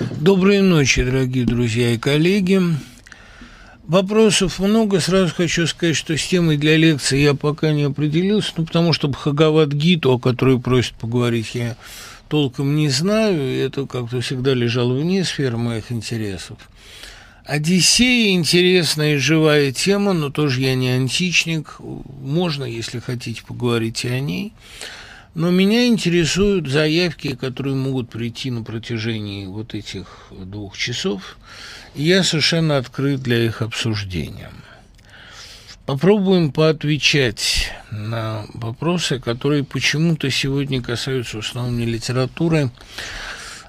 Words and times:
Доброй 0.00 0.60
ночи, 0.60 1.04
дорогие 1.04 1.44
друзья 1.44 1.90
и 1.92 1.98
коллеги. 1.98 2.60
Вопросов 3.84 4.58
много. 4.58 4.98
Сразу 4.98 5.32
хочу 5.32 5.68
сказать, 5.68 5.94
что 5.94 6.16
с 6.16 6.26
темой 6.26 6.56
для 6.56 6.76
лекции 6.76 7.20
я 7.20 7.34
пока 7.34 7.72
не 7.72 7.84
определился, 7.84 8.52
ну, 8.56 8.66
потому 8.66 8.92
что 8.92 9.06
Бхагават 9.06 9.68
Гиту, 9.68 10.12
о 10.12 10.18
которой 10.18 10.58
просят 10.58 10.94
поговорить, 10.94 11.54
я 11.54 11.76
толком 12.28 12.74
не 12.74 12.88
знаю. 12.88 13.40
Это 13.40 13.86
как-то 13.86 14.20
всегда 14.20 14.52
лежало 14.52 14.94
вне 14.94 15.22
сферы 15.22 15.58
моих 15.58 15.92
интересов. 15.92 16.58
Одиссея– 17.44 18.34
интересная 18.34 19.14
и 19.14 19.18
живая 19.18 19.70
тема, 19.70 20.12
но 20.12 20.30
тоже 20.30 20.62
я 20.62 20.74
не 20.74 20.88
античник. 20.88 21.76
Можно, 21.78 22.64
если 22.64 22.98
хотите, 22.98 23.42
поговорить 23.46 24.04
и 24.04 24.08
о 24.08 24.18
ней. 24.18 24.54
Но 25.34 25.50
меня 25.50 25.88
интересуют 25.88 26.68
заявки, 26.68 27.34
которые 27.34 27.74
могут 27.74 28.08
прийти 28.08 28.52
на 28.52 28.62
протяжении 28.62 29.46
вот 29.46 29.74
этих 29.74 30.06
двух 30.30 30.76
часов. 30.76 31.36
И 31.96 32.04
я 32.04 32.22
совершенно 32.22 32.76
открыт 32.76 33.20
для 33.20 33.44
их 33.44 33.60
обсуждения. 33.60 34.50
Попробуем 35.86 36.52
поотвечать 36.52 37.72
на 37.90 38.46
вопросы, 38.54 39.18
которые 39.18 39.64
почему-то 39.64 40.30
сегодня 40.30 40.80
касаются 40.80 41.38
в 41.38 41.40
основном 41.40 41.78
не 41.78 41.84
литературы, 41.84 42.70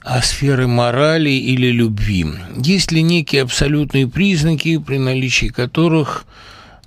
а 0.01 0.21
сферы 0.21 0.67
морали 0.67 1.31
или 1.31 1.71
любви. 1.71 2.27
Есть 2.57 2.91
ли 2.91 3.01
некие 3.01 3.41
абсолютные 3.41 4.07
признаки, 4.07 4.77
при 4.77 4.97
наличии 4.97 5.47
которых 5.47 6.25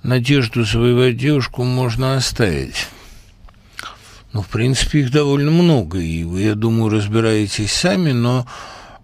надежду 0.03 0.63
завоевать 0.63 1.17
девушку 1.17 1.63
можно 1.63 2.15
оставить? 2.15 2.87
Ну, 4.31 4.41
в 4.41 4.47
принципе, 4.47 4.99
их 4.99 5.11
довольно 5.11 5.49
много, 5.49 5.99
и 5.99 6.23
вы, 6.23 6.41
я 6.41 6.55
думаю, 6.55 6.89
разбираетесь 6.89 7.71
сами, 7.71 8.11
но 8.11 8.45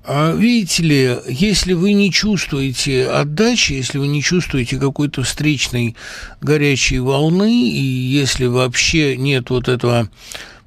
а, 0.04 0.36
видите 0.36 0.84
ли, 0.84 1.18
если 1.28 1.74
вы 1.74 1.94
не 1.94 2.12
чувствуете 2.12 3.08
отдачи, 3.08 3.74
если 3.74 3.98
вы 3.98 4.06
не 4.06 4.22
чувствуете 4.22 4.78
какой-то 4.78 5.24
встречной 5.24 5.96
горячей 6.42 7.00
волны, 7.00 7.72
и 7.72 7.82
если 7.82 8.46
вообще 8.46 9.18
нет 9.18 9.50
вот 9.50 9.68
этого 9.68 10.10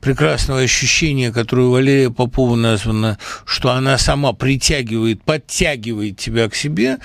прекрасного 0.00 0.60
ощущения, 0.60 1.32
которое 1.32 1.68
Валерия 1.68 2.10
Попова 2.10 2.56
названо, 2.56 3.18
что 3.44 3.72
она 3.72 3.98
сама 3.98 4.32
притягивает, 4.32 5.22
подтягивает 5.22 6.18
тебя 6.18 6.48
к 6.48 6.54
себе, 6.54 6.98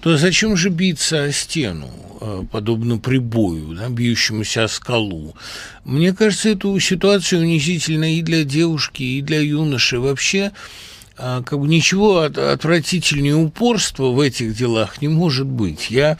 то 0.00 0.16
зачем 0.16 0.56
же 0.56 0.70
биться 0.70 1.24
о 1.24 1.32
стену, 1.32 1.88
э, 2.20 2.42
подобно 2.50 2.98
прибою, 2.98 3.74
да, 3.74 3.88
бьющемуся 3.88 4.64
о 4.64 4.68
скалу? 4.68 5.34
Мне 5.84 6.12
кажется, 6.12 6.50
эту 6.50 6.78
ситуацию 6.80 7.42
унизительна 7.42 8.16
и 8.16 8.22
для 8.22 8.44
девушки, 8.44 9.02
и 9.02 9.22
для 9.22 9.40
юноши. 9.40 10.00
Вообще, 10.00 10.52
э, 11.18 11.42
как 11.46 11.58
бы 11.58 11.68
ничего 11.68 12.22
отвратительнее 12.22 13.36
упорства 13.36 14.08
в 14.08 14.20
этих 14.20 14.56
делах 14.56 15.00
не 15.00 15.08
может 15.08 15.46
быть. 15.46 15.90
Я 15.90 16.18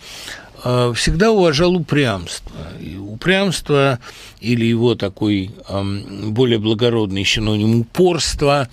всегда 0.95 1.31
уважал 1.31 1.75
упрямство. 1.77 2.53
И 2.81 2.97
упрямство 2.97 3.99
или 4.41 4.65
его 4.65 4.95
такой 4.95 5.51
более 5.69 6.59
благородный 6.59 7.25
синоним 7.25 7.81
упорства, 7.81 8.69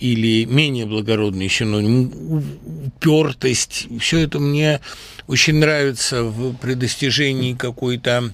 или 0.00 0.44
менее 0.44 0.86
благородный 0.86 1.48
синоним 1.48 2.12
упертость. 2.86 3.86
Все 4.00 4.20
это 4.20 4.38
мне 4.38 4.80
очень 5.28 5.56
нравится 5.56 6.24
в 6.24 6.54
предостижении 6.56 7.54
какой-то 7.54 8.32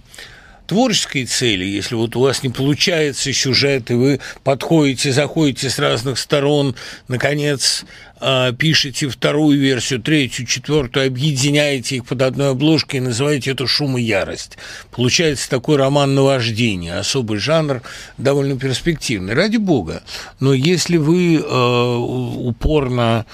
творческой 0.70 1.24
цели, 1.24 1.64
если 1.64 1.96
вот 1.96 2.14
у 2.14 2.20
вас 2.20 2.44
не 2.44 2.48
получается 2.48 3.32
сюжет, 3.32 3.90
и 3.90 3.94
вы 3.94 4.20
подходите, 4.44 5.10
заходите 5.10 5.68
с 5.68 5.80
разных 5.80 6.16
сторон, 6.16 6.76
наконец 7.08 7.84
э, 8.20 8.52
пишете 8.56 9.08
вторую 9.08 9.58
версию, 9.58 10.00
третью, 10.00 10.46
четвертую, 10.46 11.08
объединяете 11.08 11.96
их 11.96 12.06
под 12.06 12.22
одной 12.22 12.50
обложкой 12.50 13.00
и 13.00 13.02
называете 13.02 13.50
это 13.50 13.66
«Шум 13.66 13.98
и 13.98 14.02
ярость». 14.02 14.58
Получается 14.92 15.50
такой 15.50 15.76
роман 15.76 16.14
наваждения, 16.14 17.00
особый 17.00 17.40
жанр, 17.40 17.82
довольно 18.16 18.56
перспективный. 18.56 19.34
Ради 19.34 19.56
бога. 19.56 20.04
Но 20.38 20.54
если 20.54 20.98
вы 20.98 21.34
э, 21.34 21.96
упорно 21.96 23.26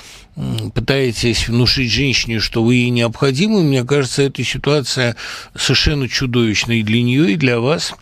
пытаетесь 0.74 1.48
внушить 1.48 1.90
женщине, 1.90 2.40
что 2.40 2.62
вы 2.62 2.76
ей 2.76 2.90
необходимы, 2.90 3.62
мне 3.62 3.84
кажется, 3.84 4.22
эта 4.22 4.44
ситуация 4.44 5.16
совершенно 5.54 6.08
чудовищная 6.08 6.76
и 6.76 6.82
для 6.82 7.02
нее, 7.02 7.32
и 7.32 7.36
для 7.36 7.58
вас. 7.58 7.94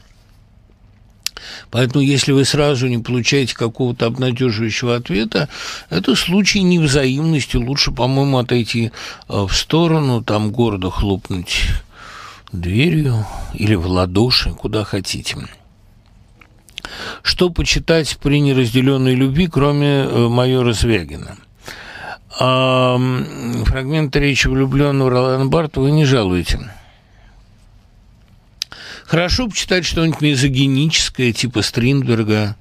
Поэтому, 1.71 2.05
если 2.05 2.33
вы 2.33 2.45
сразу 2.45 2.87
не 2.87 2.99
получаете 2.99 3.55
какого-то 3.55 4.07
обнадеживающего 4.07 4.97
ответа, 4.97 5.49
это 5.91 6.15
случай 6.15 6.63
невзаимности. 6.63 7.57
Лучше, 7.57 7.91
по-моему, 7.91 8.39
отойти 8.39 8.93
э, 9.29 9.47
в 9.49 9.53
сторону, 9.53 10.23
там 10.23 10.51
гордо 10.51 10.91
хлопнуть 10.91 11.63
дверью 12.53 13.27
или 13.55 13.75
в 13.75 13.87
ладоши, 13.87 14.51
куда 14.51 14.85
хотите. 14.85 15.37
Что 17.23 17.51
почитать 17.51 18.19
при 18.23 18.41
неразделенной 18.41 19.15
любви, 19.15 19.49
кроме 19.49 20.05
э, 20.05 20.29
майора 20.29 20.73
Звягина? 20.73 21.37
А 22.39 22.99
фрагмент 23.65 24.17
речи 24.17 24.49
влюбленного 24.49 25.11
Ролана 25.11 25.47
Барта 25.47 25.81
вы 25.81 25.91
не 25.91 26.05
жалуете. 26.05 26.71
Хорошо 29.07 29.49
почитать 29.49 29.85
что-нибудь 29.85 30.21
мизогиническое, 30.21 31.33
типа 31.33 31.63
Стринберга, 31.63 32.57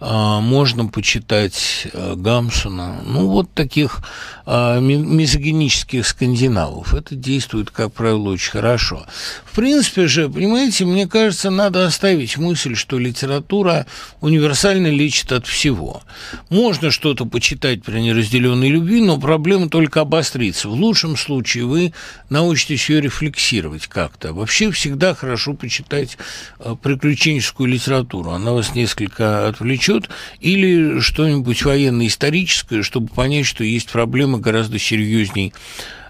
можно 0.00 0.86
почитать 0.86 1.86
э, 1.92 2.14
Гамсуна, 2.16 3.02
ну, 3.04 3.28
вот 3.28 3.52
таких 3.52 4.00
а, 4.46 4.80
мизогинических 4.80 6.06
скандинавов. 6.06 6.94
Это 6.94 7.14
действует, 7.14 7.70
как 7.70 7.92
правило, 7.92 8.30
очень 8.30 8.50
хорошо. 8.50 9.06
В 9.44 9.54
принципе 9.54 10.06
же, 10.06 10.28
понимаете, 10.28 10.86
мне 10.86 11.06
кажется, 11.06 11.50
надо 11.50 11.86
оставить 11.86 12.38
мысль, 12.38 12.74
что 12.74 12.98
литература 12.98 13.86
универсально 14.20 14.86
лечит 14.86 15.32
от 15.32 15.46
всего. 15.46 16.02
Можно 16.48 16.90
что-то 16.90 17.26
почитать 17.26 17.82
при 17.82 18.00
неразделенной 18.00 18.70
любви, 18.70 19.02
но 19.02 19.20
проблема 19.20 19.68
только 19.68 20.00
обострится. 20.00 20.68
В 20.68 20.72
лучшем 20.72 21.16
случае 21.16 21.66
вы 21.66 21.92
научитесь 22.30 22.88
ее 22.88 23.02
рефлексировать 23.02 23.86
как-то. 23.86 24.32
Вообще 24.32 24.70
всегда 24.70 25.14
хорошо 25.14 25.52
почитать 25.54 26.16
э, 26.58 26.74
приключенческую 26.82 27.68
литературу. 27.68 28.30
Она 28.30 28.52
вас 28.52 28.74
несколько 28.74 29.46
отвлечет 29.46 29.89
отчет, 29.90 30.10
или 30.40 31.00
что-нибудь 31.00 31.62
военно-историческое, 31.62 32.82
чтобы 32.82 33.08
понять, 33.08 33.46
что 33.46 33.64
есть 33.64 33.90
проблемы 33.90 34.38
гораздо 34.38 34.78
серьезней 34.78 35.52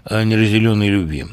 э, 0.05 0.23
неразделенной 0.23 0.89
любви. 0.89 1.25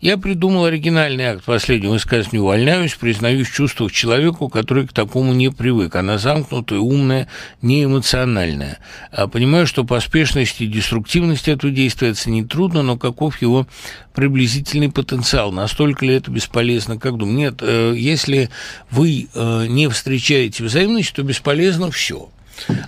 Я 0.00 0.18
придумал 0.18 0.66
оригинальный 0.66 1.24
акт 1.24 1.44
последнего 1.44 1.92
высказывания 1.92 2.40
«Увольняюсь, 2.40 2.94
признаюсь 2.94 3.48
в 3.48 3.54
чувствах 3.54 3.92
человеку, 3.92 4.48
который 4.48 4.86
к 4.86 4.92
такому 4.92 5.32
не 5.32 5.50
привык. 5.50 5.96
Она 5.96 6.18
замкнутая, 6.18 6.78
умная, 6.78 7.28
неэмоциональная. 7.62 8.78
А 9.10 9.26
понимаю, 9.28 9.66
что 9.66 9.84
поспешность 9.84 10.60
и 10.60 10.66
деструктивность 10.66 11.48
этого 11.48 11.72
действия 11.72 12.10
оценить 12.10 12.48
трудно, 12.48 12.82
но 12.82 12.96
каков 12.96 13.40
его 13.40 13.66
приблизительный 14.14 14.90
потенциал? 14.90 15.52
Настолько 15.52 16.04
ли 16.04 16.14
это 16.14 16.30
бесполезно, 16.30 16.98
как 16.98 17.16
думаю? 17.16 17.36
Нет, 17.36 17.54
э, 17.60 17.94
если 17.96 18.50
вы 18.90 19.28
э, 19.34 19.66
не 19.68 19.88
встречаете 19.88 20.64
взаимность, 20.64 21.14
то 21.14 21.22
бесполезно 21.22 21.90
все. 21.90 22.28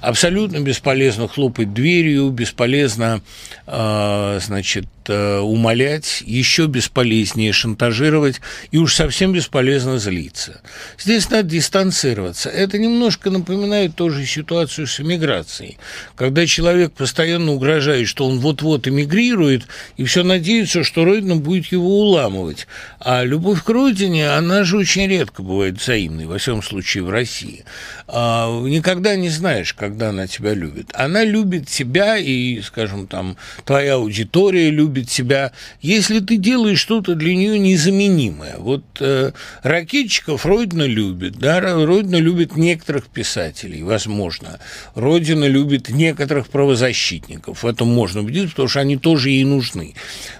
Абсолютно 0.00 0.60
бесполезно 0.60 1.28
хлопать 1.28 1.72
дверью, 1.72 2.30
бесполезно, 2.30 3.22
э, 3.66 4.40
значит, 4.42 4.86
э, 5.08 5.38
умолять, 5.38 6.22
еще 6.26 6.66
бесполезнее 6.66 7.52
шантажировать 7.52 8.40
и 8.70 8.78
уж 8.78 8.94
совсем 8.94 9.32
бесполезно 9.32 9.98
злиться. 9.98 10.60
Здесь 10.98 11.30
надо 11.30 11.48
дистанцироваться. 11.50 12.48
Это 12.48 12.78
немножко 12.78 13.30
напоминает 13.30 13.94
тоже 13.94 14.24
ситуацию 14.26 14.86
с 14.86 15.00
эмиграцией, 15.00 15.78
когда 16.16 16.46
человек 16.46 16.92
постоянно 16.92 17.52
угрожает, 17.52 18.08
что 18.08 18.26
он 18.26 18.38
вот-вот 18.38 18.88
эмигрирует, 18.88 19.66
и 19.96 20.04
все 20.04 20.22
надеется, 20.22 20.84
что 20.84 21.04
Родина 21.04 21.36
будет 21.36 21.66
его 21.72 22.00
уламывать. 22.00 22.66
А 23.00 23.24
любовь 23.24 23.62
к 23.62 23.68
Родине, 23.68 24.30
она 24.30 24.64
же 24.64 24.78
очень 24.78 25.08
редко 25.08 25.42
бывает 25.42 25.80
взаимной, 25.80 26.26
во 26.26 26.38
всяком 26.38 26.62
случае 26.62 27.04
в 27.04 27.10
России. 27.10 27.64
А, 28.08 28.60
никогда 28.62 29.16
не 29.16 29.28
знаешь, 29.28 29.65
когда 29.74 30.10
она 30.10 30.26
тебя 30.26 30.54
любит. 30.54 30.90
Она 30.94 31.24
любит 31.24 31.68
тебя, 31.68 32.16
и, 32.16 32.60
скажем, 32.62 33.06
там, 33.06 33.36
твоя 33.64 33.94
аудитория 33.94 34.70
любит 34.70 34.86
любит 34.86 35.08
тебя, 35.08 35.52
если 35.82 36.20
ты 36.20 36.36
делаешь 36.36 36.78
что-то 36.78 37.14
для 37.14 37.34
нее 37.34 37.58
незаменимое. 37.58 38.56
Вот 38.58 38.84
э, 39.00 39.32
ракетчиков 39.62 40.46
Родина 40.46 40.84
любит, 40.84 41.36
да, 41.38 41.60
Родина 41.60 42.16
любит 42.16 42.56
некоторых 42.56 43.06
писателей, 43.06 43.82
возможно. 43.82 44.58
Родина 44.94 45.44
любит 45.44 45.88
некоторых 45.88 46.48
правозащитников, 46.48 47.62
в 47.62 47.66
этом 47.66 47.88
можно 47.88 48.20
убедиться, 48.20 48.50
потому 48.50 48.68
что 48.68 48.80
они 48.80 48.96
тоже 48.96 49.30
ей 49.30 49.44
нужны. 49.44 49.94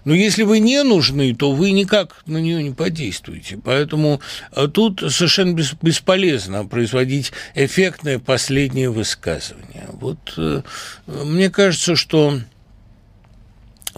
Но 0.05 0.15
если 0.15 0.45
вы 0.45 0.61
не 0.61 0.83
нужны, 0.83 1.35
то 1.35 1.53
вы 1.53 1.73
никак 1.73 2.23
на 2.27 2.39
нее 2.39 2.63
не 2.63 2.71
подействуете. 2.71 3.59
Поэтому 3.63 4.21
э, 4.53 4.69
тут 4.73 5.01
совершенно 5.01 5.59
бесполезно 5.83 6.65
производить 6.65 7.33
эффектное 7.55 8.19
последнее 8.19 8.91
высказывание 8.91 9.06
высказывания. 9.07 9.87
Вот 9.93 10.35
э, 10.37 10.63
мне 11.07 11.49
кажется, 11.49 11.95
что 11.95 12.41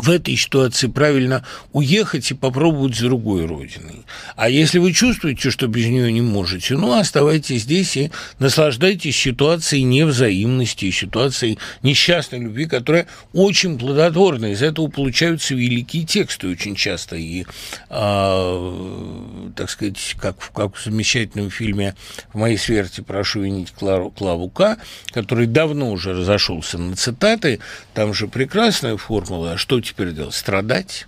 в 0.02 0.10
этой 0.10 0.36
ситуации 0.36 0.86
правильно 0.86 1.44
уехать 1.72 2.30
и 2.30 2.34
попробовать 2.34 2.96
с 2.96 3.00
другой 3.00 3.46
родиной. 3.46 4.04
А 4.36 4.48
если 4.48 4.78
вы 4.78 4.92
чувствуете, 4.92 5.50
что 5.50 5.66
без 5.66 5.86
нее 5.86 6.12
не 6.12 6.20
можете, 6.20 6.76
ну, 6.76 6.98
оставайтесь 6.98 7.62
здесь 7.62 7.96
и 7.96 8.10
наслаждайтесь 8.38 9.16
ситуацией 9.16 9.82
невзаимности, 9.82 10.90
ситуацией 10.90 11.58
несчастной 11.82 12.40
любви, 12.40 12.66
которая 12.66 13.06
очень 13.32 13.78
плодотворна. 13.78 14.52
Из 14.52 14.62
этого 14.62 14.88
получаются 14.88 15.54
великие 15.54 16.04
тексты 16.04 16.48
очень 16.48 16.74
часто. 16.74 17.16
И, 17.16 17.44
э, 17.90 19.50
так 19.56 19.70
сказать, 19.70 20.16
как, 20.20 20.36
как 20.52 20.76
в 20.76 20.84
замечательном 20.84 21.50
фильме 21.50 21.94
«В 22.32 22.38
моей 22.38 22.58
смерти 22.58 23.00
прошу 23.00 23.40
винить 23.40 23.72
Клару, 23.72 24.10
Клаву 24.10 24.48
К», 24.48 24.78
который 25.10 25.46
давно 25.46 25.90
уже 25.90 26.12
разошелся 26.12 26.78
на 26.78 26.96
цитаты, 26.96 27.60
там 27.94 28.14
же 28.14 28.28
прекрасная 28.28 28.96
формула, 28.96 29.56
что 29.56 29.80
теперь 29.88 30.12
делать? 30.12 30.34
Страдать? 30.34 31.06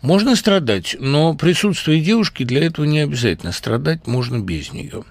Можно 0.00 0.36
страдать, 0.36 0.96
но 1.00 1.34
присутствие 1.34 2.00
девушки 2.00 2.44
для 2.44 2.64
этого 2.64 2.84
не 2.84 3.00
обязательно. 3.00 3.52
Страдать 3.52 4.06
можно 4.06 4.38
без 4.38 4.72
нее. 4.72 5.04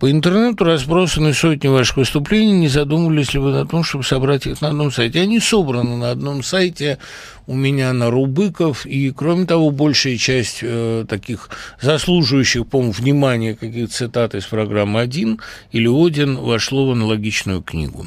По 0.00 0.10
интернету 0.10 0.64
разбросаны 0.64 1.34
сотни 1.34 1.68
ваших 1.68 1.98
выступлений. 1.98 2.52
Не 2.52 2.68
задумывались 2.68 3.34
ли 3.34 3.38
вы 3.38 3.58
о 3.58 3.66
том, 3.66 3.84
чтобы 3.84 4.02
собрать 4.02 4.46
их 4.46 4.62
на 4.62 4.68
одном 4.68 4.90
сайте? 4.90 5.20
Они 5.20 5.40
собраны 5.40 5.96
на 5.96 6.10
одном 6.10 6.42
сайте 6.42 6.98
у 7.46 7.54
меня 7.54 7.92
на 7.92 8.08
Рубыков. 8.08 8.86
И, 8.86 9.10
кроме 9.10 9.44
того, 9.44 9.70
большая 9.70 10.16
часть 10.16 10.60
э, 10.62 11.04
таких 11.06 11.50
заслуживающих, 11.82 12.66
по-моему, 12.66 12.92
внимания 12.92 13.54
каких-то 13.54 13.92
цитат 13.92 14.34
из 14.34 14.46
программы 14.46 15.00
«Один» 15.00 15.40
или 15.70 15.86
«Один» 15.86 16.36
вошло 16.36 16.88
в 16.88 16.92
аналогичную 16.92 17.60
книгу. 17.60 18.06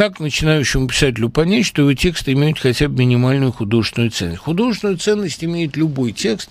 Как 0.00 0.18
начинающему 0.18 0.88
писателю 0.88 1.28
понять, 1.28 1.66
что 1.66 1.82
его 1.82 1.92
тексты 1.92 2.32
имеют 2.32 2.58
хотя 2.58 2.88
бы 2.88 3.00
минимальную 3.00 3.52
художественную 3.52 4.10
ценность? 4.10 4.40
Художественную 4.40 4.96
ценность 4.96 5.44
имеет 5.44 5.76
любой 5.76 6.12
текст, 6.12 6.48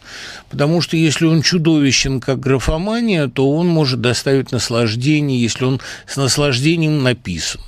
потому 0.51 0.81
что 0.81 0.95
если 0.95 1.25
он 1.25 1.41
чудовищен, 1.41 2.19
как 2.19 2.39
графомания, 2.39 3.27
то 3.27 3.51
он 3.51 3.65
может 3.67 4.01
доставить 4.01 4.51
наслаждение, 4.51 5.41
если 5.41 5.65
он 5.65 5.81
с 6.05 6.15
наслаждением 6.15 7.01
написан. 7.01 7.59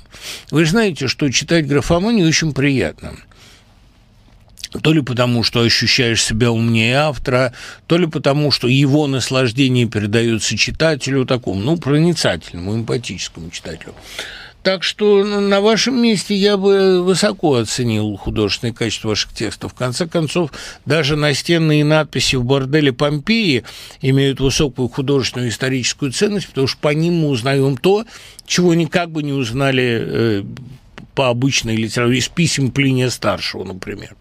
Вы 0.52 0.66
знаете, 0.66 1.08
что 1.08 1.28
читать 1.32 1.66
графоманию 1.66 2.28
очень 2.28 2.54
приятно 2.54 3.14
то 4.82 4.92
ли 4.94 5.02
потому, 5.02 5.42
что 5.42 5.60
ощущаешь 5.60 6.24
себя 6.24 6.50
умнее 6.50 6.96
автора, 6.96 7.52
то 7.88 7.98
ли 7.98 8.06
потому, 8.06 8.50
что 8.50 8.68
его 8.68 9.06
наслаждение 9.06 9.86
передается 9.86 10.56
читателю 10.56 11.26
такому, 11.26 11.60
ну, 11.60 11.76
проницательному, 11.76 12.76
эмпатическому 12.76 13.50
читателю. 13.50 13.94
Так 14.62 14.84
что 14.84 15.24
на 15.24 15.60
вашем 15.60 16.00
месте 16.00 16.36
я 16.36 16.56
бы 16.56 17.02
высоко 17.02 17.56
оценил 17.56 18.16
художественное 18.16 18.72
качество 18.72 19.08
ваших 19.08 19.32
текстов. 19.32 19.72
В 19.72 19.74
конце 19.74 20.06
концов, 20.06 20.52
даже 20.86 21.16
настенные 21.16 21.84
надписи 21.84 22.36
в 22.36 22.44
борделе 22.44 22.92
Помпеи 22.92 23.64
имеют 24.02 24.38
высокую 24.38 24.88
художественную 24.88 25.50
историческую 25.50 26.12
ценность, 26.12 26.48
потому 26.48 26.68
что 26.68 26.78
по 26.78 26.94
ним 26.94 27.14
мы 27.22 27.28
узнаем 27.28 27.76
то, 27.76 28.04
чего 28.46 28.74
никак 28.74 29.10
бы 29.10 29.24
не 29.24 29.32
узнали 29.32 30.00
э, 30.00 30.44
по 31.16 31.28
обычной 31.28 31.74
литературе, 31.74 32.18
из 32.18 32.28
писем 32.28 32.70
Плиния 32.70 33.10
Старшего, 33.10 33.64
например. 33.64 34.14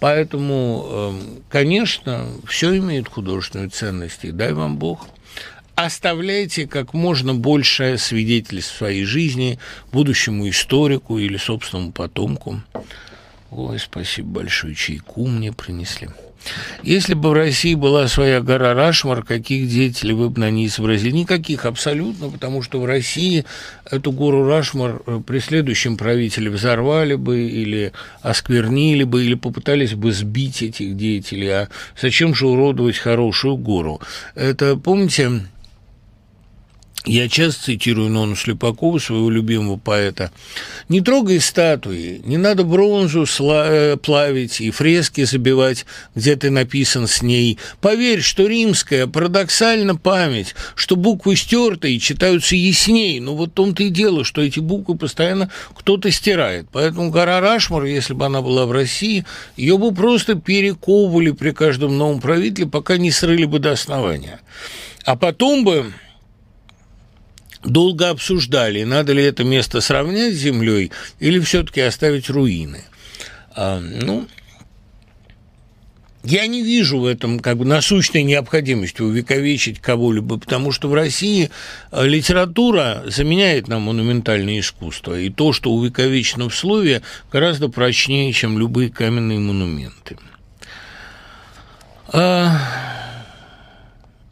Поэтому, 0.00 0.86
э, 0.88 1.12
конечно, 1.50 2.26
все 2.48 2.76
имеет 2.78 3.08
художественную 3.08 3.70
ценность, 3.70 4.24
и 4.24 4.30
дай 4.30 4.54
вам 4.54 4.78
Бог 4.78 5.06
оставляйте 5.76 6.66
как 6.66 6.94
можно 6.94 7.34
больше 7.34 7.96
свидетельств 7.98 8.76
своей 8.76 9.04
жизни 9.04 9.58
будущему 9.92 10.48
историку 10.48 11.18
или 11.18 11.36
собственному 11.36 11.92
потомку. 11.92 12.60
Ой, 13.50 13.78
спасибо 13.78 14.40
большое, 14.40 14.74
чайку 14.74 15.26
мне 15.26 15.52
принесли. 15.52 16.08
Если 16.82 17.14
бы 17.14 17.30
в 17.30 17.32
России 17.32 17.74
была 17.74 18.06
своя 18.08 18.40
гора 18.40 18.74
Рашмар, 18.74 19.24
каких 19.24 19.68
деятелей 19.68 20.14
вы 20.14 20.30
бы 20.30 20.40
на 20.40 20.50
ней 20.50 20.66
изобразили? 20.66 21.10
Никаких 21.10 21.64
абсолютно, 21.64 22.28
потому 22.28 22.62
что 22.62 22.80
в 22.80 22.84
России 22.84 23.44
эту 23.90 24.12
гору 24.12 24.46
Рашмар 24.46 25.02
э, 25.06 25.20
при 25.26 25.96
правителе 25.96 26.50
взорвали 26.50 27.14
бы 27.14 27.40
или 27.40 27.92
осквернили 28.22 29.04
бы, 29.04 29.24
или 29.24 29.34
попытались 29.34 29.94
бы 29.94 30.12
сбить 30.12 30.62
этих 30.62 30.96
деятелей. 30.96 31.48
А 31.48 31.68
зачем 32.00 32.34
же 32.34 32.46
уродовать 32.46 32.98
хорошую 32.98 33.56
гору? 33.56 34.00
Это, 34.34 34.76
помните, 34.76 35.42
я 37.06 37.28
часто 37.28 37.64
цитирую 37.64 38.10
Нону 38.10 38.34
Слепакова, 38.34 38.98
своего 38.98 39.30
любимого 39.30 39.76
поэта. 39.76 40.32
«Не 40.88 41.00
трогай 41.00 41.40
статуи, 41.40 42.20
не 42.24 42.36
надо 42.36 42.64
бронзу 42.64 43.24
э, 43.24 43.96
плавить 43.96 44.60
и 44.60 44.70
фрески 44.70 45.24
забивать, 45.24 45.86
где 46.14 46.34
ты 46.36 46.50
написан 46.50 47.06
с 47.06 47.22
ней. 47.22 47.58
Поверь, 47.80 48.20
что 48.20 48.46
римская 48.46 49.06
парадоксально 49.06 49.96
память, 49.96 50.54
что 50.74 50.96
буквы 50.96 51.36
стерты 51.36 51.94
и 51.94 52.00
читаются 52.00 52.56
ясней. 52.56 53.20
Но 53.20 53.36
вот 53.36 53.50
в 53.50 53.52
том-то 53.52 53.84
и 53.84 53.90
дело, 53.90 54.24
что 54.24 54.42
эти 54.42 54.58
буквы 54.58 54.96
постоянно 54.96 55.50
кто-то 55.74 56.10
стирает. 56.10 56.66
Поэтому 56.72 57.10
гора 57.10 57.40
Рашмар, 57.40 57.84
если 57.84 58.14
бы 58.14 58.26
она 58.26 58.42
была 58.42 58.66
в 58.66 58.72
России, 58.72 59.24
ее 59.56 59.78
бы 59.78 59.94
просто 59.94 60.34
перековывали 60.34 61.30
при 61.30 61.50
каждом 61.50 61.96
новом 61.96 62.20
правителе, 62.20 62.66
пока 62.66 62.96
не 62.96 63.12
срыли 63.12 63.44
бы 63.44 63.60
до 63.60 63.72
основания. 63.72 64.40
А 65.04 65.14
потом 65.14 65.64
бы 65.64 65.92
долго 67.66 68.10
обсуждали, 68.10 68.84
надо 68.84 69.12
ли 69.12 69.22
это 69.22 69.44
место 69.44 69.80
сравнять 69.80 70.34
с 70.34 70.38
землей 70.38 70.92
или 71.20 71.38
все-таки 71.40 71.80
оставить 71.80 72.30
руины. 72.30 72.84
А, 73.54 73.80
ну, 73.80 74.26
я 76.22 76.46
не 76.46 76.62
вижу 76.62 76.98
в 76.98 77.06
этом 77.06 77.38
как 77.38 77.58
бы 77.58 77.64
насущной 77.64 78.22
необходимости 78.22 79.00
увековечить 79.00 79.80
кого-либо, 79.80 80.38
потому 80.38 80.72
что 80.72 80.88
в 80.88 80.94
России 80.94 81.50
э, 81.92 82.06
литература 82.06 83.04
заменяет 83.06 83.68
нам 83.68 83.82
монументальное 83.82 84.58
искусство, 84.58 85.18
и 85.18 85.30
то, 85.30 85.52
что 85.52 85.70
увековечено 85.70 86.48
в 86.48 86.54
слове, 86.54 87.02
гораздо 87.30 87.68
прочнее, 87.68 88.32
чем 88.32 88.58
любые 88.58 88.90
каменные 88.90 89.38
монументы. 89.38 90.18
А... 92.08 93.05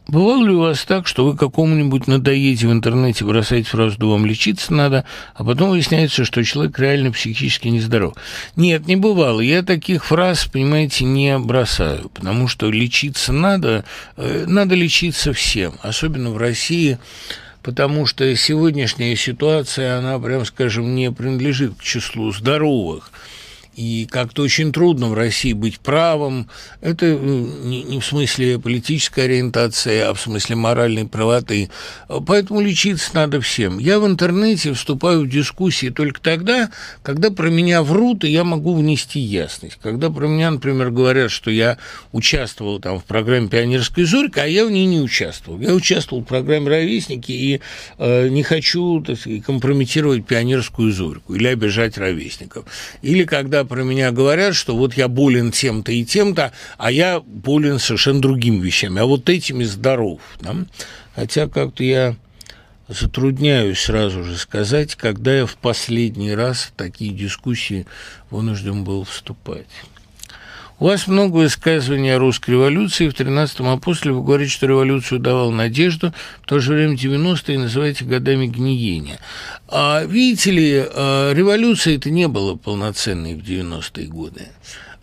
Бывало 0.06 0.44
ли 0.44 0.52
у 0.52 0.60
вас 0.60 0.84
так, 0.84 1.06
что 1.06 1.24
вы 1.24 1.34
какому-нибудь 1.34 2.06
надоедете 2.06 2.68
в 2.68 2.72
интернете 2.72 3.24
бросать 3.24 3.66
фразу 3.66 3.96
«да 3.98 4.06
вам 4.06 4.26
лечиться 4.26 4.74
надо», 4.74 5.04
а 5.34 5.44
потом 5.44 5.70
выясняется, 5.70 6.26
что 6.26 6.44
человек 6.44 6.78
реально 6.78 7.10
психически 7.10 7.68
нездоров? 7.68 8.14
Нет, 8.54 8.86
не 8.86 8.96
бывало. 8.96 9.40
Я 9.40 9.62
таких 9.62 10.05
фраз, 10.05 10.44
понимаете, 10.44 11.06
не 11.06 11.38
бросаю, 11.38 12.10
потому 12.10 12.48
что 12.48 12.70
лечиться 12.70 13.32
надо, 13.32 13.86
э, 14.19 14.44
надо 14.46 14.74
лечиться 14.74 15.32
всем, 15.32 15.74
особенно 15.81 16.31
в 16.31 16.36
России, 16.36 16.98
потому 17.62 18.05
что 18.05 18.36
сегодняшняя 18.36 19.17
ситуация, 19.17 19.96
она, 19.96 20.19
прям 20.19 20.44
скажем, 20.44 20.94
не 20.94 21.10
принадлежит 21.10 21.76
к 21.79 21.82
числу 21.82 22.31
здоровых– 22.31 23.10
и 23.76 24.06
как-то 24.10 24.43
очень 24.43 24.72
трудно 24.72 25.08
в 25.08 25.14
России 25.14 25.52
быть 25.52 25.81
правым. 25.81 26.48
Это 26.81 27.06
э, 27.06 27.16
не 27.19 28.00
в 28.00 28.04
смысле 28.04 28.58
политической 28.58 29.24
ориентации, 29.24 30.00
а 30.00 30.14
в 30.14 30.20
смысле 30.20 30.56
моральной 30.56 31.06
правоты. 31.06 31.70
Поэтому 32.26 32.60
лечиться 32.60 33.10
надо 33.14 33.40
всем. 33.40 33.78
Я 33.78 33.98
в 33.98 34.06
интернете 34.06 34.72
вступаю 34.72 35.22
в 35.22 35.28
дискуссии 35.28 35.88
только 35.88 36.20
тогда, 36.20 36.70
когда 37.02 37.31
про 37.31 37.48
меня 37.48 37.82
врут, 37.82 38.24
и 38.24 38.28
я 38.28 38.44
могу 38.44 38.74
внести 38.74 39.20
ясность. 39.20 39.78
Когда 39.82 40.10
про 40.10 40.26
меня, 40.26 40.50
например, 40.50 40.90
говорят, 40.90 41.31
что 41.31 41.50
я 41.50 41.78
участвовал 42.12 42.81
там 42.81 43.00
в 43.00 43.04
программе 43.04 43.48
«Пионерская 43.48 44.04
зорька», 44.06 44.43
а 44.43 44.46
я 44.46 44.64
в 44.64 44.70
ней 44.70 44.86
не 44.86 45.00
участвовал. 45.00 45.60
Я 45.60 45.74
участвовал 45.74 46.22
в 46.22 46.26
программе 46.26 46.69
«Ровесники» 46.69 47.32
и 47.32 47.60
э, 47.98 48.28
не 48.28 48.43
хочу 48.43 49.00
так 49.00 49.19
сказать, 49.19 49.43
компрометировать 49.44 50.26
«Пионерскую 50.26 50.93
зорьку» 50.93 51.34
или 51.34 51.46
обижать 51.48 51.98
ровесников. 51.98 52.64
Или 53.02 53.24
когда 53.24 53.63
про 53.64 53.82
меня 53.82 54.10
говорят, 54.12 54.54
что 54.54 54.76
вот 54.76 54.94
я 54.94 55.08
болен 55.08 55.50
тем-то 55.50 55.92
и 55.92 56.04
тем-то, 56.04 56.52
а 56.78 56.90
я 56.90 57.20
болен 57.20 57.78
совершенно 57.78 58.20
другими 58.20 58.60
вещами, 58.64 59.00
а 59.00 59.06
вот 59.06 59.28
этими 59.28 59.64
здоров. 59.64 60.20
Да? 60.40 60.56
Хотя 61.14 61.48
как-то 61.48 61.84
я 61.84 62.16
затрудняюсь 62.88 63.80
сразу 63.80 64.24
же 64.24 64.36
сказать, 64.36 64.94
когда 64.94 65.34
я 65.34 65.46
в 65.46 65.56
последний 65.56 66.34
раз 66.34 66.64
в 66.64 66.72
такие 66.72 67.12
дискуссии 67.12 67.86
вынужден 68.30 68.84
был 68.84 69.04
вступать. 69.04 69.66
У 70.81 70.86
вас 70.86 71.06
много 71.06 71.36
высказываний 71.36 72.12
о 72.12 72.19
русской 72.19 72.50
революции. 72.50 73.08
В 73.08 73.14
13-м 73.14 73.69
апостоле 73.69 74.12
вы 74.12 74.24
говорите, 74.24 74.50
что 74.50 74.66
революцию 74.66 75.20
давал 75.20 75.52
надежду, 75.52 76.12
в 76.43 76.46
то 76.46 76.58
же 76.58 76.72
время 76.72 76.96
90-е 76.96 77.58
называете 77.60 78.04
годами 78.04 78.46
гниения. 78.46 79.20
А, 79.69 80.02
видите 80.04 80.50
ли, 80.50 80.72
революции 80.72 81.96
это 81.96 82.10
не 82.10 82.26
было 82.26 82.56
полноценной 82.56 83.34
в 83.34 83.44
90-е 83.44 84.08
годы. 84.08 84.48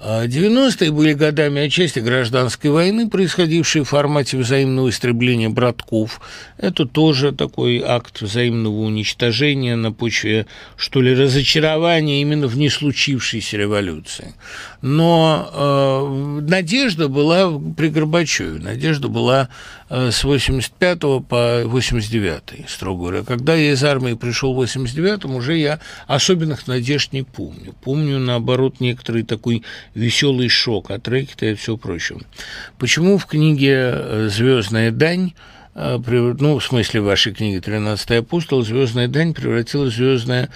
90-е 0.01 0.91
были 0.91 1.13
годами 1.13 1.61
отчасти 1.61 1.99
гражданской 1.99 2.71
войны, 2.71 3.07
происходившей 3.07 3.83
в 3.83 3.89
формате 3.89 4.37
взаимного 4.37 4.89
истребления 4.89 5.49
братков. 5.49 6.21
Это 6.57 6.85
тоже 6.85 7.31
такой 7.31 7.83
акт 7.85 8.21
взаимного 8.21 8.81
уничтожения 8.81 9.75
на 9.75 9.91
почве, 9.91 10.47
что 10.75 11.01
ли, 11.01 11.13
разочарования 11.13 12.21
именно 12.21 12.47
в 12.47 12.57
не 12.57 12.69
случившейся 12.69 13.57
революции. 13.57 14.33
Но 14.81 15.49
э, 15.53 16.41
надежда 16.49 17.07
была 17.07 17.51
при 17.77 17.89
Горбачеве, 17.89 18.59
надежда 18.59 19.07
была 19.07 19.49
с 19.91 20.23
85 20.23 20.99
по 21.27 21.63
89, 21.65 22.69
строго 22.69 23.01
говоря. 23.01 23.23
Когда 23.23 23.55
я 23.55 23.73
из 23.73 23.83
армии 23.83 24.13
пришел 24.13 24.53
в 24.53 24.61
89-м, 24.61 25.35
уже 25.35 25.57
я 25.57 25.81
особенных 26.07 26.65
надежд 26.67 27.11
не 27.11 27.23
помню. 27.23 27.75
Помню, 27.83 28.17
наоборот, 28.17 28.79
некоторый 28.79 29.23
такой 29.23 29.63
веселый 29.93 30.47
шок 30.47 30.91
от 30.91 31.07
рэкета 31.09 31.47
и 31.47 31.55
все 31.55 31.75
прочее. 31.75 32.19
Почему 32.79 33.17
в 33.17 33.25
книге 33.25 33.91
э, 33.93 34.29
«Звездная 34.31 34.91
дань» 34.91 35.33
э, 35.75 35.97
ну, 36.39 36.59
в 36.59 36.63
смысле 36.63 37.01
вашей 37.01 37.33
книги 37.33 37.59
«Тринадцатый 37.59 38.19
апостол», 38.19 38.63
«Звездная 38.63 39.09
дань» 39.09 39.33
превратилась 39.33 39.93
в 39.93 39.97
«Звездная 39.97 40.49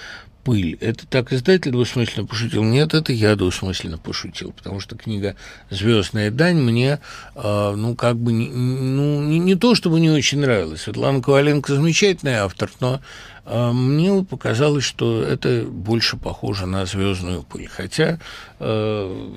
пыль. 0.46 0.78
Это 0.80 1.06
так 1.08 1.34
издатель 1.34 1.72
двусмысленно 1.72 2.26
пошутил? 2.26 2.64
Нет, 2.64 2.94
это 2.94 3.12
я 3.12 3.36
двусмысленно 3.36 3.98
пошутил, 3.98 4.54
потому 4.54 4.80
что 4.80 4.96
книга 4.96 5.36
«Звездная 5.72 6.32
дань» 6.32 6.58
мне, 6.58 7.00
э, 7.36 7.74
ну, 7.76 7.96
как 7.96 8.16
бы, 8.16 8.32
ну, 8.32 9.22
не, 9.24 9.40
не 9.40 9.56
то, 9.56 9.74
чтобы 9.76 10.00
не 10.00 10.12
очень 10.12 10.40
нравилась. 10.40 10.84
Светлана 10.84 11.22
Коваленко 11.22 11.74
замечательный 11.74 12.36
автор, 12.36 12.70
но 12.80 13.02
э, 13.46 13.72
мне 13.72 14.24
показалось, 14.24 14.84
что 14.86 15.24
это 15.24 15.66
больше 15.68 16.16
похоже 16.16 16.68
на 16.68 16.86
«Звездную 16.86 17.42
пыль». 17.42 17.68
Хотя, 17.68 18.20
э, 18.60 19.30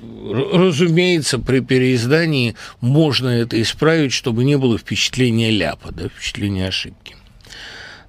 разумеется, 0.53 1.39
при 1.39 1.61
переиздании 1.61 2.55
можно 2.81 3.29
это 3.29 3.59
исправить, 3.59 4.13
чтобы 4.13 4.43
не 4.43 4.59
было 4.59 4.77
впечатления 4.77 5.49
ляпа, 5.49 5.91
да, 5.91 6.07
впечатления 6.07 6.67
ошибки. 6.67 7.15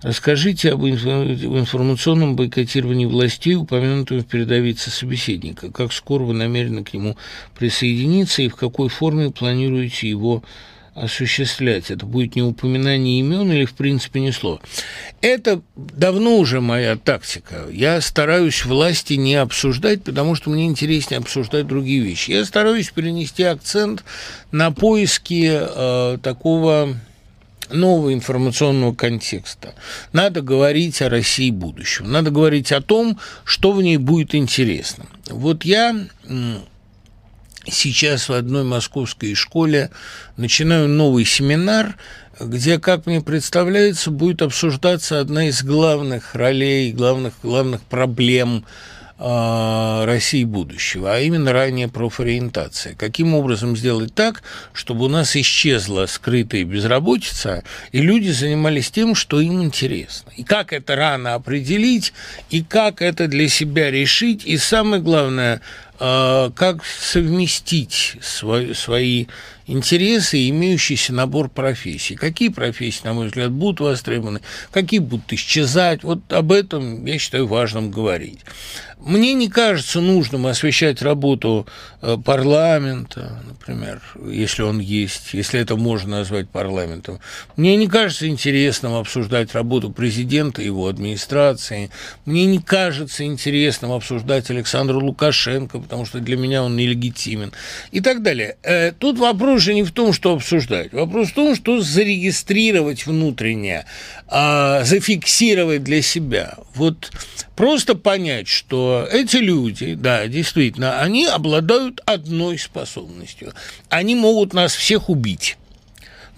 Расскажите 0.03 0.73
об 0.73 0.87
информационном 0.87 2.35
бойкотировании 2.35 3.05
властей, 3.05 3.55
упомянутом 3.55 4.21
в 4.21 4.27
передовице 4.27 4.91
собеседника. 4.91 5.71
Как 5.71 5.93
скоро 5.93 6.23
вы 6.23 6.33
намерены 6.33 6.83
к 6.83 6.95
нему 6.95 7.19
присоединиться 7.59 8.41
и 8.41 8.49
в 8.49 8.57
какой 8.57 8.89
форме 8.89 9.31
планируете 9.31 10.09
его 10.09 10.43
осуществлять? 10.95 11.91
Это 11.91 12.07
будет 12.07 12.35
не 12.35 12.41
упоминание 12.41 13.21
имен 13.21 13.53
или, 13.53 13.67
в 13.67 13.75
принципе, 13.75 14.21
ни 14.21 14.31
слова? 14.31 14.61
Это 15.21 15.61
давно 15.77 16.39
уже 16.39 16.63
моя 16.63 16.97
тактика. 16.97 17.67
Я 17.71 18.01
стараюсь 18.01 18.65
власти 18.65 19.15
не 19.15 19.35
обсуждать, 19.35 20.03
потому 20.03 20.35
что 20.35 20.49
мне 20.49 20.65
интереснее 20.65 21.19
обсуждать 21.19 21.67
другие 21.67 22.01
вещи. 22.01 22.31
Я 22.31 22.47
стараюсь 22.47 22.89
перенести 22.89 23.43
акцент 23.43 24.03
на 24.51 24.71
поиски 24.71 25.51
э, 25.53 26.19
такого 26.23 26.97
нового 27.73 28.13
информационного 28.13 28.95
контекста. 28.95 29.75
Надо 30.13 30.43
говорить 30.43 31.01
о 31.03 31.09
России 31.09 31.51
будущего. 31.51 32.07
Надо 32.07 32.31
говорить 32.31 32.73
о 32.73 32.81
том, 32.81 33.19
что 33.45 33.73
в 33.73 33.83
ней 33.83 33.97
будет 33.97 34.35
интересно. 34.35 35.07
Вот 35.29 35.65
я 35.65 35.97
сейчас 37.67 38.29
в 38.29 38.33
одной 38.33 38.65
московской 38.65 39.35
школе 39.35 39.91
начинаю 40.37 40.89
новый 40.89 41.25
семинар, 41.25 41.97
где, 42.39 42.79
как 42.79 43.07
мне 43.07 43.21
представляется, 43.21 44.11
будет 44.11 44.43
обсуждаться 44.43 45.21
одна 45.21 45.49
из 45.49 45.63
главных 45.63 46.35
ролей, 46.35 46.93
главных, 46.93 47.35
главных 47.43 47.83
проблем– 47.83 48.65
России 49.21 50.45
будущего, 50.45 51.15
а 51.15 51.21
именно 51.21 51.53
ранее 51.53 51.89
профориентация. 51.89 52.95
Каким 52.95 53.35
образом 53.35 53.77
сделать 53.77 54.15
так, 54.15 54.43
чтобы 54.73 55.05
у 55.05 55.09
нас 55.09 55.37
исчезла 55.37 56.07
скрытая 56.07 56.65
безработица, 56.65 57.63
и 57.93 58.01
люди 58.01 58.31
занимались 58.31 58.91
тем, 58.91 59.15
что 59.15 59.41
им 59.41 59.63
интересно. 59.63 60.33
И 60.37 60.43
как 60.43 60.73
это 60.73 60.97
рано 60.97 61.35
определить, 61.35 62.15
и 62.49 62.63
как 62.63 63.03
это 63.03 63.29
для 63.29 63.49
себя 63.49 63.91
решить, 63.91 64.47
и 64.47 64.57
самое 64.57 65.03
главное, 65.03 65.61
а, 66.03 66.51
как 66.53 66.83
совместить 66.83 68.17
свои, 68.23 68.73
свои 68.73 69.27
интересы 69.67 70.39
и 70.39 70.49
имеющийся 70.49 71.13
набор 71.13 71.51
профессий. 71.51 72.17
Какие 72.17 72.49
профессии, 72.49 73.03
на 73.05 73.13
мой 73.13 73.27
взгляд, 73.27 73.51
будут 73.51 73.81
востребованы, 73.81 74.41
какие 74.73 75.01
будут 75.01 75.31
исчезать. 75.33 76.03
Вот 76.03 76.33
об 76.33 76.53
этом 76.53 77.05
я 77.05 77.19
считаю 77.19 77.47
важным 77.47 77.91
говорить. 77.91 78.41
Мне 79.05 79.33
не 79.33 79.49
кажется 79.49 80.01
нужным 80.01 80.47
освещать 80.47 81.01
работу 81.01 81.67
э, 82.03 82.19
парламента, 82.23 83.41
например, 83.47 84.03
если 84.29 84.63
он 84.63 84.79
есть, 84.79 85.33
если 85.33 85.59
это 85.59 85.77
можно 85.77 86.19
назвать 86.19 86.51
парламентом. 86.51 87.19
Мне 87.57 87.77
не 87.77 87.89
кажется 87.89 88.29
интересным 88.29 88.95
обсуждать 88.95 89.55
работу 89.55 89.91
президента 89.91 90.61
и 90.61 90.67
его 90.67 90.87
администрации. 90.87 91.91
Мне 92.27 92.45
не 92.45 92.59
кажется 92.59 93.25
интересным 93.25 93.93
обсуждать 93.93 94.51
Александра 94.51 94.97
Лукашенко, 94.97 95.79
потому 95.79 96.05
что 96.05 96.21
для 96.21 96.37
меня 96.37 96.63
он 96.63 96.77
нелегитимен 96.77 97.53
и 97.93 98.01
так 98.01 98.23
далее. 98.23 98.57
Э, 98.63 98.93
тут 98.93 99.19
вопрос 99.19 99.63
же 99.63 99.73
не 99.73 99.83
в 99.83 99.93
том, 99.93 100.13
что 100.13 100.35
обсуждать. 100.35 100.93
Вопрос 100.93 101.31
в 101.31 101.35
том, 101.35 101.55
что 101.55 101.81
зарегистрировать 101.81 103.07
внутренне, 103.07 103.87
а, 104.33 104.85
зафиксировать 104.85 105.83
для 105.83 106.03
себя. 106.03 106.55
Вот 106.75 107.11
просто 107.57 107.97
понять, 107.97 108.47
что 108.47 109.07
эти 109.11 109.37
люди, 109.39 109.95
да, 109.95 110.29
действительно, 110.29 111.01
они 111.01 111.27
обладают 111.27 112.01
одной 112.07 112.57
способностью. 112.59 113.53
Они 113.89 114.15
могут 114.15 114.55
нас 114.55 114.75
всех 114.75 115.11
убить. 115.11 115.57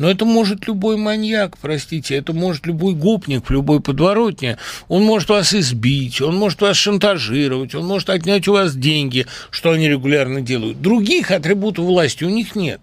Но 0.02 0.10
это 0.10 0.24
может 0.24 0.66
любой 0.66 0.96
маньяк, 0.96 1.56
простите, 1.58 2.16
это 2.16 2.32
может 2.32 2.66
любой 2.66 2.92
гопник 2.94 3.46
в 3.46 3.52
любой 3.52 3.78
подворотне. 3.78 4.58
Он 4.88 5.04
может 5.04 5.28
вас 5.28 5.54
избить, 5.54 6.20
он 6.20 6.34
может 6.34 6.60
вас 6.60 6.76
шантажировать, 6.76 7.76
он 7.76 7.86
может 7.86 8.10
отнять 8.10 8.48
у 8.48 8.54
вас 8.54 8.74
деньги, 8.74 9.26
что 9.50 9.70
они 9.70 9.88
регулярно 9.88 10.40
делают. 10.40 10.82
Других 10.82 11.30
атрибутов 11.30 11.84
власти 11.84 12.24
у 12.24 12.30
них 12.30 12.56
нет. 12.56 12.80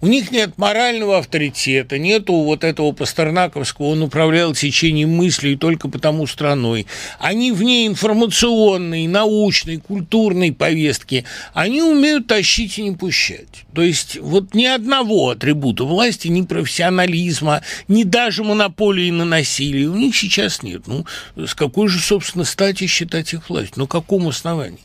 У 0.00 0.06
них 0.06 0.32
нет 0.32 0.56
морального 0.56 1.18
авторитета, 1.18 1.98
нету 1.98 2.32
вот 2.32 2.64
этого 2.64 2.92
пастернаковского, 2.92 3.88
он 3.88 4.02
управлял 4.02 4.54
течением 4.54 5.10
мыслей 5.10 5.56
только 5.56 5.88
потому 5.88 6.26
страной. 6.26 6.86
Они 7.20 7.52
вне 7.52 7.86
информационной, 7.86 9.06
научной, 9.06 9.76
культурной 9.76 10.52
повестки, 10.52 11.26
они 11.52 11.82
умеют 11.82 12.28
тащить 12.28 12.78
и 12.78 12.82
не 12.82 12.96
пущать. 12.96 13.64
То 13.74 13.82
есть 13.82 14.18
вот 14.18 14.54
ни 14.54 14.64
одного 14.64 15.30
атрибута 15.30 15.84
власти, 15.84 16.28
ни 16.28 16.42
профессионализма, 16.62 17.62
ни 17.88 18.04
даже 18.04 18.44
монополии 18.44 19.10
на 19.10 19.24
насилие 19.24 19.88
у 19.88 19.96
них 19.96 20.16
сейчас 20.16 20.62
нет. 20.62 20.86
Ну, 20.86 21.04
с 21.36 21.54
какой 21.54 21.88
же, 21.88 22.00
собственно, 22.00 22.44
стати 22.44 22.86
считать 22.86 23.32
их 23.32 23.50
власть? 23.50 23.76
На 23.76 23.86
каком 23.86 24.28
основании? 24.28 24.78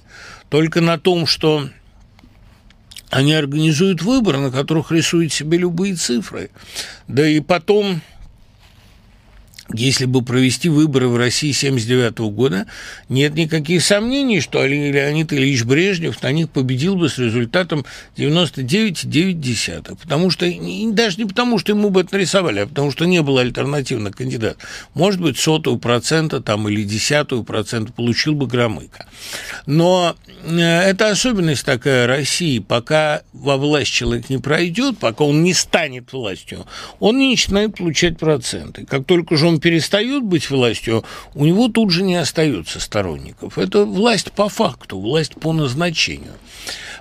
Только 0.49 0.81
на 0.81 0.97
том, 0.99 1.27
что 1.27 1.69
они 3.09 3.33
организуют 3.33 4.01
выборы, 4.01 4.39
на 4.39 4.51
которых 4.51 4.91
рисуют 4.91 5.31
себе 5.31 5.57
любые 5.59 5.95
цифры. 5.95 6.49
Да 7.07 7.27
и 7.27 7.39
потом 7.39 8.01
если 9.73 10.05
бы 10.05 10.21
провести 10.21 10.69
выборы 10.69 11.07
в 11.09 11.17
России 11.17 11.51
1979 11.51 12.33
года, 12.33 12.67
нет 13.09 13.35
никаких 13.35 13.83
сомнений, 13.83 14.39
что 14.39 14.65
Леонид 14.65 15.33
Ильич 15.33 15.63
Брежнев 15.63 16.21
на 16.23 16.31
них 16.31 16.49
победил 16.49 16.95
бы 16.95 17.09
с 17.09 17.17
результатом 17.17 17.85
99,9. 18.17 19.97
Потому 20.01 20.29
что, 20.31 20.45
даже 20.45 21.17
не 21.17 21.25
потому, 21.25 21.59
что 21.59 21.73
ему 21.73 21.89
бы 21.89 22.01
это 22.01 22.15
нарисовали, 22.15 22.61
а 22.61 22.67
потому 22.67 22.91
что 22.91 23.05
не 23.05 23.21
было 23.21 23.41
альтернативных 23.41 24.15
кандидатов. 24.15 24.63
Может 24.93 25.21
быть, 25.21 25.37
сотую 25.37 25.77
процента 25.79 26.41
там, 26.41 26.69
или 26.69 26.83
десятую 26.83 27.43
процента 27.43 27.91
получил 27.91 28.35
бы 28.35 28.47
Громыко. 28.47 29.07
Но 29.65 30.15
э, 30.43 30.59
это 30.59 31.09
особенность 31.09 31.65
такая 31.65 32.07
России. 32.07 32.59
Пока 32.59 33.21
во 33.33 33.57
власть 33.57 33.91
человек 33.91 34.29
не 34.29 34.37
пройдет, 34.37 34.97
пока 34.97 35.25
он 35.25 35.43
не 35.43 35.53
станет 35.53 36.13
властью, 36.13 36.65
он 36.99 37.17
не 37.17 37.31
начинает 37.31 37.75
получать 37.75 38.17
проценты. 38.17 38.85
Как 38.85 39.05
только 39.05 39.35
же 39.35 39.47
он 39.47 39.56
перестает 39.59 40.23
быть 40.23 40.49
властью, 40.49 41.03
у 41.33 41.45
него 41.45 41.67
тут 41.67 41.91
же 41.91 42.03
не 42.03 42.15
остается 42.15 42.79
сторонников. 42.79 43.57
Это 43.57 43.85
власть 43.85 44.31
по 44.31 44.49
факту, 44.49 44.99
власть 44.99 45.35
по 45.35 45.53
назначению. 45.53 46.33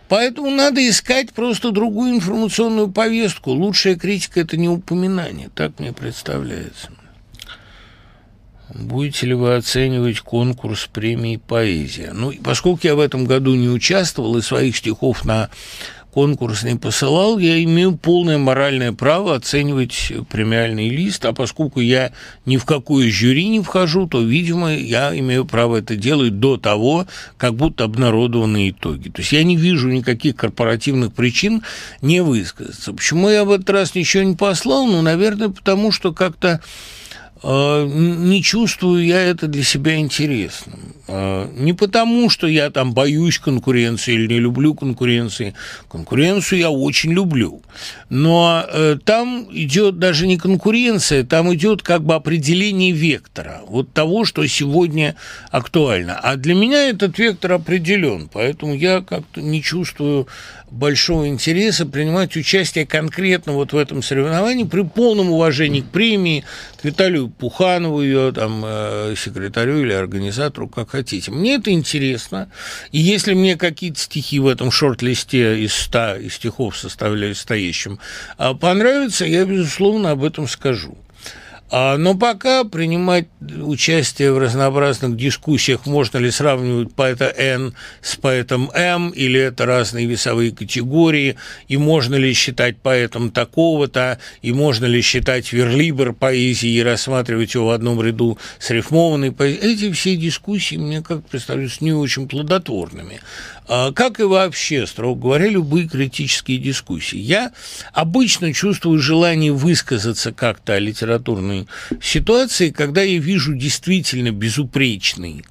Поэтому 0.08 0.50
надо 0.50 0.86
искать 0.88 1.32
просто 1.32 1.72
другую 1.72 2.12
информационную 2.12 2.90
повестку. 2.90 3.50
Лучшая 3.50 3.96
критика– 3.96 4.40
это 4.42 4.56
не 4.56 4.68
упоминание, 4.68 5.50
так 5.54 5.78
мне 5.78 5.92
представляется. 5.92 6.90
Будете 8.68 9.26
ли 9.26 9.34
вы 9.34 9.54
оценивать 9.54 10.20
конкурс 10.20 10.88
премии 10.92 11.36
«Поэзия»? 11.36 12.12
Ну, 12.12 12.32
поскольку 12.42 12.80
я 12.82 12.96
в 12.96 13.00
этом 13.00 13.24
году 13.24 13.54
не 13.54 13.68
участвовал 13.68 14.36
и 14.36 14.42
своих 14.42 14.76
стихов 14.76 15.24
на 15.24 15.50
конкурс 16.16 16.62
не 16.62 16.76
посылал, 16.76 17.38
я 17.38 17.62
имею 17.62 17.94
полное 17.94 18.38
моральное 18.38 18.92
право 18.92 19.34
оценивать 19.34 20.10
премиальный 20.30 20.88
лист, 20.88 21.22
а 21.26 21.34
поскольку 21.34 21.80
я 21.80 22.10
ни 22.46 22.56
в 22.56 22.64
какое 22.64 23.10
жюри 23.10 23.48
не 23.48 23.60
вхожу, 23.60 24.06
то, 24.06 24.22
видимо, 24.22 24.74
я 24.74 25.14
имею 25.18 25.44
право 25.44 25.76
это 25.76 25.94
делать 25.94 26.40
до 26.40 26.56
того, 26.56 27.06
как 27.36 27.54
будут 27.54 27.82
обнародованы 27.82 28.70
итоги. 28.70 29.10
То 29.10 29.20
есть 29.20 29.32
я 29.32 29.44
не 29.44 29.56
вижу 29.58 29.90
никаких 29.90 30.36
корпоративных 30.36 31.12
причин 31.12 31.62
не 32.00 32.22
высказаться. 32.22 32.94
Почему 32.94 33.28
я 33.28 33.44
в 33.44 33.50
этот 33.50 33.68
раз 33.68 33.94
ничего 33.94 34.22
не 34.22 34.36
послал? 34.36 34.86
Ну, 34.86 35.02
наверное, 35.02 35.50
потому 35.50 35.92
что 35.92 36.14
как-то 36.14 36.62
не 37.42 38.42
чувствую 38.42 39.04
я 39.04 39.20
это 39.20 39.46
для 39.46 39.62
себя 39.62 39.96
интересным. 39.96 40.94
А, 41.08 41.48
не 41.54 41.72
потому, 41.72 42.30
что 42.30 42.46
я 42.46 42.70
там 42.70 42.92
боюсь 42.92 43.38
конкуренции 43.38 44.14
или 44.14 44.26
не 44.26 44.40
люблю 44.40 44.74
конкуренции. 44.74 45.54
Конкуренцию 45.88 46.60
я 46.60 46.70
очень 46.70 47.12
люблю. 47.12 47.62
Но 48.08 48.64
э, 48.68 48.96
там 49.04 49.46
идет 49.52 49.98
даже 49.98 50.26
не 50.26 50.36
конкуренция, 50.36 51.24
там 51.24 51.54
идет 51.54 51.82
как 51.82 52.02
бы 52.02 52.14
определение 52.14 52.92
вектора, 52.92 53.60
вот 53.68 53.92
того, 53.92 54.24
что 54.24 54.46
сегодня 54.46 55.14
актуально. 55.50 56.18
А 56.18 56.36
для 56.36 56.54
меня 56.54 56.88
этот 56.88 57.18
вектор 57.18 57.52
определен, 57.52 58.28
поэтому 58.32 58.74
я 58.74 59.00
как-то 59.00 59.40
не 59.40 59.62
чувствую 59.62 60.26
большого 60.70 61.28
интереса 61.28 61.86
принимать 61.86 62.36
участие 62.36 62.86
конкретно 62.86 63.52
вот 63.52 63.72
в 63.72 63.76
этом 63.76 64.02
соревновании 64.02 64.64
при 64.64 64.82
полном 64.82 65.30
уважении 65.30 65.80
к 65.80 65.86
премии, 65.86 66.44
к 66.80 66.84
Виталию 66.84 67.28
Пуханову, 67.28 68.02
ее 68.02 68.32
там 68.32 68.62
э, 68.64 69.14
секретарю 69.16 69.80
или 69.80 69.92
организатору, 69.92 70.68
как 70.68 70.90
хотите. 70.90 71.30
Мне 71.30 71.54
это 71.54 71.70
интересно, 71.70 72.50
и 72.92 72.98
если 72.98 73.34
мне 73.34 73.56
какие-то 73.56 74.00
стихи 74.00 74.38
в 74.38 74.46
этом 74.46 74.70
шорт-листе 74.70 75.60
из 75.60 75.74
ста 75.74 76.16
из 76.16 76.34
стихов, 76.34 76.76
составляющим, 76.76 77.98
а, 78.38 78.54
понравятся, 78.54 79.24
я, 79.24 79.44
безусловно, 79.44 80.10
об 80.10 80.24
этом 80.24 80.48
скажу. 80.48 80.96
А, 81.68 81.96
но 81.96 82.14
пока 82.14 82.62
принимать 82.62 83.26
участие 83.40 84.32
в 84.32 84.38
разнообразных 84.38 85.16
дискуссиях, 85.16 85.84
можно 85.84 86.18
ли 86.18 86.30
сравнивать 86.30 86.94
поэта 86.94 87.32
Н 87.36 87.74
с 88.02 88.14
поэтом 88.14 88.70
М, 88.72 89.10
или 89.10 89.40
это 89.40 89.66
разные 89.66 90.06
весовые 90.06 90.52
категории, 90.52 91.36
и 91.66 91.76
можно 91.76 92.14
ли 92.14 92.32
считать 92.34 92.76
поэтом 92.76 93.30
такого-то, 93.30 94.20
и 94.42 94.52
можно 94.52 94.84
ли 94.84 95.02
считать 95.02 95.52
верлибр 95.52 96.12
поэзией 96.12 96.78
и 96.78 96.82
рассматривать 96.84 97.54
его 97.54 97.66
в 97.66 97.70
одном 97.70 98.00
ряду 98.00 98.38
с 98.60 98.70
рифмованной 98.70 99.32
поэзией. 99.32 99.72
Эти 99.72 99.92
все 99.92 100.16
дискуссии 100.16 100.76
мне 100.76 101.02
как 101.02 101.26
представляются 101.26 101.82
не 101.82 101.92
очень 101.92 102.28
плодотворными. 102.28 103.20
А, 103.68 103.92
как 103.92 104.20
и 104.20 104.22
вообще, 104.22 104.86
строго 104.86 105.20
говоря, 105.20 105.48
любые 105.48 105.88
критические 105.88 106.58
дискуссии. 106.58 107.18
Я 107.18 107.52
обычно 107.92 108.52
чувствую 108.52 109.00
желание 109.00 109.52
высказаться 109.52 110.32
как-то 110.32 110.74
о 110.74 110.78
литературной 110.78 111.66
ситуации, 112.00 112.70
когда 112.70 113.02
я 113.02 113.18
вижу 113.18 113.54
действительно 113.54 114.30
безупречный 114.30 115.44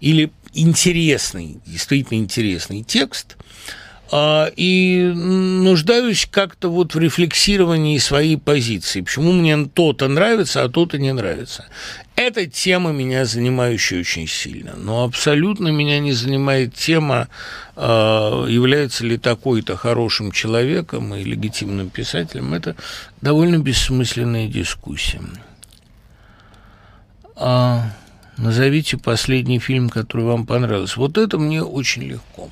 или 0.00 0.32
интересный, 0.54 1.58
действительно 1.66 2.18
интересный 2.18 2.82
текст– 2.82 3.36
и 4.14 5.12
нуждаюсь 5.14 6.28
как-то 6.30 6.70
вот 6.70 6.94
в 6.94 6.98
рефлексировании 6.98 7.96
своей 7.96 8.36
позиции. 8.36 9.00
Почему 9.00 9.32
мне 9.32 9.64
то-то 9.64 10.08
нравится, 10.08 10.62
а 10.62 10.68
то-то 10.68 10.98
не 10.98 11.12
нравится. 11.12 11.64
Эта 12.14 12.46
тема 12.46 12.92
меня 12.92 13.24
занимающая 13.24 14.00
очень 14.00 14.28
сильно, 14.28 14.74
но 14.76 15.04
абсолютно 15.04 15.68
меня 15.68 15.98
не 15.98 16.12
занимает 16.12 16.74
тема, 16.74 17.28
а, 17.74 18.44
является 18.46 19.06
ли 19.06 19.16
такой-то 19.16 19.76
хорошим 19.76 20.30
человеком 20.30 21.14
и 21.14 21.24
легитимным 21.24 21.88
писателем. 21.88 22.52
Это 22.52 22.76
довольно 23.22 23.58
бессмысленная 23.58 24.46
дискуссия. 24.46 25.22
А, 27.34 27.90
назовите 28.36 28.98
последний 28.98 29.58
фильм, 29.58 29.88
который 29.88 30.26
вам 30.26 30.44
понравился. 30.44 31.00
Вот 31.00 31.16
это 31.16 31.38
мне 31.38 31.62
очень 31.62 32.02
легко. 32.02 32.50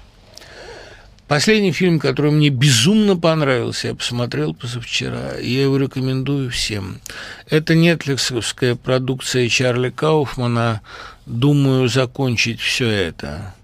Последний 1.30 1.70
фильм, 1.70 2.00
который 2.00 2.32
мне 2.32 2.48
безумно 2.48 3.16
понравился, 3.16 3.86
я 3.86 3.94
посмотрел 3.94 4.52
позавчера, 4.52 5.36
и 5.40 5.48
я 5.48 5.62
его 5.62 5.76
рекомендую 5.76 6.50
всем. 6.50 7.00
Это 7.48 7.76
нетфликсовская 7.76 8.74
продукция 8.74 9.48
Чарли 9.48 9.90
Кауфмана 9.90 10.80
«Думаю 11.26 11.88
закончить 11.88 12.58
все 12.58 12.88
это». 12.88 13.54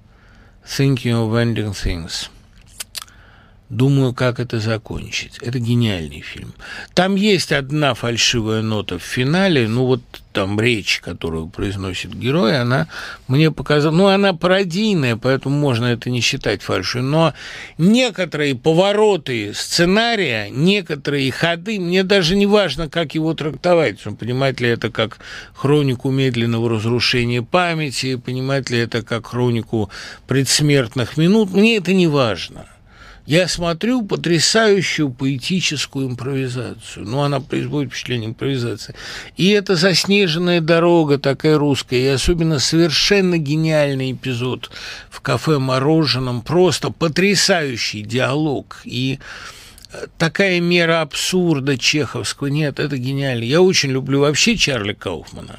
Thinking 0.65 1.15
of 1.15 1.33
Ending 1.33 1.73
Things. 1.73 2.29
Думаю, 3.77 4.15
как 4.15 4.41
это 4.41 4.59
закончить. 4.59 5.37
Это 5.43 5.59
гениальный 5.59 6.23
фильм. 6.23 6.55
Там 6.95 7.15
есть 7.15 7.53
одна 7.53 7.93
фальшивая 7.93 8.63
нота 8.63 8.99
в 8.99 9.03
финале, 9.03 9.69
ну 9.69 9.85
вот 9.85 10.01
там 10.33 10.59
речь, 10.59 11.01
которую 11.01 11.49
произносит 11.49 12.15
герой, 12.15 12.59
она 12.59 12.89
мне 13.29 13.51
показала, 13.51 13.95
ну 13.95 14.07
она 14.07 14.33
пародийная, 14.33 15.17
поэтому 15.17 15.59
можно 15.59 15.85
это 15.85 16.09
не 16.09 16.23
считать 16.23 16.63
фальшью, 16.63 17.03
но 17.03 17.35
некоторые 17.77 18.55
повороты 18.55 19.53
сценария, 19.53 20.49
некоторые 20.49 21.31
ходы, 21.31 21.79
мне 21.79 22.03
даже 22.03 22.35
не 22.35 22.47
важно, 22.47 22.89
как 22.89 23.15
его 23.15 23.35
трактовать, 23.35 24.01
понимать 24.19 24.59
ли 24.59 24.71
это 24.71 24.91
как 24.91 25.19
хронику 25.53 26.11
медленного 26.11 26.71
разрушения 26.71 27.43
памяти, 27.43 28.17
понимать 28.17 28.71
ли 28.71 28.79
это 28.79 29.03
как 29.03 29.27
хронику 29.27 29.91
предсмертных 30.27 31.19
минут, 31.19 31.53
мне 31.53 31.77
это 31.77 31.93
не 31.93 32.07
важно 32.07 32.65
я 33.27 33.49
смотрю 33.49 34.03
потрясающую 34.03 35.11
поэтическую 35.11 36.09
импровизацию. 36.09 37.05
Ну, 37.05 37.23
она 37.23 37.41
производит 37.41 37.91
впечатление 37.91 38.31
импровизации. 38.31 38.95
И 39.37 39.51
это 39.51 39.75
заснеженная 39.75 40.61
дорога 40.61 41.19
такая 41.19 41.59
русская, 41.59 41.99
и 41.99 42.07
особенно 42.07 42.61
совершенно 42.61 43.37
гениальный 43.37 44.13
эпизод 44.13 44.71
в 45.11 45.21
кафе 45.21 45.59
«Мороженом». 45.59 46.41
Просто 46.41 46.91
потрясающий 46.91 48.03
диалог. 48.03 48.81
И 48.85 49.19
э, 49.93 50.07
такая 50.19 50.61
мера 50.61 51.01
абсурда 51.01 51.77
чеховского. 51.77 52.47
Нет, 52.47 52.79
это 52.79 52.97
гениально. 52.97 53.43
Я 53.43 53.61
очень 53.61 53.91
люблю 53.91 54.21
вообще 54.21 54.57
Чарли 54.57 54.93
Кауфмана. 54.93 55.59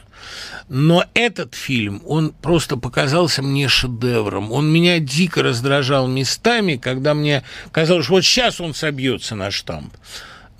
Но 0.69 1.05
этот 1.13 1.55
фильм, 1.55 2.01
он 2.05 2.31
просто 2.31 2.77
показался 2.77 3.41
мне 3.41 3.67
шедевром. 3.67 4.51
Он 4.51 4.71
меня 4.71 4.99
дико 4.99 5.43
раздражал 5.43 6.07
местами, 6.07 6.75
когда 6.75 7.13
мне 7.13 7.43
казалось, 7.71 8.05
что 8.05 8.15
вот 8.15 8.25
сейчас 8.25 8.59
он 8.59 8.73
собьется 8.73 9.35
на 9.35 9.51
штамп. 9.51 9.93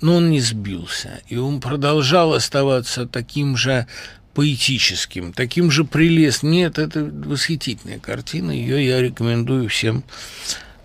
Но 0.00 0.16
он 0.16 0.30
не 0.30 0.40
сбился, 0.40 1.20
и 1.28 1.36
он 1.36 1.60
продолжал 1.60 2.32
оставаться 2.32 3.06
таким 3.06 3.56
же 3.56 3.86
поэтическим, 4.34 5.32
таким 5.32 5.70
же 5.70 5.84
прелестным. 5.84 6.52
Нет, 6.52 6.78
это 6.78 7.04
восхитительная 7.04 7.98
картина, 7.98 8.52
ее 8.52 8.86
я 8.86 9.02
рекомендую 9.02 9.68
всем 9.68 10.04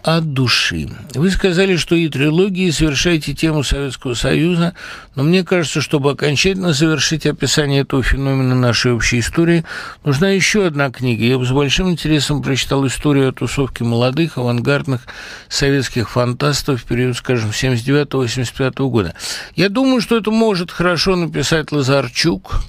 от 0.03 0.33
души. 0.33 0.89
Вы 1.15 1.31
сказали, 1.31 1.77
что 1.77 1.95
и 1.95 2.09
трилогии 2.09 2.69
совершаете 2.71 3.33
тему 3.33 3.63
Советского 3.63 4.13
Союза, 4.13 4.73
но 5.15 5.23
мне 5.23 5.43
кажется, 5.43 5.81
чтобы 5.81 6.11
окончательно 6.11 6.73
завершить 6.73 7.25
описание 7.25 7.81
этого 7.81 8.03
феномена 8.03 8.53
нашей 8.53 8.91
общей 8.91 9.19
истории, 9.19 9.63
нужна 10.03 10.29
еще 10.29 10.67
одна 10.67 10.91
книга. 10.91 11.23
Я 11.23 11.39
бы 11.39 11.45
с 11.45 11.51
большим 11.51 11.89
интересом 11.89 12.43
прочитал 12.43 12.85
историю 12.85 13.29
о 13.29 13.31
тусовке 13.31 13.85
молодых, 13.85 14.37
авангардных 14.37 15.01
советских 15.47 16.09
фантастов 16.09 16.81
в 16.81 16.83
период, 16.85 17.15
скажем, 17.15 17.51
79-85 17.51 18.89
года. 18.89 19.15
Я 19.55 19.69
думаю, 19.69 20.01
что 20.01 20.17
это 20.17 20.31
может 20.31 20.69
хорошо 20.69 21.15
написать 21.15 21.71
Лазарчук, 21.71 22.61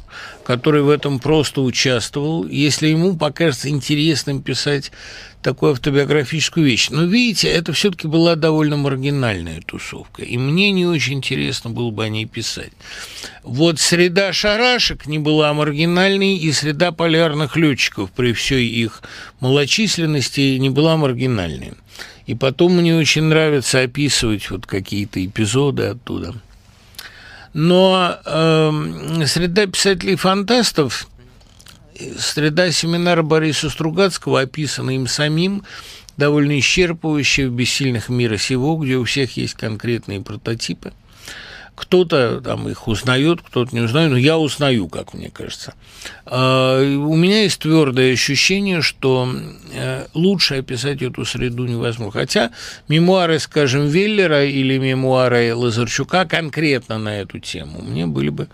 который 0.45 0.83
в 0.83 0.91
этом 0.91 1.19
просто 1.19 1.63
участвовал, 1.63 2.47
если 2.47 2.89
ему 2.89 3.17
покажется 3.17 3.69
интересным 3.69 4.43
писать 4.43 4.93
такую 5.43 5.73
автобиографическую 5.73 6.65
вещь. 6.65 6.89
Но 6.91 7.05
видите, 7.05 7.49
это 7.49 7.73
все-таки 7.73 8.09
была 8.09 8.35
довольно 8.35 8.77
маргинальная 8.77 9.61
тусовка, 9.61 10.23
и 10.23 10.39
мне 10.39 10.71
не 10.71 10.87
очень 10.87 11.15
интересно 11.15 11.71
было 11.71 11.91
бы 11.91 12.05
о 12.05 12.09
ней 12.09 12.25
писать. 12.25 12.73
Вот 13.43 13.79
среда 13.79 14.33
шарашек 14.33 15.07
не 15.07 15.19
была 15.19 15.53
маргинальной, 15.53 16.37
и 16.37 16.53
среда 16.53 16.93
полярных 16.93 17.57
летчиков 17.57 18.11
при 18.11 18.33
всей 18.33 18.67
их 18.69 19.03
малочисленности 19.41 20.57
не 20.57 20.71
была 20.71 20.97
маргинальной. 20.97 21.75
И 22.27 22.35
потом 22.35 22.77
мне 22.77 22.97
очень 22.97 23.25
нравится 23.25 23.81
описывать 23.81 24.51
вот 24.51 24.67
какие-то 24.67 25.25
эпизоды 25.25 25.85
оттуда. 25.85 26.35
Но 27.55 28.19
э, 28.25 29.25
среда 29.27 29.67
писателей-фантастов 29.67 31.09
Среда 32.19 32.73
семинара 32.73 33.23
Бориса 33.23 33.71
Стругацкого 33.71 34.41
описана 34.41 34.91
им 34.91 35.07
самим, 35.07 35.63
довольно 36.17 36.59
исчерпывающе 36.59 37.49
в 37.49 37.53
«Бессильных 37.53 38.09
мира 38.09 38.37
сего», 38.37 38.77
где 38.77 38.97
у 38.97 39.05
всех 39.05 39.37
есть 39.37 39.55
конкретные 39.55 40.21
прототипы. 40.21 40.93
Кто-то 41.75 42.41
там 42.41 42.69
их 42.69 42.87
узнает, 42.87 43.43
кто-то 43.43 43.75
не 43.75 43.81
узнает, 43.81 44.11
но 44.11 44.17
я 44.17 44.39
узнаю, 44.39 44.89
как 44.89 45.13
мне 45.13 45.31
кажется. 45.31 45.75
А, 46.25 46.81
у 46.81 47.17
меня 47.17 47.43
есть 47.43 47.59
твердое 47.59 48.13
ощущение, 48.13 48.81
что 48.81 49.29
э, 49.73 50.07
лучше 50.15 50.57
описать 50.57 51.03
эту 51.03 51.25
среду 51.25 51.67
невозможно. 51.67 52.13
Хотя 52.21 52.51
мемуары, 52.89 53.39
скажем, 53.41 53.89
Веллера 53.89 54.45
или 54.45 54.79
мемуары 54.79 55.55
Лазарчука 55.55 56.25
конкретно 56.27 56.99
на 56.99 57.21
эту 57.21 57.41
тему 57.41 57.83
мне 57.83 58.07
были 58.07 58.29
бы 58.29 58.49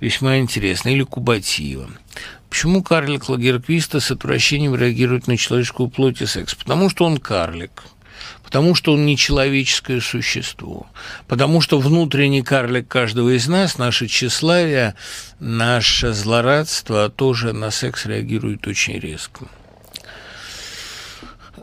весьма 0.00 0.38
интересны. 0.38 0.90
Или 0.90 1.02
Кубатиева. 1.02 1.90
Почему 2.48 2.82
карлик 2.82 3.28
Лагерквиста 3.28 4.00
с 4.00 4.10
отвращением 4.10 4.74
реагирует 4.74 5.26
на 5.26 5.36
человеческую 5.36 5.88
плоть 5.88 6.20
и 6.20 6.26
секс? 6.26 6.54
Потому 6.54 6.90
что 6.90 7.04
он 7.04 7.18
карлик 7.18 7.84
потому 8.52 8.74
что 8.74 8.92
он 8.92 9.06
не 9.06 9.16
человеческое 9.16 10.02
существо, 10.02 10.86
потому 11.26 11.62
что 11.62 11.78
внутренний 11.78 12.42
карлик 12.42 12.86
каждого 12.86 13.34
из 13.34 13.48
нас, 13.48 13.78
наше 13.78 14.08
тщеславие, 14.08 14.94
наше 15.40 16.12
злорадство 16.12 17.08
тоже 17.08 17.54
на 17.54 17.70
секс 17.70 18.04
реагирует 18.04 18.66
очень 18.66 18.98
резко. 18.98 19.46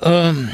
Эм. 0.01 0.49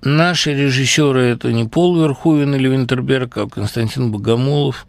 Наши 0.00 0.54
режиссеры 0.54 1.20
это 1.24 1.52
не 1.52 1.66
Пол 1.66 2.00
Верховен 2.00 2.54
или 2.54 2.66
Винтерберг, 2.66 3.36
а 3.36 3.46
Константин 3.46 4.10
Богомолов 4.10 4.86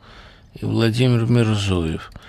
и 0.54 0.64
Владимир 0.64 1.26
Мирзоев– 1.26 2.10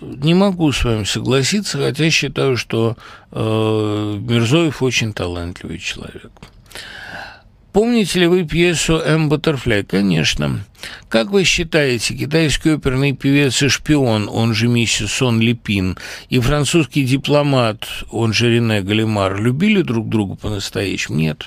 не 0.00 0.34
могу 0.34 0.72
с 0.72 0.84
вами 0.84 1.04
согласиться, 1.04 1.78
хотя 1.78 2.10
считаю, 2.10 2.56
что 2.56 2.96
э, 3.32 4.18
Мирзоев 4.20 4.82
очень 4.82 5.12
талантливый 5.12 5.78
человек. 5.78 6.30
Помните 7.72 8.18
ли 8.20 8.26
вы 8.26 8.44
пьесу 8.44 8.94
«М. 8.94 9.28
Баттерфляй»? 9.28 9.84
Конечно. 9.84 10.64
Как 11.08 11.30
вы 11.30 11.44
считаете, 11.44 12.14
китайский 12.14 12.70
оперный 12.70 13.12
певец 13.12 13.62
и 13.62 13.68
шпион, 13.68 14.28
он 14.28 14.54
же 14.54 14.66
миссис 14.66 15.12
Сон 15.12 15.40
Липин, 15.40 15.96
и 16.30 16.40
французский 16.40 17.04
дипломат, 17.04 17.86
он 18.10 18.32
же 18.32 18.50
Рене 18.50 18.82
Галимар, 18.82 19.40
любили 19.40 19.82
друг 19.82 20.08
друга 20.08 20.34
по-настоящему? 20.34 21.18
Нет 21.18 21.46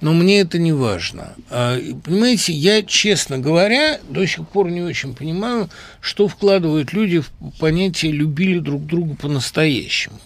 но 0.00 0.12
мне 0.12 0.40
это 0.40 0.58
не 0.58 0.72
важно. 0.72 1.34
А, 1.50 1.78
понимаете, 2.04 2.52
я, 2.52 2.82
честно 2.82 3.38
говоря, 3.38 3.98
до 4.08 4.26
сих 4.26 4.46
пор 4.48 4.70
не 4.70 4.82
очень 4.82 5.14
понимаю, 5.14 5.68
что 6.00 6.28
вкладывают 6.28 6.92
люди 6.92 7.20
в 7.20 7.30
понятие 7.58 8.12
«любили 8.12 8.58
друг 8.58 8.86
друга 8.86 9.14
по-настоящему». 9.14 10.18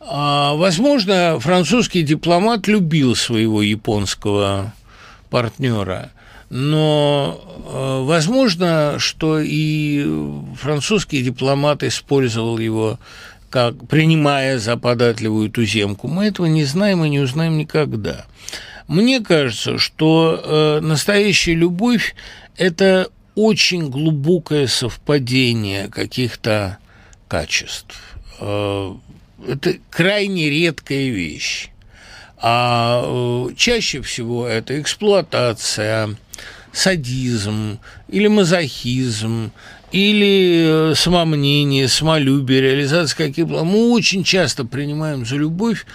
А, 0.00 0.54
возможно, 0.54 1.38
французский 1.40 2.02
дипломат 2.02 2.66
любил 2.66 3.14
своего 3.14 3.62
японского 3.62 4.74
партнера, 5.30 6.10
но 6.50 7.40
а, 7.66 8.02
возможно, 8.02 8.96
что 8.98 9.38
и 9.40 10.06
французский 10.60 11.22
дипломат 11.22 11.82
использовал 11.82 12.58
его 12.58 12.98
как 13.54 13.86
принимая 13.86 14.58
за 14.58 14.76
податливую 14.76 15.48
туземку. 15.48 16.08
Мы 16.08 16.24
этого 16.26 16.46
не 16.46 16.64
знаем 16.64 17.04
и 17.04 17.08
не 17.08 17.20
узнаем 17.20 17.56
никогда. 17.56 18.24
Мне 18.86 19.20
кажется, 19.20 19.78
что 19.78 20.40
э, 20.42 20.80
настоящая 20.80 21.54
любовь– 21.54 22.14
это 22.56 23.08
очень 23.34 23.90
глубокое 23.90 24.66
совпадение 24.66 25.88
каких-то 25.88 26.78
качеств. 27.28 27.96
Э, 28.40 28.94
это 29.48 29.74
крайне 29.90 30.50
редкая 30.50 31.08
вещь. 31.08 31.70
А 32.36 33.02
э, 33.04 33.54
чаще 33.56 34.02
всего 34.02 34.46
это 34.46 34.78
эксплуатация, 34.80 36.16
садизм 36.72 37.78
или 38.08 38.26
мазохизм, 38.26 39.50
или 39.92 40.90
э, 40.90 40.94
самомнение, 40.94 41.88
самолюбие, 41.88 42.60
реализация 42.60 43.28
каких-то... 43.28 43.64
Мы 43.64 43.90
очень 43.90 44.24
часто 44.24 44.64
принимаем 44.64 45.24
за 45.24 45.36
любовь 45.36 45.86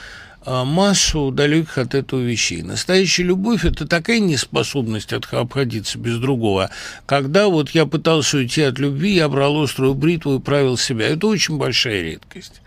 массу 0.50 1.32
далеких 1.32 1.78
от 1.78 1.94
этого 1.94 2.20
вещей. 2.20 2.64
Настоящая 2.64 3.24
любовь– 3.24 3.66
это 3.66 3.88
такая 3.88 4.20
неспособность 4.20 5.14
обходиться 5.14 5.98
без 5.98 6.18
другого. 6.18 6.72
Когда 7.06 7.48
вот 7.48 7.70
я 7.72 7.86
пытался 7.86 8.38
уйти 8.38 8.64
от 8.64 8.80
любви, 8.80 9.14
я 9.14 9.30
брал 9.30 9.62
острую 9.62 9.94
бритву 9.94 10.36
и 10.36 10.40
правил 10.40 10.78
себя. 10.78 11.08
Это 11.08 11.28
очень 11.28 11.58
большая 11.58 12.02
редкость. 12.02 12.62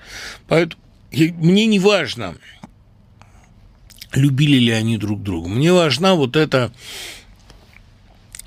Поэтому 0.47 0.81
мне 1.11 1.67
не 1.67 1.79
важно, 1.79 2.37
любили 4.15 4.59
ли 4.59 4.73
они 4.73 4.97
друг 4.97 5.23
друга. 5.23 5.49
Мне 5.49 5.73
важна 5.73 6.15
вот 6.15 6.37
эта 6.37 6.73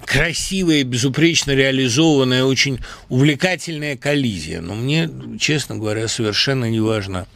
красивая, 0.06 0.84
безупречно 0.84 1.52
реализованная, 1.52 2.46
очень 2.46 2.80
увлекательная 3.10 3.98
коллизия. 3.98 4.62
Но 4.62 4.76
мне, 4.76 5.10
честно 5.40 5.76
говоря, 5.76 6.08
совершенно 6.08 6.70
не 6.70 6.80
важно, 6.80 7.28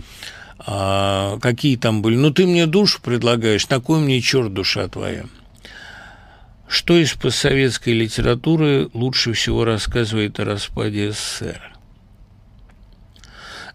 а, 0.60 1.40
какие 1.40 1.78
там 1.78 2.02
были. 2.02 2.16
Ну, 2.16 2.32
ты 2.32 2.46
мне 2.46 2.66
душу 2.66 3.02
предлагаешь, 3.02 3.66
такой 3.66 4.00
мне 4.00 4.22
черт 4.22 4.54
душа 4.54 4.88
твоя. 4.88 5.26
Что 6.68 6.98
из 6.98 7.14
постсоветской 7.14 7.94
литературы 7.94 8.90
лучше 8.94 9.34
всего 9.34 9.66
рассказывает 9.66 10.40
о 10.40 10.46
распаде 10.46 11.12
СССР? 11.12 11.62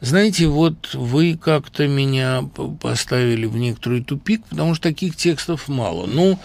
Знаете, 0.01 0.47
вот 0.49 0.94
вы 0.94 1.37
как-то 1.37 1.88
меня 1.88 2.44
поставили 2.81 3.47
в 3.47 3.57
некоторый 3.57 4.05
тупик, 4.05 4.44
потому 4.44 4.75
что 4.75 4.90
таких 4.90 5.16
текстов 5.16 5.66
мало. 5.66 6.07
Ну, 6.07 6.38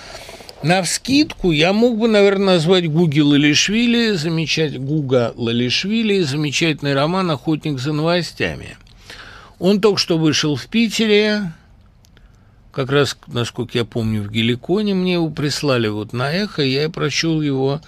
на 0.63 0.81
вскидку 0.81 1.51
я 1.51 1.73
мог 1.73 1.97
бы, 1.97 2.07
наверное, 2.07 2.55
назвать 2.55 2.89
Гуги 2.89 3.19
Лалишвили, 3.19 4.11
замечать 4.13 4.79
Гуга 4.79 5.33
Лалишвили, 5.35 6.21
замечательный 6.21 6.93
роман 6.93 7.31
«Охотник 7.31 7.79
за 7.79 7.93
новостями». 7.93 8.77
Он 9.59 9.81
только 9.81 9.99
что 9.99 10.17
вышел 10.17 10.55
в 10.55 10.67
Питере, 10.67 11.51
как 12.71 12.91
раз, 12.91 13.17
насколько 13.27 13.77
я 13.77 13.85
помню, 13.85 14.23
в 14.23 14.31
Геликоне 14.31 14.93
мне 14.95 15.13
его 15.13 15.29
прислали 15.29 15.89
вот 15.89 16.13
на 16.13 16.31
эхо, 16.31 16.61
я 16.61 16.85
и 16.85 16.87
прочел 16.87 17.41
его 17.41 17.81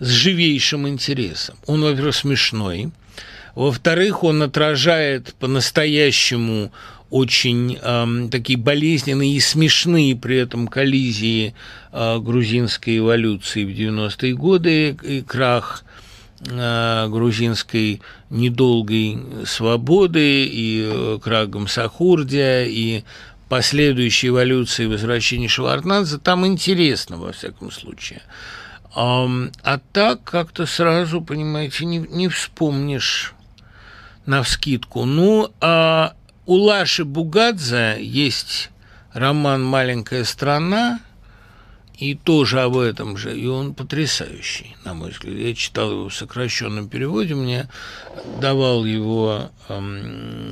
с 0.00 0.08
живейшим 0.08 0.88
интересом. 0.88 1.56
Он, 1.66 1.82
во-первых, 1.82 2.16
смешной, 2.16 2.90
во-вторых, 3.54 4.24
он 4.24 4.42
отражает 4.42 5.34
по-настоящему 5.34 6.72
очень 7.10 7.78
э, 7.80 8.28
такие 8.30 8.58
болезненные 8.58 9.34
и 9.34 9.40
смешные 9.40 10.16
при 10.16 10.38
этом 10.38 10.66
коллизии 10.66 11.54
э, 11.92 12.18
грузинской 12.18 12.98
эволюции 12.98 13.64
в 13.64 13.68
90-е 13.68 14.34
годы 14.34 14.96
и 15.02 15.20
крах 15.20 15.84
грузинской 16.44 18.02
недолгой 18.30 19.18
свободы 19.46 20.44
и 20.44 20.90
э, 20.90 21.18
крагом 21.22 21.68
Сахурдия, 21.68 22.64
и 22.64 23.04
последующей 23.48 24.28
эволюции 24.28 24.86
возвращения 24.86 25.46
Шеварднадзе, 25.46 26.18
там 26.18 26.46
интересно, 26.46 27.18
во 27.18 27.32
всяком 27.32 27.70
случае. 27.70 28.22
А, 28.94 29.28
а 29.62 29.80
так 29.92 30.24
как-то 30.24 30.66
сразу, 30.66 31.20
понимаете, 31.20 31.84
не, 31.84 31.98
не 31.98 32.28
вспомнишь 32.28 33.34
на 34.26 34.42
вскидку. 34.42 35.04
Ну, 35.04 35.52
а 35.60 36.14
у 36.46 36.54
Лаши 36.54 37.04
Бугадзе 37.04 37.98
есть 38.00 38.70
роман 39.12 39.64
«Маленькая 39.64 40.24
страна», 40.24 41.00
и 42.02 42.14
тоже 42.14 42.60
об 42.60 42.76
этом 42.76 43.16
же. 43.16 43.38
И 43.38 43.46
он 43.46 43.74
потрясающий, 43.74 44.76
на 44.84 44.92
мой 44.92 45.10
взгляд. 45.10 45.36
Я 45.36 45.54
читал 45.54 45.90
его 45.90 46.08
в 46.08 46.14
сокращенном 46.14 46.88
переводе, 46.88 47.36
мне 47.36 47.68
давал 48.40 48.84
его 48.84 49.50
эм, 49.68 50.50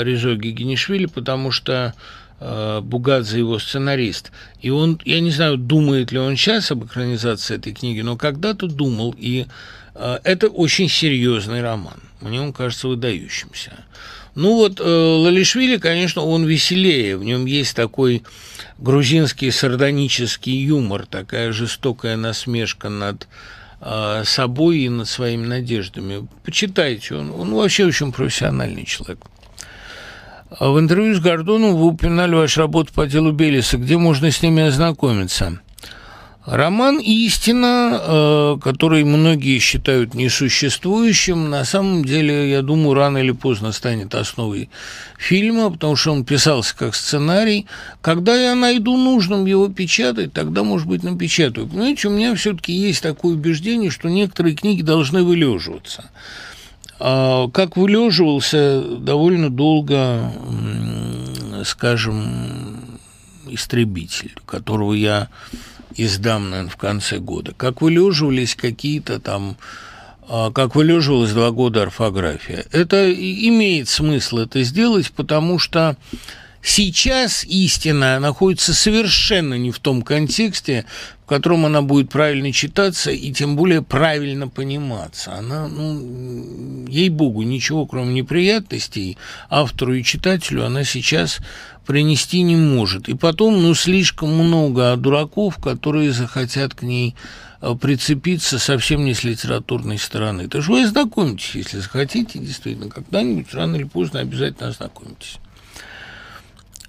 Резо 0.00 0.34
Гигинишвили, 0.36 1.04
потому 1.04 1.50
что 1.50 1.92
э, 2.40 2.80
Бугадзе 2.82 3.38
его 3.38 3.58
сценарист. 3.58 4.32
И 4.62 4.70
он, 4.70 4.98
я 5.04 5.20
не 5.20 5.30
знаю, 5.30 5.58
думает 5.58 6.12
ли 6.12 6.18
он 6.18 6.34
сейчас 6.34 6.70
об 6.70 6.86
экранизации 6.86 7.56
этой 7.56 7.74
книги, 7.74 8.00
но 8.00 8.16
когда-то 8.16 8.66
думал, 8.66 9.14
и 9.18 9.46
э, 9.94 10.18
это 10.24 10.48
очень 10.48 10.88
серьезный 10.88 11.60
роман. 11.60 12.00
Мне 12.22 12.40
он 12.40 12.54
кажется 12.54 12.88
выдающимся. 12.88 13.84
Ну 14.36 14.56
вот 14.56 14.80
э, 14.80 14.84
Лалишвили, 14.84 15.78
конечно, 15.78 16.20
он 16.20 16.44
веселее, 16.44 17.16
в 17.16 17.24
нем 17.24 17.46
есть 17.46 17.74
такой 17.74 18.22
грузинский 18.76 19.50
сардонический 19.50 20.52
юмор, 20.52 21.06
такая 21.06 21.52
жестокая 21.52 22.18
насмешка 22.18 22.90
над 22.90 23.28
э, 23.80 24.24
собой 24.26 24.80
и 24.80 24.90
над 24.90 25.08
своими 25.08 25.46
надеждами. 25.46 26.28
Почитайте, 26.44 27.14
он, 27.14 27.30
он 27.30 27.54
вообще 27.54 27.86
очень 27.86 28.12
профессиональный 28.12 28.84
человек. 28.84 29.20
А 30.50 30.68
в 30.68 30.78
интервью 30.78 31.14
с 31.14 31.18
Гордоном 31.20 31.74
вы 31.74 31.86
упоминали 31.86 32.34
вашу 32.34 32.60
работу 32.60 32.92
по 32.92 33.06
делу 33.06 33.32
Белиса. 33.32 33.78
Где 33.78 33.96
можно 33.96 34.30
с 34.30 34.42
ними 34.42 34.64
ознакомиться? 34.64 35.60
Роман 36.46 37.00
«Истина», 37.00 38.00
э, 38.00 38.58
который 38.62 39.02
многие 39.02 39.58
считают 39.58 40.14
несуществующим, 40.14 41.50
на 41.50 41.64
самом 41.64 42.04
деле, 42.04 42.48
я 42.48 42.62
думаю, 42.62 42.94
рано 42.94 43.18
или 43.18 43.32
поздно 43.32 43.72
станет 43.72 44.14
основой 44.14 44.70
фильма, 45.18 45.70
потому 45.72 45.96
что 45.96 46.12
он 46.12 46.24
писался 46.24 46.76
как 46.76 46.94
сценарий. 46.94 47.66
Когда 48.00 48.36
я 48.36 48.54
найду 48.54 48.96
нужным 48.96 49.44
его 49.46 49.66
печатать, 49.68 50.32
тогда, 50.32 50.62
может 50.62 50.86
быть, 50.86 51.02
напечатаю. 51.02 51.66
Понимаете, 51.66 52.06
у 52.06 52.12
меня 52.12 52.32
все-таки 52.36 52.72
есть 52.72 53.02
такое 53.02 53.34
убеждение, 53.34 53.90
что 53.90 54.08
некоторые 54.08 54.54
книги 54.54 54.82
должны 54.82 55.24
вылеживаться. 55.24 56.10
А 57.00 57.48
как 57.48 57.76
вылеживался 57.76 58.82
довольно 58.82 59.50
долго, 59.50 60.32
скажем, 61.64 62.98
истребитель, 63.48 64.34
которого 64.46 64.92
я 64.92 65.28
издам, 65.96 66.50
наверное, 66.50 66.70
в 66.70 66.76
конце 66.76 67.18
года, 67.18 67.52
как 67.56 67.82
вылеживались 67.82 68.54
какие-то 68.54 69.20
там 69.20 69.56
а, 70.28 70.50
как 70.50 70.74
вылеживалась 70.74 71.32
два 71.32 71.50
года 71.52 71.82
орфография. 71.82 72.64
Это 72.72 73.12
имеет 73.12 73.88
смысл 73.88 74.38
это 74.38 74.62
сделать, 74.64 75.12
потому 75.12 75.58
что 75.58 75.96
сейчас 76.66 77.44
истина 77.44 78.18
находится 78.18 78.74
совершенно 78.74 79.54
не 79.54 79.70
в 79.70 79.78
том 79.78 80.02
контексте, 80.02 80.84
в 81.24 81.28
котором 81.28 81.64
она 81.66 81.82
будет 81.82 82.10
правильно 82.10 82.52
читаться 82.52 83.10
и 83.10 83.32
тем 83.32 83.56
более 83.56 83.82
правильно 83.82 84.48
пониматься. 84.48 85.34
Она, 85.34 85.68
ну, 85.68 86.86
ей-богу, 86.88 87.42
ничего 87.42 87.86
кроме 87.86 88.14
неприятностей 88.14 89.16
автору 89.48 89.94
и 89.94 90.02
читателю 90.02 90.64
она 90.64 90.84
сейчас 90.84 91.38
принести 91.86 92.42
не 92.42 92.56
может. 92.56 93.08
И 93.08 93.14
потом, 93.14 93.62
ну, 93.62 93.74
слишком 93.74 94.34
много 94.34 94.96
дураков, 94.96 95.56
которые 95.58 96.12
захотят 96.12 96.74
к 96.74 96.82
ней 96.82 97.14
э, 97.60 97.74
прицепиться 97.80 98.58
совсем 98.58 99.04
не 99.04 99.14
с 99.14 99.22
литературной 99.22 99.98
стороны. 99.98 100.48
Так 100.48 100.62
что 100.62 100.72
вы 100.72 100.82
ознакомитесь, 100.82 101.54
если 101.54 101.78
захотите, 101.78 102.40
действительно, 102.40 102.88
когда-нибудь, 102.88 103.54
рано 103.54 103.76
или 103.76 103.84
поздно 103.84 104.20
обязательно 104.20 104.68
ознакомитесь. 104.68 105.38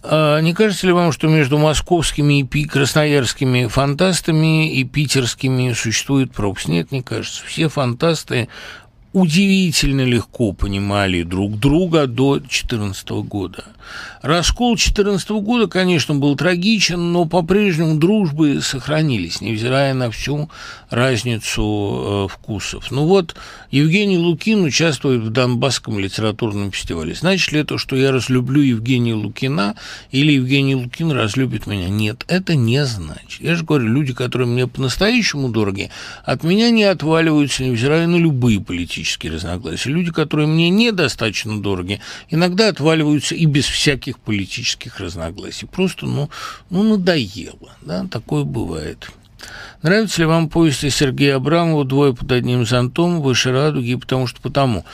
А 0.04 0.40
не 0.40 0.54
кажется 0.54 0.88
ли 0.88 0.94
вам, 0.94 1.12
что 1.12 1.28
между 1.28 1.58
московскими 1.58 2.42
и 2.42 2.66
красноярскими 2.66 3.68
фантастами 3.68 4.74
и 4.74 4.84
питерскими 4.84 5.74
существует 5.74 6.34
пропасть? 6.34 6.68
Нет, 6.68 6.92
не 6.92 7.02
кажется. 7.02 7.44
Все 7.46 7.68
фантасты 7.70 8.48
удивительно 9.18 10.02
легко 10.02 10.54
понимали 10.54 11.24
друг 11.24 11.60
друга 11.60 12.06
до 12.06 12.38
2014 12.38 13.10
года. 13.10 13.66
Раскол 14.22 14.76
2014 14.76 15.30
года, 15.30 15.68
конечно, 15.68 16.14
был 16.14 16.36
трагичен, 16.36 17.12
но 17.12 17.26
по-прежнему 17.26 17.96
дружбы 17.96 18.60
сохранились, 18.62 19.42
невзирая 19.42 19.94
на 19.94 20.12
всю 20.12 20.50
разницу 20.90 22.28
э, 22.30 22.34
вкусов. 22.34 22.92
Ну 22.92 23.06
вот, 23.06 23.36
Евгений 23.72 24.18
Лукин 24.18 24.64
участвует 24.64 25.22
в 25.22 25.30
Донбасском 25.30 25.98
литературном 25.98 26.72
фестивале. 26.72 27.16
Значит 27.16 27.52
ли 27.54 27.62
это, 27.62 27.78
что 27.78 27.96
я 27.96 28.12
разлюблю 28.12 28.62
Евгения 28.62 29.16
Лукина 29.16 29.76
или 30.12 30.34
Евгений 30.34 30.76
Лукин 30.76 31.12
разлюбит 31.12 31.66
меня? 31.66 31.90
Нет, 31.90 32.24
это 32.28 32.56
не 32.56 32.86
значит. 32.86 33.42
Я 33.42 33.56
же 33.56 33.64
говорю, 33.64 33.88
люди, 33.88 34.14
которые 34.14 34.48
мне 34.48 34.68
по-настоящему 34.68 35.50
дороги, 35.50 35.90
от 36.24 36.44
меня 36.44 36.70
не 36.70 36.84
отваливаются, 36.84 37.64
невзирая 37.64 38.06
на 38.06 38.18
любые 38.18 38.60
политические 38.60 39.07
разногласия. 39.16 39.90
Люди, 39.90 40.12
которые 40.12 40.48
мне 40.48 40.70
недостаточно 40.70 41.62
дороги, 41.62 42.02
иногда 42.30 42.68
отваливаются 42.68 43.36
и 43.36 43.46
без 43.46 43.66
всяких 43.66 44.20
политических 44.20 45.00
разногласий. 45.00 45.68
Просто, 45.68 46.06
ну, 46.06 46.30
ну 46.70 46.84
надоело, 46.84 47.72
да, 47.82 48.06
такое 48.10 48.44
бывает. 48.44 49.10
Нравится 49.82 50.22
ли 50.22 50.26
вам 50.26 50.50
повести 50.50 50.90
Сергея 50.90 51.36
Абрамова 51.36 51.86
«Двое 51.86 52.14
под 52.14 52.32
одним 52.32 52.66
зонтом», 52.66 53.22
«Выше 53.22 53.52
радуги» 53.52 53.96
потому 53.96 54.28
что 54.28 54.42
потому. 54.42 54.86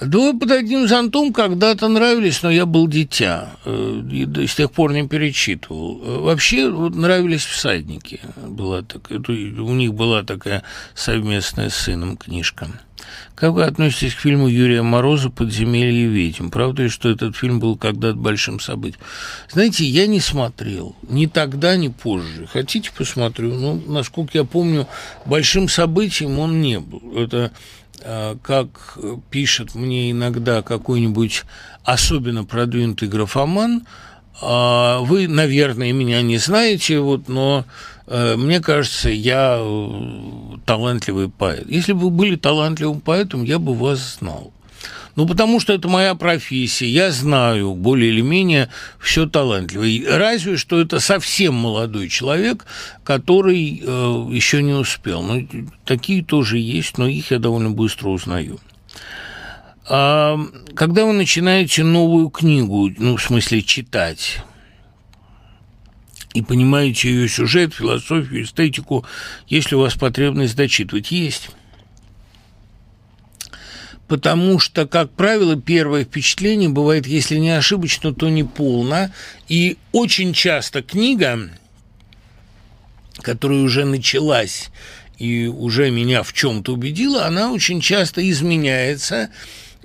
«Двое 0.00 0.32
под 0.32 0.52
одним 0.52 0.86
зонтом» 0.86 1.32
когда-то 1.32 1.88
нравились, 1.88 2.42
но 2.42 2.50
я 2.50 2.66
был 2.66 2.86
дитя, 2.86 3.50
э, 3.64 4.02
и 4.12 4.46
с 4.46 4.54
тех 4.54 4.70
пор 4.70 4.92
не 4.92 5.08
перечитывал. 5.08 6.20
Вообще 6.22 6.70
вот, 6.70 6.94
нравились 6.94 7.44
«Всадники», 7.44 8.20
была 8.46 8.82
так, 8.82 9.10
у 9.10 9.74
них 9.74 9.94
была 9.94 10.22
такая 10.22 10.62
совместная 10.94 11.70
с 11.70 11.74
сыном 11.74 12.16
книжка. 12.16 12.68
Как 13.34 13.52
вы 13.52 13.64
относитесь 13.64 14.14
к 14.14 14.18
фильму 14.18 14.48
Юрия 14.48 14.82
Мороза 14.82 15.30
«Подземелье 15.30 16.06
ведьм»? 16.06 16.50
Правда 16.50 16.84
ли, 16.84 16.88
что 16.88 17.08
этот 17.08 17.36
фильм 17.36 17.60
был 17.60 17.76
когда-то 17.76 18.16
большим 18.16 18.60
событием? 18.60 19.00
Знаете, 19.50 19.84
я 19.84 20.06
не 20.06 20.20
смотрел. 20.20 20.96
Ни 21.08 21.26
тогда, 21.26 21.76
ни 21.76 21.88
позже. 21.88 22.48
Хотите, 22.52 22.90
посмотрю? 22.96 23.54
Ну, 23.54 23.82
насколько 23.86 24.36
я 24.38 24.44
помню, 24.44 24.86
большим 25.24 25.68
событием 25.68 26.38
он 26.38 26.60
не 26.60 26.80
был. 26.80 27.16
Это 27.16 27.52
а, 28.04 28.36
как 28.42 28.98
пишет 29.30 29.74
мне 29.74 30.10
иногда 30.10 30.62
какой-нибудь 30.62 31.44
особенно 31.84 32.44
продвинутый 32.44 33.08
графоман, 33.08 33.86
а, 34.40 35.00
вы, 35.00 35.26
наверное, 35.26 35.92
меня 35.92 36.22
не 36.22 36.38
знаете, 36.38 37.00
вот, 37.00 37.28
но 37.28 37.64
Э, 37.64 37.97
мне 38.36 38.60
кажется, 38.60 39.10
я 39.10 39.58
э, 39.60 40.56
талантливый 40.64 41.28
поэт. 41.28 41.68
Если 41.68 41.92
бы 41.92 42.00
вы 42.00 42.10
были 42.10 42.36
талантливым 42.36 43.00
поэтом, 43.00 43.44
я 43.44 43.58
бы 43.58 43.74
вас 43.74 44.18
знал. 44.18 44.52
Ну, 45.18 45.26
потому 45.26 45.58
что 45.58 45.72
это 45.72 45.88
моя 45.88 46.14
профессия, 46.14 46.88
я 46.88 47.10
знаю 47.10 47.74
более 47.74 48.10
или 48.10 48.20
менее 48.20 48.68
все 49.00 49.28
талантливое. 49.28 50.16
Разве 50.16 50.56
что 50.56 50.80
это 50.80 51.00
совсем 51.00 51.54
молодой 51.54 52.08
человек, 52.08 52.66
который 53.02 53.82
э, 53.82 54.26
еще 54.30 54.62
не 54.62 54.74
успел. 54.74 55.22
Ну, 55.22 55.48
такие 55.84 56.22
тоже 56.22 56.58
есть, 56.58 56.98
но 56.98 57.08
их 57.08 57.32
я 57.32 57.40
довольно 57.40 57.70
быстро 57.70 58.10
узнаю. 58.10 58.60
А, 59.88 60.38
когда 60.76 61.04
вы 61.04 61.14
начинаете 61.14 61.82
новую 61.82 62.30
книгу, 62.30 62.88
ну, 62.96 63.16
в 63.16 63.22
смысле, 63.22 63.62
читать, 63.62 64.44
и 66.38 66.42
понимаете 66.42 67.10
ее 67.10 67.28
сюжет, 67.28 67.74
философию, 67.74 68.44
эстетику, 68.44 69.04
если 69.48 69.74
у 69.74 69.80
вас 69.80 69.94
потребность 69.94 70.54
дочитывать, 70.54 71.10
есть. 71.10 71.50
Потому 74.06 74.60
что, 74.60 74.86
как 74.86 75.10
правило, 75.10 75.56
первое 75.56 76.04
впечатление 76.04 76.68
бывает, 76.68 77.08
если 77.08 77.38
не 77.38 77.50
ошибочно, 77.50 78.14
то 78.14 78.28
не 78.28 78.44
полно. 78.44 79.12
И 79.48 79.78
очень 79.90 80.32
часто 80.32 80.80
книга, 80.80 81.50
которая 83.20 83.58
уже 83.58 83.84
началась 83.84 84.70
и 85.18 85.46
уже 85.46 85.90
меня 85.90 86.22
в 86.22 86.32
чем-то 86.32 86.74
убедила, 86.74 87.26
она 87.26 87.50
очень 87.50 87.80
часто 87.80 88.26
изменяется, 88.30 89.30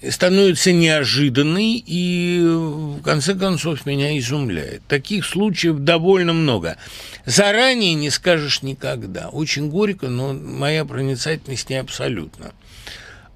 становится 0.09 0.71
неожиданной 0.71 1.83
и, 1.85 2.41
в 2.43 3.01
конце 3.01 3.35
концов, 3.35 3.85
меня 3.85 4.17
изумляет. 4.17 4.81
Таких 4.87 5.25
случаев 5.25 5.79
довольно 5.79 6.33
много. 6.33 6.77
Заранее 7.25 7.93
не 7.93 8.09
скажешь 8.09 8.61
никогда. 8.61 9.29
Очень 9.29 9.69
горько, 9.69 10.09
но 10.09 10.33
моя 10.33 10.85
проницательность 10.85 11.69
не 11.69 11.75
абсолютно. 11.75 12.51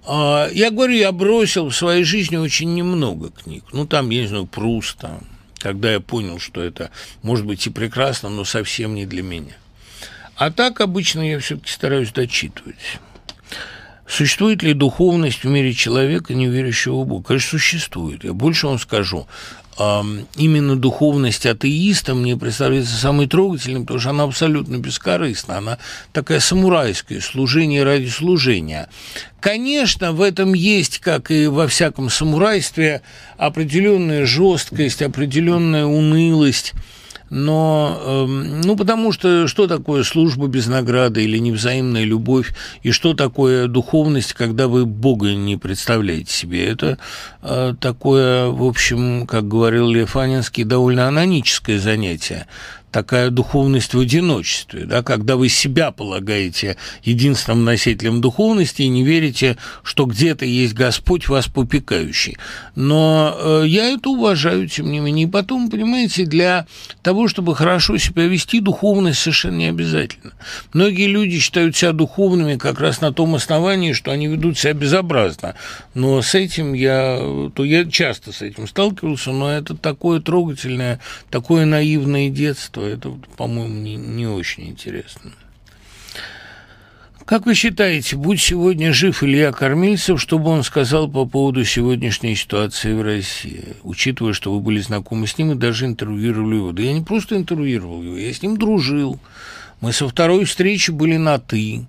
А, 0.05 0.49
я 0.51 0.71
говорю, 0.71 0.93
я 0.93 1.11
бросил 1.11 1.69
в 1.69 1.75
своей 1.75 2.03
жизни 2.03 2.37
очень 2.37 2.73
немного 2.73 3.29
книг. 3.29 3.65
Ну, 3.71 3.85
там, 3.85 4.09
я 4.09 4.21
не 4.21 4.27
знаю, 4.27 4.45
Пруста, 4.45 5.19
когда 5.59 5.91
я 5.91 5.99
понял, 5.99 6.39
что 6.39 6.61
это 6.61 6.91
может 7.21 7.45
быть 7.45 7.65
и 7.67 7.69
прекрасно, 7.69 8.29
но 8.29 8.45
совсем 8.45 8.95
не 8.95 9.05
для 9.05 9.23
меня. 9.23 9.55
А 10.35 10.51
так 10.51 10.81
обычно 10.81 11.27
я 11.27 11.39
все-таки 11.39 11.71
стараюсь 11.71 12.11
дочитывать. 12.11 12.99
Существует 14.07 14.63
ли 14.63 14.73
духовность 14.73 15.43
в 15.43 15.47
мире 15.47 15.73
человека, 15.73 16.33
не 16.33 16.47
верящего 16.47 17.01
в 17.01 17.07
Бога? 17.07 17.27
Конечно, 17.27 17.59
существует. 17.59 18.23
Я 18.23 18.33
больше 18.33 18.67
вам 18.67 18.79
скажу. 18.79 19.27
Именно 19.77 20.75
духовность 20.75 21.45
атеиста 21.45 22.15
мне 22.15 22.35
представляется 22.35 22.95
самой 22.95 23.27
трогательной, 23.27 23.81
потому 23.81 23.99
что 23.99 24.09
она 24.09 24.23
абсолютно 24.23 24.77
бескорыстна. 24.77 25.57
Она 25.57 25.77
такая 26.13 26.39
самурайская, 26.39 27.19
служение 27.21 27.83
ради 27.83 28.07
служения. 28.07 28.89
Конечно, 29.39 30.13
в 30.13 30.21
этом 30.21 30.53
есть, 30.53 30.97
как 30.97 31.29
и 31.29 31.45
во 31.45 31.67
всяком 31.67 32.09
самурайстве, 32.09 33.03
определенная 33.37 34.25
жесткость, 34.25 35.01
определенная 35.01 35.85
унылость– 35.85 36.73
но, 37.29 37.99
эм, 38.05 38.61
ну, 38.61 38.75
потому 38.75 39.11
что 39.11 39.47
что 39.47 39.67
такое 39.67 40.03
служба 40.03 40.47
без 40.47 40.67
награды 40.67 41.23
или 41.23 41.37
невзаимная 41.37 42.03
любовь, 42.03 42.53
и 42.83 42.91
что 42.91 43.13
такое 43.13 43.67
духовность, 43.67 44.33
когда 44.33 44.67
вы 44.67 44.85
Бога 44.85 45.33
не 45.33 45.57
представляете 45.57 46.31
себе? 46.31 46.67
Это 46.67 46.97
э, 47.41 47.73
такое, 47.79 48.47
в 48.47 48.63
общем, 48.63 49.27
как 49.27 49.47
говорил 49.47 49.89
Лев 49.89 50.15
Анинский, 50.15 50.63
довольно 50.63 51.07
аноническое 51.07 51.79
занятие. 51.79 52.47
Такая 52.97 53.29
духовность 53.29 53.93
в 53.93 53.99
одиночестве, 53.99 54.85
да, 54.85 55.03
когда 55.03 55.35
вы 55.35 55.49
себя 55.49 55.91
полагаете 55.91 56.77
единственным 57.03 57.63
носителем 57.63 58.21
духовности 58.21 58.81
и 58.81 58.87
не 58.87 59.03
верите, 59.03 59.57
что 59.83 60.05
где-то 60.05 60.45
есть 60.45 60.73
Господь 60.73 61.27
вас 61.27 61.45
попекающий. 61.45 62.37
Но 62.73 63.37
э, 63.37 63.63
я 63.67 63.89
это 63.91 64.09
уважаю, 64.09 64.67
тем 64.67 64.91
не 64.91 64.99
менее. 64.99 65.27
И 65.27 65.29
потом, 65.29 65.69
понимаете, 65.69 66.25
для 66.25 66.65
того, 67.03 67.27
чтобы 67.27 67.55
хорошо 67.55 67.99
себя 67.99 68.25
вести, 68.25 68.61
духовность 68.61 69.19
совершенно 69.19 69.57
не 69.57 69.67
обязательно. 69.67 70.33
Многие 70.73 71.05
люди 71.05 71.37
считают 71.37 71.75
себя 71.75 71.91
духовными 71.91 72.55
как 72.55 72.79
раз 72.79 72.99
на 72.99 73.13
том 73.13 73.35
основании, 73.35 73.93
что 73.93 74.09
они 74.09 74.25
ведут 74.25 74.57
себя 74.57 74.73
безобразно. 74.73 75.53
Но 75.93 76.23
с 76.23 76.33
этим 76.33 76.73
я, 76.73 77.19
то 77.53 77.63
я 77.63 77.85
часто 77.85 78.31
с 78.31 78.41
этим 78.41 78.67
сталкивался, 78.67 79.31
но 79.31 79.51
это 79.51 79.77
такое 79.77 80.19
трогательное, 80.19 80.99
такое 81.29 81.65
наивное 81.65 82.31
детство, 82.31 82.86
это, 82.87 83.11
по-моему, 83.35 83.73
не, 83.75 83.95
не 83.95 84.27
очень 84.27 84.69
интересно. 84.69 85.31
Как 87.27 87.45
вы 87.45 87.55
считаете, 87.55 88.15
будь 88.15 88.39
сегодня 88.39 88.93
жив 88.93 89.21
Илья 89.21 89.51
Кормильцев, 89.51 90.21
что 90.21 90.39
бы 90.39 90.49
он 90.49 90.63
сказал 90.63 91.09
по 91.09 91.25
поводу 91.25 91.65
сегодняшней 91.65 92.35
ситуации 92.35 92.93
в 92.93 93.01
России, 93.01 93.75
учитывая, 93.83 94.31
что 94.31 94.53
вы 94.53 94.61
были 94.61 94.79
знакомы 94.79 95.27
с 95.27 95.37
ним 95.37 95.51
и 95.51 95.55
даже 95.55 95.87
интервьюировали 95.87 96.55
его? 96.55 96.71
Да 96.71 96.81
я 96.81 96.93
не 96.93 97.01
просто 97.01 97.35
интервьюировал 97.35 98.01
его, 98.01 98.17
я 98.17 98.31
с 98.31 98.41
ним 98.41 98.55
дружил. 98.55 99.19
Мы 99.81 99.91
со 99.91 100.07
второй 100.07 100.45
встречи 100.45 100.89
были 100.89 101.17
на 101.17 101.37
«ты». 101.37 101.85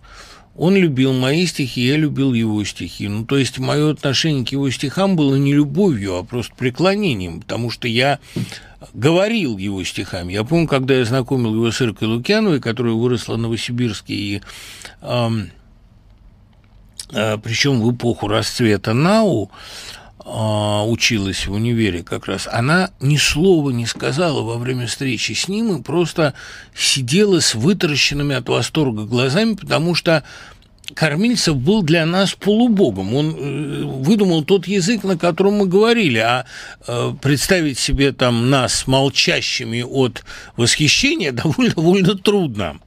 Он 0.59 0.75
любил 0.75 1.12
мои 1.12 1.47
стихи, 1.47 1.87
я 1.87 1.97
любил 1.97 2.35
его 2.35 2.64
стихи. 2.64 3.07
Ну, 3.07 3.25
то 3.25 3.38
есть 3.38 3.61
мое 3.61 3.92
отношение 3.92 4.44
к 4.44 4.49
его 4.49 4.68
стихам 4.71 5.14
было 5.14 5.37
не 5.37 5.55
любовью, 5.55 6.16
а 6.16 6.25
просто 6.25 6.53
преклонением, 6.57 7.42
потому 7.42 7.71
что 7.71 7.87
я 7.87 8.18
говорил 8.92 9.57
его 9.57 9.85
стихами. 9.85 10.33
Я 10.33 10.42
помню, 10.42 10.66
когда 10.66 10.94
я 10.94 11.05
знакомил 11.05 11.55
его 11.55 11.71
с 11.71 11.81
Иркой 11.81 12.09
Лукьяновой, 12.09 12.61
которая 12.61 12.94
выросла 12.94 13.35
в 13.35 13.38
Новосибирске 13.38 14.14
и 14.14 14.42
э, 15.03 15.31
э, 17.12 17.38
причем 17.38 17.81
в 17.81 17.94
эпоху 17.94 18.27
расцвета 18.27 18.94
НАУ, 18.94 19.44
а, 19.44 19.51
училась 20.24 21.46
в 21.46 21.52
универе 21.52 22.02
как 22.02 22.26
раз, 22.26 22.48
она 22.50 22.90
ни 23.00 23.16
слова 23.16 23.70
не 23.70 23.87
сказала 23.87 24.42
во 24.42 24.59
время 24.59 24.87
встречи 24.87 25.33
с 25.33 25.48
ним 25.48 25.76
и 25.76 25.83
просто 25.83 26.35
сидела 26.74 27.40
с 27.40 27.54
вытаращенными 27.54 28.35
от 28.35 28.48
восторга 28.48 29.04
глазами, 29.04 29.54
потому 29.54 29.94
что 29.94 30.24
Кормильцев 30.94 31.57
был 31.57 31.83
для 31.83 32.07
нас 32.07 32.35
полубогом. 32.35 33.14
Он 33.14 33.35
э, 33.37 33.83
выдумал 33.85 34.42
тот 34.42 34.66
язык, 34.66 35.04
на 35.04 35.18
котором 35.18 35.54
мы 35.54 35.66
говорили, 35.66 36.18
а 36.18 36.46
э, 36.87 37.12
представить 37.20 37.78
себе 37.78 38.12
там 38.12 38.48
нас 38.48 38.87
молчащими 38.87 39.83
от 39.83 40.24
восхищения 40.57 41.33
довольно, 41.33 41.74
довольно 41.74 42.14
трудно. 42.16 42.78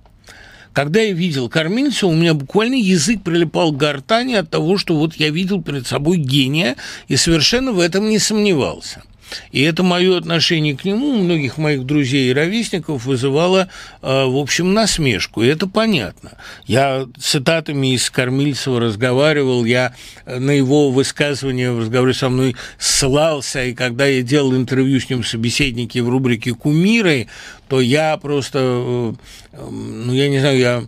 Когда 0.73 1.01
я 1.01 1.11
видел 1.11 1.49
кормильца, 1.49 2.07
у 2.07 2.13
меня 2.13 2.33
буквально 2.33 2.75
язык 2.75 3.23
прилипал 3.23 3.73
к 3.73 3.77
гортани 3.77 4.35
от 4.35 4.49
того, 4.49 4.77
что 4.77 4.95
вот 4.95 5.15
я 5.15 5.29
видел 5.29 5.61
перед 5.61 5.85
собой 5.85 6.17
гения 6.17 6.77
и 7.07 7.17
совершенно 7.17 7.73
в 7.73 7.79
этом 7.79 8.09
не 8.09 8.19
сомневался. 8.19 9.03
И 9.51 9.61
это 9.61 9.83
мое 9.83 10.17
отношение 10.17 10.75
к 10.75 10.85
нему 10.85 11.09
у 11.09 11.15
многих 11.15 11.57
моих 11.57 11.85
друзей 11.85 12.29
и 12.29 12.33
ровесников 12.33 13.05
вызывало, 13.05 13.69
э, 14.01 14.25
в 14.25 14.37
общем, 14.37 14.73
насмешку. 14.73 15.43
И 15.43 15.47
это 15.47 15.67
понятно. 15.67 16.33
Я 16.65 17.07
цитатами 17.19 17.93
из 17.93 18.09
Кормильцева 18.09 18.79
разговаривал, 18.79 19.65
я 19.65 19.95
на 20.25 20.51
его 20.51 20.91
высказывания 20.91 21.71
в 21.71 21.79
разговоре 21.79 22.13
со 22.13 22.29
мной 22.29 22.55
ссылался, 22.77 23.65
и 23.65 23.73
когда 23.73 24.05
я 24.05 24.21
делал 24.21 24.55
интервью 24.55 24.99
с 24.99 25.09
ним 25.09 25.23
собеседники 25.23 25.99
в 25.99 26.09
рубрике 26.09 26.53
«Кумиры», 26.53 27.27
то 27.67 27.79
я 27.79 28.17
просто, 28.17 28.59
э, 28.59 29.13
э, 29.53 29.69
ну, 29.69 30.13
я 30.13 30.29
не 30.29 30.39
знаю, 30.39 30.59
я 30.59 30.83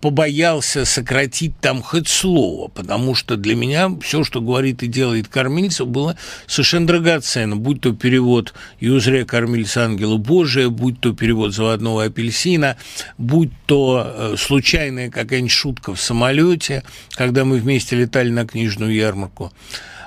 побоялся 0.00 0.84
сократить 0.84 1.58
там 1.60 1.82
хоть 1.82 2.08
слово, 2.08 2.68
потому 2.68 3.14
что 3.14 3.36
для 3.36 3.54
меня 3.54 3.90
все, 4.00 4.24
что 4.24 4.40
говорит 4.40 4.82
и 4.82 4.86
делает 4.86 5.28
кормильцев, 5.28 5.86
было 5.86 6.16
совершенно 6.46 6.86
драгоценно, 6.86 7.56
будь 7.56 7.82
то 7.82 7.92
перевод 7.92 8.54
«Юзре 8.80 9.24
кормильца 9.24 9.84
ангела 9.84 10.16
Божия», 10.16 10.68
будь 10.68 11.00
то 11.00 11.12
перевод 11.12 11.54
«Заводного 11.54 12.04
апельсина», 12.04 12.76
будь 13.18 13.52
то 13.66 14.06
э, 14.06 14.34
случайная 14.38 15.10
какая-нибудь 15.10 15.52
шутка 15.52 15.94
в 15.94 16.00
самолете, 16.00 16.82
когда 17.10 17.44
мы 17.44 17.58
вместе 17.58 17.96
летали 17.96 18.30
на 18.30 18.46
книжную 18.46 18.94
ярмарку. 18.94 19.52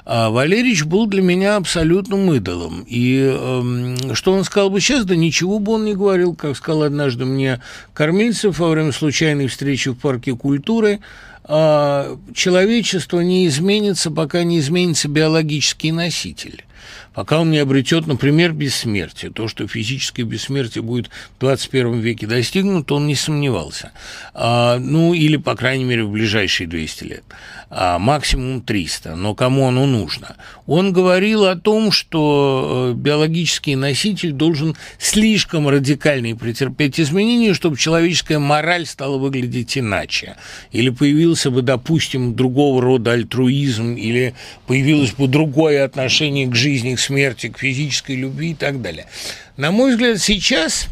А 0.05 0.29
Валерич 0.29 0.83
был 0.83 1.05
для 1.07 1.21
меня 1.21 1.55
абсолютным 1.55 2.33
идолом. 2.33 2.83
И 2.87 3.19
э, 3.21 4.13
что 4.13 4.33
он 4.33 4.43
сказал 4.43 4.69
бы 4.69 4.81
сейчас, 4.81 5.05
да 5.05 5.15
ничего 5.15 5.59
бы 5.59 5.73
он 5.73 5.85
не 5.85 5.93
говорил, 5.93 6.35
как 6.35 6.57
сказал 6.57 6.83
однажды 6.83 7.25
мне 7.25 7.61
Кормильцев 7.93 8.59
во 8.59 8.69
время 8.69 8.91
случайной 8.91 9.47
встречи 9.47 9.89
в 9.89 9.95
парке 9.95 10.35
культуры, 10.35 10.99
э, 11.47 12.17
человечество 12.33 13.21
не 13.21 13.47
изменится, 13.47 14.11
пока 14.11 14.43
не 14.43 14.59
изменится 14.59 15.07
биологический 15.07 15.93
носитель 15.93 16.65
пока 17.13 17.39
он 17.39 17.51
не 17.51 17.59
обретет, 17.59 18.07
например, 18.07 18.53
бессмертие. 18.53 19.31
То, 19.31 19.47
что 19.47 19.67
физическое 19.67 20.23
бессмертие 20.23 20.81
будет 20.81 21.09
в 21.37 21.39
21 21.39 21.99
веке 21.99 22.27
достигнуто, 22.27 22.95
он 22.95 23.07
не 23.07 23.15
сомневался. 23.15 23.91
А, 24.33 24.77
ну, 24.79 25.13
или, 25.13 25.37
по 25.37 25.55
крайней 25.55 25.85
мере, 25.85 26.03
в 26.03 26.11
ближайшие 26.11 26.67
200 26.67 27.03
лет 27.03 27.23
а 27.75 27.97
максимум 27.97 28.61
300. 28.61 29.15
Но 29.15 29.33
кому 29.33 29.67
оно 29.67 29.87
нужно? 29.87 30.35
Он 30.67 30.93
говорил 30.93 31.45
о 31.45 31.55
том, 31.55 31.91
что 31.91 32.91
э, 32.91 32.97
биологический 32.97 33.75
носитель 33.75 34.31
должен 34.31 34.75
слишком 34.99 35.67
радикально 35.67 36.35
претерпеть 36.35 36.99
изменения, 36.99 37.55
чтобы 37.55 37.77
человеческая 37.77 38.37
мораль 38.37 38.85
стала 38.85 39.17
выглядеть 39.17 39.75
иначе. 39.75 40.35
Или 40.71 40.89
появился 40.89 41.49
бы, 41.49 41.63
допустим, 41.63 42.35
другого 42.35 42.79
рода 42.79 43.13
альтруизм, 43.13 43.95
или 43.95 44.35
появилось 44.67 45.13
бы 45.13 45.27
другое 45.27 45.83
отношение 45.83 46.47
к 46.47 46.55
жизни, 46.55 46.93
к 46.93 46.99
смерти, 47.03 47.49
к 47.49 47.59
физической 47.59 48.15
любви 48.15 48.51
и 48.51 48.55
так 48.55 48.81
далее. 48.81 49.07
На 49.57 49.71
мой 49.71 49.91
взгляд, 49.91 50.19
сейчас 50.19 50.87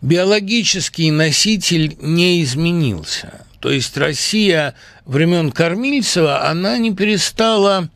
биологический 0.00 1.10
носитель 1.10 1.96
не 2.00 2.42
изменился. 2.42 3.46
То 3.60 3.70
есть 3.70 3.96
Россия 3.96 4.74
времен 5.06 5.52
Кормильцева, 5.52 6.48
она 6.48 6.78
не 6.78 6.94
перестала 6.94 7.88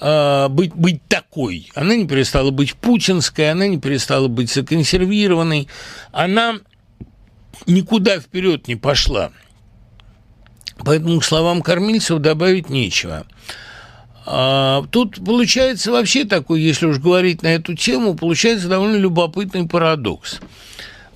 э, 0.00 0.48
быть, 0.48 0.74
быть 0.74 1.06
такой. 1.06 1.70
Она 1.74 1.94
не 1.96 2.06
перестала 2.06 2.50
быть 2.50 2.74
путинской, 2.74 3.50
она 3.50 3.68
не 3.68 3.78
перестала 3.78 4.28
быть 4.28 4.50
законсервированной. 4.50 5.68
Она 6.12 6.56
никуда 7.66 8.18
вперед 8.18 8.68
не 8.68 8.76
пошла. 8.76 9.32
Поэтому 10.78 11.20
к 11.20 11.24
словам 11.24 11.62
Кормильцева 11.62 12.18
добавить 12.18 12.70
нечего. 12.70 13.26
А, 14.26 14.84
тут 14.90 15.24
получается 15.24 15.92
вообще 15.92 16.24
такой, 16.24 16.60
если 16.60 16.86
уж 16.86 16.98
говорить 16.98 17.42
на 17.42 17.54
эту 17.54 17.74
тему, 17.74 18.14
получается 18.14 18.68
довольно 18.68 18.96
любопытный 18.96 19.66
парадокс– 19.66 20.40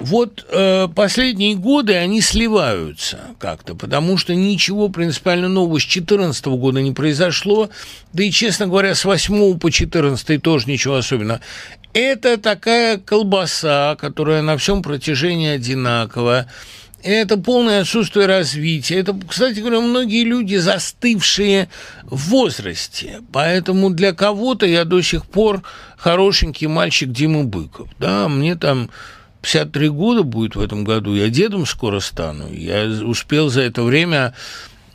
вот 0.00 0.46
э, 0.48 0.88
последние 0.94 1.56
годы 1.56 1.94
они 1.94 2.22
сливаются 2.22 3.20
как-то, 3.38 3.74
потому 3.74 4.16
что 4.16 4.34
ничего 4.34 4.88
принципиально 4.88 5.48
нового 5.48 5.78
с 5.78 5.82
2014 5.82 6.46
года 6.46 6.80
не 6.80 6.92
произошло, 6.92 7.68
да 8.14 8.24
и, 8.24 8.30
честно 8.30 8.66
говоря, 8.66 8.94
с 8.94 9.04
8 9.04 9.58
по 9.58 9.70
14 9.70 10.42
тоже 10.42 10.70
ничего 10.70 10.96
особенного. 10.96 11.40
Это 11.92 12.38
такая 12.38 12.96
колбаса, 12.96 13.94
которая 14.00 14.40
на 14.40 14.56
всем 14.56 14.82
протяжении 14.82 15.50
одинакова. 15.50 16.46
Это 17.02 17.36
полное 17.38 17.82
отсутствие 17.82 18.26
развития. 18.26 18.98
Это, 18.98 19.16
кстати 19.28 19.60
говоря, 19.60 19.80
многие 19.80 20.24
люди, 20.24 20.56
застывшие 20.56 21.68
в 22.04 22.30
возрасте. 22.30 23.22
Поэтому 23.32 23.90
для 23.90 24.12
кого-то 24.12 24.66
я 24.66 24.84
до 24.84 25.00
сих 25.00 25.26
пор 25.26 25.62
хорошенький 25.96 26.66
мальчик 26.66 27.10
Дима 27.10 27.44
Быков. 27.44 27.88
Да, 27.98 28.28
мне 28.28 28.54
там 28.56 28.90
53 29.42 29.88
года 29.88 30.22
будет 30.22 30.56
в 30.56 30.60
этом 30.60 30.84
году, 30.84 31.14
я 31.14 31.28
дедом 31.28 31.66
скоро 31.66 32.00
стану. 32.00 32.52
Я 32.52 32.84
успел 32.84 33.48
за 33.48 33.62
это 33.62 33.82
время 33.82 34.34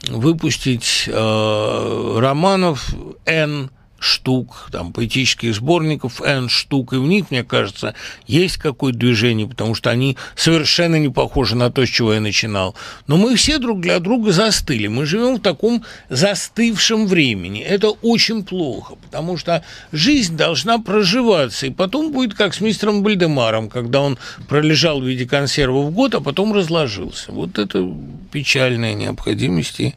выпустить 0.08 1.06
э, 1.08 2.18
романов 2.20 2.94
Н 3.26 3.72
штук, 4.06 4.70
там, 4.72 4.94
поэтических 4.94 5.54
сборников, 5.56 6.22
N 6.22 6.50
штук, 6.50 6.94
и 6.94 6.98
в 6.98 7.04
них, 7.04 7.32
мне 7.32 7.44
кажется, 7.44 7.96
есть 8.28 8.58
какое-то 8.58 9.00
движение, 9.00 9.48
потому 9.48 9.76
что 9.76 9.90
они 9.90 10.18
совершенно 10.36 10.98
не 10.98 11.10
похожи 11.10 11.56
на 11.56 11.72
то, 11.72 11.86
с 11.86 11.90
чего 11.90 12.14
я 12.14 12.22
начинал. 12.22 12.76
Но 13.08 13.18
мы 13.18 13.36
все 13.36 13.58
друг 13.58 13.82
для 13.82 14.00
друга 14.00 14.32
застыли. 14.32 14.88
Мы 14.88 15.06
живем 15.06 15.36
в 15.36 15.42
таком 15.42 15.84
застывшем 16.10 17.08
времени. 17.08 17.62
Это 17.62 17.90
очень 17.90 18.44
плохо, 18.44 18.96
потому 18.96 19.38
что 19.38 19.64
жизнь 19.92 20.38
должна 20.38 20.80
проживаться, 20.80 21.68
и 21.68 21.72
потом 21.72 22.12
будет 22.12 22.34
как 22.36 22.54
с 22.54 22.62
мистером 22.62 23.04
Бальдемаром, 23.04 23.70
когда 23.70 24.02
он 24.02 24.18
пролежал 24.48 25.02
в 25.02 25.08
виде 25.08 25.26
консерва 25.26 25.82
в 25.82 25.92
год, 25.92 26.16
а 26.16 26.22
потом 26.22 26.54
разложился. 26.54 27.32
Вот 27.32 27.58
это 27.58 27.92
печальная 28.32 28.94
необходимость 28.94 29.80
и 29.80 29.96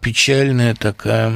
печальная 0.00 0.74
такая 0.74 1.34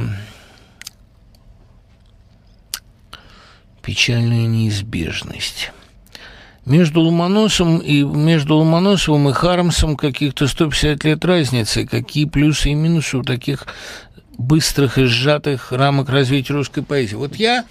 печальная 3.83 4.47
неизбежность. 4.47 5.71
Между 6.65 7.01
Ломоносом 7.01 7.79
и 7.79 8.03
между 8.03 8.55
Ломоносовым 8.55 9.29
и 9.29 9.33
Хармсом 9.33 9.97
каких-то 9.97 10.47
150 10.47 11.03
лет 11.03 11.25
разницы. 11.25 11.85
Какие 11.85 12.25
плюсы 12.25 12.69
и 12.69 12.73
минусы 12.73 13.17
у 13.17 13.23
таких 13.23 13.67
быстрых 14.37 14.97
и 14.97 15.03
сжатых 15.03 15.73
рамок 15.73 16.09
развития 16.09 16.53
русской 16.53 16.81
поэзии. 16.81 17.15
Вот 17.15 17.35
я 17.35 17.65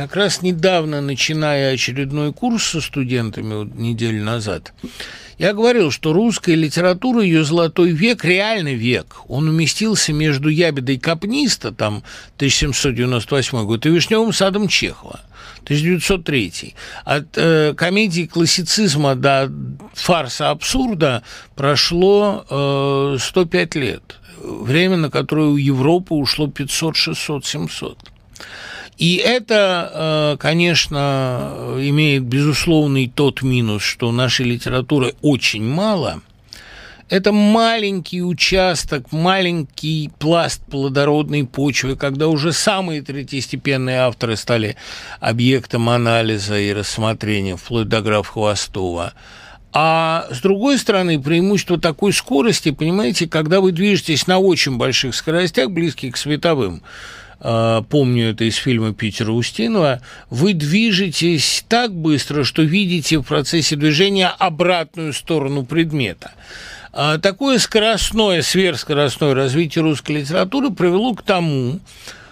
как 0.00 0.16
раз 0.16 0.40
недавно, 0.40 1.02
начиная 1.02 1.74
очередной 1.74 2.32
курс 2.32 2.68
со 2.68 2.80
студентами 2.80 3.52
вот, 3.52 3.74
неделю 3.74 4.24
назад, 4.24 4.72
я 5.36 5.52
говорил, 5.52 5.90
что 5.90 6.14
русская 6.14 6.54
литература, 6.54 7.22
ее 7.22 7.44
золотой 7.44 7.90
век, 7.90 8.24
реальный 8.24 8.76
век, 8.76 9.16
он 9.28 9.46
уместился 9.46 10.14
между 10.14 10.48
«Ябедой 10.48 10.96
Капниста», 10.96 11.70
там, 11.70 12.02
1798 12.36 13.66
год, 13.66 13.84
и 13.84 13.90
«Вишневым 13.90 14.32
садом 14.32 14.68
Чехова». 14.68 15.20
1903. 15.64 16.74
От 17.04 17.36
э, 17.36 17.74
комедии 17.76 18.24
классицизма 18.24 19.16
до 19.16 19.52
фарса 19.92 20.48
абсурда 20.48 21.22
прошло 21.54 22.46
э, 22.48 23.18
105 23.20 23.74
лет. 23.74 24.18
Время, 24.42 24.96
на 24.96 25.10
которое 25.10 25.48
у 25.48 25.58
Европы 25.58 26.14
ушло 26.14 26.46
500, 26.48 26.96
600, 26.96 27.44
700. 27.44 27.98
И 29.00 29.16
это, 29.16 29.90
э, 29.92 30.36
конечно, 30.38 31.76
имеет 31.78 32.22
безусловный 32.22 33.10
тот 33.12 33.42
минус, 33.42 33.82
что 33.82 34.12
нашей 34.12 34.46
литературы 34.46 35.14
очень 35.22 35.64
мало– 35.64 36.20
это 37.10 37.32
маленький 37.32 38.22
участок, 38.22 39.10
маленький 39.10 40.12
пласт 40.20 40.62
плодородной 40.70 41.44
почвы, 41.44 41.96
когда 41.96 42.28
уже 42.28 42.52
самые 42.52 43.02
третьестепенные 43.02 43.98
авторы 43.98 44.36
стали 44.36 44.76
объектом 45.18 45.88
анализа 45.88 46.56
и 46.56 46.72
рассмотрения, 46.72 47.56
вплоть 47.56 47.88
до 47.88 48.00
граф 48.00 48.28
Хвостова. 48.28 49.14
А 49.72 50.28
с 50.30 50.40
другой 50.40 50.78
стороны, 50.78 51.20
преимущество 51.20 51.80
такой 51.80 52.12
скорости, 52.12 52.70
понимаете, 52.70 53.28
когда 53.28 53.60
вы 53.60 53.72
движетесь 53.72 54.28
на 54.28 54.38
очень 54.38 54.78
больших 54.78 55.16
скоростях, 55.16 55.70
близких 55.70 56.14
к 56.14 56.16
световым, 56.16 56.80
помню 57.40 58.30
это 58.30 58.44
из 58.44 58.56
фильма 58.56 58.92
Питера 58.92 59.32
Устинова, 59.32 60.00
вы 60.28 60.52
движетесь 60.52 61.64
так 61.68 61.94
быстро, 61.94 62.44
что 62.44 62.62
видите 62.62 63.18
в 63.18 63.22
процессе 63.22 63.76
движения 63.76 64.28
обратную 64.28 65.12
сторону 65.12 65.64
предмета. 65.64 66.32
А 66.92 67.18
такое 67.18 67.58
скоростное, 67.58 68.42
сверхскоростное 68.42 69.34
развитие 69.34 69.82
русской 69.82 70.12
литературы 70.12 70.70
привело 70.70 71.14
к 71.14 71.22
тому, 71.22 71.80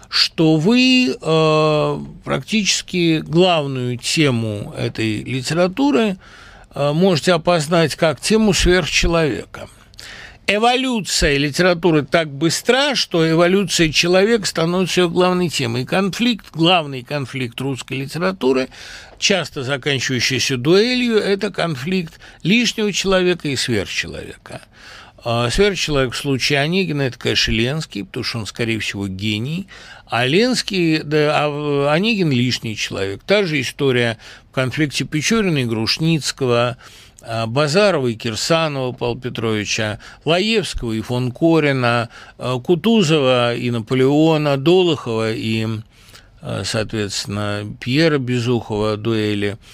что 0.09 0.57
вы 0.57 1.17
э, 1.21 1.99
практически 2.25 3.21
главную 3.21 3.99
тему 3.99 4.75
этой 4.77 5.23
литературы 5.23 6.17
э, 6.75 6.93
можете 6.93 7.35
опознать 7.35 7.95
как 7.95 8.21
тему 8.21 8.53
сверхчеловека– 8.53 9.69
эволюция 10.49 11.37
литературы 11.37 12.05
так 12.05 12.31
быстра, 12.31 12.95
что 12.95 13.31
эволюция 13.31 13.93
человека 13.93 14.47
становится 14.47 15.03
ее 15.03 15.09
главной 15.11 15.51
темой. 15.51 15.85
конфликт, 15.85 16.47
главный 16.53 17.03
конфликт 17.03 17.61
русской 17.61 17.99
литературы, 17.99 18.71
часто 19.19 19.63
заканчивающийся 19.63 20.57
дуэлью, 20.57 21.19
это 21.19 21.51
конфликт 21.51 22.19
лишнего 22.43 22.93
человека 22.93 23.47
и 23.49 23.57
сверхчеловека. 23.57 24.63
А 25.23 25.51
сверхчеловек 25.51 26.15
в 26.15 26.17
случае 26.17 26.61
Онегина– 26.61 27.03
это, 27.03 27.19
конечно, 27.19 27.51
Ленский, 27.53 28.05
потому 28.05 28.25
что 28.25 28.39
он, 28.39 28.47
скорее 28.47 28.79
всего, 28.79 29.07
гений. 29.07 29.67
А 30.07 30.25
Ленский, 30.25 31.03
да, 31.03 31.33
а 31.35 31.93
Онегин– 31.93 32.31
лишний 32.33 32.77
человек. 32.77 33.23
Та 33.27 33.43
же 33.43 33.61
история 33.61 34.17
в 34.51 34.55
конфликте 34.55 35.05
Печорина 35.05 35.59
и 35.59 35.65
Грушницкого– 35.65 36.79
Базарова 37.47 38.07
и 38.09 38.15
Кирсанова 38.15 38.93
Павла 38.93 39.21
Петровича, 39.21 39.99
Лаевского 40.25 40.93
и 40.93 41.01
фон 41.01 41.31
Корина, 41.31 42.09
а, 42.39 42.59
Кутузова 42.59 43.55
и 43.55 43.71
Наполеона, 43.71 44.57
Долохова 44.57 45.33
и, 45.33 45.67
а, 46.41 46.63
соответственно, 46.65 47.67
Пьера 47.81 48.19
Безухова 48.19 48.97
дуэли– 48.97 49.57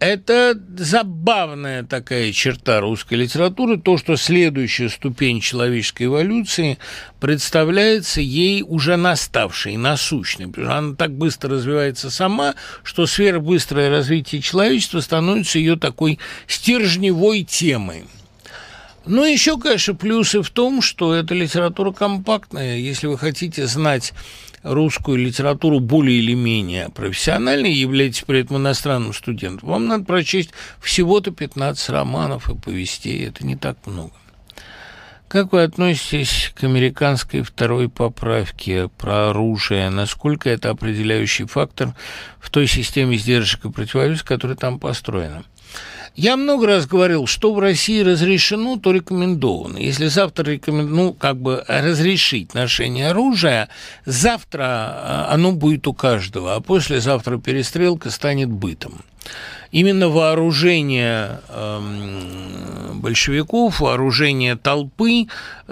это 0.00 0.58
забавная 0.78 1.84
такая 1.84 2.32
черта 2.32 2.80
русской 2.80 3.14
литературы, 3.14 3.78
то, 3.78 3.98
что 3.98 4.16
следующая 4.16 4.88
ступень 4.88 5.40
человеческой 5.40 6.04
эволюции 6.04 6.78
представляется 7.20 8.22
ей 8.22 8.62
уже 8.62 8.96
наставшей, 8.96 9.76
насущной, 9.76 10.50
она 10.56 10.94
так 10.96 11.12
быстро 11.12 11.50
развивается 11.50 12.10
сама, 12.10 12.54
что 12.82 13.06
сверхбыстрое 13.06 13.90
развитие 13.90 14.40
человечества 14.40 15.00
становится 15.00 15.58
ее 15.58 15.76
такой 15.76 16.18
стержневой 16.46 17.44
темой. 17.44 18.04
Ну, 19.04 19.24
еще, 19.24 19.58
конечно, 19.58 19.94
плюсы 19.94 20.42
в 20.42 20.50
том, 20.50 20.82
что 20.82 21.14
эта 21.14 21.34
литература 21.34 21.92
компактная. 21.92 22.76
Если 22.76 23.06
вы 23.06 23.18
хотите 23.18 23.66
знать 23.66 24.12
русскую 24.62 25.18
литературу 25.18 25.80
более 25.80 26.18
или 26.18 26.34
менее 26.34 26.88
профессионально 26.90 27.66
являетесь 27.66 28.22
при 28.22 28.40
этом 28.40 28.58
иностранным 28.58 29.12
студентом, 29.12 29.68
вам 29.68 29.86
надо 29.86 30.04
прочесть 30.04 30.50
всего-то 30.80 31.30
15 31.30 31.88
романов 31.90 32.50
и 32.50 32.54
повестей. 32.54 33.26
Это 33.26 33.46
не 33.46 33.56
так 33.56 33.78
много. 33.86 34.12
Как 35.28 35.52
вы 35.52 35.62
относитесь 35.62 36.52
к 36.56 36.64
американской 36.64 37.42
второй 37.42 37.88
поправке 37.88 38.88
про 38.88 39.30
оружие? 39.30 39.88
Насколько 39.88 40.50
это 40.50 40.70
определяющий 40.70 41.44
фактор 41.44 41.94
в 42.40 42.50
той 42.50 42.66
системе 42.66 43.16
сдержек 43.16 43.64
и 43.64 43.70
противовес, 43.70 44.24
которая 44.24 44.56
там 44.56 44.80
построена? 44.80 45.44
Я 46.20 46.36
много 46.36 46.66
раз 46.66 46.86
говорил, 46.86 47.26
что 47.26 47.54
в 47.54 47.58
России 47.58 48.02
разрешено, 48.02 48.76
то 48.76 48.92
рекомендовано. 48.92 49.78
Если 49.78 50.08
завтра 50.08 50.50
рекомен... 50.50 50.94
ну, 50.94 51.14
как 51.14 51.38
бы 51.38 51.64
разрешить 51.66 52.52
ношение 52.52 53.08
оружия, 53.08 53.70
завтра 54.04 54.64
а, 54.66 55.28
оно 55.30 55.52
будет 55.52 55.86
у 55.86 55.94
каждого, 55.94 56.56
а 56.56 56.60
послезавтра 56.60 57.38
перестрелка 57.38 58.10
станет 58.10 58.50
бытом 58.50 59.00
именно 59.70 60.08
вооружение 60.08 61.40
э, 61.48 62.92
большевиков, 62.94 63.80
вооружение 63.80 64.56
толпы 64.56 65.26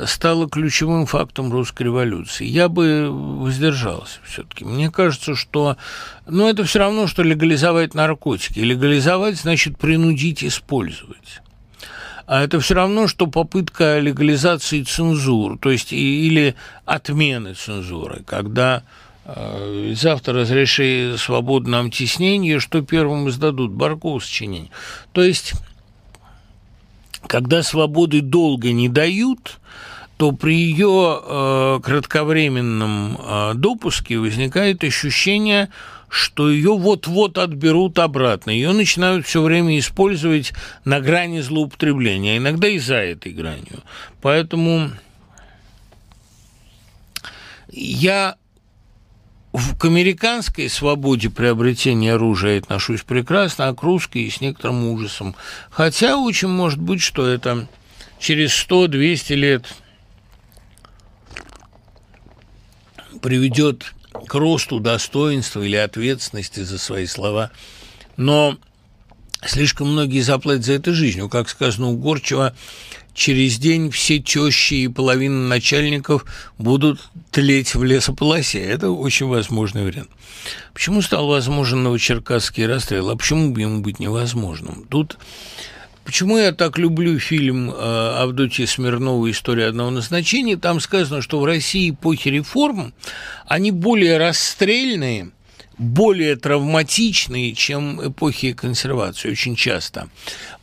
стало 0.05 0.49
ключевым 0.49 1.07
фактом 1.07 1.53
русской 1.53 1.85
революции. 1.85 2.47
Я 2.47 2.69
бы 2.69 3.09
воздержался 3.11 4.21
все-таки. 4.25 4.65
Мне 4.65 4.91
кажется, 4.91 5.35
что 5.35 5.77
ну, 6.27 6.49
это 6.49 6.65
все 6.65 6.79
равно, 6.79 7.07
что 7.07 7.23
легализовать 7.23 7.95
наркотики. 7.95 8.61
Легализовать 8.61 9.37
значит 9.37 9.79
принудить 9.79 10.38
использовать. 10.45 11.43
А 12.27 12.43
это 12.43 12.61
все 12.61 12.75
равно, 12.75 13.09
что 13.09 13.27
попытка 13.27 13.99
легализации 13.99 14.83
цензуры, 14.83 15.59
то 15.59 15.71
есть 15.71 15.93
или 15.93 16.55
отмены 16.85 17.55
цензуры, 17.55 18.23
когда 18.27 18.83
Э, 19.31 19.93
завтра 19.95 20.41
разреши 20.41 21.17
свободно 21.19 21.91
теснение, 21.91 22.61
что 22.61 22.81
первым 22.81 23.29
издадут? 23.29 23.73
Барков 23.73 24.25
сочинение. 24.25 24.71
То 25.13 25.23
есть, 25.23 25.53
когда 27.27 27.63
свободы 27.63 28.23
долго 28.23 28.73
не 28.73 28.89
дают, 28.89 29.61
то 30.17 30.33
при 30.33 30.57
ее 30.57 31.21
э, 31.23 31.81
кратковременном 31.83 33.19
э, 33.21 33.53
допуске 33.55 34.19
возникает 34.19 34.83
ощущение, 34.83 35.69
что 36.09 36.51
ее 36.51 36.77
вот-вот 36.77 37.39
отберут 37.39 37.99
обратно. 37.99 38.51
Ее 38.51 38.73
начинают 38.73 39.27
все 39.27 39.43
время 39.43 39.79
использовать 39.79 40.53
на 40.85 41.01
грани 41.01 41.41
злоупотребления, 41.41 42.35
а 42.35 42.37
иногда 42.39 42.69
и 42.69 42.79
за 42.79 42.97
этой 42.97 43.33
гранью. 43.33 43.83
Поэтому 44.23 44.91
я 47.71 48.37
к 49.79 49.85
американской 49.85 50.69
свободе 50.69 51.31
приобретения 51.31 52.15
оружия 52.15 52.59
отношусь 52.59 53.03
прекрасно, 53.03 53.69
а 53.69 53.75
к 53.75 53.83
русской 53.83 54.31
с 54.31 54.41
некоторым 54.41 54.85
ужасом. 54.87 55.35
Хотя 55.71 56.17
очень 56.17 56.49
может 56.49 56.81
быть, 56.81 57.03
что 57.03 57.27
это 57.27 57.69
через 58.19 58.51
100-200 58.69 59.35
лет 59.35 59.67
приведет 63.21 63.93
к 64.27 64.35
росту 64.35 64.81
достоинства 64.81 65.63
или 65.63 65.77
ответственности 65.77 66.61
за 66.61 66.79
свои 66.79 67.07
слова. 67.07 67.51
Но 68.17 68.57
слишком 69.45 69.93
многие 69.93 70.21
заплатят 70.21 70.65
за 70.65 70.75
это 70.75 70.93
жизнью. 70.93 71.29
Как 71.29 71.49
сказано 71.49 71.89
у 71.89 71.97
Горчева, 71.97 72.55
через 73.15 73.59
день 73.59 73.91
все 73.91 74.19
тещи 74.19 74.75
и 74.75 74.89
половина 74.89 75.49
начальников 75.49 76.25
будут 76.57 77.01
тлеть 77.31 77.75
в 77.75 77.83
лесополосе. 77.83 78.61
Это 78.61 78.91
очень 78.91 79.27
возможный 79.27 79.85
вариант. 79.85 80.11
Почему 80.73 81.03
стал 81.03 81.27
возможен 81.27 81.83
новочеркасский 81.83 82.67
расстрел, 82.67 83.11
а 83.11 83.17
почему 83.17 83.53
бы 83.53 83.61
ему 83.61 83.81
быть 83.81 83.99
невозможным? 83.99 84.87
Тут 84.89 85.19
Почему 86.09 86.39
я 86.39 86.53
так 86.53 86.79
люблю 86.79 87.19
фильм 87.19 87.71
э, 87.71 87.75
Авдотьи 87.75 88.65
Смирнова 88.65 89.31
«История 89.31 89.67
одного 89.67 89.91
назначения»? 89.91 90.57
Там 90.57 90.81
сказано, 90.81 91.21
что 91.21 91.39
в 91.39 91.45
России 91.45 91.91
эпохи 91.91 92.29
реформ, 92.29 92.95
они 93.45 93.73
более 93.73 94.17
расстрельные, 94.17 95.33
более 95.77 96.37
травматичные, 96.37 97.53
чем 97.55 98.09
эпохи 98.09 98.55
консервации, 98.55 99.33
очень 99.33 99.55
часто. 99.55 100.09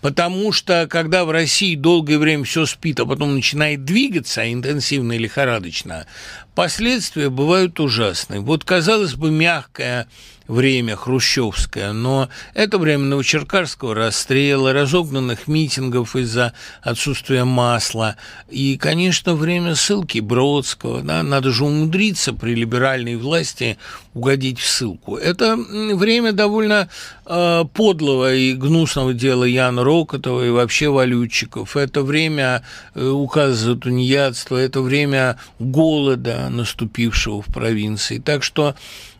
Потому 0.01 0.51
что, 0.51 0.87
когда 0.89 1.25
в 1.25 1.29
России 1.29 1.75
долгое 1.75 2.17
время 2.17 2.43
все 2.43 2.65
спит, 2.65 2.99
а 2.99 3.05
потом 3.05 3.35
начинает 3.35 3.85
двигаться 3.85 4.51
интенсивно 4.51 5.13
и 5.13 5.19
лихорадочно, 5.19 6.07
последствия 6.55 7.29
бывают 7.29 7.79
ужасные. 7.79 8.39
Вот, 8.39 8.63
казалось 8.63 9.13
бы, 9.13 9.29
мягкая 9.29 10.07
время 10.47 10.95
хрущевское, 10.95 11.93
но 11.93 12.29
это 12.53 12.77
время 12.77 13.03
Новочеркасского 13.05 13.95
расстрела, 13.95 14.73
разогнанных 14.73 15.47
митингов 15.47 16.15
из-за 16.15 16.53
отсутствия 16.81 17.43
масла 17.43 18.15
и, 18.49 18.77
конечно, 18.77 19.35
время 19.35 19.75
ссылки 19.75 20.19
Бродского. 20.19 21.01
Да? 21.01 21.23
Надо 21.23 21.51
же 21.51 21.65
умудриться 21.65 22.33
при 22.33 22.55
либеральной 22.55 23.15
власти 23.15 23.77
угодить 24.13 24.59
в 24.59 24.67
ссылку. 24.67 25.17
Это 25.17 25.57
время 25.57 26.31
довольно 26.31 26.89
э, 27.25 27.63
подлого 27.73 28.33
и 28.33 28.53
гнусного 28.53 29.13
дела 29.13 29.43
Яна 29.43 29.83
Рокотова 29.83 30.45
и 30.45 30.49
вообще 30.49 30.89
валютчиков. 30.89 31.75
Это 31.75 32.01
время 32.01 32.63
э, 32.93 33.05
указа 33.07 33.55
за 33.55 33.75
тунеядство, 33.75 34.57
это 34.57 34.81
время 34.81 35.37
голода, 35.59 36.49
наступившего 36.49 37.41
в 37.41 37.47
провинции. 37.47 38.19
Так 38.19 38.43
что 38.43 38.75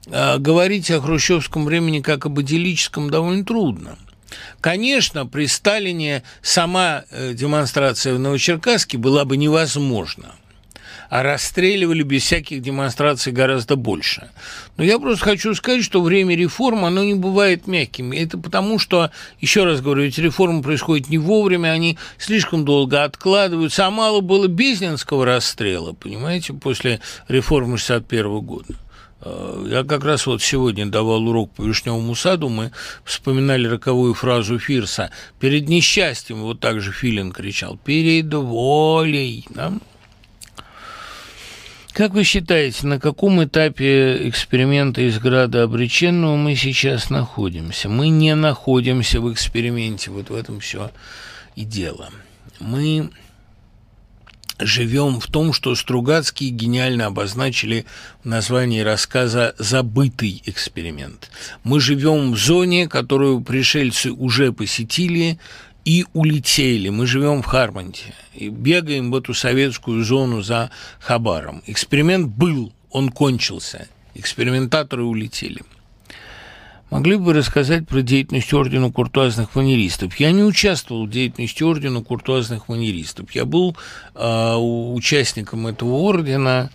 говорить 0.08 0.92
о 0.92 1.02
хрущевском 1.02 1.66
времени 1.66 2.02
как 2.02 2.26
об 2.26 2.40
идиллическом 2.40 3.10
довольно 3.10 3.44
трудно. 3.44 3.98
Конечно, 4.62 5.26
при 5.26 5.46
Сталине 5.48 6.24
сама 6.42 7.04
э, 7.12 7.34
демонстрация 7.34 8.16
в 8.16 8.20
Новочеркасске 8.20 8.98
была 8.98 9.26
бы 9.26 9.38
невозможна, 9.38 10.36
а 11.10 11.24
расстреливали 11.24 12.02
без 12.02 12.24
всяких 12.24 12.62
демонстраций 12.62 13.32
гораздо 13.32 13.76
больше. 13.76 14.30
Но 14.78 14.84
я 14.84 14.98
просто 14.98 15.24
хочу 15.24 15.54
сказать, 15.54 15.84
что 15.84 16.02
время 16.02 16.36
реформ, 16.36 16.86
оно 16.86 17.04
не 17.04 17.14
бывает 17.14 17.68
мягким. 17.68 18.12
Это 18.12 18.38
потому, 18.38 18.80
что, 18.80 19.12
еще 19.40 19.66
раз 19.66 19.82
говорю, 19.82 20.04
эти 20.04 20.20
реформы 20.22 20.64
происходят 20.64 21.10
не 21.10 21.20
вовремя, 21.20 21.70
они 21.70 21.98
слишком 22.18 22.66
долго 22.66 23.04
откладываются, 23.04 23.86
а 23.86 23.92
мало 23.92 24.22
было 24.22 24.48
Безнинского 24.48 25.26
расстрела, 25.26 25.94
понимаете, 25.94 26.54
после 26.54 27.00
реформы 27.28 27.78
61 27.78 28.40
года. 28.40 28.76
Э, 29.26 29.66
я 29.70 29.84
как 29.84 30.06
раз 30.06 30.28
вот 30.28 30.42
сегодня 30.42 30.86
давал 30.86 31.28
урок 31.28 31.52
по 31.52 31.64
Вишневому 31.64 32.16
саду, 32.16 32.48
мы 32.48 32.72
вспоминали 33.04 33.68
роковую 33.68 34.14
фразу 34.14 34.60
Фирса. 34.60 35.10
«Перед 35.40 35.68
несчастьем», 35.68 36.44
вот 36.44 36.60
так 36.60 36.80
же 36.80 36.92
Филин 36.92 37.32
кричал, 37.32 37.78
«перед 37.84 38.32
волей». 38.34 39.46
Да? 39.50 39.74
Как 41.92 42.14
вы 42.14 42.24
считаете, 42.24 42.86
на 42.86 43.00
каком 43.00 43.44
этапе 43.44 44.28
эксперимента 44.30 45.02
из 45.02 45.18
града 45.18 45.64
обреченного 45.64 46.36
мы 46.36 46.56
сейчас 46.56 47.10
находимся? 47.10 47.88
Мы 47.88 48.10
не 48.10 48.36
находимся 48.36 49.22
в 49.22 49.32
эксперименте, 49.32 50.12
вот 50.12 50.30
в 50.30 50.36
этом 50.36 50.60
все 50.60 50.92
и 51.56 51.64
дело. 51.64 52.10
Мы 52.60 53.10
живем 54.60 55.20
в 55.20 55.28
том, 55.28 55.54
что 55.54 55.76
Стругацкие 55.76 56.50
гениально 56.50 57.08
обозначили 57.08 57.86
в 58.24 58.28
названии 58.28 58.82
рассказа 58.82 59.56
«забытый 59.58 60.42
эксперимент». 60.46 61.30
Мы 61.64 61.80
живем 61.80 62.34
в 62.34 62.38
зоне, 62.38 62.88
которую 62.88 63.42
пришельцы 63.42 64.12
уже 64.12 64.52
посетили 64.54 65.40
и 65.84 66.06
улетели. 66.14 66.90
Мы 66.90 67.06
живем 67.06 67.42
в 67.42 67.46
Хармонте 67.46 68.14
и 68.34 68.50
бегаем 68.50 69.12
в 69.12 69.16
эту 69.16 69.34
советскую 69.34 70.04
зону 70.04 70.42
за 70.42 70.72
Хабаром. 71.00 71.62
Эксперимент 71.68 72.28
был, 72.28 72.74
он 72.90 73.10
кончился. 73.10 73.88
Экспериментаторы 74.16 75.04
улетели. 75.04 75.62
Могли 76.92 77.18
бы 77.18 77.34
рассказать 77.34 77.88
про 77.88 78.02
деятельность 78.02 78.54
Ордена 78.54 78.92
куртуазных 78.92 79.56
манеристов? 79.56 80.16
Я 80.18 80.32
не 80.32 80.44
участвовал 80.44 81.08
в 81.08 81.10
деятельности 81.10 81.64
Ордена 81.64 82.04
куртуазных 82.04 82.68
манеристов. 82.70 83.32
Я 83.32 83.46
был 83.46 83.76
э, 84.14 84.56
участником 84.56 85.66
этого 85.66 85.96
ордена 85.96 86.70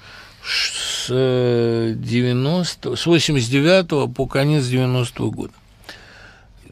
с, 0.44 1.06
90, 1.08 2.96
с 2.96 3.06
89 3.06 4.12
по 4.14 4.26
конец 4.26 4.66
90 4.66 5.22
-го 5.22 5.30
года. 5.30 5.52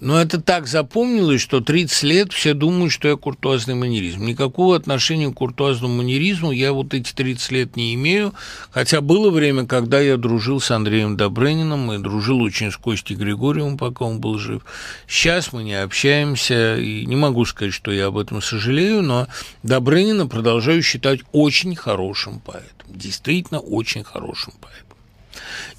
Но 0.01 0.21
это 0.21 0.41
так 0.41 0.67
запомнилось, 0.67 1.41
что 1.41 1.61
30 1.61 2.03
лет 2.05 2.33
все 2.33 2.55
думают, 2.55 2.93
что 2.93 3.09
я 3.09 3.17
куртуазный 3.17 3.75
манеризм. 3.75 4.25
Никакого 4.25 4.77
отношения 4.77 5.31
к 5.31 5.35
куртуазному 5.35 5.97
манеризму 5.97 6.53
я 6.53 6.73
вот 6.73 6.95
эти 6.95 7.13
30 7.13 7.51
лет 7.53 7.77
не 7.77 7.95
имею, 7.95 8.33
хотя 8.71 9.01
было 9.01 9.31
время, 9.31 9.67
когда 9.67 10.01
я 10.01 10.17
дружил 10.17 10.61
с 10.61 10.71
Андреем 10.71 11.17
Добрыниным 11.17 11.93
и 11.93 11.99
дружил 11.99 12.41
очень 12.41 12.71
с 12.71 12.77
Костей 12.77 13.17
Григорьевым, 13.17 13.77
пока 13.77 14.05
он 14.05 14.21
был 14.21 14.39
жив. 14.39 14.63
Сейчас 15.07 15.53
мы 15.53 15.65
не 15.65 15.75
общаемся, 15.75 16.77
и 16.77 17.05
не 17.07 17.17
могу 17.17 17.45
сказать, 17.45 17.75
что 17.75 17.91
я 17.91 18.07
об 18.07 18.19
этом 18.19 18.41
сожалею, 18.41 19.03
но 19.03 19.27
Добрынина 19.63 20.27
продолжаю 20.27 20.83
считать 20.83 21.21
очень 21.33 21.75
хорошим 21.75 22.41
поэтом, 22.41 22.89
действительно 22.89 23.61
очень 23.61 24.05
хорошим 24.05 24.53
поэтом. 24.61 24.88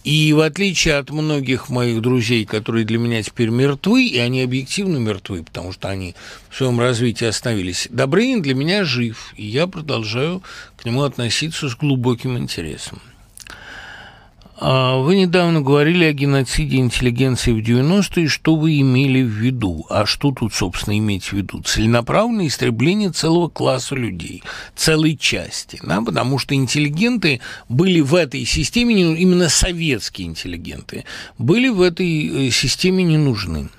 И 0.03 0.31
в 0.31 0.39
отличие 0.39 0.95
от 0.95 1.09
многих 1.09 1.69
моих 1.69 2.01
друзей, 2.01 2.45
которые 2.45 2.85
для 2.85 2.97
меня 2.97 3.21
теперь 3.21 3.49
мертвы, 3.49 4.05
и 4.05 4.17
они 4.17 4.41
объективно 4.41 4.97
мертвы, 4.97 5.43
потому 5.43 5.73
что 5.73 5.89
они 5.89 6.15
в 6.49 6.55
своем 6.55 6.79
развитии 6.79 7.25
остановились, 7.25 7.87
Добрынин 7.91 8.41
для 8.41 8.55
меня 8.55 8.85
жив, 8.85 9.33
и 9.35 9.45
я 9.45 9.67
продолжаю 9.67 10.41
к 10.77 10.85
нему 10.85 11.03
относиться 11.03 11.67
с 11.67 11.75
глубоким 11.75 12.37
интересом. 12.37 13.01
А 14.61 14.97
вы 14.97 15.15
недавно 15.15 15.61
говорили 15.61 16.03
о 16.03 16.11
геноциде 16.11 16.77
интеллигенции 16.77 17.53
в 17.53 17.59
90-е. 17.59 18.27
Что 18.27 18.57
вы 18.57 18.81
имели 18.81 19.21
в 19.21 19.29
виду? 19.29 19.85
А 19.89 20.05
что 20.05 20.31
тут, 20.31 20.53
собственно, 20.53 20.97
иметь 20.97 21.25
в 21.25 21.33
виду? 21.33 21.61
Целенаправленное 21.61 22.47
истребление 22.47 23.11
целого 23.11 23.47
класса 23.47 23.95
людей, 23.95 24.43
целой 24.75 25.15
части. 25.15 25.79
Да? 25.81 26.01
Потому 26.01 26.39
что 26.39 26.55
интеллигенты 26.55 27.39
были 27.69 28.01
в 28.01 28.13
этой 28.13 28.43
системе, 28.43 29.15
именно 29.15 29.47
советские 29.47 30.27
интеллигенты, 30.27 31.05
были 31.37 31.69
в 31.69 31.81
этой 31.81 32.47
э, 32.47 32.51
системе 32.51 33.05
не 33.05 33.17
нужны. 33.17 33.69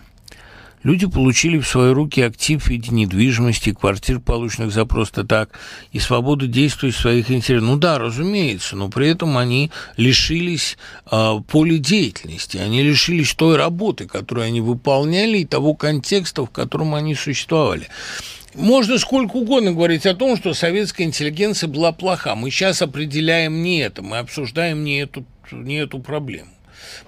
Люди 0.83 1.07
получили 1.07 1.59
в 1.59 1.69
свои 1.69 1.93
руки 1.93 2.23
актив 2.23 2.63
в 2.63 2.69
виде 2.69 2.91
недвижимости, 2.91 3.73
квартир, 3.73 4.19
полученных 4.19 4.73
за 4.73 4.87
просто 4.87 5.25
так, 5.25 5.51
и 5.93 5.99
свободу 5.99 6.47
действовать 6.47 6.95
в 6.95 7.01
своих 7.01 7.31
интересах. 7.31 7.69
Ну 7.69 7.77
да, 7.77 7.99
разумеется, 7.99 8.77
но 8.77 8.89
при 8.89 9.09
этом 9.09 9.37
они 9.37 9.71
лишились 9.99 10.79
э, 11.11 11.35
поля 11.47 11.77
деятельности, 11.77 12.57
они 12.57 12.83
лишились 12.83 13.35
той 13.35 13.57
работы, 13.57 14.07
которую 14.07 14.47
они 14.47 14.63
выполняли, 14.63 15.39
и 15.39 15.45
того 15.45 15.75
контекста, 15.75 16.47
в 16.47 16.51
котором 16.51 16.95
они 16.95 17.15
существовали. 17.15 17.89
Можно 18.55 18.99
сколько 18.99 19.37
угодно 19.37 19.73
говорить 19.73 20.07
о 20.07 20.15
том, 20.15 20.37
что 20.37 20.55
советская 20.55 21.07
интеллигенция 21.07 21.69
была 21.69 21.93
плоха. 21.93 22.35
Мы 22.35 22.51
сейчас 22.51 22.81
определяем 22.81 23.63
не 23.63 23.81
это, 23.81 24.03
мы 24.03 24.19
обсуждаем 24.19 24.83
не 24.83 25.03
эту, 25.03 25.25
не 25.53 25.77
эту 25.77 25.99
проблему. 26.01 26.49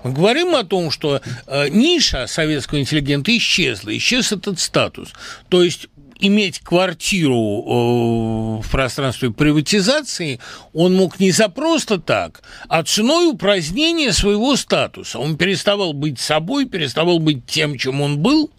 Мы 0.02 0.12
говорим 0.12 0.54
о 0.54 0.64
том, 0.64 0.90
что 0.90 1.20
э, 1.46 1.68
ниша 1.68 2.26
советского 2.26 2.80
интеллигента 2.80 3.36
исчезла, 3.36 3.96
исчез 3.96 4.32
этот 4.32 4.58
статус. 4.60 5.12
То 5.48 5.62
есть 5.62 5.88
иметь 6.22 6.60
квартиру 6.60 7.34
э, 7.34 8.62
в 8.62 8.70
пространстве 8.70 9.30
приватизации 9.30 10.38
он 10.72 10.94
мог 10.94 11.18
не 11.20 11.32
за 11.32 11.48
просто 11.48 11.98
так, 11.98 12.42
а 12.68 12.82
ценой 12.84 13.30
упразднения 13.30 14.12
своего 14.12 14.56
статуса. 14.56 15.18
Он 15.18 15.36
переставал 15.36 15.92
быть 15.92 16.20
собой, 16.20 16.66
переставал 16.66 17.18
быть 17.18 17.44
тем, 17.46 17.76
чем 17.76 18.00
он 18.00 18.18
был, 18.18 18.50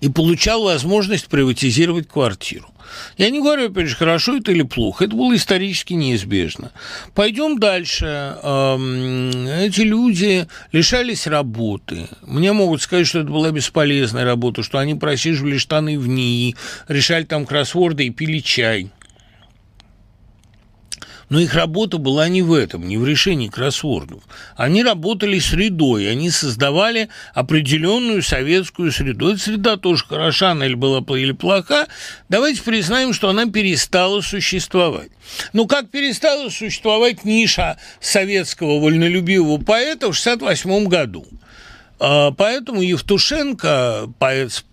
и 0.00 0.08
получал 0.08 0.64
возможность 0.64 1.26
приватизировать 1.28 2.08
квартиру. 2.08 2.69
Я 3.16 3.30
не 3.30 3.40
говорю, 3.40 3.66
опять 3.68 3.88
же, 3.88 3.96
хорошо 3.96 4.36
это 4.36 4.52
или 4.52 4.62
плохо. 4.62 5.04
Это 5.04 5.16
было 5.16 5.34
исторически 5.36 5.94
неизбежно. 5.94 6.72
Пойдем 7.14 7.58
дальше. 7.58 8.36
Эти 8.42 9.80
люди 9.80 10.46
лишались 10.72 11.26
работы. 11.26 12.08
Мне 12.22 12.52
могут 12.52 12.82
сказать, 12.82 13.06
что 13.06 13.20
это 13.20 13.30
была 13.30 13.50
бесполезная 13.50 14.24
работа, 14.24 14.62
что 14.62 14.78
они 14.78 14.94
просиживали 14.94 15.58
штаны 15.58 15.98
в 15.98 16.06
НИИ, 16.08 16.56
решали 16.88 17.24
там 17.24 17.46
кроссворды 17.46 18.06
и 18.06 18.10
пили 18.10 18.38
чай. 18.38 18.90
Но 21.30 21.38
их 21.38 21.54
работа 21.54 21.98
была 21.98 22.28
не 22.28 22.42
в 22.42 22.52
этом, 22.52 22.86
не 22.86 22.98
в 22.98 23.06
решении 23.06 23.46
кроссвордов. 23.46 24.22
Они 24.56 24.82
работали 24.82 25.38
средой, 25.38 26.10
они 26.10 26.28
создавали 26.28 27.08
определенную 27.34 28.22
советскую 28.22 28.90
среду. 28.90 29.30
Эта 29.30 29.40
среда 29.40 29.76
тоже 29.76 30.04
хороша 30.04 30.50
она 30.50 30.66
или 30.66 30.74
была 30.74 30.98
или 31.16 31.32
плоха. 31.32 31.86
Давайте 32.28 32.62
признаем, 32.62 33.14
что 33.14 33.28
она 33.28 33.46
перестала 33.46 34.20
существовать. 34.22 35.10
Ну, 35.52 35.68
как 35.68 35.90
перестала 35.90 36.50
существовать 36.50 37.24
ниша 37.24 37.78
советского 38.00 38.80
вольнолюбивого 38.80 39.58
поэта 39.58 40.12
в 40.12 40.18
1968 40.18 40.88
году. 40.88 41.26
А, 42.00 42.32
поэтому 42.32 42.82
Евтушенко, 42.82 44.08
поэт 44.18 44.52
с 44.52 44.64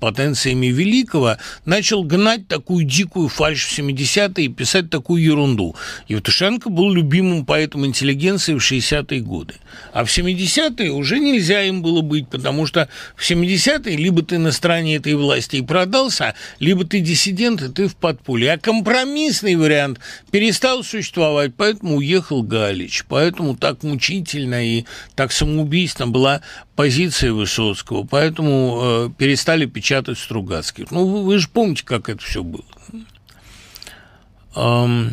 потенциями 0.00 0.66
великого, 0.66 1.36
начал 1.64 2.02
гнать 2.02 2.48
такую 2.48 2.84
дикую 2.84 3.28
фальшь 3.28 3.66
в 3.66 3.78
70-е 3.78 4.46
и 4.46 4.48
писать 4.48 4.90
такую 4.90 5.22
ерунду. 5.22 5.76
Евтушенко 6.08 6.70
был 6.70 6.92
любимым 6.92 7.44
поэтом 7.44 7.86
интеллигенции 7.86 8.54
в 8.54 8.58
60-е 8.58 9.20
годы. 9.20 9.54
А 9.92 10.04
в 10.04 10.08
70-е 10.08 10.90
уже 10.90 11.18
нельзя 11.18 11.62
им 11.62 11.82
было 11.82 12.00
быть, 12.00 12.28
потому 12.28 12.66
что 12.66 12.88
в 13.16 13.28
70-е 13.28 13.96
либо 13.96 14.22
ты 14.22 14.38
на 14.38 14.52
стороне 14.52 14.96
этой 14.96 15.14
власти 15.14 15.56
и 15.56 15.62
продался, 15.62 16.34
либо 16.58 16.84
ты 16.84 17.00
диссидент, 17.00 17.62
и 17.62 17.68
ты 17.68 17.88
в 17.88 17.96
подполье. 17.96 18.52
А 18.52 18.58
компромиссный 18.58 19.56
вариант 19.56 20.00
перестал 20.30 20.82
существовать, 20.82 21.52
поэтому 21.56 21.96
уехал 21.96 22.42
Галич. 22.42 23.04
Поэтому 23.08 23.56
так 23.56 23.82
мучительно 23.82 24.64
и 24.64 24.84
так 25.14 25.32
самоубийственно 25.32 26.08
была 26.08 26.40
позиция 26.76 27.32
Высоцкого, 27.32 28.04
поэтому 28.04 28.80
э, 28.82 29.10
перестали 29.16 29.53
печатать 29.62 30.18
Стругацких. 30.18 30.90
Ну, 30.90 31.06
вы, 31.06 31.22
вы 31.22 31.38
же 31.38 31.48
помните, 31.48 31.84
как 31.84 32.08
это 32.08 32.22
все 32.22 32.42
было. 32.42 32.64
Эм, 34.56 35.12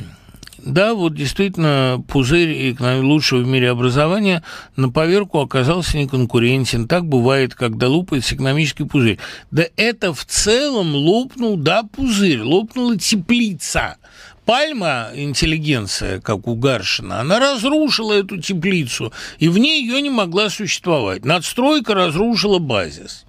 да, 0.57 0.93
вот 0.93 1.15
действительно, 1.15 2.03
пузырь 2.07 2.75
лучшего 2.79 3.39
в 3.39 3.47
мире 3.47 3.69
образования 3.69 4.43
на 4.75 4.89
поверку 4.89 5.39
оказался 5.39 5.97
неконкурентен. 5.97 6.87
Так 6.87 7.05
бывает, 7.05 7.55
когда 7.55 7.87
лопается 7.87 8.35
экономический 8.35 8.83
пузырь. 8.83 9.19
Да 9.51 9.65
это 9.77 10.13
в 10.13 10.25
целом 10.25 10.95
лопнул, 10.95 11.57
да, 11.57 11.83
пузырь, 11.83 12.41
лопнула 12.41 12.97
теплица– 12.97 13.97
Пальма, 14.45 15.11
интеллигенция, 15.13 16.19
как 16.19 16.47
у 16.47 16.55
Гаршина, 16.55 17.21
она 17.21 17.39
разрушила 17.39 18.13
эту 18.13 18.41
теплицу, 18.41 19.13
и 19.37 19.47
в 19.47 19.57
ней 19.57 19.83
ее 19.85 20.01
не 20.01 20.09
могла 20.09 20.49
существовать. 20.49 21.25
Надстройка 21.25 21.93
разрушила 21.93 22.57
базис. 22.57 23.25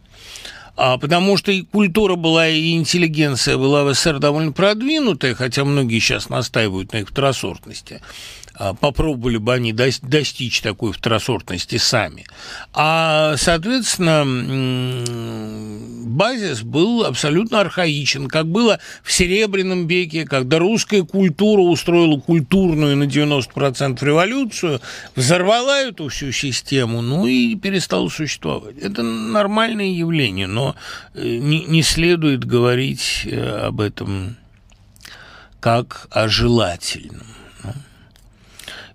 А 0.84 0.98
потому 0.98 1.36
что 1.36 1.52
и 1.52 1.62
культура 1.62 2.16
была, 2.16 2.48
и 2.48 2.72
интеллигенция 2.72 3.56
была 3.56 3.84
в 3.84 3.94
СССР 3.94 4.18
довольно 4.18 4.50
продвинутая, 4.50 5.32
хотя 5.32 5.62
многие 5.64 6.00
сейчас 6.00 6.28
настаивают 6.28 6.92
на 6.92 6.96
их 6.96 7.08
второсортности. 7.10 8.00
А, 8.62 8.74
попробовали 8.74 9.38
бы 9.38 9.54
они 9.54 9.72
достичь 9.72 10.60
такой 10.60 10.92
второсортности 10.92 11.78
сами. 11.78 12.26
А, 12.72 13.34
соответственно, 13.36 14.24
базис 16.06 16.62
был 16.62 17.04
абсолютно 17.04 17.58
архаичен, 17.58 18.28
как 18.28 18.46
было 18.46 18.78
в 19.02 19.10
Серебряном 19.12 19.88
веке, 19.88 20.24
когда 20.24 20.60
русская 20.60 21.02
культура 21.02 21.60
устроила 21.62 22.20
культурную 22.20 22.96
на 22.96 23.04
90% 23.04 24.04
революцию, 24.04 24.80
взорвала 25.16 25.80
эту 25.80 26.06
всю 26.06 26.30
систему, 26.30 27.02
ну 27.02 27.26
и 27.26 27.56
перестала 27.56 28.08
существовать. 28.08 28.78
Это 28.78 29.02
нормальное 29.02 29.90
явление, 29.90 30.46
но 30.46 30.76
э, 31.14 31.38
не, 31.38 31.64
не 31.64 31.82
следует 31.82 32.44
говорить 32.44 33.22
э, 33.24 33.66
об 33.66 33.80
этом 33.80 34.36
как 35.58 36.06
о 36.12 36.28
желательном. 36.28 37.26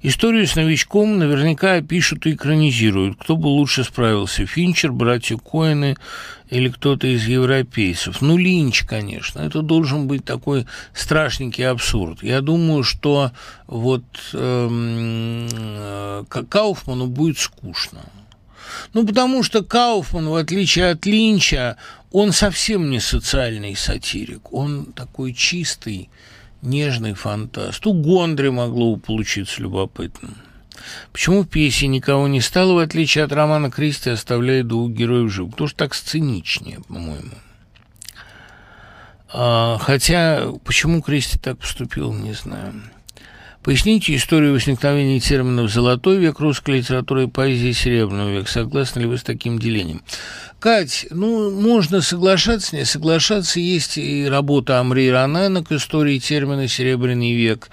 Историю 0.07 0.47
с 0.47 0.55
новичком 0.55 1.17
наверняка 1.17 1.81
пишут 1.81 2.27
и 2.27 2.31
экранизируют. 2.31 3.19
Кто 3.19 3.35
бы 3.35 3.47
лучше 3.47 3.83
справился, 3.83 4.45
Финчер, 4.45 4.93
братья 4.93 5.35
Коэны 5.35 5.97
или 6.49 6.69
кто-то 6.69 7.07
из 7.07 7.27
европейцев? 7.27 8.21
Ну, 8.21 8.37
Линч, 8.37 8.85
конечно. 8.85 9.41
Это 9.41 9.61
должен 9.61 10.07
быть 10.07 10.23
такой 10.23 10.65
страшненький 10.93 11.67
абсурд. 11.67 12.23
Я 12.23 12.39
думаю, 12.39 12.83
что 12.83 13.33
вот 13.67 14.05
эм, 14.31 15.49
э, 15.51 16.23
Кауфману 16.47 17.07
будет 17.07 17.37
скучно. 17.37 17.99
Ну, 18.93 19.05
потому 19.05 19.43
что 19.43 19.61
Кауфман, 19.61 20.29
в 20.29 20.35
отличие 20.35 20.91
от 20.91 21.05
Линча, 21.05 21.75
он 22.13 22.31
совсем 22.31 22.89
не 22.89 23.01
социальный 23.01 23.75
сатирик. 23.75 24.53
Он 24.53 24.85
такой 24.85 25.33
чистый, 25.33 26.09
нежный 26.61 27.13
фантаст. 27.13 27.85
У 27.85 27.93
Гондри 27.93 28.49
могло 28.49 28.95
получиться 28.97 29.61
любопытно. 29.61 30.29
Почему 31.11 31.43
в 31.43 31.47
пьесе 31.47 31.87
никого 31.87 32.27
не 32.27 32.41
стало, 32.41 32.73
в 32.73 32.77
отличие 32.77 33.23
от 33.23 33.31
романа 33.31 33.71
Кристи, 33.71 34.09
оставляя 34.09 34.63
двух 34.63 34.91
героев 34.91 35.31
живых? 35.31 35.51
Потому 35.51 35.67
что 35.67 35.77
так 35.77 35.93
сценичнее, 35.93 36.79
по-моему. 36.87 37.31
А, 39.29 39.77
хотя, 39.79 40.51
почему 40.63 41.01
Кристи 41.01 41.37
так 41.37 41.57
поступил, 41.57 42.13
не 42.13 42.33
знаю. 42.33 42.73
Поясните 43.67 44.15
историю 44.15 44.53
возникновения 44.53 45.19
терминов 45.19 45.69
«золотой 45.69 46.19
век» 46.19 46.39
русской 46.39 46.77
литературы 46.77 47.25
и 47.25 47.27
поэзии 47.27 47.73
«серебряного 47.73 48.29
века». 48.29 48.49
Согласны 48.49 49.01
ли 49.01 49.07
вы 49.07 49.17
с 49.17 49.23
таким 49.23 49.59
делением? 49.59 50.03
Кать, 50.57 51.05
ну, 51.09 51.51
можно 51.51 51.99
соглашаться, 51.99 52.77
не 52.77 52.85
соглашаться. 52.85 53.59
Есть 53.59 53.97
и 53.97 54.25
работа 54.25 54.79
Амри 54.79 55.11
Ранена 55.11 55.65
к 55.65 55.73
истории 55.73 56.17
термина 56.17 56.69
«серебряный 56.69 57.33
век». 57.33 57.69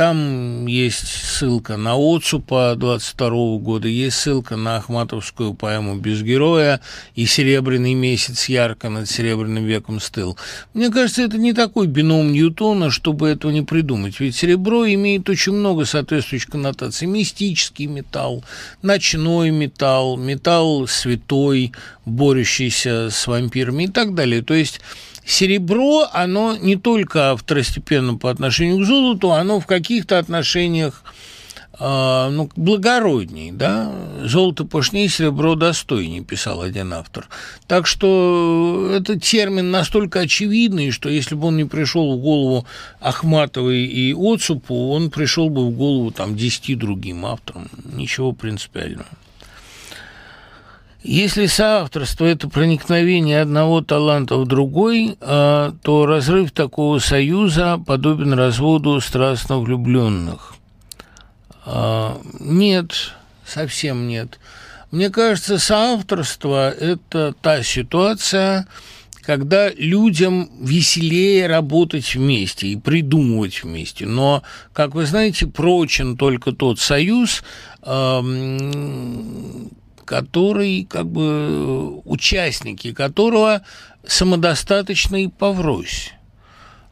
Там 0.00 0.64
есть 0.64 1.08
ссылка 1.08 1.76
на 1.76 1.92
Оцупа 1.94 2.74
22 2.74 3.58
года, 3.58 3.86
есть 3.86 4.16
ссылка 4.16 4.56
на 4.56 4.78
Ахматовскую 4.78 5.52
поэму 5.52 5.96
«Без 5.98 6.22
героя» 6.22 6.80
и 7.14 7.26
«Серебряный 7.26 7.92
месяц 7.92 8.48
ярко 8.48 8.88
над 8.88 9.10
Серебряным 9.10 9.66
веком 9.66 10.00
стыл». 10.00 10.38
Мне 10.72 10.88
кажется, 10.88 11.20
это 11.20 11.36
не 11.36 11.52
такой 11.52 11.86
бином 11.86 12.32
Ньютона, 12.32 12.90
чтобы 12.90 13.28
этого 13.28 13.50
не 13.50 13.60
придумать. 13.60 14.18
Ведь 14.20 14.36
серебро 14.36 14.86
имеет 14.86 15.28
очень 15.28 15.52
много 15.52 15.84
соответствующих 15.84 16.48
коннотаций. 16.48 17.06
Мистический 17.06 17.84
металл, 17.84 18.42
ночной 18.80 19.50
металл, 19.50 20.16
металл 20.16 20.86
святой, 20.86 21.74
борющийся 22.06 23.10
с 23.10 23.26
вампирами 23.26 23.84
и 23.84 23.88
так 23.88 24.14
далее. 24.14 24.40
То 24.40 24.54
есть 24.54 24.80
серебро, 25.24 26.08
оно 26.12 26.56
не 26.56 26.76
только 26.76 27.36
второстепенно 27.36 28.16
по 28.16 28.30
отношению 28.30 28.78
к 28.78 28.86
золоту, 28.86 29.30
оно 29.30 29.60
в 29.60 29.66
каких-то 29.66 30.18
отношениях 30.18 31.02
э, 31.78 32.28
ну, 32.30 32.50
благородней, 32.56 33.52
да, 33.52 33.92
золото 34.24 34.64
пышнее, 34.64 35.08
серебро 35.08 35.54
достойнее, 35.54 36.22
писал 36.22 36.62
один 36.62 36.92
автор. 36.92 37.28
Так 37.66 37.86
что 37.86 38.90
этот 38.94 39.22
термин 39.22 39.70
настолько 39.70 40.20
очевидный, 40.20 40.90
что 40.90 41.08
если 41.08 41.34
бы 41.34 41.48
он 41.48 41.56
не 41.56 41.64
пришел 41.64 42.16
в 42.16 42.20
голову 42.20 42.66
Ахматовой 43.00 43.84
и 43.84 44.14
Оцупу, 44.14 44.90
он 44.90 45.10
пришел 45.10 45.50
бы 45.50 45.66
в 45.66 45.70
голову 45.70 46.10
там 46.10 46.36
десяти 46.36 46.74
другим 46.74 47.26
авторам. 47.26 47.68
Ничего 47.84 48.32
принципиального. 48.32 49.06
Если 51.02 51.46
соавторство– 51.46 52.24
это 52.26 52.48
проникновение 52.48 53.40
одного 53.40 53.80
таланта 53.80 54.36
в 54.36 54.46
другой, 54.46 55.16
а, 55.20 55.74
то 55.82 56.04
разрыв 56.04 56.52
такого 56.52 56.98
союза 56.98 57.82
подобен 57.86 58.34
разводу 58.34 59.00
страстно 59.00 59.58
влюбленных. 59.60 60.54
А, 61.64 62.20
нет, 62.38 63.14
совсем 63.46 64.08
нет. 64.08 64.38
Мне 64.90 65.08
кажется, 65.08 65.58
соавторство– 65.58 66.70
это 66.80 67.34
та 67.40 67.62
ситуация, 67.62 68.66
когда 69.22 69.70
людям 69.70 70.50
веселее 70.60 71.46
работать 71.46 72.14
вместе 72.14 72.66
и 72.66 72.76
придумывать 72.76 73.62
вместе. 73.62 74.04
Но, 74.04 74.42
как 74.74 74.94
вы 74.94 75.06
знаете, 75.06 75.46
прочен 75.46 76.18
только 76.18 76.52
тот 76.52 76.78
союз, 76.78 77.42
который, 80.10 80.88
как 80.90 81.06
бы, 81.06 82.00
участники 82.00 82.92
которого 82.92 83.62
самодостаточны 84.04 85.24
и 85.24 85.28
поврось. 85.28 86.14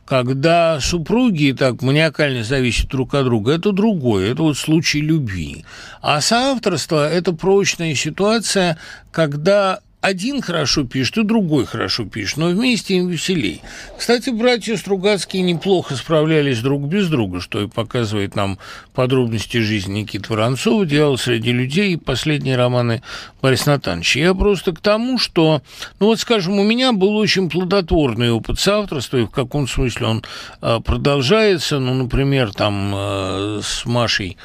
Когда 0.07 0.79
супруги 0.79 1.53
так 1.59 1.83
маниакально 1.83 2.45
зависят 2.45 2.89
друг 2.91 3.15
от 3.15 3.25
друга, 3.25 3.55
это 3.55 3.73
другое, 3.73 4.31
это 4.31 4.45
вот 4.45 4.57
случай 4.57 5.01
любви. 5.01 5.65
А 6.01 6.21
соавторство– 6.21 7.11
это 7.13 7.33
прочная 7.33 7.97
ситуация, 7.97 8.79
когда 9.11 9.81
один 10.09 10.43
хорошо 10.43 10.85
пишет, 10.85 11.19
и 11.19 11.23
другой 11.23 11.67
хорошо 11.67 12.05
пишет, 12.05 12.39
но 12.39 12.49
вместе 12.49 12.97
им 12.97 13.09
веселей. 13.09 13.61
Кстати, 13.97 14.31
братья 14.31 14.77
Стругацкие 14.77 15.43
неплохо 15.43 15.95
справлялись 15.97 16.61
друг 16.61 16.83
без 16.83 17.09
друга, 17.09 17.41
что 17.41 17.63
и 17.63 17.69
показывает 17.69 18.35
нам 18.35 18.59
подробности 18.95 19.59
жизни 19.59 20.01
Никиты 20.01 20.33
Воронцова, 20.33 20.87
«Дьявол 20.87 21.19
среди 21.19 21.53
людей» 21.53 21.93
и 21.93 21.97
последние 21.97 22.57
романы 22.57 23.03
Бориса 23.43 23.71
Натановича. 23.71 24.21
Я 24.21 24.35
просто 24.35 24.73
к 24.73 24.81
тому, 24.81 25.19
что, 25.19 25.63
ну 26.01 26.07
вот, 26.07 26.21
скажем, 26.21 26.59
у 26.59 26.65
меня 26.65 26.93
был 26.93 27.17
очень 27.17 27.51
плодотворный 27.51 28.31
опыт 28.31 28.59
соавторства, 28.59 29.19
и 29.19 29.27
в 29.27 29.31
каком 29.31 29.69
смысле 29.69 30.07
он 30.07 30.25
а, 30.61 30.81
продолжается, 30.81 31.79
ну, 31.79 31.95
например, 31.95 32.53
там 32.53 32.93
а, 32.95 33.61
с 33.63 33.85
Машей 33.85 34.37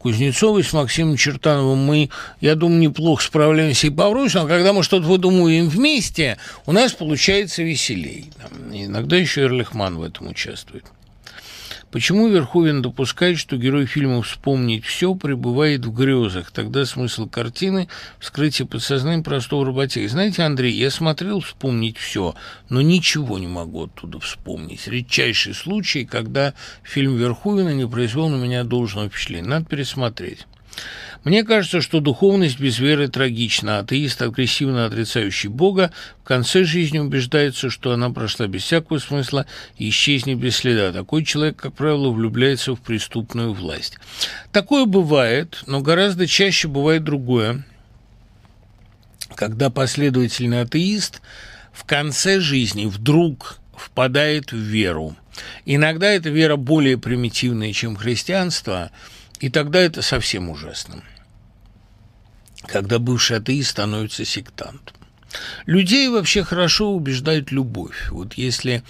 Кузнецовой, 0.00 0.62
с 0.62 0.72
Максимом 0.72 1.16
Чертановым 1.16 1.78
мы, 1.78 2.10
я 2.40 2.54
думаю, 2.54 2.80
неплохо 2.80 3.22
справляемся 3.22 3.88
и 3.88 3.90
поврось, 3.90 4.34
но 4.34 4.46
когда 4.46 4.72
мы 4.72 4.82
что-то 4.82 5.06
выдумываем 5.06 5.68
вместе, 5.68 6.38
у 6.66 6.72
нас 6.72 6.92
получается 6.92 7.62
веселей. 7.62 8.30
Иногда 8.72 9.16
еще 9.16 9.42
Эрлихман 9.42 9.96
в 9.96 10.02
этом 10.02 10.28
участвует. 10.28 10.84
Почему 11.94 12.26
Верховен 12.26 12.82
допускает, 12.82 13.38
что 13.38 13.56
герой 13.56 13.86
фильма 13.86 14.20
«Вспомнить 14.20 14.84
все» 14.84 15.14
пребывает 15.14 15.86
в 15.86 15.94
грезах? 15.94 16.50
Тогда 16.50 16.84
смысл 16.86 17.28
картины– 17.28 17.86
вскрытие 18.18 18.66
подсознания 18.66 19.22
простого 19.22 19.64
работяги. 19.64 20.06
Знаете, 20.06 20.42
Андрей, 20.42 20.72
я 20.72 20.90
смотрел 20.90 21.38
«Вспомнить 21.38 21.96
все», 21.96 22.34
но 22.68 22.82
ничего 22.82 23.38
не 23.38 23.46
могу 23.46 23.84
оттуда 23.84 24.18
вспомнить. 24.18 24.88
Редчайший 24.88 25.54
случай, 25.54 26.04
когда 26.04 26.54
фильм 26.82 27.14
Верховена 27.14 27.72
не 27.72 27.86
произвел 27.86 28.28
на 28.28 28.42
меня 28.42 28.64
должного 28.64 29.08
впечатления. 29.08 29.46
Надо 29.46 29.66
пересмотреть. 29.66 30.48
Мне 31.24 31.42
кажется, 31.42 31.80
что 31.80 32.00
духовность 32.00 32.60
без 32.60 32.78
веры 32.78 33.08
трагична. 33.08 33.78
Атеист, 33.78 34.20
агрессивно 34.20 34.84
отрицающий 34.84 35.48
Бога, 35.48 35.90
в 36.22 36.24
конце 36.24 36.64
жизни 36.64 36.98
убеждается, 36.98 37.70
что 37.70 37.92
она 37.92 38.10
прошла 38.10 38.46
без 38.46 38.62
всякого 38.62 38.98
смысла 38.98 39.46
и 39.78 39.88
исчезнет 39.88 40.38
без 40.38 40.56
следа. 40.56 40.92
Такой 40.92 41.24
человек, 41.24 41.56
как 41.56 41.72
правило, 41.72 42.10
влюбляется 42.10 42.74
в 42.74 42.80
преступную 42.80 43.54
власть. 43.54 43.98
Такое 44.52 44.84
бывает, 44.84 45.62
но 45.66 45.80
гораздо 45.80 46.26
чаще 46.26 46.68
бывает 46.68 47.04
другое, 47.04 47.64
когда 49.34 49.70
последовательный 49.70 50.60
атеист 50.60 51.22
в 51.72 51.84
конце 51.84 52.38
жизни 52.38 52.84
вдруг 52.84 53.58
впадает 53.76 54.52
в 54.52 54.56
веру. 54.56 55.16
Иногда 55.64 56.08
эта 56.08 56.28
вера 56.28 56.56
более 56.56 56.98
примитивная, 56.98 57.72
чем 57.72 57.96
христианство, 57.96 58.90
и 59.44 59.48
тогда 59.50 59.80
это 59.80 60.02
совсем 60.02 60.48
ужасно 60.48 61.02
когда 62.66 62.98
бывший 62.98 63.38
атеист 63.38 63.70
становится 63.70 64.24
сектантом. 64.24 64.96
Людей 65.66 66.08
вообще 66.08 66.44
хорошо 66.44 66.92
убеждает 66.92 67.50
любовь. 67.50 68.08
Вот 68.10 68.34
если, 68.34 68.84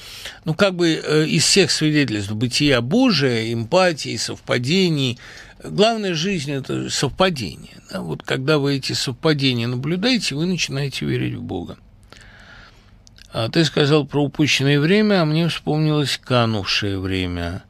ну, 0.44 0.55
как 0.55 0.74
бы 0.74 0.90
э, 0.90 1.26
из 1.26 1.44
всех 1.44 1.70
свидетельств 1.70 2.32
бытия 2.32 2.82
Божия, 2.82 3.52
эмпатии, 3.52 4.16
совпадений, 4.16 5.18
главная 5.62 6.12
жизнь– 6.12 6.52
это 6.52 6.90
совпадение. 6.90 7.78
Да? 7.90 8.02
Вот 8.02 8.22
когда 8.22 8.59
вы 8.59 8.76
эти 8.76 8.92
совпадения 8.92 9.66
наблюдаете, 9.66 10.34
вы 10.34 10.44
начинаете 10.44 11.07
верить 11.07 11.34
в 11.34 11.42
Бога. 11.42 11.78
А 13.32 13.48
ты 13.48 13.64
сказал 13.64 14.07
про 14.07 14.22
упущенное 14.22 14.78
время, 14.78 15.22
а 15.22 15.24
мне 15.24 15.48
вспомнилось 15.48 16.20
канувшее 16.22 16.98
время 16.98 17.64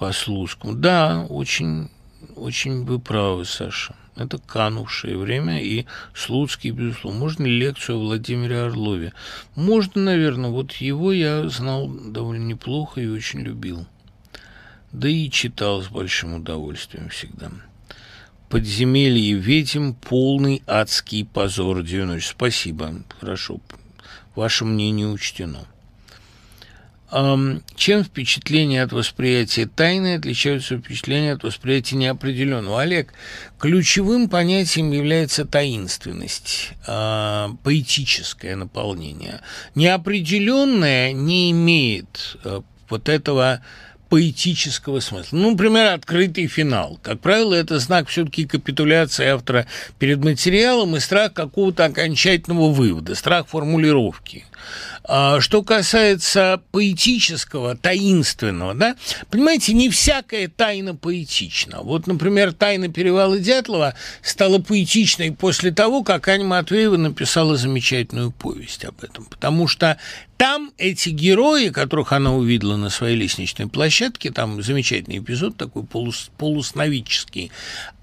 по 0.00 0.12
Слуцкому. 0.12 0.74
Да, 0.74 1.26
очень, 1.28 1.90
очень 2.34 2.86
вы 2.86 2.98
правы, 2.98 3.44
Саша. 3.44 3.94
Это 4.16 4.38
канувшее 4.38 5.18
время 5.18 5.62
и 5.62 5.84
Слуцкий, 6.14 6.70
безусловно. 6.70 7.20
Можно 7.20 7.44
лекцию 7.44 7.98
о 7.98 8.00
Владимире 8.00 8.62
Орлове? 8.62 9.12
Можно, 9.56 10.00
наверное. 10.00 10.48
Вот 10.48 10.72
его 10.72 11.12
я 11.12 11.46
знал 11.50 11.86
довольно 11.86 12.44
неплохо 12.44 13.02
и 13.02 13.08
очень 13.08 13.40
любил. 13.40 13.86
Да 14.90 15.06
и 15.06 15.30
читал 15.30 15.82
с 15.82 15.88
большим 15.88 16.34
удовольствием 16.34 17.10
всегда. 17.10 17.50
«Подземелье 18.48 19.34
ведьм. 19.34 19.92
Полный 19.92 20.62
адский 20.66 21.26
позор 21.26 21.80
90». 21.80 22.20
Спасибо. 22.20 22.94
Хорошо. 23.20 23.60
Ваше 24.34 24.64
мнение 24.64 25.06
учтено. 25.06 25.66
Чем 27.10 28.04
впечатления 28.04 28.84
от 28.84 28.92
восприятия 28.92 29.66
тайны 29.66 30.14
отличаются 30.14 30.76
от 30.76 30.84
впечатления 30.84 31.32
от 31.32 31.42
восприятия 31.42 31.96
неопределенного? 31.96 32.82
Олег, 32.82 33.12
ключевым 33.58 34.28
понятием 34.28 34.92
является 34.92 35.44
таинственность, 35.44 36.70
а, 36.86 37.50
поэтическое 37.64 38.54
наполнение. 38.54 39.40
Неопределенное 39.74 41.12
не 41.12 41.50
имеет 41.50 42.38
э, 42.44 42.60
вот 42.88 43.08
этого 43.08 43.60
поэтического 44.10 45.00
смысла. 45.00 45.36
Ну, 45.36 45.52
например, 45.52 45.94
открытый 45.94 46.48
финал. 46.48 46.98
Как 47.02 47.20
правило, 47.20 47.54
это 47.54 47.78
знак 47.78 48.08
все-таки 48.08 48.44
капитуляции 48.44 49.26
автора 49.26 49.66
перед 49.98 50.22
материалом 50.22 50.96
и 50.96 51.00
страх 51.00 51.32
какого-то 51.32 51.84
окончательного 51.86 52.70
вывода, 52.72 53.14
страх 53.14 53.46
формулировки. 53.46 54.44
А 55.12 55.40
что 55.40 55.64
касается 55.64 56.62
поэтического, 56.70 57.76
таинственного, 57.76 58.74
да, 58.74 58.94
понимаете, 59.28 59.72
не 59.72 59.90
всякая 59.90 60.46
тайна 60.46 60.94
поэтична. 60.94 61.80
Вот, 61.82 62.06
например, 62.06 62.52
тайна 62.52 62.88
перевала 62.88 63.40
Дятлова 63.40 63.94
стала 64.22 64.60
поэтичной 64.60 65.32
после 65.32 65.72
того, 65.72 66.04
как 66.04 66.28
Аня 66.28 66.44
Матвеева 66.44 66.96
написала 66.96 67.56
замечательную 67.56 68.30
повесть 68.30 68.84
об 68.84 69.02
этом, 69.02 69.24
потому 69.24 69.66
что 69.66 69.98
там 70.40 70.72
эти 70.78 71.10
герои, 71.10 71.68
которых 71.68 72.14
она 72.14 72.34
увидела 72.34 72.76
на 72.76 72.88
своей 72.88 73.14
лестничной 73.14 73.66
площадке, 73.66 74.30
там 74.30 74.62
замечательный 74.62 75.18
эпизод 75.18 75.58
такой 75.58 75.84
полус, 75.84 76.30
полусновический, 76.38 77.52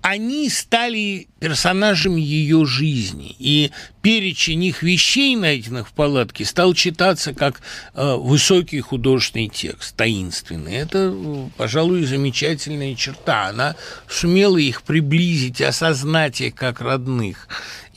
они 0.04 0.48
стали 0.52 1.28
персонажами 1.40 2.22
ее 2.22 2.66
жизни, 2.68 3.36
и 3.40 3.72
перечень 4.04 4.64
их 4.66 4.84
вещей, 4.84 5.36
найденных 5.36 5.90
в 5.90 5.94
палатке, 5.94 6.46
стал 6.46 6.76
читаться 6.76 7.34
как 7.34 7.62
э, 7.96 8.16
высокий 8.16 8.82
художественный 8.82 9.50
текст, 9.50 9.96
таинственный. 9.96 10.76
Это, 10.76 11.14
пожалуй, 11.58 12.06
замечательная 12.06 12.96
черта. 12.96 13.48
Она 13.48 13.76
сумела 14.08 14.58
их 14.58 14.84
приблизить, 14.84 15.60
осознать 15.60 16.40
их 16.40 16.54
как 16.54 16.82
родных. 16.82 17.48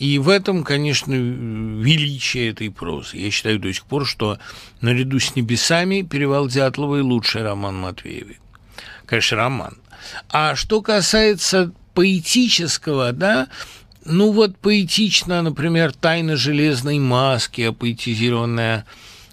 И 0.01 0.19
в 0.19 0.31
этом, 0.31 0.65
конечно, 0.65 1.13
величие 1.13 2.49
этой 2.49 2.71
прозы. 2.71 3.19
Я 3.19 3.31
считаю 3.31 3.59
до 3.59 3.71
сих 3.71 3.85
пор, 3.85 4.07
что 4.07 4.39
наряду 4.81 5.21
с 5.21 5.37
«Небесами» 5.37 6.01
«Перевал 6.01 6.49
Дятловой» 6.49 7.03
лучший 7.03 7.43
роман 7.43 7.77
Матвеевой. 7.77 8.39
Конечно, 9.05 9.37
роман. 9.37 9.77
А 10.31 10.57
что 10.57 10.81
касается 10.81 11.73
поэтического, 11.93 13.13
да, 13.13 13.49
ну 14.07 14.33
вот 14.33 14.57
поэтично, 14.57 15.43
например, 15.43 15.93
«Тайна 15.93 16.35
железной 16.35 16.99
маски», 16.99 17.61
апоэтизированная 17.61 18.87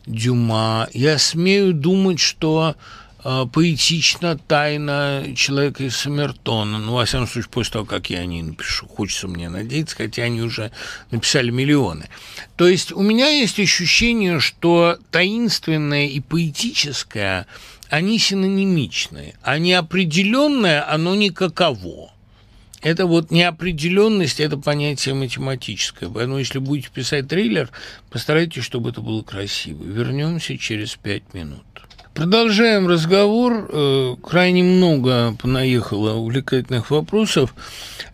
Дюма. 0.06 0.90
Я 0.94 1.18
смею 1.18 1.74
думать, 1.74 2.20
что 2.20 2.76
э, 3.24 3.46
поэтична 3.52 4.38
тайна 4.38 5.26
человека 5.36 5.84
из 5.84 5.96
Саммертона. 5.96 6.80
Ну, 6.80 6.94
во 6.94 7.06
всяком 7.06 7.28
случае, 7.28 7.50
после 7.52 7.74
того, 7.74 7.86
как 7.86 8.10
я 8.10 8.20
о 8.20 8.26
ней 8.26 8.42
напишу. 8.42 8.88
Хочется 8.88 9.28
мне 9.28 9.50
надеяться, 9.50 9.96
хотя 9.96 10.24
они 10.24 10.42
уже 10.42 10.72
написали 11.12 11.50
миллионы. 11.50 12.10
То 12.56 12.68
есть 12.68 12.92
у 12.92 13.02
меня 13.02 13.30
есть 13.30 13.60
ощущение, 13.60 14.40
что 14.40 14.98
таинственное 15.12 16.08
и 16.08 16.20
поэтическое, 16.20 17.48
они 17.90 18.20
синонимичны, 18.20 19.36
а 19.44 19.60
неопределенное, 19.60 20.90
оно 20.92 21.16
никаково. 21.16 22.12
Это 22.82 23.08
вот 23.08 23.32
неопределенность, 23.32 24.40
это 24.40 24.58
понятие 24.58 25.16
математическое. 25.16 26.10
Поэтому, 26.10 26.38
если 26.38 26.60
будете 26.60 26.90
писать 26.90 27.28
триллер, 27.28 27.70
постарайтесь, 28.10 28.64
чтобы 28.64 28.92
это 28.92 29.02
было 29.02 29.24
красиво. 29.24 29.84
Вернемся 29.84 30.58
через 30.58 30.96
пять 30.96 31.34
минут. 31.34 31.64
Продолжаем 32.18 32.88
разговор. 32.88 33.70
Э, 33.72 34.16
крайне 34.24 34.64
много 34.64 35.36
понаехало 35.40 36.16
увлекательных 36.16 36.90
вопросов. 36.90 37.54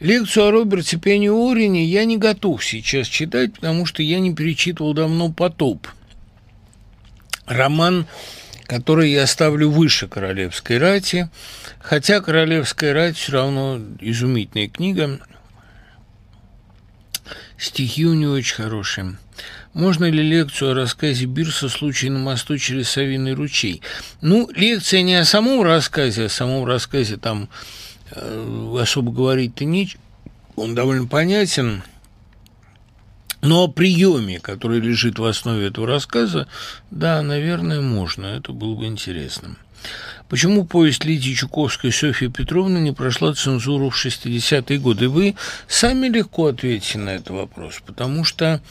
Лекцию 0.02 0.48
о 0.48 0.52
Роберте 0.52 0.98
Пенни 0.98 1.30
Орине 1.30 1.86
я 1.86 2.04
не 2.04 2.18
готов 2.18 2.62
сейчас 2.66 3.08
читать, 3.08 3.54
потому 3.54 3.86
что 3.86 4.04
я 4.04 4.20
не 4.20 4.36
перечитывал 4.36 4.94
давно 4.94 5.32
«Потоп». 5.32 5.88
Роман 7.46 8.06
который 8.66 9.12
я 9.12 9.28
ставлю 9.28 9.70
выше 9.70 10.08
«Королевской 10.08 10.80
рати», 10.80 11.30
хотя 11.80 12.22
«Королевская 12.22 12.94
рать» 12.94 13.18
все 13.18 13.34
равно 13.34 13.80
изумительная 14.00 14.68
книга, 14.68 15.20
стихи 17.58 18.06
у 18.06 18.14
него 18.14 18.34
очень 18.34 18.56
хорошие. 18.56 19.18
Можно 19.74 20.10
ли 20.10 20.22
лекцию 20.22 20.72
о 20.72 20.74
рассказе 20.76 21.26
Бирса 21.26 21.70
«Случай 21.70 22.10
на 22.10 22.20
мосту 22.20 22.58
через 22.58 22.90
Савиный 22.90 23.34
ручей»? 23.34 23.82
Ну, 24.22 24.50
лекция 24.56 25.02
не 25.02 25.16
о 25.16 25.26
самом 25.26 25.64
рассказе, 25.64 26.26
о 26.26 26.30
самом 26.30 26.66
рассказе 26.66 27.18
там 27.18 27.50
э, 28.12 28.78
особо 28.80 29.12
говорить-то 29.12 29.66
нечего. 29.66 30.02
Он 30.56 30.76
довольно 30.76 31.08
понятен– 31.08 31.84
но 33.44 33.66
о 33.66 33.68
приеме, 33.68 34.40
который 34.40 34.80
лежит 34.80 35.20
в 35.20 35.26
основе 35.26 35.68
этого 35.68 35.86
рассказа, 35.86 36.48
да, 36.92 37.22
наверное, 37.22 37.82
можно. 37.82 38.26
Это 38.26 38.54
было 38.54 38.74
бы 38.74 38.86
интересно. 38.86 39.58
Почему 40.30 40.66
повесть 40.66 41.04
Лидии 41.04 41.34
Чуковской 41.34 41.92
Софья 41.92 42.30
Петровна 42.30 42.80
не 42.80 42.94
прошла 42.94 43.34
цензуру 43.34 43.90
в 43.90 44.06
60-е 44.06 44.80
годы? 44.80 45.10
Вы 45.10 45.36
сами 45.68 46.08
легко 46.08 46.48
ответите 46.48 47.00
на 47.00 47.10
этот 47.10 47.32
вопрос, 47.32 47.82
потому 47.86 48.24
что 48.24 48.62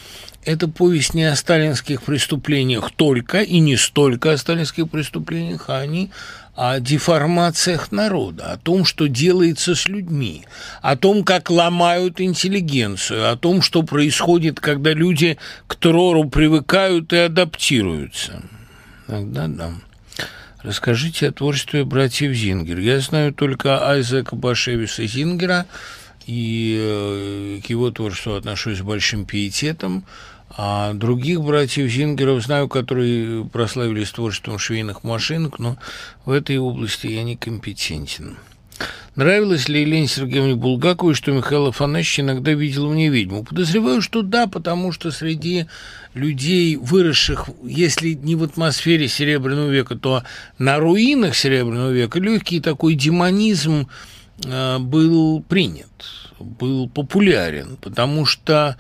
эта 0.45 0.69
повесть 0.69 1.15
не 1.15 1.25
о 1.25 1.37
сталинских 1.37 2.03
преступлениях 2.03 2.91
только 2.91 3.43
и 3.43 3.61
не 3.61 3.77
столько 3.77 4.33
о 4.33 4.37
сталинских 4.37 4.91
преступлениях, 4.91 5.65
а 5.69 5.79
они 5.79 6.11
о 6.55 6.81
деформациях 6.81 7.93
народа, 7.93 8.53
о 8.53 8.59
том, 8.59 8.85
что 8.85 9.07
делается 9.09 9.75
с 9.75 9.87
людьми, 9.87 10.45
о 10.83 10.97
том, 10.97 11.25
как 11.25 11.51
ломают 11.51 12.21
интеллигенцию, 12.21 13.31
о 13.31 13.37
том, 13.37 13.63
что 13.63 13.83
происходит, 13.83 14.61
когда 14.61 14.93
люди 14.93 15.39
к 15.67 15.77
террору 15.77 16.25
привыкают 16.29 17.13
и 17.13 17.19
адаптируются. 17.19 18.43
Да, 19.09 19.47
да. 19.47 19.73
Расскажите 20.63 21.29
о 21.29 21.33
творчестве 21.33 21.85
братьев 21.85 22.35
Зингер. 22.37 22.79
Я 22.79 23.01
знаю 23.01 23.33
только 23.33 23.89
Айзека 23.89 24.37
Башевиса 24.37 25.07
Зингера, 25.07 25.67
и 26.27 26.77
э, 26.79 27.61
к 27.65 27.71
его 27.71 27.91
творчеству 27.91 28.35
отношусь 28.35 28.79
с 28.79 28.83
большим 28.83 29.25
пиететом. 29.25 30.05
А 30.57 30.93
других 30.93 31.41
братьев 31.41 31.91
Зингеров 31.91 32.43
знаю, 32.43 32.69
которые 32.69 33.45
прославились 33.45 34.11
творчеством 34.11 34.59
швейных 34.59 35.03
машинок, 35.03 35.59
но 35.59 35.79
в 36.27 36.31
этой 36.31 36.59
области 36.59 37.07
я 37.07 37.23
некомпетентен. 37.23 38.37
Нравилось 39.15 39.69
ли 39.69 39.83
Елене 39.83 40.07
Сергеевне 40.07 40.55
Булгаковой, 40.55 41.15
что 41.15 41.33
Михаил 41.33 41.67
Афанасьевич 41.67 42.21
иногда 42.21 42.53
видел 42.53 42.89
в 42.89 42.95
ней 42.95 43.11
ведьму? 43.11 43.45
Подозреваю, 43.45 44.01
что 44.01 44.23
да, 44.23 44.47
потому 44.47 44.91
что 44.91 45.11
среди 45.11 45.67
людей, 46.15 46.77
выросших, 46.77 47.51
если 47.63 48.15
не 48.15 48.37
в 48.37 48.43
атмосфере 48.43 49.09
Серебряного 49.09 49.69
века, 49.69 49.97
то 49.97 50.23
на 50.59 50.79
руинах 50.79 51.37
Серебряного 51.37 51.91
века, 51.91 52.21
легкий 52.21 52.61
такой 52.61 52.95
демонизм 52.95 53.89
был 54.45 55.43
принят 55.43 55.89
был 56.43 56.89
популярен, 56.89 57.77
потому 57.81 58.27
что 58.27 58.77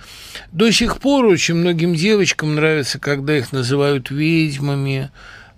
до 0.50 0.70
сих 0.70 0.98
пор 0.98 1.26
очень 1.26 1.54
многим 1.54 1.94
девочкам 1.94 2.54
нравится, 2.54 2.98
когда 2.98 3.36
их 3.36 3.52
называют 3.52 4.10
ведьмами, 4.10 5.10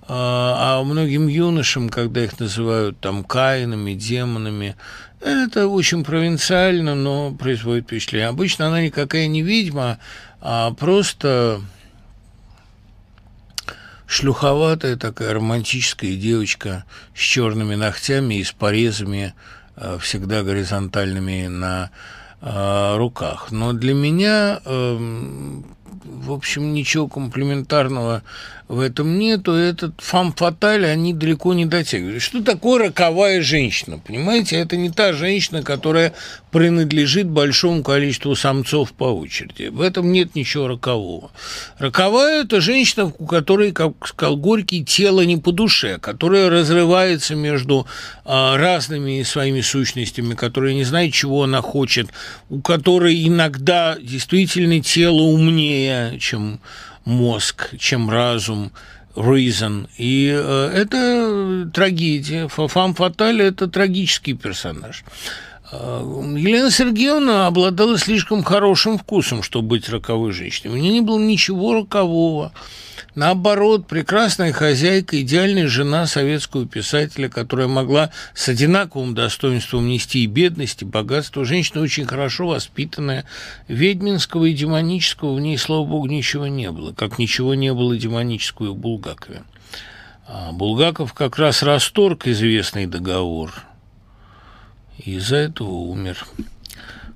а, 0.06 0.78
а 0.78 0.84
многим 0.84 1.28
юношам, 1.28 1.88
когда 1.88 2.24
их 2.24 2.38
называют 2.38 3.00
там 3.00 3.24
каинами, 3.24 3.94
демонами, 3.94 4.76
это 5.20 5.66
очень 5.68 6.04
провинциально, 6.04 6.94
но 6.94 7.32
производит 7.32 7.84
впечатление. 7.84 8.28
Обычно 8.28 8.68
она 8.68 8.82
никакая 8.82 9.26
не 9.26 9.42
ведьма, 9.42 9.98
а 10.40 10.72
просто 10.72 11.62
шлюховатая 14.06 14.96
такая 14.96 15.32
романтическая 15.32 16.14
девочка 16.14 16.84
с 17.14 17.18
черными 17.20 17.74
ногтями 17.74 18.34
и 18.34 18.44
с 18.44 18.52
порезами, 18.52 19.32
всегда 19.98 20.42
горизонтальными 20.42 21.46
на 21.46 21.90
а, 22.46 22.98
руках. 22.98 23.52
Но 23.52 23.72
для 23.72 23.94
меня, 23.94 24.60
эм, 24.66 25.73
в 26.04 26.32
общем, 26.32 26.74
ничего 26.74 27.08
комплементарного 27.08 28.22
в 28.66 28.80
этом 28.80 29.18
нету, 29.18 29.52
этот 29.52 29.92
фам-фаталь, 29.98 30.86
они 30.86 31.12
далеко 31.12 31.52
не 31.52 31.66
дотягивают. 31.66 32.22
Что 32.22 32.42
такое 32.42 32.86
роковая 32.86 33.42
женщина? 33.42 33.98
Понимаете, 33.98 34.56
это 34.56 34.76
не 34.76 34.90
та 34.90 35.12
женщина, 35.12 35.62
которая 35.62 36.14
принадлежит 36.50 37.28
большому 37.28 37.82
количеству 37.82 38.34
самцов 38.34 38.92
по 38.92 39.04
очереди. 39.04 39.68
В 39.68 39.82
этом 39.82 40.10
нет 40.12 40.34
ничего 40.34 40.68
рокового. 40.68 41.30
Роковая– 41.78 42.42
это 42.44 42.62
женщина, 42.62 43.12
у 43.18 43.26
которой, 43.26 43.72
как 43.72 43.92
сказал 44.06 44.36
Горький, 44.38 44.82
тело 44.82 45.20
не 45.22 45.36
по 45.36 45.52
душе, 45.52 45.98
которая 45.98 46.48
разрывается 46.48 47.34
между 47.34 47.86
а, 48.24 48.56
разными 48.56 49.22
своими 49.24 49.60
сущностями, 49.60 50.34
которая 50.34 50.72
не 50.72 50.84
знает, 50.84 51.12
чего 51.12 51.42
она 51.42 51.60
хочет, 51.60 52.08
у 52.48 52.62
которой 52.62 53.26
иногда 53.26 53.96
действительно 54.00 54.80
тело 54.80 55.20
умнее, 55.20 55.93
чем 56.18 56.60
мозг, 57.04 57.70
чем 57.78 58.10
разум, 58.10 58.72
reason. 59.14 59.88
И 59.96 60.30
э, 60.34 60.70
это 60.74 61.70
трагедия. 61.72 62.48
Фам 62.48 62.94
Фаталь– 62.94 63.42
это 63.42 63.68
трагический 63.68 64.34
персонаж. 64.34 65.04
Э, 65.72 66.00
Елена 66.36 66.70
Сергеевна 66.70 67.46
обладала 67.46 67.98
слишком 67.98 68.42
хорошим 68.42 68.98
вкусом, 68.98 69.42
чтобы 69.42 69.68
быть 69.68 69.88
роковой 69.88 70.32
женщиной. 70.32 70.72
У 70.72 70.76
нее 70.76 70.92
не 70.92 71.00
было 71.00 71.18
ничего 71.18 71.74
рокового. 71.74 72.52
Наоборот, 73.14 73.86
прекрасная 73.86 74.52
хозяйка, 74.52 75.20
идеальная 75.20 75.68
жена 75.68 76.06
советского 76.06 76.66
писателя, 76.66 77.28
которая 77.28 77.68
могла 77.68 78.10
с 78.34 78.48
одинаковым 78.48 79.14
достоинством 79.14 79.86
нести 79.86 80.24
и 80.24 80.26
бедность, 80.26 80.82
и 80.82 80.84
богатство. 80.84 81.44
Женщина 81.44 81.82
очень 81.82 82.06
хорошо 82.06 82.48
воспитанная. 82.48 83.24
Ведьминского 83.68 84.46
и 84.46 84.52
демонического 84.52 85.34
в 85.34 85.40
ней, 85.40 85.56
слава 85.58 85.84
богу, 85.84 86.06
ничего 86.08 86.48
не 86.48 86.70
было, 86.72 86.92
как 86.92 87.18
ничего 87.18 87.54
не 87.54 87.72
было 87.72 87.96
демонического 87.96 88.66
и 88.66 88.70
в 88.70 88.76
Булгакове. 88.76 89.44
А 90.26 90.50
Булгаков 90.52 91.12
как 91.12 91.38
раз 91.38 91.62
расторг 91.62 92.26
известный 92.26 92.86
договор, 92.86 93.52
и 94.98 95.16
из-за 95.16 95.36
этого 95.36 95.70
умер. 95.70 96.26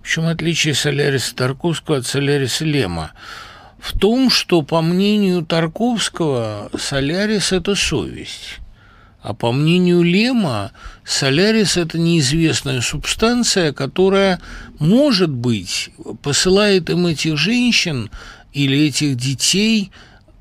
В 0.03 0.09
чем 0.09 0.27
отличие 0.27 0.75
Соляриса 0.75 1.35
Тарковского 1.35 1.99
от 1.99 2.07
Соляриса 2.07 2.65
Лема? 2.65 3.13
в 3.79 3.97
том, 3.97 4.29
что, 4.29 4.63
по 4.63 4.83
мнению 4.83 5.45
Тарковского, 5.45 6.71
Солярис– 6.77 7.53
это 7.53 7.75
совесть. 7.75 8.59
А 9.23 9.35
по 9.35 9.53
мнению 9.53 10.03
Лема, 10.03 10.73
Солярис– 11.05 11.77
это 11.77 11.99
неизвестная 11.99 12.81
субстанция, 12.81 13.73
которая, 13.73 14.41
может 14.79 15.31
быть, 15.31 15.91
посылает 16.23 16.91
им 16.91 17.07
этих 17.07 17.37
женщин 17.37 18.11
или 18.53 18.87
этих 18.87 19.17
детей 19.17 19.91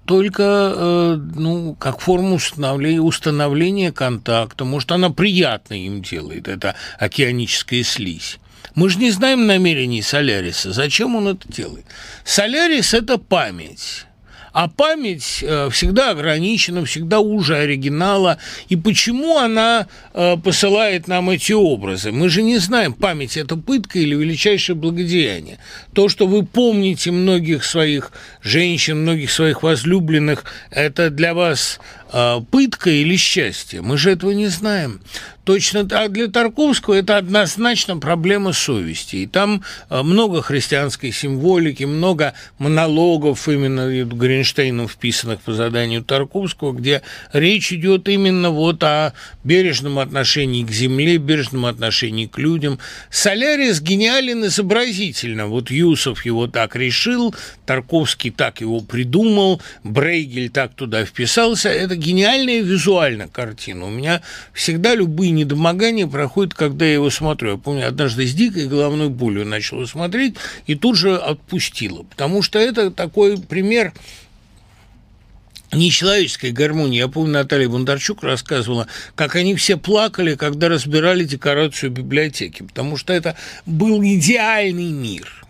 только 0.07 0.73
э, 0.75 1.19
ну, 1.35 1.75
как 1.75 1.99
форму 1.99 2.35
установления, 2.35 3.01
установления 3.01 3.91
контакта. 3.91 4.65
Может, 4.65 4.91
она 4.91 5.11
приятно 5.11 5.75
им 5.75 6.01
делает, 6.01 6.47
это 6.47 6.73
океаническая 6.97 7.83
слизь. 7.83 8.39
Мы 8.73 8.89
же 8.89 8.99
не 8.99 9.11
знаем 9.11 9.45
намерений 9.45 10.01
Соляриса. 10.01 10.71
Зачем 10.71 11.15
он 11.15 11.27
это 11.27 11.51
делает? 11.51 11.85
Солярис– 12.23 12.93
это 12.95 13.17
память. 13.17 14.06
А 14.57 14.67
память 14.67 15.43
э, 15.43 15.69
всегда 15.71 16.09
ограничена, 16.09 16.83
всегда 16.83 17.19
уже 17.19 17.57
оригинала. 17.57 18.39
И 18.69 18.75
почему 18.75 19.37
она 19.37 19.85
э, 20.15 20.35
посылает 20.43 21.07
нам 21.07 21.29
эти 21.29 21.51
образы? 21.51 22.11
Мы 22.11 22.27
же 22.29 22.41
не 22.41 22.57
знаем, 22.57 22.93
память– 22.93 23.37
это 23.37 23.55
пытка 23.55 23.99
или 23.99 24.15
величайшее 24.15 24.75
благодеяние. 24.75 25.59
То, 25.93 26.09
что 26.09 26.25
вы 26.25 26.43
помните 26.43 27.11
многих 27.11 27.63
своих 27.63 28.11
женщин, 28.41 29.03
многих 29.03 29.29
своих 29.29 29.61
возлюбленных, 29.61 30.43
это 30.71 31.11
для 31.11 31.35
вас 31.35 31.79
пытка 32.51 32.89
или 32.89 33.15
счастье? 33.15 33.81
Мы 33.81 33.97
же 33.97 34.11
этого 34.11 34.31
не 34.31 34.47
знаем. 34.47 35.01
Точно 35.47 35.87
так 35.87 36.11
для 36.11 36.27
Тарковского 36.27 36.95
это 36.95 37.15
однозначно 37.15 37.95
проблема 37.95 38.51
совести. 38.51 39.15
И 39.15 39.27
там 39.27 39.63
э, 39.89 40.01
много 40.01 40.41
христианской 40.41 41.13
символики, 41.13 41.85
много 41.85 42.33
монологов 42.57 43.47
именно 43.47 44.03
Гринштейном 44.03 44.89
вписанных 44.89 45.39
по 45.39 45.53
заданию 45.53 46.03
Тарковского, 46.03 46.73
где 46.73 47.01
речь 47.31 47.71
идет 47.71 48.09
именно 48.09 48.49
вот 48.49 48.83
о 48.83 49.13
бережном 49.45 49.99
отношении 49.99 50.65
к 50.65 50.71
земле, 50.71 51.15
бережном 51.15 51.65
отношении 51.65 52.25
к 52.25 52.37
людям. 52.37 52.77
Солярис 53.09 53.79
гениален 53.79 54.47
изобразительно. 54.47 55.47
Вот 55.47 55.71
Юсов 55.71 56.25
его 56.25 56.47
так 56.47 56.75
решил, 56.75 57.33
Тарковский 57.65 58.31
так 58.31 58.59
его 58.59 58.81
придумал, 58.81 59.61
Брейгель 59.85 60.49
так 60.49 60.73
туда 60.73 61.05
вписался. 61.05 61.69
Это 61.69 61.95
гениальная 61.97 62.61
визуально 62.61 63.27
картина. 63.27 63.85
У 63.85 63.89
меня 63.89 64.21
всегда 64.53 64.95
любые 64.95 65.31
недомогание 65.31 66.07
проходит, 66.07 66.53
когда 66.53 66.85
я 66.85 66.93
его 66.93 67.09
смотрю. 67.09 67.51
Я 67.51 67.57
помню, 67.57 67.87
однажды 67.87 68.25
с 68.25 68.33
дикой 68.33 68.67
головной 68.67 69.09
болью 69.09 69.45
начала 69.45 69.85
смотреть 69.85 70.35
и 70.65 70.75
тут 70.75 70.95
же 70.97 71.17
отпустила, 71.17 72.03
потому 72.03 72.41
что 72.41 72.59
это 72.59 72.91
такой 72.91 73.37
пример 73.37 73.93
нечеловеческой 75.71 76.51
гармонии. 76.51 76.97
Я 76.97 77.07
помню, 77.07 77.33
Наталья 77.33 77.67
Бондарчук 77.69 78.23
рассказывала, 78.23 78.87
как 79.15 79.35
они 79.35 79.55
все 79.55 79.77
плакали, 79.77 80.35
когда 80.35 80.69
разбирали 80.69 81.23
декорацию 81.23 81.91
библиотеки, 81.91 82.63
потому 82.63 82.97
что 82.97 83.13
это 83.13 83.35
был 83.65 84.01
идеальный 84.03 84.91
мир. 84.91 85.46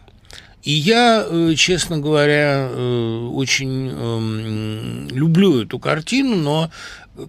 И 0.67 0.73
я, 0.73 1.25
э, 1.25 1.53
честно 1.55 1.97
говоря, 1.97 2.67
э, 2.69 3.29
очень 3.31 3.89
эм, 3.89 5.07
люблю 5.11 5.61
эту 5.61 5.79
картину, 5.79 6.35
но 6.35 6.69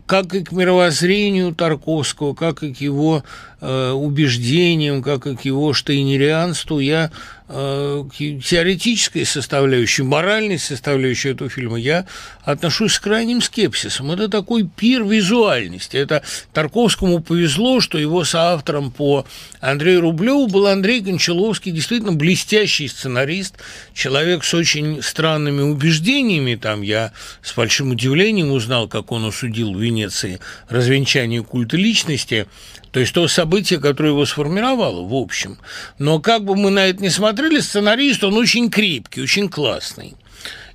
как 0.06 0.34
и 0.34 0.42
к 0.42 0.50
мировоззрению 0.50 1.54
Тарковского, 1.54 2.34
как 2.34 2.64
и 2.64 2.74
к 2.74 2.80
его 2.80 3.22
э, 3.57 3.57
убеждениям, 3.60 5.02
как 5.02 5.26
и 5.26 5.34
к 5.36 5.44
его 5.44 5.72
штейнерианству, 5.72 6.78
я 6.78 7.10
Э, 7.50 8.04
к 8.06 8.14
теоретической 8.18 9.24
составляющей, 9.24 10.02
моральной 10.02 10.58
составляющей 10.58 11.30
этого 11.30 11.48
фильма 11.48 11.78
я 11.78 12.04
отношусь 12.42 12.92
с 12.92 12.98
крайним 12.98 13.40
скепсисом. 13.40 14.10
Это 14.10 14.28
такой 14.28 14.64
пир 14.64 15.02
визуальности. 15.02 15.96
Это 15.96 16.22
Тарковскому 16.52 17.20
повезло, 17.20 17.80
что 17.80 17.96
его 17.96 18.24
соавтором 18.24 18.90
по 18.90 19.24
Андрею 19.60 20.02
Рублеву 20.02 20.46
был 20.46 20.66
Андрей 20.66 21.00
Гончаловский, 21.00 21.72
действительно 21.72 22.12
блестящий 22.12 22.86
сценарист, 22.86 23.54
человек 23.94 24.44
с 24.44 24.52
очень 24.52 25.02
странными 25.02 25.62
убеждениями. 25.62 26.54
Там 26.54 26.82
я 26.82 27.12
с 27.42 27.54
большим 27.54 27.92
удивлением 27.92 28.52
узнал, 28.52 28.88
как 28.88 29.10
он 29.10 29.24
осудил 29.24 29.72
в 29.72 29.80
Венеции 29.80 30.38
развенчание 30.68 31.42
культа 31.42 31.78
личности. 31.78 32.46
То 32.90 33.00
есть 33.00 33.12
то 33.12 33.28
событие, 33.28 33.80
которое 33.80 34.10
его 34.10 34.24
сформировало, 34.26 35.06
в 35.06 35.14
общем. 35.14 35.58
Но 35.98 36.20
как 36.20 36.44
бы 36.44 36.56
мы 36.56 36.70
на 36.70 36.86
это 36.86 37.02
не 37.02 37.10
смотрели, 37.10 37.60
сценарист, 37.60 38.24
он 38.24 38.36
очень 38.36 38.70
крепкий, 38.70 39.22
очень 39.22 39.48
классный. 39.48 40.14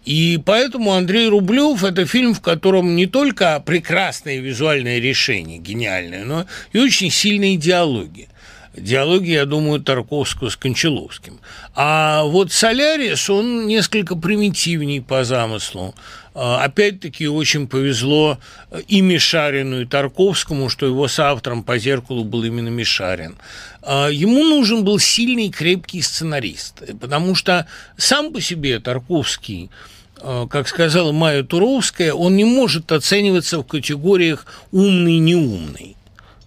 И 0.06 0.40
поэтому 0.46 0.94
Андрей 0.94 1.30
Рублев– 1.30 1.84
это 1.86 2.06
фильм, 2.06 2.34
в 2.34 2.42
котором 2.42 2.96
не 2.96 3.06
только 3.06 3.62
прекрасное 3.66 4.40
визуальное 4.40 5.00
решение, 5.00 5.60
гениальное, 5.60 6.26
но 6.26 6.46
и 6.74 6.80
очень 6.80 7.10
сильные 7.10 7.56
диалоги 7.56 8.28
диалоги, 8.76 9.32
я 9.32 9.46
думаю, 9.46 9.82
Тарковского 9.82 10.50
с 10.50 10.56
Кончаловским. 10.56 11.40
А 11.76 12.24
вот 12.24 12.52
«Солярис», 12.52 13.30
он 13.30 13.68
несколько 13.68 14.16
примитивней 14.16 15.02
по 15.02 15.24
замыслу. 15.24 15.94
А, 16.36 16.64
опять-таки 16.64 17.28
очень 17.28 17.68
повезло 17.68 18.40
и 18.88 19.02
Мишарину, 19.02 19.82
и 19.82 19.86
Тарковскому, 19.86 20.70
что 20.70 20.86
его 20.86 21.08
соавтором 21.08 21.64
по 21.64 21.78
«Зеркалу» 21.78 22.24
был 22.24 22.44
именно 22.44 22.70
Мишарин. 22.70 23.36
А, 23.82 24.08
ему 24.08 24.44
нужен 24.44 24.84
был 24.84 24.98
сильный, 25.00 25.50
крепкий 25.50 26.02
сценарист, 26.02 26.82
потому 27.00 27.36
что 27.36 27.68
сам 27.98 28.34
по 28.34 28.42
себе 28.42 28.80
Тарковский 28.80 29.70
а, 30.18 30.48
как 30.48 30.68
сказала 30.68 31.12
Майя 31.12 31.44
Туровская, 31.44 32.14
он 32.14 32.36
не 32.36 32.46
может 32.46 32.92
оцениваться 32.92 33.60
в 33.60 33.64
категориях 33.64 34.46
умный-неумный. 34.72 35.96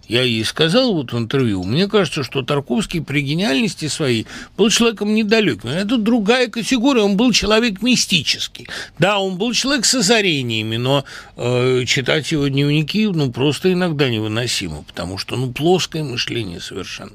Я 0.07 0.21
ей 0.21 0.43
сказал 0.45 0.93
вот 0.93 1.11
в 1.11 1.17
интервью, 1.17 1.63
мне 1.63 1.87
кажется, 1.87 2.23
что 2.23 2.41
Тарковский 2.41 3.01
при 3.01 3.21
гениальности 3.21 3.87
своей 3.87 4.25
был 4.55 4.69
человеком 4.69 5.13
недалеким. 5.13 5.69
Это 5.69 5.97
другая 5.97 6.47
категория, 6.47 7.01
он 7.01 7.17
был 7.17 7.33
человек 7.33 7.81
мистический. 7.81 8.67
Да, 8.99 9.19
он 9.19 9.37
был 9.37 9.51
человек 9.53 9.85
с 9.85 9.95
озарениями, 9.95 10.77
но 10.77 11.03
э, 11.35 11.83
читать 11.85 12.31
его 12.31 12.47
дневники 12.47 13.05
ну, 13.07 13.31
просто 13.31 13.73
иногда 13.73 14.09
невыносимо, 14.09 14.83
потому 14.83 15.17
что 15.17 15.35
ну, 15.35 15.51
плоское 15.51 16.03
мышление 16.03 16.61
совершенно. 16.61 17.11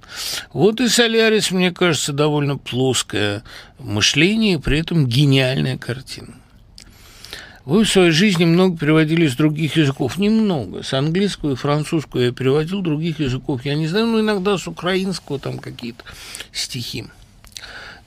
Вот 0.52 0.80
и 0.80 0.88
Солярис, 0.88 1.50
мне 1.50 1.70
кажется, 1.70 2.12
довольно 2.12 2.58
плоское 2.58 3.42
мышление, 3.78 4.58
при 4.58 4.78
этом 4.78 5.06
гениальная 5.06 5.78
картина. 5.78 6.34
Вы 7.64 7.84
в 7.84 7.88
своей 7.88 8.10
жизни 8.10 8.44
много 8.44 8.76
переводили 8.76 9.28
с 9.28 9.36
других 9.36 9.76
языков. 9.76 10.18
Немного. 10.18 10.82
С 10.82 10.92
английского 10.94 11.52
и 11.52 11.56
французского 11.56 12.20
я 12.20 12.32
переводил, 12.32 12.82
других 12.82 13.20
языков 13.20 13.64
я 13.64 13.74
не 13.74 13.86
знаю, 13.86 14.06
но 14.06 14.20
иногда 14.20 14.58
с 14.58 14.66
украинского 14.66 15.38
там 15.38 15.58
какие-то 15.58 16.02
стихи. 16.52 17.06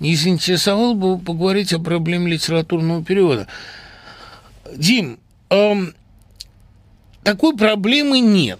Не 0.01 0.15
заинтересовал 0.15 0.93
бы 0.93 1.17
поговорить 1.17 1.71
о 1.71 1.79
проблеме 1.79 2.33
литературного 2.33 3.03
перевода. 3.03 3.47
Дим, 4.75 5.19
эм, 5.49 5.93
такой 7.23 7.55
проблемы 7.55 8.19
нет, 8.19 8.59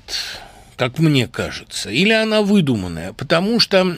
как 0.77 0.99
мне 0.99 1.27
кажется. 1.27 1.89
Или 1.89 2.13
она 2.13 2.41
выдуманная, 2.41 3.11
потому 3.11 3.59
что 3.59 3.97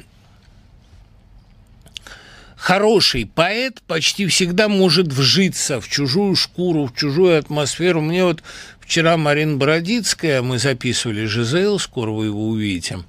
хороший 2.67 3.25
поэт 3.25 3.81
почти 3.87 4.27
всегда 4.27 4.67
может 4.67 5.07
вжиться 5.07 5.79
в 5.79 5.87
чужую 5.87 6.35
шкуру, 6.35 6.87
в 6.87 6.93
чужую 6.93 7.39
атмосферу. 7.39 8.01
Мне 8.01 8.25
вот 8.25 8.43
вчера 8.81 9.15
Марина 9.15 9.55
Бородицкая, 9.55 10.41
мы 10.41 10.59
записывали 10.59 11.23
Жизел, 11.27 11.79
скоро 11.79 12.11
вы 12.11 12.25
его 12.25 12.49
увидите. 12.49 13.05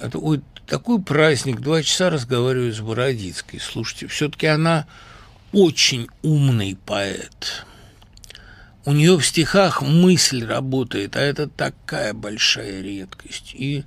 Это, 0.00 0.18
ой, 0.18 0.40
такой 0.66 1.00
праздник, 1.00 1.60
два 1.60 1.80
часа 1.84 2.10
разговариваю 2.10 2.72
с 2.72 2.80
Бородицкой. 2.80 3.60
Слушайте, 3.60 4.08
все-таки 4.08 4.48
она 4.48 4.88
очень 5.52 6.08
умный 6.22 6.76
поэт. 6.86 7.64
У 8.84 8.90
нее 8.90 9.16
в 9.16 9.24
стихах 9.24 9.80
мысль 9.80 10.44
работает, 10.44 11.14
а 11.14 11.20
это 11.20 11.48
такая 11.48 12.12
большая 12.14 12.82
редкость. 12.82 13.54
И 13.54 13.84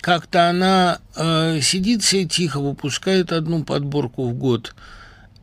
как-то 0.00 0.48
она 0.48 1.00
э, 1.14 1.60
сидит 1.62 2.02
себе 2.02 2.24
тихо, 2.24 2.60
выпускает 2.60 3.32
одну 3.32 3.64
подборку 3.64 4.28
в 4.28 4.34
год. 4.34 4.74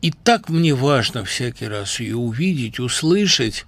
И 0.02 0.10
так 0.10 0.48
мне 0.48 0.74
важно 0.74 1.24
всякий 1.24 1.66
раз 1.66 2.00
ее 2.00 2.16
увидеть, 2.16 2.78
услышать. 2.78 3.66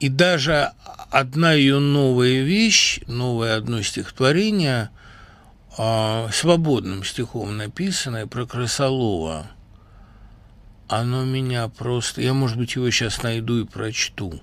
И 0.00 0.08
даже 0.08 0.72
одна 1.10 1.52
ее 1.52 1.78
новая 1.78 2.42
вещь, 2.42 3.00
новое 3.06 3.56
одно 3.56 3.82
стихотворение, 3.82 4.90
э, 5.78 6.28
свободным 6.32 7.04
стихом 7.04 7.56
написанное 7.56 8.26
про 8.26 8.46
Красолова, 8.46 9.46
оно 10.88 11.24
меня 11.24 11.68
просто... 11.68 12.20
Я, 12.20 12.34
может 12.34 12.58
быть, 12.58 12.74
его 12.76 12.90
сейчас 12.90 13.22
найду 13.22 13.60
и 13.60 13.64
прочту. 13.64 14.40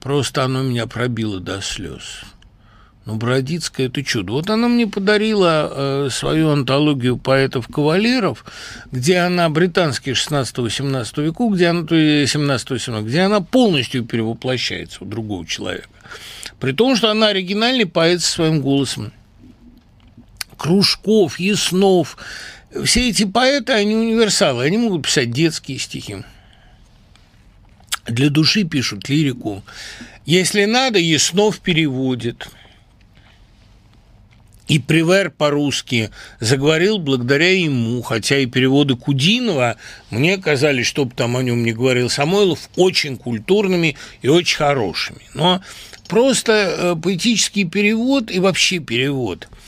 Просто 0.00 0.44
оно 0.44 0.62
меня 0.62 0.86
пробило 0.86 1.40
до 1.40 1.60
слез. 1.60 2.22
Ну, 3.06 3.14
Бродицкая– 3.14 3.86
это 3.88 4.02
чудо. 4.02 4.32
Вот 4.32 4.50
она 4.50 4.66
мне 4.66 4.88
подарила 4.88 5.70
э, 5.70 6.08
свою 6.10 6.50
антологию 6.50 7.16
поэтов-кавалеров, 7.16 8.44
где 8.90 9.18
она, 9.18 9.48
британский 9.48 10.10
16-18 10.10 11.22
веку, 11.22 11.48
где 11.50 11.68
она, 11.68 11.86
то 11.86 11.94
17-18, 11.94 13.04
где 13.04 13.20
она 13.20 13.40
полностью 13.40 14.04
перевоплощается 14.04 15.04
у 15.04 15.06
другого 15.06 15.46
человека. 15.46 15.88
При 16.58 16.72
том, 16.72 16.96
что 16.96 17.08
она 17.08 17.28
оригинальный 17.28 17.86
поэт 17.86 18.22
со 18.22 18.28
своим 18.28 18.60
голосом. 18.60 19.12
Кружков, 20.56 21.38
Яснов, 21.38 22.16
все 22.84 23.10
эти 23.10 23.24
поэты, 23.24 23.72
они 23.72 23.94
универсалы, 23.94 24.64
они 24.64 24.78
могут 24.78 25.04
писать 25.04 25.30
детские 25.30 25.78
стихи. 25.78 26.24
Для 28.08 28.30
души 28.30 28.64
пишут 28.64 29.08
лирику. 29.08 29.62
Если 30.24 30.64
надо, 30.64 30.98
Яснов 30.98 31.60
переводит– 31.60 32.48
и 34.68 34.78
Привер 34.78 35.30
по-русски 35.30 36.10
заговорил 36.40 36.98
благодаря 36.98 37.52
ему, 37.52 38.02
хотя 38.02 38.38
и 38.38 38.46
переводы 38.46 38.96
Кудинова 38.96 39.76
мне 40.10 40.38
казались, 40.38 40.86
чтобы 40.86 41.14
там 41.14 41.36
о 41.36 41.42
нем 41.42 41.62
не 41.62 41.72
говорил 41.72 42.10
Самойлов, 42.10 42.68
очень 42.76 43.16
культурными 43.16 43.96
и 44.22 44.28
очень 44.28 44.56
хорошими. 44.56 45.20
Но 45.34 45.60
просто 46.08 46.52
э, 46.52 46.96
поэтический 47.00 47.64
перевод 47.64 48.30
и 48.30 48.40
вообще 48.40 48.78
перевод– 48.78 49.48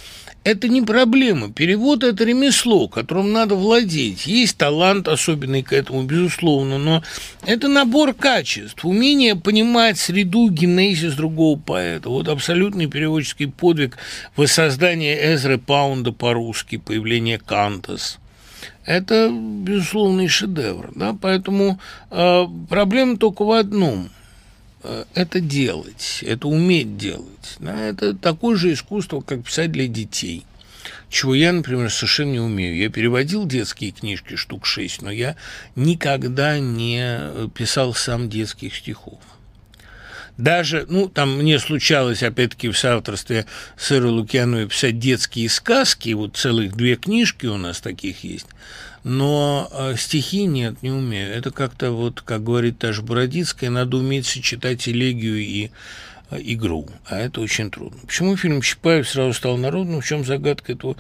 это 0.45 0.69
не 0.69 0.83
проблема. 0.83 1.53
Перевод– 1.53 2.03
это 2.05 2.25
ремесло, 2.25 2.89
которым 2.89 3.33
надо 3.33 3.55
владеть. 3.55 4.27
Есть 4.27 4.57
талант 4.57 5.09
особенный 5.09 5.63
к 5.63 5.73
этому, 5.73 6.05
безусловно, 6.05 6.79
но 6.79 7.03
это 7.47 7.69
набор 7.69 8.15
качеств, 8.15 8.85
умение 8.85 9.37
понимать 9.37 9.99
среду, 9.99 10.49
генезис 10.49 11.15
другого 11.15 11.59
поэта. 11.59 12.09
Вот 12.09 12.29
абсолютный 12.29 12.87
переводческий 12.87 13.49
подвиг 13.49 13.99
воссоздания 14.37 15.35
Эзры 15.35 15.59
Паунда 15.59 16.13
по-русски, 16.13 16.77
появление 16.79 17.39
Кантас– 17.39 18.19
это 18.89 19.31
безусловный 19.31 20.29
шедевр. 20.29 20.93
Да? 20.95 21.15
Поэтому 21.21 21.79
э, 22.11 22.45
проблема 22.71 23.19
только 23.19 23.45
в 23.45 23.53
одном 23.53 24.09
это 25.15 25.41
делать, 25.41 26.21
это 26.23 26.49
уметь 26.49 26.97
делать. 26.97 27.57
Да? 27.59 27.79
Это 27.79 28.15
такое 28.15 28.57
же 28.57 28.73
искусство, 28.73 29.21
как 29.21 29.45
писать 29.45 29.73
для 29.73 29.87
детей 29.87 30.45
чего 31.11 31.35
я, 31.35 31.53
например, 31.53 31.91
совершенно 31.91 32.33
не 32.33 32.41
умею. 32.41 32.77
Я 32.77 32.91
переводил 32.91 33.47
детские 33.47 33.93
книжки 33.93 34.37
штук 34.37 34.67
шесть, 34.67 35.03
но 35.03 35.11
я 35.11 35.37
никогда 35.75 36.59
не 36.59 37.49
писал 37.55 37.95
сам 37.95 38.29
детских 38.29 38.75
стихов. 38.75 39.19
Даже, 40.37 40.87
ну, 40.89 41.09
там 41.09 41.39
мне 41.39 41.59
случалось, 41.59 42.23
опять-таки, 42.23 42.69
в 42.69 42.79
соавторстве 42.79 43.47
с 43.77 43.91
Ирой 43.91 44.13
Лукьяновой 44.13 44.69
писать 44.69 44.99
детские 44.99 45.49
сказки, 45.49 46.13
вот 46.13 46.37
целых 46.37 46.77
две 46.77 46.95
книжки 46.95 47.47
у 47.47 47.57
нас 47.57 47.81
таких 47.81 48.23
есть, 48.23 48.47
но 49.05 49.69
э, 49.73 49.95
стихи 49.97 50.45
нет, 50.45 50.83
не 50.83 50.91
умею. 50.91 51.33
Это 51.33 51.51
как-то 51.51 51.93
вот, 51.93 52.21
как 52.21 52.45
говорит 52.45 52.79
та 52.79 52.93
же 52.93 53.03
Бородицкая, 53.03 53.71
надо 53.71 53.97
уметь 53.97 54.27
сочетать 54.27 54.89
элегию 54.89 55.39
и 55.39 55.71
игру, 56.31 56.89
а 57.07 57.19
это 57.19 57.41
очень 57.41 57.71
трудно. 57.71 57.99
Почему 58.07 58.37
фильм 58.37 58.61
Чапаев 58.61 59.09
сразу 59.09 59.33
стал 59.33 59.57
народным? 59.57 60.01
В 60.01 60.07
чем 60.07 60.25
загадка 60.25 60.73
этого 60.73 60.97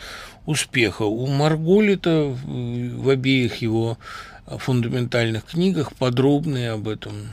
успеха? 0.47 1.03
У 1.03 1.27
Марголита 1.27 2.35
в 2.45 3.09
обеих 3.09 3.57
его 3.57 3.99
фундаментальных 4.47 5.45
книгах 5.45 5.95
подробные 5.95 6.71
об 6.71 6.89
этом 6.89 7.29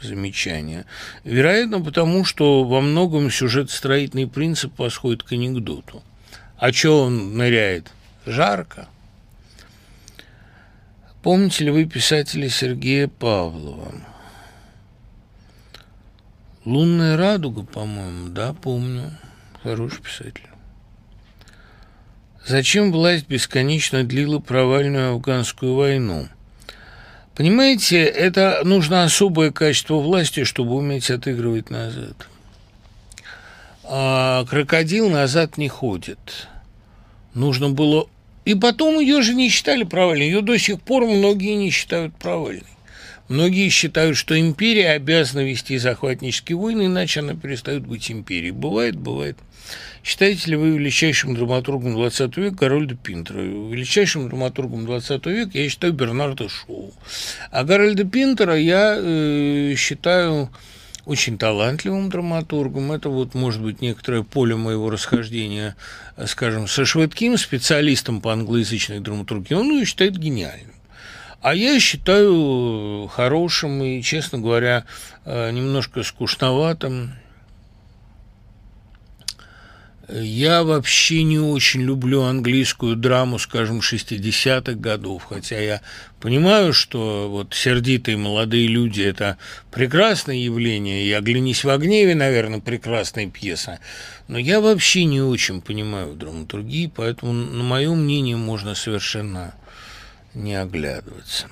замечания. 0.00 0.84
Вероятно, 1.24 1.80
потому 1.80 2.24
что 2.24 2.64
во 2.64 2.80
многом 2.80 3.30
сюжет-строительный 3.30 4.28
принцип 4.28 4.78
восходит 4.78 5.24
к 5.24 5.32
анекдоту. 5.32 6.02
А 6.56 6.72
что 6.72 7.04
он 7.04 7.36
ныряет? 7.36 7.90
Жарко. 8.26 8.88
Помните 11.22 11.64
ли 11.64 11.70
вы 11.70 11.84
писателя 11.84 12.48
Сергея 12.48 13.08
Павлова? 13.08 13.92
Лунная 16.64 17.16
радуга, 17.16 17.64
по-моему, 17.64 18.28
да, 18.28 18.52
помню. 18.52 19.10
Хороший 19.62 20.00
писатель. 20.00 20.46
Зачем 22.46 22.92
власть 22.92 23.26
бесконечно 23.28 24.04
длила 24.04 24.38
провальную 24.38 25.12
афганскую 25.12 25.74
войну? 25.74 26.28
Понимаете, 27.34 28.04
это 28.04 28.62
нужно 28.64 29.04
особое 29.04 29.50
качество 29.50 29.96
власти, 29.96 30.44
чтобы 30.44 30.74
уметь 30.74 31.10
отыгрывать 31.10 31.70
назад. 31.70 32.26
А 33.84 34.44
крокодил 34.46 35.08
назад 35.08 35.56
не 35.58 35.68
ходит. 35.68 36.48
Нужно 37.34 37.70
было... 37.70 38.08
И 38.48 38.54
потом 38.54 38.98
ее 38.98 39.20
же 39.20 39.34
не 39.34 39.50
считали 39.50 39.84
провальной. 39.84 40.24
Ее 40.24 40.40
до 40.40 40.56
сих 40.56 40.80
пор 40.80 41.04
многие 41.04 41.54
не 41.54 41.68
считают 41.68 42.14
провальной. 42.14 42.64
Многие 43.28 43.68
считают, 43.68 44.16
что 44.16 44.40
империя 44.40 44.92
обязана 44.92 45.40
вести 45.40 45.76
захватнические 45.76 46.56
войны, 46.56 46.86
иначе 46.86 47.20
она 47.20 47.34
перестает 47.34 47.86
быть 47.86 48.10
империей. 48.10 48.52
Бывает, 48.52 48.96
бывает. 48.96 49.36
Считаете 50.02 50.52
ли 50.52 50.56
вы 50.56 50.70
величайшим 50.70 51.34
драматургом 51.34 51.94
XX 51.94 52.40
века 52.40 52.56
Гарольда 52.56 52.94
Пинтера? 52.94 53.40
Величайшим 53.42 54.30
драматургом 54.30 54.86
XX 54.86 55.30
века 55.30 55.50
я 55.52 55.68
считаю 55.68 55.92
Бернарда 55.92 56.48
Шоу. 56.48 56.94
А 57.50 57.64
Гарольда 57.64 58.04
Пинтера 58.04 58.56
я 58.56 58.96
э, 58.96 59.74
считаю 59.76 60.48
очень 61.08 61.38
талантливым 61.38 62.10
драматургом. 62.10 62.92
Это 62.92 63.08
вот, 63.08 63.34
может 63.34 63.62
быть, 63.62 63.80
некоторое 63.80 64.22
поле 64.22 64.56
моего 64.56 64.90
расхождения, 64.90 65.74
скажем, 66.26 66.68
со 66.68 66.84
Шведким, 66.84 67.38
специалистом 67.38 68.20
по 68.20 68.30
англоязычной 68.30 69.00
драматургии. 69.00 69.54
Он 69.54 69.70
ее 69.70 69.86
считает 69.86 70.18
гениальным. 70.18 70.74
А 71.40 71.54
я 71.54 71.80
считаю 71.80 73.08
хорошим 73.10 73.82
и, 73.82 74.02
честно 74.02 74.38
говоря, 74.38 74.84
э, 75.24 75.50
немножко 75.50 76.02
скучноватым. 76.02 77.12
Я 80.10 80.64
вообще 80.64 81.22
не 81.22 81.38
очень 81.38 81.82
люблю 81.82 82.22
английскую 82.22 82.96
драму, 82.96 83.38
скажем, 83.38 83.80
60-х 83.80 84.72
годов, 84.72 85.24
хотя 85.24 85.60
я 85.60 85.82
понимаю, 86.18 86.72
что 86.72 87.28
вот 87.28 87.52
сердитые 87.52 88.16
молодые 88.16 88.68
люди– 88.68 89.02
это 89.02 89.36
прекрасное 89.70 90.36
явление, 90.36 91.04
и 91.04 91.12
«Оглянись 91.12 91.62
в 91.62 91.76
гневе», 91.76 92.14
наверное, 92.14 92.60
прекрасная 92.60 93.26
пьеса, 93.26 93.80
но 94.28 94.38
я 94.38 94.62
вообще 94.62 95.04
не 95.04 95.20
очень 95.20 95.60
понимаю 95.60 96.14
драматургии, 96.14 96.90
поэтому, 96.94 97.34
на 97.34 97.62
мое 97.62 97.94
мнение, 97.94 98.36
можно 98.36 98.74
совершенно 98.74 99.54
не 100.32 100.54
оглядываться. 100.54 101.48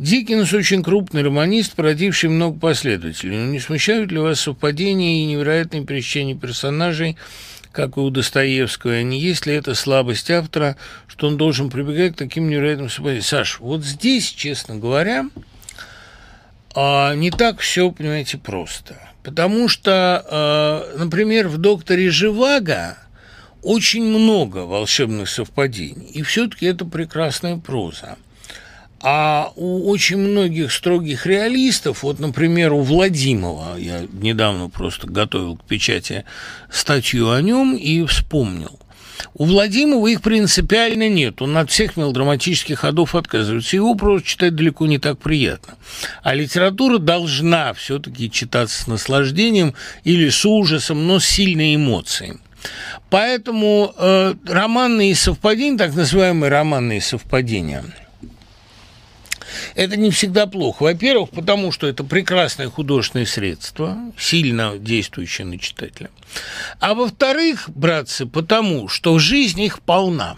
Диккенс 0.00 0.54
очень 0.54 0.82
крупный 0.82 1.22
романист, 1.22 1.74
породивший 1.74 2.30
много 2.30 2.58
последователей. 2.58 3.36
Но 3.36 3.44
не 3.44 3.60
смущают 3.60 4.10
ли 4.10 4.16
вас 4.16 4.40
совпадения 4.40 5.18
и 5.18 5.26
невероятные 5.26 5.84
пересечения 5.84 6.34
персонажей, 6.34 7.18
как 7.70 7.98
и 7.98 8.00
у 8.00 8.08
Достоевского? 8.08 9.02
Не 9.02 9.20
есть 9.20 9.44
ли 9.44 9.52
это 9.52 9.74
слабость 9.74 10.30
автора, 10.30 10.78
что 11.06 11.26
он 11.26 11.36
должен 11.36 11.68
прибегать 11.68 12.14
к 12.14 12.16
таким 12.16 12.48
невероятным 12.48 12.88
совпадениям? 12.88 13.24
Саш, 13.24 13.60
вот 13.60 13.84
здесь, 13.84 14.30
честно 14.30 14.76
говоря, 14.76 15.26
а, 16.74 17.14
не 17.14 17.30
так 17.30 17.60
все, 17.60 17.90
понимаете, 17.90 18.38
просто. 18.38 18.96
Потому 19.22 19.68
что, 19.68 20.24
а, 20.26 20.96
например, 20.96 21.48
в 21.48 21.58
«Докторе 21.58 22.08
Живаго» 22.08 22.96
очень 23.62 24.04
много 24.04 24.60
волшебных 24.60 25.28
совпадений, 25.28 26.06
и 26.06 26.22
все-таки 26.22 26.64
это 26.64 26.86
прекрасная 26.86 27.58
проза. 27.58 28.16
А 29.02 29.52
у 29.56 29.88
очень 29.90 30.18
многих 30.18 30.72
строгих 30.72 31.24
реалистов, 31.24 32.02
вот, 32.02 32.18
например, 32.18 32.74
у 32.74 32.80
Владимова, 32.80 33.78
я 33.78 34.02
недавно 34.12 34.68
просто 34.68 35.06
готовил 35.06 35.56
к 35.56 35.64
печати 35.64 36.24
статью 36.70 37.30
о 37.30 37.40
нем 37.40 37.76
и 37.76 38.04
вспомнил. 38.04 38.78
У 39.34 39.44
Владимира 39.44 40.06
их 40.10 40.22
принципиально 40.22 41.08
нет. 41.08 41.40
Он 41.42 41.56
от 41.56 41.70
всех 41.70 41.96
мелодраматических 41.96 42.78
ходов 42.78 43.14
отказывается. 43.14 43.76
Его 43.76 43.94
просто 43.94 44.28
читать 44.28 44.54
далеко 44.54 44.86
не 44.86 44.98
так 44.98 45.18
приятно. 45.18 45.74
А 46.22 46.34
литература 46.34 46.98
должна 46.98 47.72
все-таки 47.74 48.30
читаться 48.30 48.82
с 48.82 48.86
наслаждением 48.86 49.74
или 50.04 50.28
с 50.28 50.44
ужасом, 50.44 51.06
но 51.06 51.18
с 51.18 51.26
сильной 51.26 51.76
эмоцией. 51.76 52.38
Поэтому 53.08 53.94
э, 53.96 54.34
романные 54.46 55.14
совпадения, 55.14 55.78
так 55.78 55.94
называемые 55.94 56.50
романные 56.50 57.00
совпадения, 57.00 57.84
это 59.74 59.96
не 59.96 60.10
всегда 60.10 60.46
плохо. 60.46 60.84
Во-первых, 60.84 61.30
потому 61.30 61.72
что 61.72 61.86
это 61.86 62.04
прекрасное 62.04 62.68
художественное 62.68 63.26
средство, 63.26 63.96
сильно 64.18 64.78
действующее 64.78 65.46
на 65.46 65.58
читателя. 65.58 66.10
А 66.78 66.94
во-вторых, 66.94 67.68
братцы, 67.68 68.26
потому 68.26 68.88
что 68.88 69.18
жизнь 69.18 69.60
их 69.60 69.80
полна. 69.80 70.36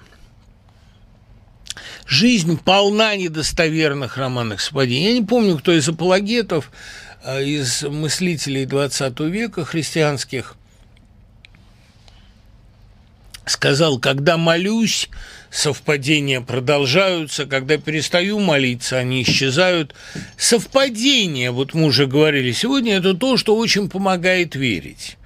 Жизнь 2.07 2.59
полна 2.59 3.17
недостоверных 3.17 4.17
романных 4.17 4.61
совпадений. 4.61 5.09
Я 5.09 5.15
не 5.15 5.25
помню, 5.25 5.57
кто 5.59 5.73
из 5.73 5.89
апологетов, 5.89 6.71
э, 7.25 7.45
из 7.45 7.83
мыслителей 7.83 8.65
XX 8.65 9.31
века 9.31 9.65
христианских 9.65 10.57
сказал, 13.47 13.99
когда 13.99 14.37
молюсь, 14.37 15.09
совпадения 15.53 16.41
продолжаются, 16.41 17.45
когда 17.45 17.77
перестаю 17.77 18.41
молиться, 18.41 18.99
они 18.99 19.23
исчезают. 19.23 19.95
Совпадения, 20.39 21.53
вот 21.53 21.75
мы 21.75 21.85
уже 21.85 22.07
говорили 22.07 22.53
сегодня, 22.53 22.95
это 22.95 23.13
то, 23.13 23.37
что 23.37 23.55
очень 23.55 23.91
помогает 23.91 24.57
верить. 24.57 25.19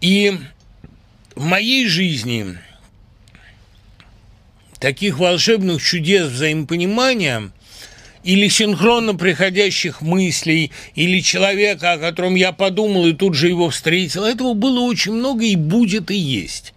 И 0.00 0.38
в 1.34 1.44
моей 1.44 1.86
жизни 1.86 2.58
таких 4.80 5.18
волшебных 5.18 5.82
чудес 5.82 6.28
взаимопонимания 6.28 7.50
или 8.24 8.48
синхронно 8.48 9.14
приходящих 9.14 10.00
мыслей, 10.00 10.70
или 10.94 11.20
человека, 11.20 11.92
о 11.92 11.98
котором 11.98 12.36
я 12.36 12.52
подумал 12.52 13.06
и 13.06 13.12
тут 13.12 13.34
же 13.34 13.48
его 13.48 13.68
встретил, 13.68 14.24
этого 14.24 14.54
было 14.54 14.80
очень 14.80 15.12
много 15.12 15.44
и 15.44 15.56
будет 15.56 16.10
и 16.10 16.16
есть 16.16 16.72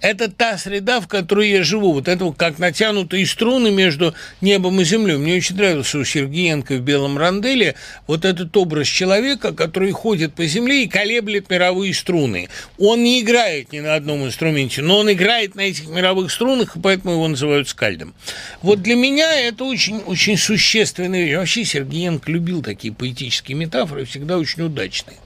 это 0.00 0.30
та 0.30 0.58
среда, 0.58 1.00
в 1.00 1.08
которой 1.08 1.50
я 1.50 1.62
живу. 1.62 1.92
Вот 1.92 2.08
это 2.08 2.32
как 2.32 2.58
натянутые 2.58 3.26
струны 3.26 3.70
между 3.70 4.14
небом 4.40 4.80
и 4.80 4.84
землей. 4.84 5.16
Мне 5.16 5.36
очень 5.36 5.56
нравился 5.56 5.98
у 5.98 6.04
Сергеенко 6.04 6.74
в 6.74 6.80
«Белом 6.80 7.18
ранделе» 7.18 7.74
вот 8.06 8.24
этот 8.24 8.56
образ 8.56 8.88
человека, 8.88 9.52
который 9.52 9.92
ходит 9.92 10.34
по 10.34 10.46
земле 10.46 10.84
и 10.84 10.88
колеблет 10.88 11.50
мировые 11.50 11.94
струны. 11.94 12.48
Он 12.78 13.02
не 13.02 13.20
играет 13.20 13.72
ни 13.72 13.80
на 13.80 13.94
одном 13.94 14.24
инструменте, 14.24 14.82
но 14.82 14.98
он 14.98 15.12
играет 15.12 15.54
на 15.54 15.62
этих 15.62 15.88
мировых 15.88 16.30
струнах, 16.30 16.76
и 16.76 16.80
поэтому 16.80 17.14
его 17.14 17.28
называют 17.28 17.68
скальдом. 17.68 18.14
Вот 18.62 18.82
для 18.82 18.94
меня 18.94 19.38
это 19.38 19.64
очень, 19.64 19.98
очень 19.98 20.36
существенная 20.36 21.24
вещь. 21.24 21.36
Вообще 21.36 21.64
Сергеенко 21.64 22.30
любил 22.30 22.62
такие 22.62 22.92
поэтические 22.92 23.56
метафоры, 23.56 24.04
всегда 24.04 24.38
очень 24.38 24.62
удачные. 24.62 25.16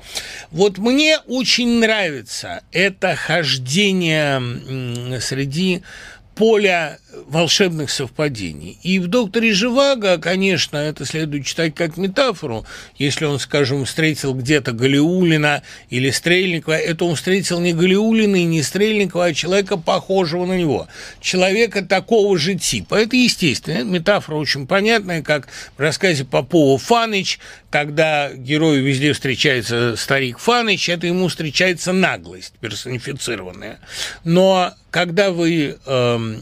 Вот 0.51 0.79
мне 0.79 1.19
очень 1.27 1.81
нравится 1.81 2.63
это 2.73 3.17
хождение 3.17 4.41
среди 5.21 5.83
поля 6.35 6.99
волшебных 7.27 7.91
совпадений. 7.91 8.79
И 8.83 8.99
в 8.99 9.07
«Докторе 9.07 9.53
Живаго», 9.53 10.19
конечно, 10.19 10.77
это 10.77 11.05
следует 11.05 11.47
читать 11.47 11.75
как 11.75 11.97
метафору. 11.97 12.67
Если 12.97 13.25
он, 13.25 13.39
скажем, 13.39 13.85
встретил 13.85 14.35
где-то 14.35 14.73
Галиулина 14.73 15.63
или 15.91 16.11
Стрельникова, 16.11 16.75
это 16.75 17.05
он 17.05 17.15
встретил 17.15 17.61
не 17.61 17.73
Галиулина 17.73 18.37
и 18.37 18.45
не 18.45 18.63
Стрельникова, 18.63 19.27
а 19.27 19.35
человека, 19.35 19.77
похожего 19.77 20.45
на 20.45 20.55
него. 20.55 20.89
Человека 21.21 21.85
такого 21.85 22.37
же 22.39 22.57
типа. 22.57 22.97
Это 22.97 23.17
естественно. 23.17 23.85
Метафора 23.85 24.37
очень 24.37 24.67
понятная, 24.67 25.23
как 25.23 25.49
в 25.77 25.81
рассказе 25.81 26.25
Попова 26.25 26.79
«Фаныч», 26.79 27.39
когда 27.71 28.33
герою 28.33 28.85
везде 28.85 29.13
встречается 29.13 29.97
старик 29.97 30.39
Фаныч, 30.39 30.89
это 30.89 31.09
ему 31.09 31.27
встречается 31.27 31.93
наглость 31.93 32.55
персонифицированная. 32.61 33.81
Но 34.23 34.73
когда 34.95 35.33
вы... 35.33 35.77
Эм, 35.87 36.41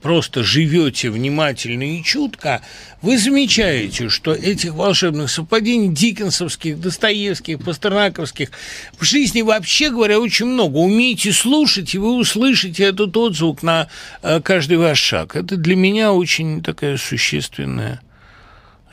просто 0.00 0.44
живете 0.44 1.10
внимательно 1.10 1.82
и 1.82 2.04
чутко, 2.04 2.62
вы 3.02 3.18
замечаете, 3.18 4.08
что 4.08 4.32
этих 4.32 4.74
волшебных 4.74 5.28
совпадений 5.28 5.88
диккенсовских, 5.88 6.80
достоевских, 6.80 7.58
пастернаковских 7.58 8.50
в 8.96 9.04
жизни 9.04 9.42
вообще 9.42 9.90
говоря 9.90 10.20
очень 10.20 10.46
много. 10.46 10.76
Умейте 10.76 11.32
слушать, 11.32 11.96
и 11.96 11.98
вы 11.98 12.14
услышите 12.14 12.84
этот 12.84 13.16
отзвук 13.16 13.64
на 13.64 13.88
э, 14.22 14.40
каждый 14.40 14.76
ваш 14.76 15.00
шаг. 15.00 15.34
Это 15.34 15.56
для 15.56 15.74
меня 15.74 16.12
очень 16.12 16.62
такая 16.62 16.98
существенная, 16.98 18.00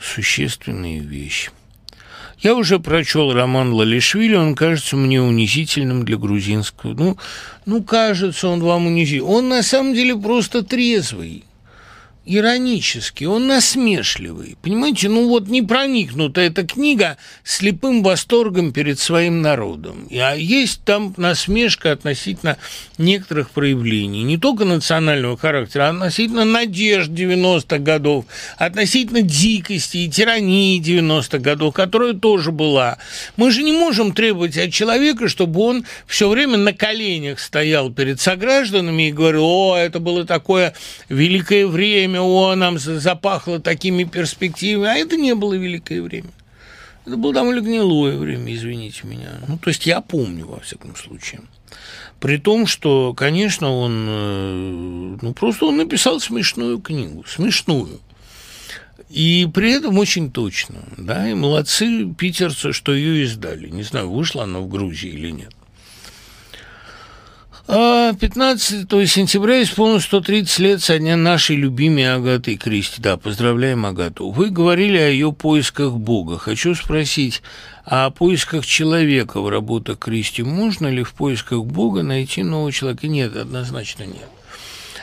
существенная 0.00 0.98
вещь. 0.98 1.50
Я 2.46 2.54
уже 2.54 2.78
прочел 2.78 3.32
роман 3.32 3.72
Лалишвили, 3.72 4.36
он 4.36 4.54
кажется 4.54 4.94
мне 4.94 5.20
унизительным 5.20 6.04
для 6.04 6.16
грузинского. 6.16 6.94
Ну, 6.94 7.18
ну 7.64 7.82
кажется 7.82 8.46
он 8.46 8.60
вам 8.60 8.86
унизительным. 8.86 9.34
Он 9.34 9.48
на 9.48 9.64
самом 9.64 9.94
деле 9.94 10.16
просто 10.16 10.62
трезвый 10.62 11.42
иронический, 12.26 13.26
он 13.26 13.46
насмешливый. 13.46 14.56
Понимаете, 14.60 15.08
ну 15.08 15.28
вот 15.28 15.48
не 15.48 15.62
проникнута 15.62 16.40
эта 16.40 16.66
книга 16.66 17.16
слепым 17.44 18.02
восторгом 18.02 18.72
перед 18.72 18.98
своим 18.98 19.40
народом. 19.40 20.08
А 20.10 20.34
есть 20.34 20.82
там 20.84 21.14
насмешка 21.16 21.92
относительно 21.92 22.58
некоторых 22.98 23.50
проявлений, 23.50 24.24
не 24.24 24.38
только 24.38 24.64
национального 24.64 25.36
характера, 25.36 25.88
а 25.88 25.90
относительно 25.90 26.44
надежд 26.44 27.10
90-х 27.10 27.78
годов, 27.78 28.24
относительно 28.58 29.22
дикости 29.22 29.98
и 29.98 30.10
тирании 30.10 30.82
90-х 30.82 31.38
годов, 31.38 31.74
которая 31.74 32.14
тоже 32.14 32.50
была. 32.50 32.98
Мы 33.36 33.50
же 33.52 33.62
не 33.62 33.72
можем 33.72 34.12
требовать 34.12 34.58
от 34.58 34.72
человека, 34.72 35.28
чтобы 35.28 35.60
он 35.60 35.84
все 36.06 36.28
время 36.28 36.56
на 36.56 36.72
коленях 36.72 37.38
стоял 37.38 37.90
перед 37.90 38.20
согражданами 38.20 39.08
и 39.08 39.12
говорил, 39.12 39.44
о, 39.44 39.76
это 39.76 40.00
было 40.00 40.24
такое 40.24 40.74
великое 41.08 41.66
время, 41.66 42.15
время, 42.16 42.22
о, 42.22 42.54
нам 42.54 42.78
запахло 42.78 43.60
такими 43.60 44.04
перспективами, 44.04 44.88
а 44.88 44.94
это 44.94 45.16
не 45.16 45.34
было 45.34 45.54
великое 45.54 46.02
время. 46.02 46.30
Это 47.04 47.16
было 47.16 47.32
довольно 47.32 47.60
гнилое 47.60 48.16
время, 48.16 48.54
извините 48.54 49.06
меня. 49.06 49.40
Ну, 49.46 49.58
то 49.58 49.68
есть 49.70 49.86
я 49.86 50.00
помню, 50.00 50.46
во 50.46 50.60
всяком 50.60 50.96
случае. 50.96 51.40
При 52.18 52.38
том, 52.38 52.66
что, 52.66 53.14
конечно, 53.14 53.70
он, 53.70 54.06
э, 54.08 55.16
ну, 55.22 55.32
просто 55.34 55.66
он 55.66 55.76
написал 55.76 56.18
смешную 56.18 56.80
книгу, 56.80 57.24
смешную. 57.28 58.00
И 59.08 59.48
при 59.54 59.72
этом 59.72 59.98
очень 59.98 60.32
точно, 60.32 60.82
да, 60.96 61.30
и 61.30 61.34
молодцы 61.34 62.12
питерцы, 62.18 62.72
что 62.72 62.92
ее 62.92 63.22
издали. 63.22 63.68
Не 63.68 63.84
знаю, 63.84 64.10
вышла 64.10 64.44
она 64.44 64.58
в 64.58 64.68
Грузии 64.68 65.10
или 65.10 65.30
нет. 65.30 65.54
15 67.66 68.92
а 68.92 69.06
сентября 69.06 69.60
исполнилось 69.60 70.04
130 70.04 70.58
лет 70.60 70.82
со 70.82 71.00
дня 71.00 71.16
нашей 71.16 71.56
любимой 71.56 72.14
Агаты 72.14 72.56
Кристи. 72.56 73.02
Да, 73.02 73.16
поздравляем 73.16 73.84
Агату. 73.84 74.30
Вы 74.30 74.50
говорили 74.50 74.98
о 74.98 75.08
ее 75.08 75.32
поисках 75.32 75.94
Бога. 75.94 76.38
Хочу 76.38 76.76
спросить, 76.76 77.42
а 77.84 78.06
о 78.06 78.10
поисках 78.10 78.64
человека 78.64 79.40
в 79.40 79.48
работах 79.48 79.98
Кристи 79.98 80.44
можно 80.44 80.86
ли 80.86 81.02
в 81.02 81.12
поисках 81.12 81.64
Бога 81.64 82.04
найти 82.04 82.44
нового 82.44 82.70
человека? 82.70 83.08
Нет, 83.08 83.34
однозначно 83.34 84.04
нет. 84.04 84.28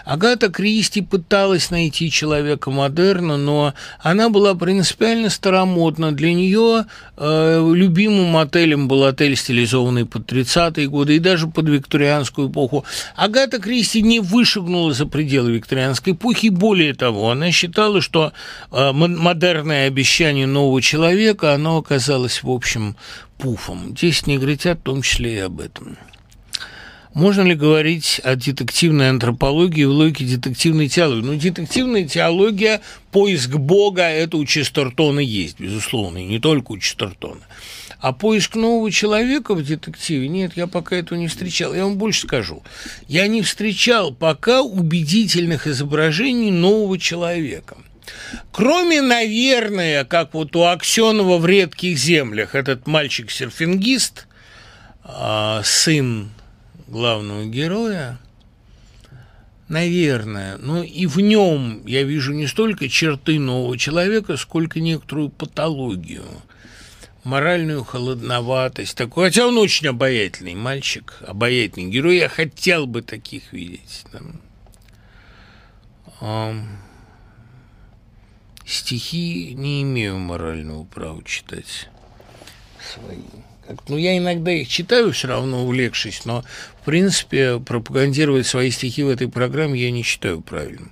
Агата 0.06 0.50
Кристи 0.50 1.02
пыталась 1.02 1.72
найти 1.72 2.12
человека 2.12 2.72
модерна, 2.72 3.38
но 3.38 3.74
она 4.00 4.30
была 4.30 4.54
принципиально 4.54 5.30
старомодна. 5.30 6.12
Для 6.12 6.34
нее 6.34 6.86
э, 7.16 7.72
любимым 7.74 8.36
отелем 8.38 8.88
был 8.88 9.06
отель, 9.06 9.36
стилизованный 9.36 10.06
под 10.06 10.32
30-е 10.32 10.88
годы 10.88 11.16
и 11.16 11.20
даже 11.20 11.48
под 11.48 11.70
викторианскую 11.70 12.50
эпоху. 12.50 12.84
Агата 13.16 13.60
Кристи 13.60 14.02
не 14.02 14.20
вышагнула 14.20 14.94
за 14.94 15.06
пределы 15.06 15.52
викторианской 15.54 16.14
эпохи. 16.14 16.48
Более 16.48 16.94
того, 16.94 17.32
она 17.32 17.52
считала, 17.52 18.02
что 18.02 18.34
э, 18.72 18.92
модерное 18.92 19.88
обещание 19.88 20.48
нового 20.48 20.82
человека, 20.82 21.54
оно 21.54 21.78
оказалось, 21.78 22.44
в 22.44 22.50
общем, 22.50 22.98
пуфом. 23.38 23.96
Здесь 23.98 24.28
негритят 24.28 24.80
в 24.80 24.84
том 24.84 25.02
числе 25.02 25.36
и 25.36 25.40
об 25.40 25.60
этом. 25.60 25.98
Можно 27.14 27.42
ли 27.42 27.54
говорить 27.54 28.20
о 28.24 28.36
детективной 28.36 29.10
антропологии 29.10 29.84
в 29.84 29.92
логике 29.92 30.26
детективной 30.26 30.90
теологии? 30.90 31.22
Ну, 31.22 31.36
детективная 31.36 32.08
теология, 32.08 32.82
поиск 33.12 33.52
Бога, 33.52 34.04
это 34.04 34.38
у 34.38 34.46
Честертона 34.46 35.20
есть, 35.20 35.60
безусловно, 35.60 36.18
и 36.18 36.26
не 36.26 36.40
только 36.40 36.72
у 36.72 36.78
Честертона. 36.80 37.42
А 38.00 38.14
поиск 38.14 38.56
нового 38.56 38.92
человека 38.92 39.54
в 39.54 39.64
детективе, 39.64 40.28
нет, 40.28 40.54
я 40.56 40.66
пока 40.66 40.96
этого 40.96 41.18
не 41.18 41.28
встречал. 41.28 41.74
Я 41.74 41.86
вам 41.86 41.98
больше 41.98 42.22
скажу. 42.28 42.64
Я 43.08 43.28
не 43.28 43.44
встречал 43.44 44.12
пока 44.14 44.62
убедительных 44.62 45.68
изображений 45.68 46.52
нового 46.52 46.98
человека. 46.98 47.78
Кроме, 48.52 49.02
наверное, 49.02 50.04
как 50.04 50.34
вот 50.34 50.56
у 50.56 50.64
Аксенова 50.64 51.38
в 51.38 51.46
«Редких 51.46 51.98
землях», 51.98 52.56
этот 52.56 52.88
мальчик-серфингист, 52.88 54.28
а, 55.04 55.62
сын 55.64 56.30
главного 56.94 57.46
героя, 57.46 58.20
наверное, 59.68 60.58
но 60.58 60.84
и 60.84 61.06
в 61.08 61.20
нем 61.20 61.86
я 61.86 62.04
вижу 62.04 62.32
не 62.32 62.48
столько 62.48 62.88
черты 62.88 63.40
нового 63.40 63.78
человека, 63.78 64.38
сколько 64.38 64.80
некоторую 64.80 65.30
патологию, 65.30 66.24
моральную 67.24 67.84
холодноватость 67.84 68.96
такую. 68.96 69.26
Хотя 69.26 69.48
он 69.48 69.58
очень 69.58 69.88
обаятельный 69.88 70.56
мальчик, 70.56 71.18
обаятельный 71.28 71.90
герой. 71.90 72.18
Я 72.18 72.30
хотел 72.30 72.86
бы 72.86 73.02
таких 73.02 73.52
видеть. 73.52 74.06
Там. 76.22 76.80
Стихи 78.66 79.54
не 79.56 79.82
имею 79.82 80.20
морального 80.20 80.86
права 80.86 81.22
читать 81.24 81.90
свои. 82.80 83.18
Ну, 83.88 83.98
я 83.98 84.18
иногда 84.18 84.52
их 84.52 84.68
читаю, 84.68 85.12
все 85.12 85.28
равно 85.28 85.64
увлекшись, 85.64 86.26
но, 86.26 86.44
в 86.82 86.86
принципе, 86.86 87.60
пропагандировать 87.60 88.46
свои 88.46 88.72
стихи 88.72 89.04
в 89.04 89.10
этой 89.10 89.30
программе 89.30 89.80
я 89.80 89.92
не 89.92 90.04
считаю 90.04 90.42
правильным. 90.42 90.92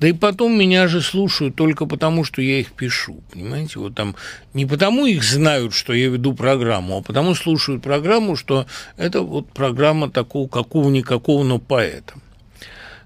Да 0.00 0.06
и 0.06 0.12
потом 0.12 0.56
меня 0.56 0.86
же 0.86 1.02
слушают 1.02 1.56
только 1.56 1.84
потому, 1.84 2.22
что 2.22 2.40
я 2.40 2.60
их 2.60 2.70
пишу, 2.72 3.20
понимаете? 3.32 3.80
Вот 3.80 3.96
там 3.96 4.14
не 4.54 4.64
потому 4.64 5.06
их 5.06 5.24
знают, 5.24 5.74
что 5.74 5.92
я 5.92 6.08
веду 6.08 6.34
программу, 6.34 6.98
а 6.98 7.02
потому 7.02 7.34
слушают 7.34 7.82
программу, 7.82 8.36
что 8.36 8.66
это 8.96 9.22
вот 9.22 9.50
программа 9.52 10.08
такого 10.08 10.46
какого-никакого, 10.46 11.42
но 11.42 11.58
поэта 11.58 12.14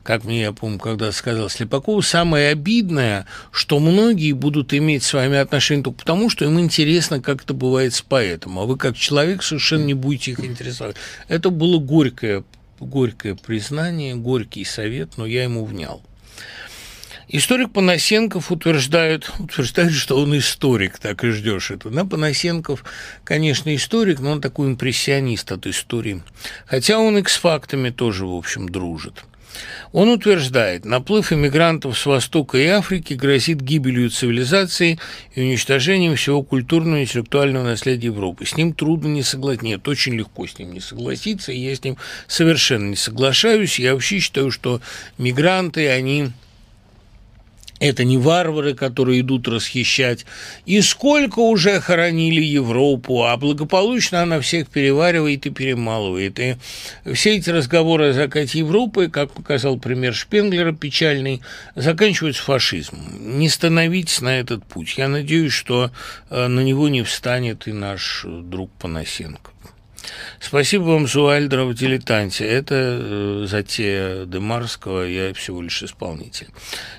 как 0.02 0.24
мне, 0.24 0.42
я 0.42 0.52
помню, 0.52 0.78
когда 0.78 1.12
сказал 1.12 1.48
Слепакову, 1.48 2.02
самое 2.02 2.50
обидное, 2.50 3.26
что 3.50 3.78
многие 3.78 4.32
будут 4.32 4.74
иметь 4.74 5.02
с 5.02 5.12
вами 5.12 5.38
отношения 5.38 5.82
только 5.82 6.00
потому, 6.00 6.30
что 6.30 6.44
им 6.44 6.58
интересно, 6.58 7.20
как 7.20 7.42
это 7.44 7.54
бывает 7.54 7.94
с 7.94 8.02
поэтом, 8.02 8.58
а 8.58 8.64
вы 8.64 8.76
как 8.76 8.96
человек 8.96 9.42
совершенно 9.42 9.84
не 9.84 9.94
будете 9.94 10.32
их 10.32 10.40
интересовать. 10.40 10.96
Это 11.28 11.50
было 11.50 11.78
горькое, 11.78 12.44
горькое 12.80 13.36
признание, 13.36 14.14
горький 14.16 14.64
совет, 14.64 15.16
но 15.16 15.26
я 15.26 15.44
ему 15.44 15.64
внял. 15.64 16.02
Историк 17.28 17.72
Панасенков 17.72 18.52
утверждает, 18.52 19.30
утверждает, 19.38 19.92
что 19.92 20.20
он 20.20 20.36
историк, 20.36 20.98
так 20.98 21.24
и 21.24 21.30
ждешь 21.30 21.70
это. 21.70 21.88
На 21.88 22.04
Панасенков, 22.04 22.84
конечно, 23.24 23.74
историк, 23.74 24.20
но 24.20 24.32
он 24.32 24.42
такой 24.42 24.68
импрессионист 24.68 25.50
от 25.50 25.66
истории. 25.66 26.22
Хотя 26.66 26.98
он 26.98 27.16
и 27.16 27.26
с 27.26 27.36
фактами 27.36 27.88
тоже, 27.88 28.26
в 28.26 28.34
общем, 28.34 28.68
дружит. 28.68 29.24
Он 29.92 30.08
утверждает, 30.08 30.84
наплыв 30.84 31.32
иммигрантов 31.32 31.98
с 31.98 32.06
Востока 32.06 32.58
и 32.58 32.66
Африки 32.66 33.14
грозит 33.14 33.60
гибелью 33.60 34.10
цивилизации 34.10 34.98
и 35.34 35.42
уничтожением 35.42 36.16
всего 36.16 36.42
культурного 36.42 37.00
и 37.00 37.02
интеллектуального 37.02 37.64
наследия 37.64 38.06
Европы. 38.06 38.46
С 38.46 38.56
ним 38.56 38.72
трудно 38.72 39.08
не 39.08 39.22
согласиться. 39.22 39.66
Нет, 39.66 39.86
очень 39.86 40.14
легко 40.14 40.46
с 40.46 40.58
ним 40.58 40.72
не 40.72 40.80
согласиться, 40.80 41.52
и 41.52 41.58
я 41.58 41.74
с 41.74 41.84
ним 41.84 41.96
совершенно 42.26 42.90
не 42.90 42.96
соглашаюсь. 42.96 43.78
Я 43.78 43.94
вообще 43.94 44.18
считаю, 44.18 44.50
что 44.50 44.80
мигранты, 45.18 45.88
они 45.88 46.30
это 47.82 48.04
не 48.04 48.16
варвары, 48.16 48.74
которые 48.74 49.20
идут 49.20 49.48
расхищать. 49.48 50.24
И 50.66 50.80
сколько 50.82 51.40
уже 51.40 51.80
хоронили 51.80 52.40
Европу, 52.40 53.24
а 53.24 53.36
благополучно 53.36 54.22
она 54.22 54.40
всех 54.40 54.68
переваривает 54.68 55.46
и 55.46 55.50
перемалывает. 55.50 56.38
И 56.38 56.56
все 57.12 57.36
эти 57.36 57.50
разговоры 57.50 58.10
о 58.10 58.12
закате 58.12 58.60
Европы, 58.60 59.08
как 59.08 59.32
показал 59.32 59.78
пример 59.78 60.14
Шпенглера 60.14 60.72
печальный, 60.72 61.42
заканчиваются 61.74 62.42
фашизмом. 62.44 63.38
Не 63.38 63.48
становитесь 63.48 64.20
на 64.20 64.38
этот 64.38 64.64
путь. 64.64 64.94
Я 64.96 65.08
надеюсь, 65.08 65.52
что 65.52 65.90
э, 66.30 66.46
на 66.46 66.60
него 66.60 66.88
не 66.88 67.02
встанет 67.02 67.66
и 67.66 67.72
наш 67.72 68.24
друг 68.24 68.70
Панасенко. 68.78 69.51
Спасибо 70.40 70.82
вам, 70.82 71.06
Зуальдер, 71.06 71.62
в 71.62 71.74
«Дилетанте». 71.74 72.44
Это 72.44 72.74
э, 72.74 73.46
затея 73.48 74.24
Демарского, 74.26 75.02
я 75.02 75.32
всего 75.34 75.62
лишь 75.62 75.82
исполнитель. 75.82 76.48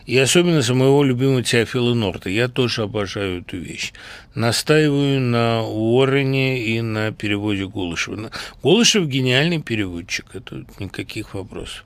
И 0.05 0.17
особенно 0.17 0.61
за 0.61 0.73
моего 0.73 1.03
любимого 1.03 1.43
Теофила 1.43 1.93
Норта. 1.93 2.29
Я 2.29 2.47
тоже 2.47 2.83
обожаю 2.83 3.41
эту 3.41 3.57
вещь. 3.57 3.93
Настаиваю 4.33 5.19
на 5.19 5.61
Уоррене 5.63 6.63
и 6.63 6.81
на 6.81 7.11
переводе 7.11 7.67
Голышева. 7.67 8.31
Голышев– 8.61 9.07
гениальный 9.07 9.61
переводчик, 9.61 10.27
это 10.33 10.65
никаких 10.79 11.33
вопросов. 11.33 11.85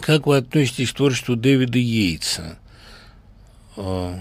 Как 0.00 0.26
вы 0.26 0.36
относитесь 0.36 0.92
к 0.92 0.96
творчеству 0.96 1.36
Дэвида 1.36 1.78
Йейтса? 1.78 2.58
А, 3.76 4.18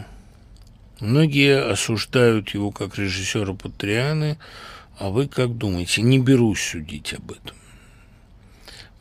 многие 1.00 1.62
осуждают 1.62 2.52
его 2.52 2.72
как 2.72 2.98
режиссера 2.98 3.54
Патрианы– 3.54 4.38
а 5.04 5.10
вы 5.10 5.28
как 5.28 5.58
думаете? 5.58 6.02
Не 6.02 6.18
берусь 6.18 6.62
судить 6.62 7.14
об 7.14 7.32
этом. 7.32 7.58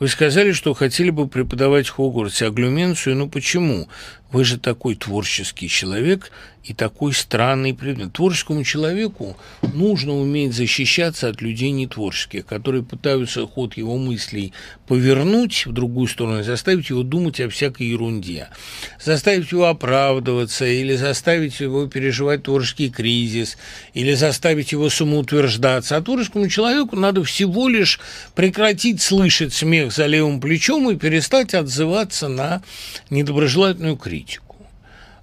Вы 0.01 0.09
сказали, 0.09 0.51
что 0.51 0.75
хотели 0.75 1.11
бы 1.11 1.29
преподавать 1.29 1.87
в 1.87 1.93
Хогвартсе 1.93 2.47
аглюменцию. 2.47 3.15
Ну 3.15 3.29
почему? 3.29 3.87
Вы 4.33 4.45
же 4.45 4.59
такой 4.59 4.95
творческий 4.95 5.69
человек, 5.69 6.33
и 6.65 6.75
такой 6.75 7.13
странный 7.13 7.75
предмет. 7.75 8.13
Творческому 8.13 8.65
человеку 8.65 9.37
нужно 9.75 10.13
уметь 10.13 10.55
защищаться 10.55 11.29
от 11.29 11.43
людей 11.43 11.71
нетворческих, 11.71 12.47
которые 12.47 12.85
пытаются 12.85 13.47
ход 13.47 13.77
его 13.77 13.97
мыслей 13.97 14.53
повернуть 14.87 15.67
в 15.67 15.73
другую 15.73 16.07
сторону 16.07 16.43
заставить 16.45 16.91
его 16.91 17.03
думать 17.03 17.41
о 17.41 17.49
всякой 17.49 17.89
ерунде, 17.89 18.49
заставить 19.03 19.51
его 19.51 19.67
оправдываться 19.67 20.67
или 20.67 20.95
заставить 20.95 21.59
его 21.61 21.87
переживать 21.87 22.45
творческий 22.45 22.91
кризис, 22.91 23.57
или 23.95 24.15
заставить 24.15 24.73
его 24.73 24.89
самоутверждаться. 24.89 25.97
А 25.97 26.03
творческому 26.03 26.49
человеку 26.49 26.97
надо 26.97 27.25
всего 27.25 27.69
лишь 27.69 27.99
прекратить 28.35 29.03
слышать 29.03 29.53
смех 29.53 29.93
за 29.93 30.07
левым 30.07 30.41
плечом 30.41 30.91
и 30.91 30.97
перестать 30.97 31.55
отзываться 31.55 32.29
на 32.29 32.63
недоброжелательную 33.11 33.97
критику. 33.97 34.22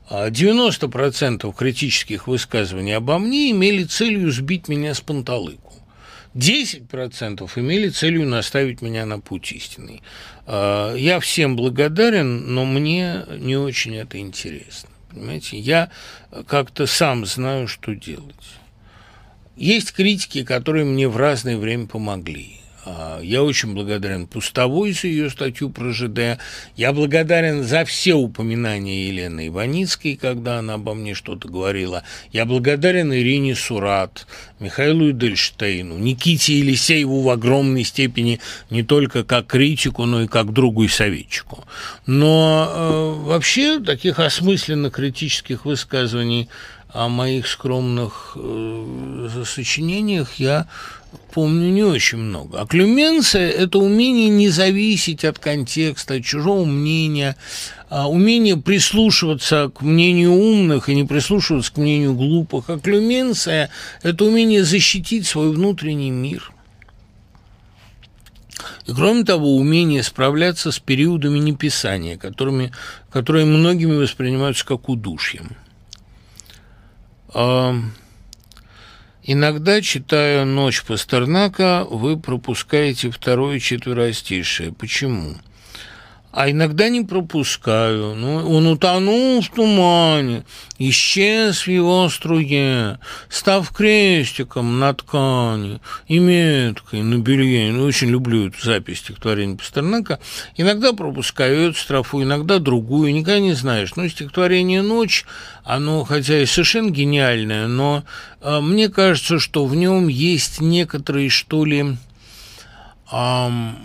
90% 0.10 1.54
критических 1.56 2.28
высказываний 2.28 2.96
обо 2.96 3.20
мне 3.20 3.52
имели 3.52 3.84
целью 3.84 4.32
сбить 4.32 4.68
меня 4.68 4.94
с 4.94 5.02
панталыку. 5.02 5.74
10% 6.36 7.50
имели 7.56 7.90
целью 7.90 8.28
наставить 8.28 8.82
меня 8.82 9.06
на 9.06 9.20
путь 9.20 9.52
истинный. 9.52 10.02
А, 10.46 10.96
я 10.96 11.20
всем 11.20 11.56
благодарен, 11.56 12.54
но 12.54 12.66
мне 12.66 13.26
не 13.38 13.58
очень 13.58 13.96
это 13.96 14.20
интересно. 14.20 14.90
Понимаете, 15.10 15.58
я 15.58 15.92
как-то 16.48 16.86
сам 16.86 17.26
знаю, 17.26 17.68
что 17.68 17.96
делать. 17.96 18.36
Есть 19.56 19.92
критики, 19.92 20.44
которые 20.44 20.86
мне 20.86 21.08
в 21.08 21.18
разное 21.18 21.58
время 21.58 21.88
помогли. 21.88 22.59
А, 22.92 23.20
я 23.22 23.44
очень 23.44 23.74
благодарен 23.74 24.26
Пустовой 24.26 24.94
за 24.94 25.08
ее 25.08 25.30
статью 25.30 25.70
про 25.70 25.92
ЖД. 25.92 26.40
Я 26.76 26.92
благодарен 26.92 27.64
за 27.64 27.86
все 27.86 28.16
упоминания 28.16 29.08
Елены 29.08 29.48
Иваницкой, 29.48 30.16
когда 30.16 30.60
она 30.60 30.76
обо 30.76 30.94
мне 30.96 31.14
что-то 31.14 31.48
говорила. 31.48 32.04
Я 32.32 32.46
благодарен 32.46 33.14
Ирине 33.14 33.56
Сурат, 33.56 34.26
Михаилу 34.60 35.12
Эдельштейну, 35.12 35.98
Никите 35.98 36.58
Елисееву 36.58 37.22
в 37.22 37.30
огромной 37.30 37.84
степени 37.84 38.40
не 38.70 38.84
только 38.84 39.24
как 39.24 39.48
критику, 39.48 40.06
но 40.06 40.24
и 40.24 40.28
как 40.28 40.52
другу 40.52 40.84
и 40.84 40.88
советчику. 40.88 41.66
Но 42.08 42.70
э, 42.70 43.28
вообще 43.28 43.80
таких 43.80 44.20
осмысленных 44.20 44.94
критических 44.94 45.66
высказываний 45.66 46.50
о 46.92 47.08
моих 47.08 47.48
скромных 47.48 48.36
э, 48.36 49.44
сочинениях 49.46 50.36
я 50.36 50.68
помню 51.34 51.70
не 51.70 51.84
очень 51.84 52.18
много. 52.18 52.62
А 52.62 52.66
клюменция– 52.66 53.50
это 53.52 53.80
умение 53.80 54.30
не 54.30 54.50
зависеть 54.50 55.24
от 55.26 55.40
контекста, 55.40 56.16
от 56.16 56.26
чужого 56.26 56.66
мнения, 56.66 57.36
а 57.90 58.10
умение 58.10 58.58
прислушиваться 58.58 59.72
к 59.74 59.82
мнению 59.82 60.34
умных 60.34 60.90
и 60.90 60.96
не 60.96 61.04
прислушиваться 61.06 61.74
к 61.74 61.78
мнению 61.78 62.14
глупых. 62.14 62.70
А 62.70 62.80
клюменция– 62.80 63.70
это 64.04 64.26
умение 64.26 64.64
защитить 64.64 65.28
свой 65.28 65.52
внутренний 65.52 66.12
мир. 66.12 66.52
И 68.86 68.94
кроме 68.94 69.24
того, 69.24 69.56
умение 69.56 70.04
справляться 70.04 70.72
с 70.72 70.80
периодами 70.80 71.40
неписания, 71.40 72.18
которыми, 72.18 72.72
которые 73.12 73.46
многими 73.46 73.96
воспринимаются 73.96 74.66
как 74.66 74.90
удушьем. 74.90 75.56
Иногда, 79.32 79.80
читая 79.80 80.44
«Ночь 80.44 80.82
Пастернака», 80.84 81.86
вы 81.88 82.18
пропускаете 82.18 83.12
второе 83.12 83.60
четверостишее. 83.60 84.74
Почему? 84.74 85.36
А 86.32 86.50
иногда 86.50 86.90
не 86.90 87.02
пропускаю. 87.02 88.14
Ну, 88.16 88.50
он 88.50 88.68
утонул 88.68 89.42
в 89.42 89.50
тумане, 89.50 90.46
исчез 90.78 91.66
в 91.66 91.68
его 91.68 92.08
струе, 92.10 93.00
став 93.30 93.70
крестиком 93.72 94.80
на 94.80 94.94
ткани 94.94 95.82
и 96.08 96.20
меткой 96.20 97.02
на 97.02 97.18
белье. 97.18 97.72
Ну, 97.72 97.86
очень 97.86 98.10
люблю 98.10 98.48
эту 98.48 98.64
запись 98.64 99.00
стихотворения 99.00 99.58
Пастернака. 99.58 100.20
Иногда 100.56 100.94
пропускаю 100.94 101.72
эту 101.72 101.80
строфу, 101.80 102.22
иногда 102.22 102.60
другую, 102.60 103.14
никогда 103.14 103.40
не 103.40 103.54
знаешь. 103.54 103.96
Ну, 103.96 104.08
стихотворение 104.08 104.82
«Ночь», 104.82 105.26
оно, 105.64 106.04
хотя 106.04 106.42
и 106.42 106.46
совершенно 106.46 106.90
гениальное, 106.90 107.68
но 107.68 108.04
э, 108.42 108.60
мне 108.60 108.90
кажется, 108.90 109.40
что 109.40 109.66
в 109.66 109.76
нем 109.76 110.08
есть 110.08 110.62
некоторые, 110.62 111.30
что 111.30 111.66
ли, 111.66 111.98
эм, 113.12 113.76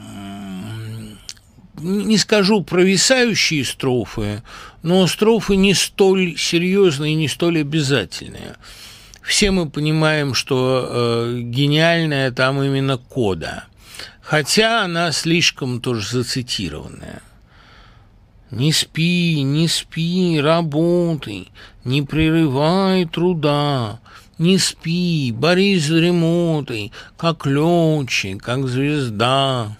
не 1.84 2.18
скажу 2.18 2.62
провисающие 2.62 3.64
строфы, 3.64 4.42
но 4.82 5.06
строфы 5.06 5.56
не 5.56 5.74
столь 5.74 6.36
серьезные 6.38 7.14
не 7.14 7.28
столь 7.28 7.60
обязательные. 7.60 8.56
Все 9.22 9.50
мы 9.50 9.68
понимаем, 9.68 10.34
что 10.34 10.86
э, 10.86 11.40
гениальная 11.40 12.30
там 12.30 12.62
именно 12.62 12.98
кода, 12.98 13.64
хотя 14.20 14.84
она 14.84 15.12
слишком 15.12 15.80
тоже 15.80 16.08
зацитированная. 16.08 17.22
Не 18.50 18.72
спи, 18.72 19.42
не 19.42 19.68
спи, 19.68 20.40
работай, 20.40 21.48
не 21.84 22.02
прерывай 22.02 23.04
труда, 23.06 24.00
не 24.38 24.58
спи, 24.58 25.32
борись 25.32 25.86
с 25.86 25.88
дремотой, 25.88 26.92
как 27.16 27.46
летчик, 27.46 28.42
как 28.42 28.68
звезда 28.68 29.76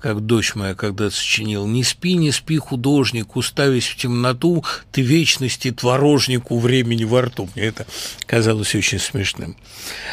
как 0.00 0.20
дочь 0.20 0.54
моя 0.54 0.74
когда 0.74 1.10
сочинил, 1.10 1.66
«Не 1.66 1.84
спи, 1.84 2.14
не 2.14 2.32
спи, 2.32 2.56
художник, 2.56 3.36
уставясь 3.36 3.86
в 3.86 3.96
темноту, 3.96 4.64
ты 4.92 5.02
вечности 5.02 5.70
творожнику 5.70 6.58
времени 6.58 7.04
во 7.04 7.22
рту». 7.22 7.48
Мне 7.54 7.66
это 7.66 7.86
казалось 8.26 8.74
очень 8.74 8.98
смешным. 8.98 9.56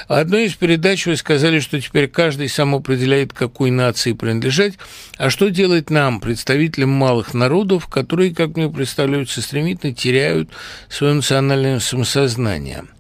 Одной 0.08 0.46
из 0.46 0.54
передач 0.54 1.06
вы 1.06 1.16
сказали, 1.16 1.60
что 1.60 1.80
теперь 1.80 2.08
каждый 2.08 2.50
сам 2.50 2.76
определяет, 2.76 3.34
какой 3.34 3.72
нации 3.72 4.14
принадлежать, 4.14 4.74
а 5.18 5.30
что 5.30 5.50
делать 5.50 5.90
нам, 5.90 6.20
представителям 6.20 6.90
малых 6.90 7.34
народов, 7.34 7.88
которые, 7.88 8.34
как 8.36 8.56
мне 8.58 8.70
представляются, 8.70 9.42
стремительно 9.42 9.94
теряют 9.94 10.50
свое 10.90 11.14
национальное 11.14 11.80
самосознание– 11.80 12.86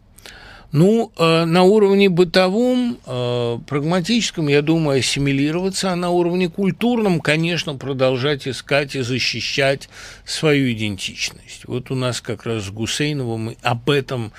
ну, 0.77 1.11
э, 1.17 1.45
на 1.45 1.63
уровне 1.63 2.07
бытовом, 2.07 2.99
э, 3.03 3.59
прагматическом, 3.65 4.47
я 4.47 4.61
думаю, 4.61 4.99
ассимилироваться, 4.99 5.91
а 5.91 5.95
на 5.95 6.11
уровне 6.11 6.49
культурном, 6.49 7.19
конечно, 7.19 7.73
продолжать 7.73 8.47
искать 8.47 8.95
и 8.95 9.01
защищать 9.01 9.89
свою 10.23 10.71
идентичность. 10.71 11.65
Вот 11.65 11.89
у 11.89 11.95
нас 11.95 12.21
как 12.21 12.45
раз 12.45 12.65
с 12.65 12.69
Гусейновым 12.69 13.55
об 13.63 13.89
этом 13.89 14.31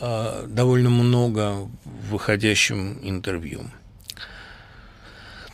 э, 0.00 0.46
довольно 0.48 0.88
много 0.88 1.68
в 1.84 2.12
выходящем 2.12 2.98
интервью. 3.02 3.60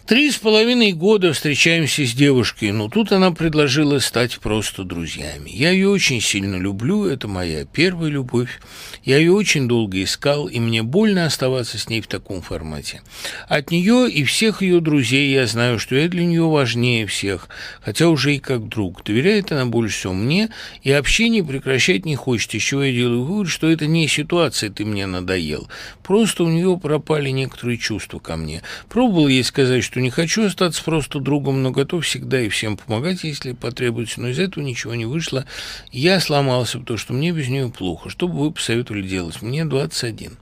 Три 0.09 0.31
с 0.31 0.39
половиной 0.39 0.93
года 0.93 1.35
встречаемся 1.35 2.07
с 2.07 2.15
девушкой, 2.15 2.73
но 2.73 2.89
тут 2.89 3.13
она 3.13 3.31
предложила 3.31 3.99
стать 3.99 4.39
просто 4.39 4.85
друзьями. 4.85 5.51
Я 5.51 5.71
ее 5.71 5.91
очень 5.91 6.23
сильно 6.23 6.57
люблю, 6.57 7.05
это 7.05 7.29
моя 7.29 7.67
первая 7.67 8.11
любовь. 8.11 8.59
Я 9.05 9.19
ее 9.19 9.33
очень 9.33 9.69
долго 9.69 10.03
искал, 10.03 10.47
и 10.47 10.61
мне 10.61 10.83
больно 10.83 11.27
оставаться 11.27 11.77
с 11.77 11.91
ней 11.91 12.01
в 12.01 12.07
таком 12.07 12.41
формате. 12.41 13.03
От 13.49 13.71
нее 13.71 14.11
и 14.11 14.25
всех 14.25 14.63
ее 14.63 14.81
друзей 14.81 15.31
я 15.31 15.47
знаю, 15.47 15.79
что 15.79 15.95
я 15.95 16.09
для 16.09 16.25
нее 16.25 16.49
важнее 16.49 17.07
всех, 17.07 17.51
хотя 17.83 18.09
уже 18.09 18.35
и 18.35 18.39
как 18.39 18.67
друг. 18.67 19.05
Доверяет 19.05 19.53
она 19.53 19.67
больше 19.67 19.99
всего 19.99 20.15
мне, 20.15 20.49
и 20.83 20.91
общение 20.91 21.45
прекращать 21.45 22.07
не 22.07 22.17
хочет, 22.17 22.55
из 22.55 22.63
чего 22.63 22.83
я 22.83 22.95
делаю 22.95 23.25
вывод, 23.25 23.51
что 23.51 23.69
это 23.69 23.87
не 23.87 24.09
ситуация 24.09 24.71
«ты 24.71 24.87
мне 24.87 25.05
надоел». 25.05 25.69
Просто 26.03 26.45
у 26.45 26.49
нее 26.49 26.81
пропали 26.83 27.29
некоторые 27.29 27.77
чувства 27.77 28.19
ко 28.21 28.37
мне. 28.37 28.63
Пробовал 28.89 29.29
ей 29.29 29.45
сказать, 29.45 29.85
что 29.85 29.98
что 29.99 30.03
не 30.05 30.11
хочу 30.11 30.45
остаться 30.45 30.85
просто 30.85 31.19
другом, 31.19 31.61
но 31.65 31.73
готов 31.73 32.05
всегда 32.05 32.41
и 32.41 32.49
всем 32.49 32.77
помогать, 32.77 33.25
если 33.25 33.51
потребуется. 33.51 34.21
Но 34.21 34.29
из 34.29 34.39
этого 34.39 34.63
ничего 34.63 34.95
не 34.95 35.07
вышло. 35.07 35.45
Я 35.91 36.21
сломался, 36.21 36.79
потому 36.79 36.99
что 36.99 37.15
мне 37.15 37.33
без 37.33 37.49
нее 37.49 37.69
плохо. 37.69 38.09
Что 38.09 38.29
бы 38.29 38.39
вы 38.39 38.53
посоветовали 38.53 39.03
делать? 39.03 39.43
Мне 39.43 39.65
21. 39.65 40.37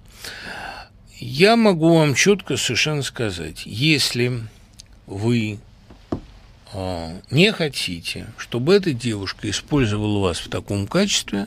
Я 1.18 1.56
могу 1.56 1.94
вам 1.96 2.14
четко 2.14 2.58
совершенно 2.58 3.02
сказать, 3.02 3.62
если 3.64 4.42
вы 5.06 5.58
не 7.30 7.52
хотите, 7.52 8.26
чтобы 8.38 8.74
эта 8.74 8.92
девушка 8.92 9.48
использовала 9.50 10.20
вас 10.20 10.38
в 10.38 10.48
таком 10.48 10.86
качестве, 10.86 11.46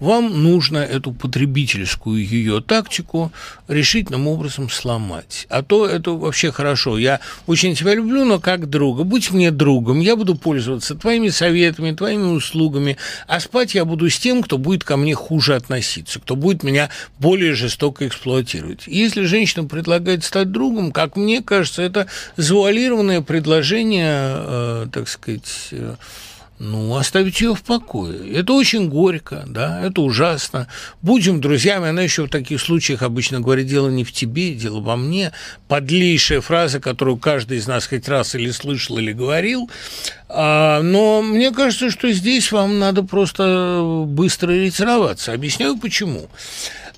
вам 0.00 0.42
нужно 0.42 0.78
эту 0.78 1.12
потребительскую 1.12 2.26
ее 2.26 2.60
тактику 2.60 3.32
решительным 3.68 4.26
образом 4.26 4.70
сломать. 4.70 5.46
А 5.48 5.62
то 5.62 5.86
это 5.86 6.12
вообще 6.12 6.50
хорошо. 6.50 6.98
Я 6.98 7.20
очень 7.46 7.74
тебя 7.74 7.94
люблю, 7.94 8.24
но 8.24 8.40
как 8.40 8.68
друга. 8.68 9.04
Будь 9.04 9.30
мне 9.30 9.50
другом, 9.50 10.00
я 10.00 10.16
буду 10.16 10.34
пользоваться 10.34 10.94
твоими 10.94 11.28
советами, 11.28 11.94
твоими 11.94 12.28
услугами, 12.28 12.96
а 13.26 13.40
спать 13.40 13.74
я 13.74 13.84
буду 13.84 14.10
с 14.10 14.18
тем, 14.18 14.42
кто 14.42 14.58
будет 14.58 14.84
ко 14.84 14.96
мне 14.96 15.14
хуже 15.14 15.54
относиться, 15.54 16.20
кто 16.20 16.36
будет 16.36 16.62
меня 16.62 16.90
более 17.18 17.54
жестоко 17.54 18.06
эксплуатировать. 18.06 18.86
Если 18.86 19.24
женщина 19.24 19.66
предлагает 19.66 20.24
стать 20.24 20.50
другом, 20.50 20.92
как 20.92 21.16
мне 21.16 21.42
кажется, 21.42 21.82
это 21.82 22.06
завуалированное 22.36 23.20
предложение 23.22 24.28
Э, 24.28 24.67
так 24.92 25.08
сказать, 25.08 25.68
э, 25.72 25.96
ну, 26.58 26.96
оставить 26.96 27.40
ее 27.40 27.54
в 27.54 27.62
покое. 27.62 28.34
Это 28.34 28.52
очень 28.52 28.88
горько, 28.88 29.44
да, 29.46 29.80
это 29.80 30.00
ужасно. 30.00 30.66
Будем 31.02 31.40
друзьями. 31.40 31.88
Она 31.88 32.02
еще 32.02 32.26
в 32.26 32.30
таких 32.30 32.60
случаях 32.60 33.02
обычно 33.02 33.40
говорит, 33.40 33.68
дело 33.68 33.88
не 33.88 34.02
в 34.02 34.12
тебе, 34.12 34.54
дело 34.54 34.80
во 34.80 34.96
мне. 34.96 35.32
Подлейшая 35.68 36.40
фраза, 36.40 36.80
которую 36.80 37.16
каждый 37.16 37.58
из 37.58 37.68
нас 37.68 37.86
хоть 37.86 38.08
раз 38.08 38.34
или 38.34 38.50
слышал, 38.50 38.98
или 38.98 39.12
говорил. 39.12 39.70
А, 40.28 40.82
но 40.82 41.22
мне 41.22 41.52
кажется, 41.52 41.90
что 41.90 42.10
здесь 42.10 42.50
вам 42.50 42.80
надо 42.80 43.04
просто 43.04 44.04
быстро 44.06 44.50
ретироваться. 44.50 45.32
Объясняю, 45.32 45.78
почему. 45.78 46.28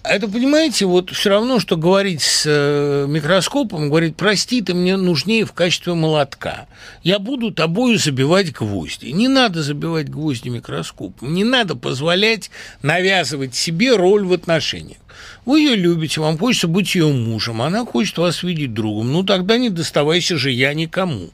Это, 0.02 0.28
понимаете, 0.28 0.86
вот 0.86 1.10
все 1.10 1.28
равно, 1.28 1.60
что 1.60 1.77
говорить 1.77 2.22
с 2.22 2.44
э, 2.47 3.06
микроскопом, 3.06 3.90
говорить, 3.90 4.16
прости, 4.16 4.62
ты 4.62 4.72
мне 4.72 4.97
нужнее 4.97 5.44
в 5.44 5.52
качестве 5.52 5.93
молотка. 5.93 6.68
Я 7.02 7.18
буду 7.18 7.51
тобою 7.51 7.98
забивать 7.98 8.51
гвозди. 8.52 9.06
Не 9.06 9.28
надо 9.28 9.62
забивать 9.62 10.09
гвозди 10.09 10.48
микроскопом. 10.48 11.35
Не 11.35 11.44
надо 11.44 11.77
позволять 11.77 12.51
навязывать 12.81 13.55
себе 13.55 13.94
роль 13.94 14.24
в 14.24 14.32
отношениях. 14.32 14.98
Вы 15.44 15.60
ее 15.60 15.77
любите, 15.77 16.22
вам 16.22 16.39
хочется 16.39 16.66
быть 16.66 16.94
ее 16.94 17.09
мужем, 17.12 17.60
она 17.60 17.85
хочет 17.85 18.16
вас 18.16 18.43
видеть 18.43 18.72
другом. 18.72 19.12
Ну, 19.12 19.22
тогда 19.22 19.59
не 19.59 19.68
доставайся 19.68 20.39
же 20.39 20.51
я 20.51 20.72
никому. 20.72 21.28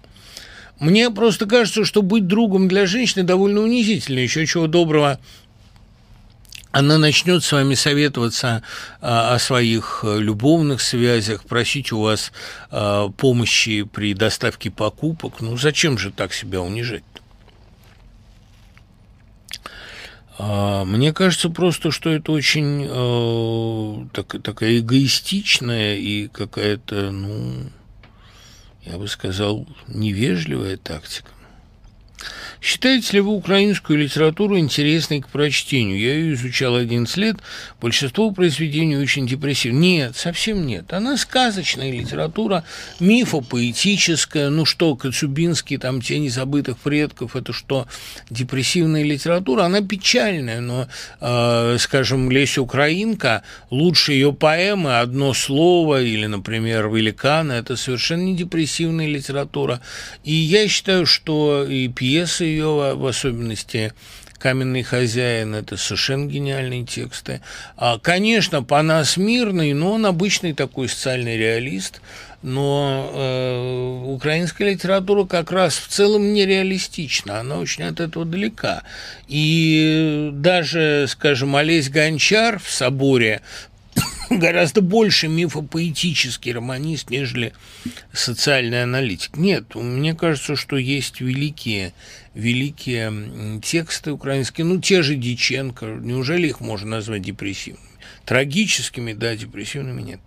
Мне 0.80 1.10
просто 1.10 1.46
кажется, 1.46 1.84
что 1.84 2.02
быть 2.02 2.26
другом 2.26 2.66
для 2.66 2.86
женщины 2.86 3.22
довольно 3.22 3.60
унизительно. 3.60 4.18
Еще 4.18 4.44
чего 4.44 4.66
доброго– 4.66 5.20
она 6.78 6.98
начнет 6.98 7.42
с 7.42 7.52
вами 7.52 7.74
советоваться 7.74 8.62
а, 9.00 9.34
о 9.34 9.38
своих 9.38 10.00
э, 10.02 10.18
любовных 10.18 10.82
связях, 10.82 11.44
просить 11.44 11.90
у 11.90 12.02
вас 12.02 12.32
а, 12.70 13.08
помощи 13.08 13.84
при 13.84 14.12
доставке 14.12 14.70
покупок. 14.70 15.40
Ну, 15.40 15.56
зачем 15.56 15.96
же 15.96 16.10
так 16.10 16.34
себя 16.34 16.60
унижать? 16.60 17.02
А, 20.38 20.84
мне 20.84 21.14
кажется 21.14 21.48
просто, 21.48 21.90
что 21.90 22.10
это 22.10 22.32
очень 22.32 22.86
э, 22.86 24.08
так, 24.12 24.42
такая 24.42 24.80
эгоистичная 24.80 25.96
и 25.96 26.28
какая-то, 26.28 27.10
ну, 27.10 27.70
я 28.84 28.98
бы 28.98 29.08
сказал, 29.08 29.66
невежливая 29.88 30.76
тактика. 30.76 31.30
Считаете 32.60 33.14
ли 33.14 33.20
вы 33.20 33.32
украинскую 33.32 33.98
литературу 33.98 34.58
интересной 34.58 35.20
к 35.20 35.28
прочтению? 35.28 35.98
Я 35.98 36.14
ее 36.14 36.34
изучал 36.34 36.76
11 36.76 37.16
лет, 37.18 37.36
большинство 37.80 38.30
произведений 38.30 38.96
очень 38.96 39.26
депрессивны. 39.26 39.76
Нет, 39.76 40.16
совсем 40.16 40.66
нет. 40.66 40.92
Она 40.92 41.16
сказочная 41.16 41.90
литература, 41.90 42.64
мифопоэтическая. 42.98 44.48
Ну 44.50 44.64
что, 44.64 44.96
Коцюбинский, 44.96 45.76
там 45.76 46.00
«Тени 46.00 46.28
забытых 46.28 46.78
предков», 46.78 47.36
это 47.36 47.52
что, 47.52 47.86
депрессивная 48.30 49.02
литература? 49.02 49.64
Она 49.64 49.82
печальная, 49.82 50.60
но, 50.60 50.88
э, 51.20 51.76
скажем, 51.78 52.30
Леся 52.30 52.62
Украинка, 52.62 53.42
лучше 53.70 54.12
ее 54.12 54.32
поэмы 54.32 54.98
«Одно 54.98 55.34
слово» 55.34 56.02
или, 56.02 56.26
например, 56.26 56.88
«Великаны»– 56.88 57.52
это 57.54 57.76
совершенно 57.76 58.22
не 58.22 58.36
депрессивная 58.36 59.06
литература. 59.06 59.80
И 60.24 60.32
я 60.32 60.68
считаю, 60.68 61.06
что 61.06 61.64
и 61.68 61.88
пьесы 61.88 62.45
ее, 62.46 62.94
в 62.94 63.06
особенности 63.06 63.92
«Каменный 64.38 64.82
хозяин»– 64.82 65.54
это 65.56 65.76
совершенно 65.76 66.26
гениальные 66.26 66.84
тексты. 66.84 67.40
А, 67.76 67.98
конечно, 67.98 68.62
Панас 68.62 69.16
мирный, 69.16 69.72
но 69.72 69.92
он 69.92 70.06
обычный 70.06 70.52
такой 70.52 70.88
социальный 70.88 71.36
реалист, 71.36 72.00
но 72.42 73.10
э, 73.12 74.02
украинская 74.06 74.70
литература 74.70 75.24
как 75.24 75.50
раз 75.50 75.76
в 75.76 75.88
целом 75.88 76.32
нереалистична, 76.32 77.40
она 77.40 77.58
очень 77.58 77.84
от 77.84 77.98
этого 77.98 78.24
далека. 78.24 78.82
И 79.26 80.30
даже, 80.32 81.06
скажем, 81.08 81.56
Олесь 81.56 81.88
Гончар 81.88 82.58
в 82.58 82.70
«Соборе» 82.70 83.40
гораздо 84.30 84.80
больше 84.80 85.28
мифопоэтический 85.28 86.52
романист, 86.52 87.10
нежели 87.10 87.52
социальный 88.12 88.82
аналитик. 88.82 89.36
Нет, 89.36 89.74
мне 89.74 90.14
кажется, 90.14 90.56
что 90.56 90.76
есть 90.76 91.20
великие, 91.20 91.92
великие 92.36 93.60
тексты 93.62 94.12
украинские, 94.12 94.66
ну, 94.66 94.78
те 94.78 95.02
же 95.02 95.14
Диченко, 95.14 95.86
неужели 95.86 96.48
их 96.48 96.60
можно 96.60 96.90
назвать 96.90 97.22
депрессивными? 97.22 97.88
Трагическими, 98.26 99.14
да, 99.14 99.34
депрессивными 99.34 100.02
нет. 100.02 100.20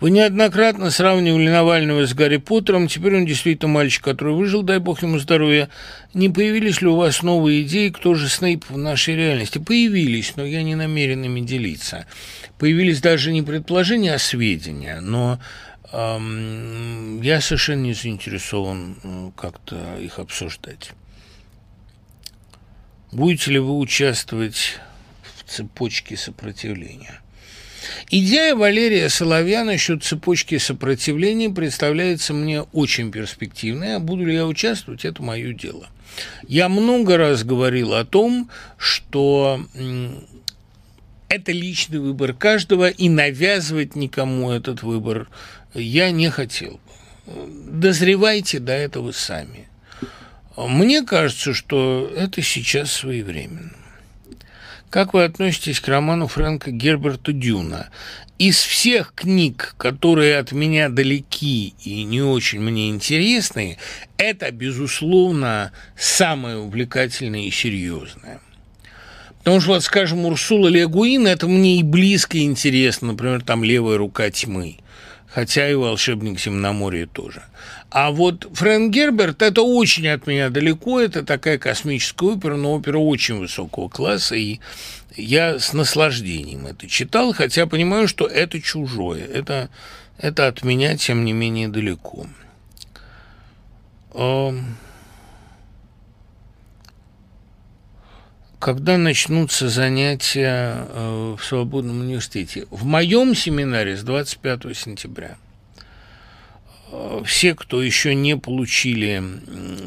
Вы 0.00 0.10
неоднократно 0.10 0.90
сравнивали 0.90 1.48
Навального 1.48 2.06
с 2.06 2.14
Гарри 2.14 2.38
Поттером, 2.38 2.88
теперь 2.88 3.16
он 3.16 3.26
действительно 3.26 3.70
мальчик, 3.70 4.02
который 4.02 4.32
выжил, 4.32 4.62
дай 4.62 4.78
бог 4.78 5.02
ему 5.02 5.18
здоровья. 5.18 5.68
Не 6.14 6.30
появились 6.30 6.80
ли 6.80 6.88
у 6.88 6.96
вас 6.96 7.22
новые 7.22 7.62
идеи, 7.62 7.90
кто 7.90 8.14
же 8.14 8.28
Снейп 8.28 8.64
в 8.70 8.78
нашей 8.78 9.14
реальности? 9.14 9.58
Появились, 9.58 10.34
но 10.36 10.44
я 10.46 10.62
не 10.62 10.74
намерен 10.74 11.22
ими 11.24 11.40
делиться. 11.40 12.06
Появились 12.58 13.02
даже 13.02 13.30
не 13.30 13.42
предположения, 13.42 14.14
а 14.14 14.18
сведения, 14.18 15.00
но 15.00 15.38
я 15.92 17.40
совершенно 17.40 17.82
не 17.82 17.94
заинтересован 17.94 18.96
э, 19.02 19.30
как-то 19.36 19.98
их 19.98 20.18
обсуждать. 20.18 20.90
Будете 23.10 23.52
ли 23.52 23.58
вы 23.58 23.78
участвовать 23.78 24.78
в 25.22 25.50
цепочке 25.50 26.16
сопротивления? 26.16 27.20
Идея 28.10 28.54
Валерия 28.54 29.08
Соловья 29.08 29.64
насчет 29.64 30.04
цепочки 30.04 30.58
сопротивления 30.58 31.48
представляется 31.48 32.34
мне 32.34 32.62
очень 32.62 33.10
перспективной, 33.10 33.96
а 33.96 34.00
буду 34.00 34.26
ли 34.26 34.34
я 34.34 34.46
участвовать, 34.46 35.06
это 35.06 35.22
мое 35.22 35.54
дело. 35.54 35.88
Я 36.46 36.68
много 36.68 37.16
раз 37.16 37.44
говорил 37.44 37.94
о 37.94 38.04
том, 38.04 38.50
что 38.76 39.64
это 41.28 41.52
личный 41.52 41.98
выбор 41.98 42.32
каждого, 42.32 42.88
и 42.88 43.08
навязывать 43.08 43.94
никому 43.94 44.50
этот 44.50 44.82
выбор 44.82 45.28
я 45.74 46.10
не 46.10 46.30
хотел 46.30 46.80
Дозревайте 47.66 48.58
до 48.58 48.72
этого 48.72 49.12
сами. 49.12 49.68
Мне 50.56 51.02
кажется, 51.02 51.54
что 51.54 52.10
это 52.16 52.42
сейчас 52.42 52.90
своевременно. 52.92 53.72
Как 54.90 55.12
вы 55.12 55.24
относитесь 55.24 55.80
к 55.80 55.88
роману 55.88 56.26
Фрэнка 56.26 56.70
Герберта 56.70 57.32
Дюна? 57.32 57.90
Из 58.38 58.56
всех 58.56 59.12
книг, 59.14 59.74
которые 59.76 60.38
от 60.38 60.52
меня 60.52 60.88
далеки 60.88 61.74
и 61.84 62.04
не 62.04 62.22
очень 62.22 62.60
мне 62.60 62.88
интересны, 62.88 63.78
это, 64.16 64.50
безусловно, 64.50 65.72
самое 65.96 66.56
увлекательное 66.56 67.42
и 67.42 67.50
серьезное. 67.50 68.40
Потому 69.38 69.60
что, 69.60 69.72
вот, 69.72 69.84
скажем, 69.84 70.24
Урсула 70.24 70.68
Легуин, 70.68 71.26
это 71.26 71.46
мне 71.46 71.80
и 71.80 71.82
близко 71.82 72.38
интересно, 72.38 73.08
например, 73.08 73.42
там 73.42 73.64
«Левая 73.64 73.98
рука 73.98 74.30
тьмы», 74.30 74.78
хотя 75.30 75.68
и 75.68 75.74
«Волшебник 75.74 76.40
земноморья» 76.40 77.06
тоже– 77.06 77.42
а 77.90 78.10
вот 78.10 78.46
Фрэнк 78.52 78.92
Герберт– 78.92 79.40
это 79.42 79.62
очень 79.62 80.08
от 80.08 80.26
меня 80.26 80.50
далеко, 80.50 81.00
это 81.00 81.24
такая 81.24 81.56
космическая 81.56 82.32
опера, 82.32 82.56
но 82.56 82.74
опера 82.74 82.98
очень 82.98 83.38
высокого 83.38 83.88
класса, 83.88 84.34
и 84.34 84.60
я 85.16 85.58
с 85.58 85.72
наслаждением 85.72 86.66
это 86.66 86.86
читал, 86.86 87.32
хотя 87.32 87.66
понимаю, 87.66 88.06
что 88.06 88.26
это 88.26 88.60
чужое, 88.60 89.24
это, 89.24 89.70
это 90.18 90.48
от 90.48 90.62
меня, 90.64 90.98
тем 90.98 91.24
не 91.24 91.32
менее, 91.32 91.68
далеко. 91.68 92.26
Когда 98.58 98.98
начнутся 98.98 99.68
занятия 99.68 100.86
э, 100.88 101.36
в 101.38 101.44
свободном 101.44 102.00
университете? 102.00 102.66
В 102.70 102.84
моем 102.84 103.34
семинаре 103.34 103.96
с 103.96 104.02
25 104.02 104.76
сентября– 104.76 105.36
все, 107.24 107.54
кто 107.54 107.82
еще 107.82 108.14
не 108.14 108.36
получили 108.36 109.22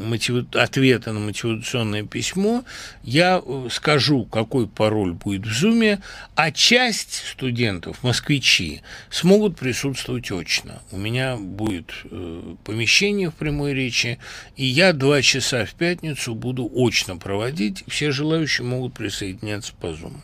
мотив... 0.00 0.46
ответа 0.54 1.12
на 1.12 1.20
мотивационное 1.20 2.04
письмо, 2.04 2.64
я 3.02 3.42
э, 3.44 3.68
скажу, 3.70 4.24
какой 4.24 4.68
пароль 4.68 5.12
будет 5.12 5.46
в 5.46 5.52
Зуме, 5.52 6.00
а 6.34 6.50
часть 6.50 7.22
студентов, 7.32 8.02
москвичи, 8.02 8.82
смогут 9.10 9.56
присутствовать 9.56 10.30
очно. 10.30 10.82
У 10.90 10.98
меня 10.98 11.36
будет 11.36 11.92
э, 12.04 12.54
помещение 12.64 13.30
в 13.30 13.34
прямой 13.34 13.74
речи, 13.74 14.18
и 14.56 14.64
я 14.64 14.92
два 14.92 15.22
часа 15.22 15.64
в 15.64 15.74
пятницу 15.74 16.34
буду 16.34 16.70
очно 16.72 17.16
проводить. 17.16 17.84
Все 17.88 18.12
желающие 18.12 18.66
могут 18.66 18.94
присоединяться 18.94 19.72
по 19.80 19.92
Зуму. 19.92 20.20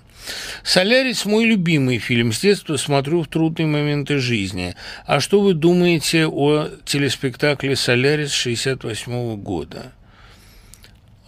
«Солярис»– 0.62 1.24
мой 1.26 1.44
любимый 1.44 1.98
фильм. 1.98 2.32
С 2.32 2.40
детства 2.40 2.76
смотрю 2.76 3.22
в 3.22 3.28
трудные 3.28 3.66
моменты 3.66 4.18
жизни. 4.18 4.74
А 5.06 5.20
что 5.20 5.40
вы 5.40 5.54
думаете 5.54 6.26
о 6.26 6.68
телеспектакле 6.84 7.76
«Солярис» 7.76 8.32
68 8.32 9.36
года? 9.36 9.92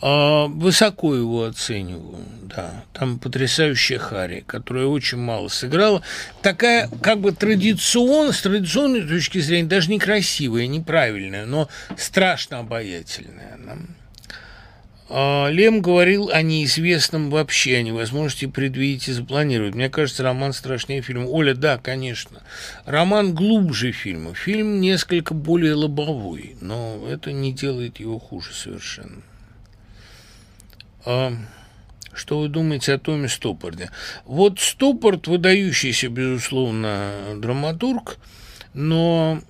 А, 0.03 0.47
высоко 0.47 1.15
его 1.15 1.45
оцениваю, 1.45 2.25
да. 2.43 2.85
Там 2.95 3.19
потрясающая 3.19 3.99
Хари, 3.99 4.43
которая 4.47 4.87
очень 4.87 5.19
мало 5.19 5.49
сыграла. 5.49 6.03
Такая, 6.41 6.89
как 7.03 7.21
бы 7.21 7.33
традицион, 7.33 8.33
с 8.33 8.41
традиционной 8.41 9.07
точки 9.07 9.41
зрения, 9.41 9.69
даже 9.69 9.91
некрасивая, 9.91 10.67
неправильная, 10.67 11.45
но 11.45 11.69
страшно 11.99 12.61
обаятельная. 12.61 13.55
Она. 13.55 13.77
А, 15.13 15.49
Лем 15.49 15.83
говорил 15.83 16.31
о 16.31 16.41
неизвестном 16.41 17.31
вообще, 17.31 17.79
о 17.79 17.83
невозможности 17.83 18.47
предвидеть 18.47 19.09
и 19.09 19.13
запланировать. 19.13 19.75
Мне 19.75 19.91
кажется, 19.91 20.23
роман 20.23 20.53
страшнее 20.53 21.03
фильма. 21.03 21.27
Оля, 21.27 21.55
да, 21.55 21.79
конечно. 21.79 22.43
Роман 22.85 23.35
глубже 23.35 23.91
фильма. 23.91 24.35
Фильм 24.35 24.81
несколько 24.81 25.35
более 25.35 25.75
лобовой, 25.75 26.57
но 26.61 27.05
это 27.09 27.33
не 27.33 27.53
делает 27.53 27.99
его 27.99 28.21
хуже 28.21 28.55
совершенно. 28.55 29.21
А, 31.05 31.33
Что 32.13 32.39
вы 32.39 32.49
думаете 32.49 32.95
о 32.95 32.99
Томе 32.99 33.29
Стоппорде? 33.29 33.91
Вот 34.25 34.61
Стоппорд 34.61 35.27
выдающийся, 35.27 36.09
безусловно, 36.09 37.37
драматург, 37.37 38.19
но 38.75 39.43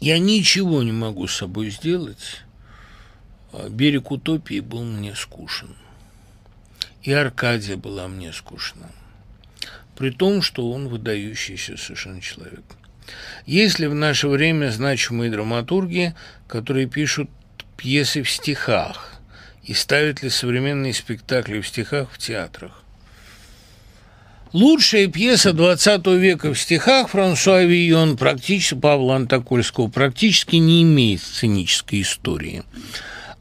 я 0.00 0.20
ничего 0.20 0.84
не 0.84 0.92
могу 0.92 1.26
с 1.26 1.34
собой 1.34 1.70
сделать. 1.70 2.44
Берег 3.52 4.10
утопии 4.10 4.60
был 4.60 4.84
мне 4.84 5.14
скучен. 5.14 5.74
И 7.02 7.12
Аркадия 7.12 7.76
была 7.76 8.08
мне 8.08 8.32
скучна. 8.32 8.90
При 9.96 10.10
том, 10.10 10.42
что 10.42 10.70
он 10.70 10.88
выдающийся 10.88 11.76
совершенно 11.76 12.20
человек. 12.20 12.64
Есть 13.46 13.78
ли 13.78 13.86
в 13.86 13.94
наше 13.94 14.28
время 14.28 14.70
значимые 14.70 15.30
драматурги, 15.30 16.14
которые 16.46 16.86
пишут 16.86 17.28
пьесы 17.76 18.22
в 18.22 18.30
стихах? 18.30 19.14
И 19.62 19.74
ставят 19.74 20.22
ли 20.22 20.30
современные 20.30 20.94
спектакли 20.94 21.60
в 21.60 21.66
стихах 21.68 22.10
в 22.12 22.18
театрах? 22.18 22.82
Лучшая 24.52 25.06
пьеса 25.06 25.50
XX 25.50 26.18
века 26.18 26.52
в 26.52 26.58
стихах 26.58 27.10
Франсуа 27.10 27.62
Вийон, 27.62 28.16
практически 28.16 28.74
Павла 28.74 29.16
Антокольского, 29.16 29.88
практически 29.88 30.56
не 30.56 30.82
имеет 30.82 31.20
сценической 31.20 32.02
истории. 32.02 32.64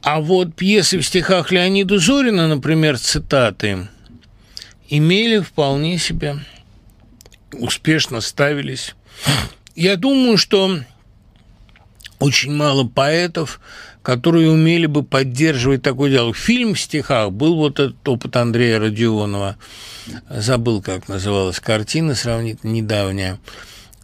А 0.01 0.21
вот 0.21 0.55
пьесы 0.55 0.99
в 0.99 1.05
стихах 1.05 1.51
Леонида 1.51 1.99
Зорина, 1.99 2.47
например, 2.47 2.97
цитаты, 2.97 3.87
имели 4.87 5.39
вполне 5.39 5.97
себе 5.97 6.37
успешно 7.53 8.21
ставились. 8.21 8.95
Я 9.75 9.95
думаю, 9.95 10.37
что 10.37 10.79
очень 12.19 12.53
мало 12.53 12.83
поэтов, 12.85 13.59
которые 14.01 14.49
умели 14.51 14.85
бы 14.85 15.03
поддерживать 15.03 15.81
такой 15.81 16.11
диалог. 16.11 16.35
Фильм 16.35 16.73
в 16.73 16.79
стихах 16.79 17.31
был 17.31 17.55
вот 17.55 17.79
этот 17.79 18.07
опыт 18.07 18.35
Андрея 18.35 18.79
Родионова. 18.79 19.57
Забыл, 20.29 20.81
как 20.81 21.07
называлась 21.07 21.59
картина, 21.59 22.15
сравнительно 22.15 22.71
недавняя. 22.71 23.39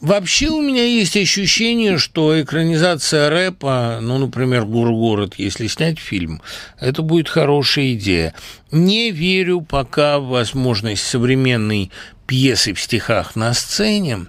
Вообще 0.05 0.49
у 0.49 0.61
меня 0.61 0.83
есть 0.83 1.17
ощущение, 1.17 1.97
что 1.97 2.39
экранизация 2.39 3.27
рэпа, 3.27 3.97
ну, 4.03 4.19
например, 4.19 4.63
«Гургород», 4.63 5.33
если 5.39 5.65
снять 5.65 5.97
фильм, 5.97 6.43
это 6.79 7.01
будет 7.01 7.27
хорошая 7.27 7.93
идея. 7.93 8.35
Не 8.69 9.09
верю 9.09 9.61
пока 9.61 10.19
в 10.19 10.27
возможность 10.27 11.07
современной 11.07 11.89
пьесы 12.27 12.75
в 12.75 12.81
стихах 12.81 13.35
на 13.35 13.51
сцене, 13.55 14.27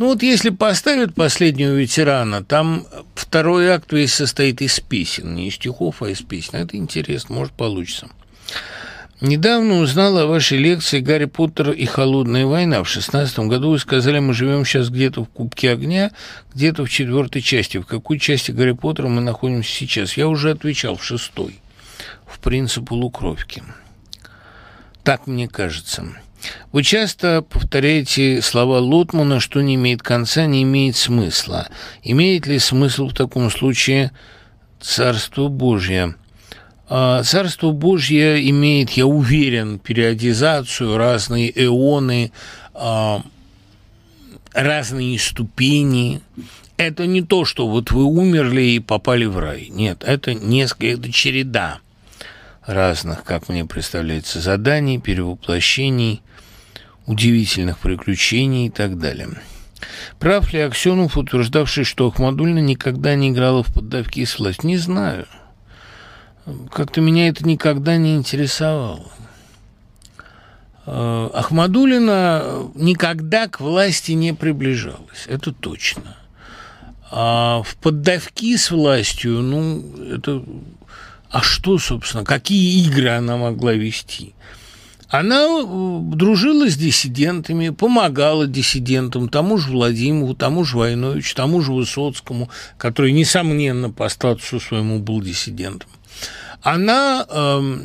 ну 0.00 0.06
вот 0.06 0.24
если 0.24 0.50
поставят 0.50 1.14
последнего 1.14 1.70
ветерана, 1.70 2.42
там 2.42 2.84
второй 3.14 3.68
акт 3.68 3.92
весь 3.92 4.12
состоит 4.12 4.62
из 4.62 4.80
песен, 4.80 5.36
не 5.36 5.46
из 5.46 5.54
стихов, 5.54 6.02
а 6.02 6.08
из 6.08 6.22
песен. 6.22 6.56
Это 6.56 6.76
интересно, 6.76 7.36
может 7.36 7.52
получится. 7.52 8.08
Недавно 9.24 9.78
узнала 9.78 10.24
о 10.24 10.26
вашей 10.26 10.58
лекции 10.58 11.00
«Гарри 11.00 11.24
Поттер 11.24 11.70
и 11.70 11.86
холодная 11.86 12.44
война». 12.44 12.82
В 12.82 12.88
шестнадцатом 12.90 13.48
году 13.48 13.70
вы 13.70 13.78
сказали, 13.78 14.18
мы 14.18 14.34
живем 14.34 14.66
сейчас 14.66 14.90
где-то 14.90 15.24
в 15.24 15.30
Кубке 15.30 15.70
огня, 15.70 16.10
где-то 16.54 16.84
в 16.84 16.90
четвертой 16.90 17.40
части. 17.40 17.78
В 17.78 17.86
какой 17.86 18.18
части 18.18 18.50
Гарри 18.50 18.72
Поттера 18.72 19.08
мы 19.08 19.22
находимся 19.22 19.70
сейчас? 19.70 20.18
Я 20.18 20.28
уже 20.28 20.50
отвечал, 20.50 20.96
в 20.96 21.04
шестой. 21.04 21.58
В 22.26 22.38
принцип 22.38 22.86
полукровки. 22.90 23.62
Так 25.04 25.26
мне 25.26 25.48
кажется. 25.48 26.04
Вы 26.70 26.82
часто 26.82 27.40
повторяете 27.40 28.42
слова 28.42 28.78
Лотмана, 28.78 29.40
что 29.40 29.62
не 29.62 29.76
имеет 29.76 30.02
конца, 30.02 30.44
не 30.44 30.64
имеет 30.64 30.96
смысла. 30.96 31.68
Имеет 32.02 32.46
ли 32.46 32.58
смысл 32.58 33.08
в 33.08 33.14
таком 33.14 33.50
случае 33.50 34.12
Царство 34.82 35.48
Божье? 35.48 36.14
А, 36.88 37.22
Царство 37.22 37.70
Божье 37.70 38.48
имеет, 38.50 38.90
я 38.90 39.06
уверен, 39.06 39.78
периодизацию, 39.78 40.96
разные 40.96 41.50
эоны, 41.64 42.32
а, 42.74 43.22
разные 44.52 45.18
ступени. 45.18 46.20
Это 46.76 47.06
не 47.06 47.22
то, 47.22 47.44
что 47.44 47.68
вот 47.68 47.90
вы 47.90 48.04
умерли 48.04 48.62
и 48.62 48.80
попали 48.80 49.24
в 49.24 49.38
рай. 49.38 49.68
Нет, 49.70 50.02
это 50.04 50.34
несколько, 50.34 50.86
это 50.86 51.12
череда 51.12 51.78
разных, 52.66 53.24
как 53.24 53.48
мне 53.48 53.64
представляется, 53.64 54.40
заданий, 54.40 54.98
перевоплощений– 54.98 56.22
удивительных 57.06 57.78
приключений 57.78 58.66
и 58.66 58.70
так 58.70 58.98
далее. 58.98 59.28
Прав 60.18 60.52
ли 60.52 60.60
Аксенов, 60.60 61.16
утверждавший, 61.16 61.84
что 61.84 62.08
Ахмадульна 62.08 62.60
никогда 62.60 63.14
не 63.14 63.30
играла 63.30 63.62
в 63.62 63.72
поддавки 63.72 64.20
и 64.20 64.26
власть? 64.38 64.64
Не 64.64 64.78
знаю. 64.78 65.26
Как-то 66.70 67.00
меня 67.00 67.28
это 67.28 67.46
никогда 67.46 67.96
не 67.96 68.16
интересовало. 68.16 69.10
Э, 70.86 71.30
Ахмадулина 71.32 72.70
никогда 72.74 73.48
к 73.48 73.60
власти 73.60 74.12
не 74.12 74.34
приближалась, 74.34 75.24
это 75.26 75.52
точно. 75.52 76.16
А 77.10 77.62
в 77.62 77.76
поддавки 77.76 78.56
с 78.56 78.70
властью, 78.70 79.40
ну, 79.40 79.82
это... 80.12 80.44
А 81.30 81.40
что, 81.40 81.78
собственно, 81.78 82.24
какие 82.24 82.84
игры 82.86 83.08
она 83.08 83.36
могла 83.36 83.72
вести? 83.72 84.34
Она 85.08 85.46
э, 85.46 85.98
дружила 86.14 86.68
с 86.68 86.76
диссидентами, 86.76 87.70
помогала 87.70 88.46
диссидентам, 88.46 89.28
тому 89.28 89.56
же 89.58 89.70
Владимиру, 89.70 90.34
тому 90.34 90.64
же 90.64 90.76
Войновичу, 90.76 91.34
тому 91.34 91.60
же 91.62 91.72
Высоцкому, 91.72 92.50
который, 92.76 93.12
несомненно, 93.12 93.90
по 93.90 94.08
статусу 94.08 94.60
своему 94.60 94.98
был 94.98 95.22
диссидентом. 95.22 95.88
Она 96.64 97.26
э, 97.28 97.78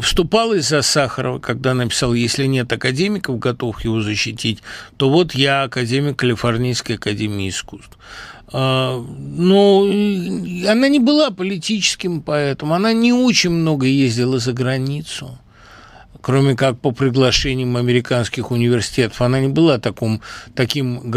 вступала 0.00 0.54
из-за 0.54 0.82
Сахарова, 0.82 1.40
когда 1.40 1.74
написал, 1.74 2.14
если 2.14 2.46
нет 2.46 2.72
академиков, 2.72 3.40
готовых 3.40 3.84
его 3.84 4.00
защитить, 4.00 4.62
то 4.96 5.10
вот 5.10 5.34
я 5.34 5.64
академик 5.64 6.16
Калифорнийской 6.16 6.94
академии 6.94 7.48
искусств. 7.48 7.98
А, 8.52 8.98
но 9.00 9.82
она 9.82 10.88
не 10.88 11.00
была 11.00 11.32
политическим 11.32 12.22
поэтом, 12.22 12.72
она 12.72 12.92
не 12.92 13.12
очень 13.12 13.50
много 13.50 13.86
ездила 13.86 14.38
за 14.38 14.52
границу 14.52 15.38
кроме 16.22 16.56
как 16.56 16.78
по 16.80 16.92
приглашениям 16.92 17.76
американских 17.76 18.50
университетов. 18.50 19.20
Она 19.20 19.40
не 19.40 19.48
была 19.48 19.78
таким, 19.78 20.22
таким 20.54 21.12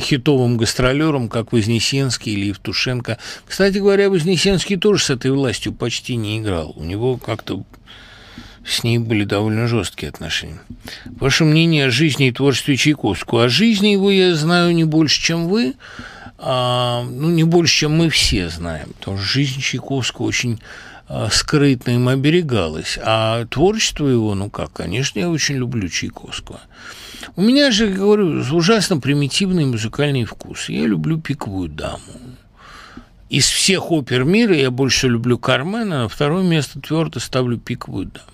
хитовым 0.00 0.56
гастролером, 0.56 1.28
как 1.28 1.52
Вознесенский 1.52 2.32
или 2.32 2.46
Евтушенко. 2.46 3.18
Кстати 3.46 3.78
говоря, 3.78 4.08
Вознесенский 4.08 4.76
тоже 4.76 5.02
с 5.02 5.10
этой 5.10 5.32
властью 5.32 5.72
почти 5.72 6.16
не 6.16 6.38
играл. 6.38 6.72
У 6.76 6.84
него 6.84 7.18
как-то 7.18 7.64
с 8.64 8.82
ней 8.82 8.98
были 8.98 9.24
довольно 9.24 9.66
жесткие 9.68 10.08
отношения. 10.08 10.60
Ваше 11.04 11.44
мнение 11.44 11.86
о 11.86 11.90
жизни 11.90 12.28
и 12.28 12.32
творчестве 12.32 12.76
Чайковского? 12.76 13.44
О 13.44 13.48
жизни 13.48 13.88
его 13.88 14.10
я 14.10 14.34
знаю 14.34 14.74
не 14.74 14.84
больше, 14.84 15.20
чем 15.20 15.48
вы, 15.48 15.74
а, 16.38 17.04
ну, 17.04 17.30
не 17.30 17.44
больше, 17.44 17.80
чем 17.80 17.96
мы 17.96 18.08
все 18.08 18.48
знаем, 18.48 18.90
потому 18.98 19.18
что 19.18 19.26
жизнь 19.26 19.60
Чайковского 19.60 20.26
очень 20.26 20.60
скрытно 21.30 21.92
им 21.92 22.08
оберегалась. 22.08 22.98
А 23.02 23.44
творчество 23.46 24.06
его, 24.06 24.34
ну 24.34 24.50
как, 24.50 24.72
конечно, 24.72 25.18
я 25.18 25.28
очень 25.28 25.56
люблю 25.56 25.88
Чайковского. 25.88 26.60
У 27.36 27.42
меня 27.42 27.70
же, 27.70 27.88
говорю, 27.88 28.42
ужасно 28.52 28.98
примитивный 28.98 29.64
музыкальный 29.64 30.24
вкус. 30.24 30.68
Я 30.68 30.86
люблю 30.86 31.20
пиковую 31.20 31.68
даму. 31.68 31.98
Из 33.30 33.46
всех 33.46 33.90
опер 33.90 34.24
мира 34.24 34.54
я 34.54 34.70
больше 34.70 35.08
люблю 35.08 35.38
Кармена, 35.38 36.02
на 36.02 36.08
второе 36.08 36.44
место 36.44 36.80
твердо 36.80 37.20
ставлю 37.20 37.58
пиковую 37.58 38.06
даму. 38.06 38.26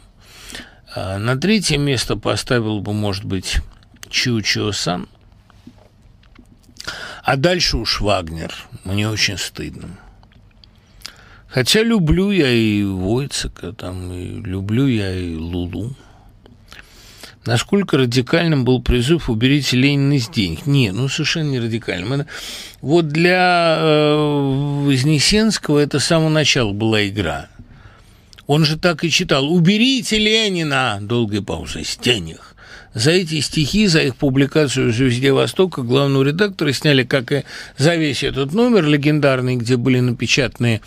А 0.94 1.18
на 1.18 1.36
третье 1.36 1.78
место 1.78 2.16
поставил 2.16 2.80
бы, 2.80 2.92
может 2.92 3.24
быть, 3.24 3.58
Чио-Чио-сан. 4.08 5.08
А 7.22 7.36
дальше 7.36 7.76
уж 7.76 8.00
Вагнер. 8.00 8.52
Мне 8.84 9.08
очень 9.08 9.38
стыдно. 9.38 9.88
Хотя 11.50 11.82
люблю 11.82 12.30
я 12.30 12.48
и 12.48 12.84
Войцека, 12.84 13.72
там, 13.72 14.12
и 14.12 14.40
люблю 14.40 14.86
я 14.86 15.12
и 15.12 15.34
Лулу. 15.34 15.94
Насколько 17.44 17.96
радикальным 17.96 18.64
был 18.64 18.80
призыв 18.82 19.28
«уберите 19.28 19.76
Ленина 19.76 20.12
из 20.12 20.28
денег»? 20.28 20.66
Не, 20.66 20.92
ну 20.92 21.08
совершенно 21.08 21.50
не 21.50 21.58
радикальным. 21.58 22.12
Это, 22.12 22.26
вот 22.82 23.08
для 23.08 23.76
э, 23.80 24.84
Вознесенского 24.84 25.80
это 25.80 25.98
с 25.98 26.04
самого 26.04 26.28
начала 26.28 26.72
была 26.72 27.08
игра. 27.08 27.48
Он 28.46 28.64
же 28.64 28.78
так 28.78 29.02
и 29.04 29.10
читал 29.10 29.50
«уберите 29.50 30.18
Ленина», 30.18 30.98
долгая 31.00 31.40
пауза, 31.40 31.82
с 31.82 31.96
денег. 31.96 32.54
за 32.94 33.12
эти 33.12 33.40
стихи, 33.40 33.86
за 33.86 34.02
их 34.02 34.16
публикацию 34.16 34.90
в 34.90 34.94
«Звезде 34.94 35.32
Востока» 35.32 35.82
главного 35.82 36.24
редактора 36.24 36.72
сняли, 36.72 37.04
как 37.04 37.32
и 37.32 37.44
за 37.76 37.94
весь 37.94 38.22
этот 38.22 38.52
номер 38.52 38.86
легендарный, 38.86 39.56
где 39.56 39.76
были 39.76 40.00
напечатаны 40.00 40.80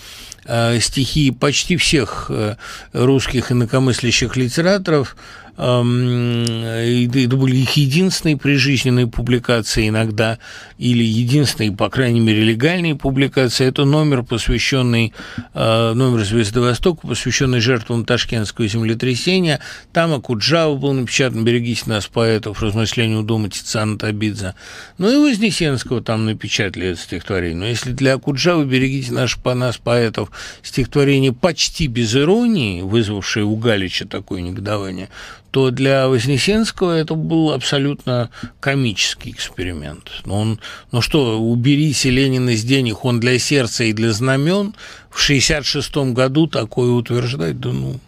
стихи 0.79 1.31
почти 1.31 1.77
всех 1.77 2.27
э, 2.29 2.55
русских 2.93 3.51
инакомыслящих 3.51 4.35
литераторов– 4.35 5.15
это 5.55 7.37
были 7.37 7.57
их 7.57 7.71
единственные 7.73 8.37
прижизненные 8.37 9.07
публикации 9.07 9.89
иногда, 9.89 10.39
или 10.77 11.03
единственные, 11.03 11.71
по 11.73 11.89
крайней 11.89 12.19
мере, 12.19 12.43
легальные 12.43 12.95
публикации. 12.95 13.67
Это 13.67 13.85
номер, 13.85 14.23
посвященный, 14.23 15.13
э, 15.53 15.93
номер 15.93 16.23
«Звезды 16.25 16.59
Востока», 16.59 17.07
посвященный 17.07 17.59
жертвам 17.59 18.05
ташкентского 18.05 18.67
землетрясения. 18.67 19.59
Там 19.91 20.13
Акуджава 20.13 20.75
был 20.75 20.93
напечатан 20.93 21.43
«Берегите 21.43 21.83
нас, 21.85 22.07
поэтов», 22.07 22.61
размышления 22.61 23.17
у 23.17 23.23
дома 23.23 23.49
Тициана 23.49 23.97
Табидзе. 23.99 24.55
Ну 24.97 25.11
и 25.11 25.31
Вознесенского 25.31 26.01
там 26.01 26.25
напечатали 26.25 26.87
это 26.87 27.01
стихотворение. 27.01 27.57
Но 27.57 27.67
если 27.67 27.91
для 27.91 28.15
Акуджавы 28.15 28.65
«Берегите 28.65 29.11
наш, 29.13 29.37
по 29.37 29.53
нас, 29.53 29.77
поэтов» 29.77 30.31
стихотворение 30.63 31.31
почти 31.33 31.87
без 31.87 32.15
иронии, 32.15 32.81
вызвавшее 32.81 33.45
у 33.45 33.55
Галича 33.55 34.05
такое 34.05 34.41
негодование, 34.41 35.09
то 35.53 35.69
для 35.69 36.07
Вознесенского 36.07 36.97
это 36.97 37.13
был 37.13 37.51
абсолютно 37.51 38.31
комический 38.59 39.29
эксперимент. 39.29 40.09
Но 40.25 40.39
он, 40.39 40.59
ну 40.91 40.99
что, 40.99 41.39
уберите 41.39 42.09
Ленина 42.09 42.49
из 42.49 42.63
денег, 42.63 43.05
он 43.05 43.19
для 43.19 43.37
сердца 43.37 43.83
и 43.83 43.93
для 43.93 44.13
знамен. 44.13 44.73
В 45.11 45.19
66 45.19 45.95
году 46.11 46.47
такое 46.47 46.89
утверждать, 46.89 47.59
да 47.59 47.71
ну... 47.71 47.99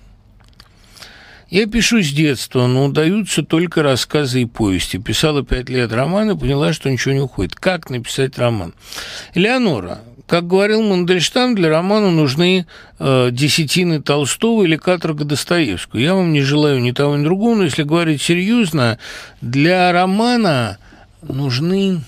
Я 1.51 1.67
пишу 1.67 2.01
с 2.01 2.11
детства, 2.11 2.65
но 2.65 2.85
удаются 2.85 3.43
только 3.43 3.83
рассказы 3.83 4.41
и 4.41 4.45
повести. 4.45 4.97
Писала 4.97 5.45
пять 5.45 5.69
лет 5.69 5.93
роман 5.93 6.31
и 6.31 6.37
поняла, 6.37 6.73
что 6.73 6.89
ничего 6.89 7.13
не 7.13 7.21
уходит. 7.21 7.53
Как 7.53 7.91
написать 7.91 8.39
роман? 8.39 8.73
Элеонора, 9.35 9.99
как 10.27 10.47
говорил 10.47 10.81
Мандельштам, 10.81 11.55
для 11.55 11.69
романа 11.69 12.09
нужны 12.09 12.65
э, 12.99 13.29
десятины 13.31 14.01
Толстого 14.01 14.63
или 14.63 14.75
каторга 14.75 15.23
Достоевского. 15.23 15.99
Я 15.99 16.15
вам 16.15 16.33
не 16.33 16.41
желаю 16.41 16.81
ни 16.81 16.91
того, 16.91 17.15
ни 17.15 17.23
другого, 17.23 17.55
но 17.55 17.63
если 17.63 17.83
говорить 17.83 18.21
серьезно, 18.21 18.97
для 19.41 19.91
романа 19.91 20.79
нужны 21.21 22.01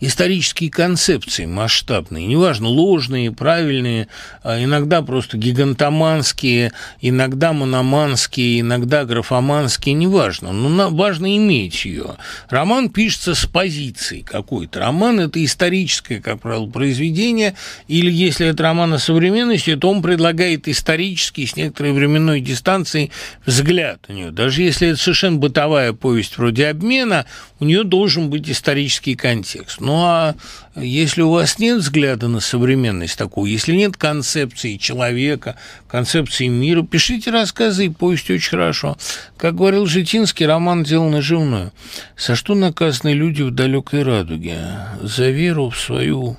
исторические 0.00 0.70
концепции 0.70 1.46
масштабные, 1.46 2.26
неважно, 2.26 2.68
ложные, 2.68 3.32
правильные, 3.32 4.08
а 4.42 4.62
иногда 4.62 5.02
просто 5.02 5.36
гигантоманские, 5.36 6.72
иногда 7.00 7.52
мономанские, 7.52 8.60
иногда 8.60 9.04
графоманские, 9.04 9.94
неважно, 9.94 10.52
но 10.52 10.90
важно 10.90 11.36
иметь 11.36 11.84
ее. 11.84 12.16
Роман 12.48 12.90
пишется 12.90 13.34
с 13.34 13.44
позиции 13.46 14.20
какой-то. 14.20 14.80
Роман– 14.80 15.20
это 15.20 15.44
историческое, 15.44 16.20
как 16.20 16.40
правило, 16.40 16.66
произведение, 16.66 17.54
или 17.88 18.10
если 18.10 18.46
это 18.46 18.62
роман 18.62 18.94
о 18.94 18.98
современности, 18.98 19.74
то 19.76 19.90
он 19.90 20.02
предлагает 20.02 20.68
исторический, 20.68 21.46
с 21.46 21.56
некоторой 21.56 21.92
временной 21.92 22.40
дистанцией 22.40 23.10
взгляд 23.46 24.00
на 24.08 24.12
нее. 24.12 24.30
Даже 24.30 24.62
если 24.62 24.88
это 24.88 25.00
совершенно 25.00 25.38
бытовая 25.38 25.92
повесть 25.92 26.38
вроде 26.38 26.68
«Обмена», 26.68 27.26
у 27.60 27.64
нее 27.64 27.84
должен 27.84 28.30
быть 28.30 28.48
исторический 28.48 29.14
контекст. 29.14 29.80
Ну 29.88 30.02
а 30.04 30.34
если 30.76 31.22
у 31.22 31.30
вас 31.30 31.58
нет 31.58 31.78
взгляда 31.78 32.28
на 32.28 32.40
современность 32.40 33.16
такую, 33.16 33.50
если 33.50 33.72
нет 33.72 33.96
концепции 33.96 34.76
человека, 34.76 35.56
концепции 35.88 36.46
мира, 36.48 36.82
пишите 36.82 37.30
рассказы 37.30 37.86
и 37.86 37.88
повесть 37.88 38.28
очень 38.28 38.50
хорошо. 38.50 38.98
Как 39.38 39.56
говорил 39.56 39.86
Житинский, 39.86 40.44
роман 40.44 40.84
делал 40.84 41.08
наживную. 41.08 41.72
За 42.18 42.36
что 42.36 42.54
наказаны 42.54 43.14
люди 43.14 43.40
в 43.40 43.50
далекой 43.50 44.02
радуге? 44.02 44.58
За 45.00 45.30
веру 45.30 45.70
в 45.70 45.80
свою, 45.80 46.36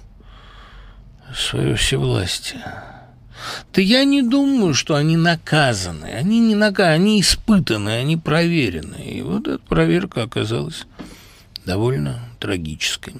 свое 1.35 1.73
всевластие. 1.73 2.63
Да 3.73 3.81
я 3.81 4.03
не 4.03 4.21
думаю, 4.21 4.75
что 4.75 4.93
они 4.93 5.17
наказаны. 5.17 6.05
Они 6.05 6.39
не 6.39 6.53
наказаны, 6.53 6.93
они 6.93 7.21
испытаны, 7.21 7.89
они 7.89 8.15
проверены. 8.15 9.01
И 9.01 9.23
вот 9.23 9.47
эта 9.47 9.63
проверка 9.65 10.21
оказалась 10.21 10.85
довольно 11.65 12.19
трагической. 12.39 13.15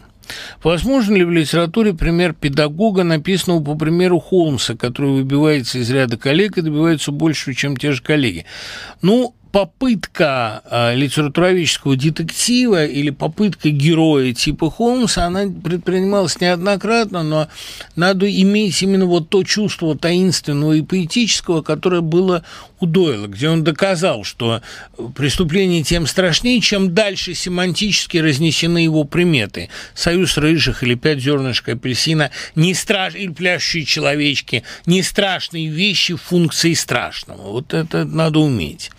Возможно 0.63 1.15
ли 1.15 1.23
в 1.23 1.31
литературе 1.31 1.93
пример 1.93 2.33
педагога, 2.33 3.03
написанного 3.03 3.63
по 3.63 3.75
примеру 3.75 4.19
Холмса, 4.19 4.75
который 4.75 5.11
выбивается 5.11 5.79
из 5.79 5.89
ряда 5.89 6.17
коллег 6.17 6.57
и 6.57 6.61
добивается 6.61 7.11
больше, 7.11 7.53
чем 7.53 7.77
те 7.77 7.91
же 7.91 8.01
коллеги? 8.01 8.45
Ну, 9.01 9.35
попытка 9.51 10.61
э, 10.69 10.95
литературоведческого 10.95 11.95
детектива 11.95 12.85
или 12.85 13.09
попытка 13.09 13.69
героя 13.69 14.33
типа 14.33 14.69
Холмса, 14.69 15.25
она 15.25 15.45
предпринималась 15.47 16.39
неоднократно, 16.39 17.23
но 17.23 17.47
надо 17.95 18.29
иметь 18.29 18.81
именно 18.83 19.05
вот 19.05 19.29
то 19.29 19.43
чувство 19.43 19.97
таинственного 19.97 20.73
и 20.73 20.81
поэтического, 20.81 21.61
которое 21.61 22.01
было 22.01 22.43
у 22.79 22.85
Дойла, 22.85 23.27
где 23.27 23.49
он 23.49 23.63
доказал, 23.63 24.23
что 24.23 24.61
преступление 25.15 25.83
тем 25.83 26.07
страшнее, 26.07 26.61
чем 26.61 26.93
дальше 26.93 27.33
семантически 27.33 28.17
разнесены 28.17 28.79
его 28.79 29.03
приметы. 29.03 29.69
Союз 29.93 30.37
рыжих 30.37 30.83
или 30.83 30.95
пять 30.95 31.19
зернышек 31.19 31.69
апельсина, 31.69 32.31
не 32.55 32.73
страш... 32.73 33.15
или 33.15 33.31
пляшущие 33.31 33.85
человечки, 33.85 34.63
не 34.85 35.01
страшные 35.01 35.67
вещи 35.67 36.15
функции 36.15 36.73
страшного. 36.73 37.51
Вот 37.51 37.73
это 37.73 38.05
надо 38.05 38.39
уметь. 38.39 38.91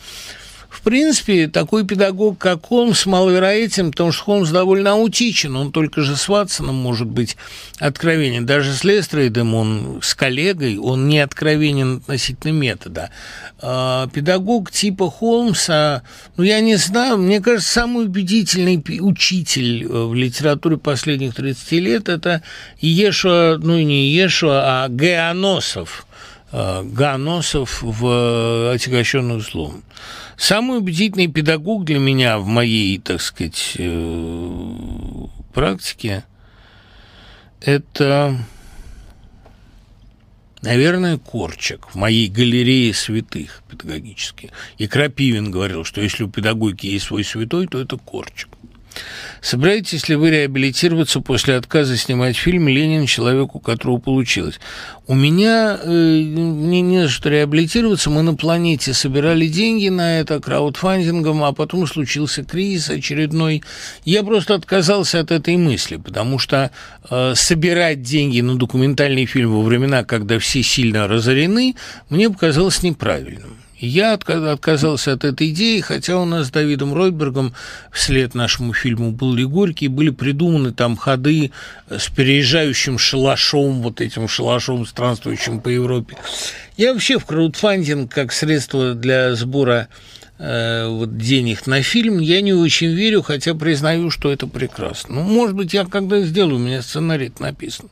В 0.81 0.83
принципе, 0.83 1.47
такой 1.47 1.85
педагог, 1.85 2.39
как 2.39 2.65
Холмс, 2.65 3.05
маловероятен, 3.05 3.91
потому 3.91 4.13
что 4.13 4.25
Холмс 4.25 4.49
довольно 4.49 4.93
аутичен, 4.93 5.55
он 5.55 5.73
только 5.73 6.01
же 6.01 6.17
с 6.17 6.27
Ватсоном 6.27 6.75
может 6.75 7.07
быть 7.07 7.37
откровенен. 7.79 8.47
Даже 8.47 8.73
с 8.73 8.83
Лестрейдом 8.83 9.55
он, 9.55 10.01
с 10.03 10.15
коллегой, 10.15 10.79
он 10.79 11.07
не 11.07 11.19
откровенен 11.19 11.99
относительно 11.99 12.53
метода. 12.53 13.11
А, 13.61 14.09
педагог 14.09 14.71
типа 14.71 15.11
Холмса, 15.11 16.03
ну, 16.39 16.45
я 16.45 16.61
не 16.61 16.77
знаю, 16.77 17.19
мне 17.19 17.43
кажется, 17.43 17.71
самый 17.71 18.07
убедительный 18.07 18.83
учитель 19.01 19.85
э, 19.85 19.87
в 19.87 20.15
литературе 20.15 20.79
последних 20.79 21.35
30 21.35 21.73
лет– 21.73 22.09
это 22.09 22.43
Ешуа, 22.81 23.59
ну, 23.63 23.79
не 23.79 24.09
Ешуа, 24.09 24.85
а 24.85 24.89
Геоносов– 24.89 26.07
Ганосов 26.53 27.83
в 27.83 28.07
э, 28.07 28.75
«Отягощенных 28.75 29.43
злом». 29.43 29.83
Самый 30.37 30.79
убедительный 30.79 31.29
педагог 31.29 31.85
для 31.85 31.99
меня 31.99 32.39
в 32.39 32.47
моей, 32.47 32.99
так 32.99 33.21
сказать, 33.21 33.75
э, 33.79 35.27
практике– 35.53 36.25
это, 37.61 38.37
наверное, 40.63 41.19
Корчик 41.19 41.89
в 41.89 41.95
моей 41.95 42.29
галерее 42.29 42.95
святых 42.95 43.63
педагогических. 43.71 44.51
И 44.79 44.87
Крапивин 44.87 45.51
говорил, 45.51 45.85
что 45.85 46.01
если 46.01 46.25
у 46.25 46.29
педагогики 46.29 46.87
есть 46.87 47.07
свой 47.07 47.23
святой, 47.23 47.67
то 47.67 47.79
это 47.79 47.99
Корчик. 47.99 48.49
Собираетесь 49.41 50.09
ли 50.09 50.17
вы 50.17 50.31
реабилитироваться 50.31 51.21
после 51.21 51.57
отказа 51.57 51.97
снимать 51.97 52.37
фильм 52.37 52.69
«Ленин. 52.69 53.07
Человеку, 53.07 53.59
которого 53.59 53.99
получилось»? 53.99 54.61
У 55.07 55.15
меня 55.15 55.79
э, 55.83 56.21
не, 56.23 56.81
не 56.83 57.09
что 57.09 57.31
реабилитироваться. 57.31 58.11
Мы 58.11 58.23
на 58.23 58.35
планете 58.35 58.95
собирали 58.95 59.47
деньги 59.49 59.89
на 59.89 60.21
это 60.21 60.41
краудфандингом, 60.41 61.43
а 61.43 61.53
потом 61.53 61.87
случился 61.87 62.45
кризис 62.45 62.91
очередной. 62.91 63.63
Я 64.05 64.23
просто 64.23 64.55
отказался 64.55 65.21
от 65.21 65.31
этой 65.31 65.57
мысли, 65.57 65.97
потому 65.97 66.39
что 66.39 66.71
э, 67.11 67.33
собирать 67.35 68.03
деньги 68.03 68.41
на 68.41 68.57
документальный 68.57 69.27
фильм 69.27 69.53
во 69.53 69.63
времена, 69.63 70.05
когда 70.05 70.39
все 70.39 70.63
сильно 70.63 71.09
разорены, 71.09 71.75
мне 72.09 72.31
показалось 72.31 72.83
неправильным. 72.83 73.60
Я 73.81 74.13
отказался 74.13 75.15
от 75.15 75.25
этой 75.25 75.51
идеи, 75.51 75.81
хотя 75.81 76.19
у 76.19 76.27
нас 76.27 76.49
с 76.49 76.51
Давидом 76.51 76.93
Ройтбергом 76.93 77.55
вслед 77.91 78.35
нашему 78.35 78.75
фильму 78.75 79.11
«Был 79.11 79.33
ли 79.33 79.47
Горький» 79.47 79.89
были 79.89 80.11
придуманы 80.11 80.73
там 80.73 80.99
ходы 80.99 81.51
с 81.89 82.09
переезжающим 82.09 82.99
шалашом, 82.99 83.81
вот 83.81 84.03
этим 84.03 84.29
шалашом, 84.29 84.85
странствующим 84.85 85.61
по 85.61 85.71
Европе. 85.71 86.19
Я 86.77 86.93
вообще 86.93 87.19
в 87.19 87.25
краудфандинг 87.25 88.13
как 88.13 88.33
средство 88.33 88.93
для 88.93 89.35
сбора 89.35 89.89
э, 90.39 90.87
вот 90.87 91.17
денег 91.17 91.67
на 91.67 91.81
фильм 91.83 92.19
я 92.19 92.43
не 92.43 92.53
очень 92.53 92.93
верю, 92.93 93.23
хотя 93.23 93.55
признаю, 93.55 94.11
что 94.11 94.31
это 94.31 94.47
прекрасно. 94.47 95.15
Ну, 95.15 95.23
может 95.23 95.57
быть, 95.57 95.73
я 95.73 95.87
когда 95.87 96.21
сделаю, 96.21 96.57
у 96.57 96.59
меня 96.59 96.83
сценарий 96.83 97.33
написан. 97.39 97.89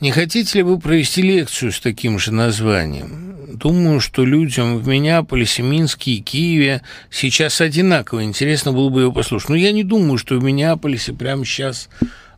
Не 0.00 0.10
хотите 0.10 0.58
ли 0.58 0.62
вы 0.62 0.78
провести 0.78 1.22
лекцию 1.22 1.72
с 1.72 1.80
таким 1.80 2.18
же 2.18 2.32
названием? 2.32 3.36
Думаю, 3.54 4.00
что 4.00 4.24
людям 4.24 4.78
в 4.78 4.88
Миннеаполисе, 4.88 5.62
Минске 5.62 6.12
и 6.12 6.20
Киеве 6.20 6.82
сейчас 7.10 7.60
одинаково. 7.60 8.24
Интересно 8.24 8.72
было 8.72 8.88
бы 8.88 9.02
его 9.02 9.12
послушать. 9.12 9.50
Но 9.50 9.56
я 9.56 9.70
не 9.72 9.84
думаю, 9.84 10.18
что 10.18 10.36
в 10.36 10.42
Миннеаполисе 10.42 11.12
прямо 11.12 11.44
сейчас 11.44 11.88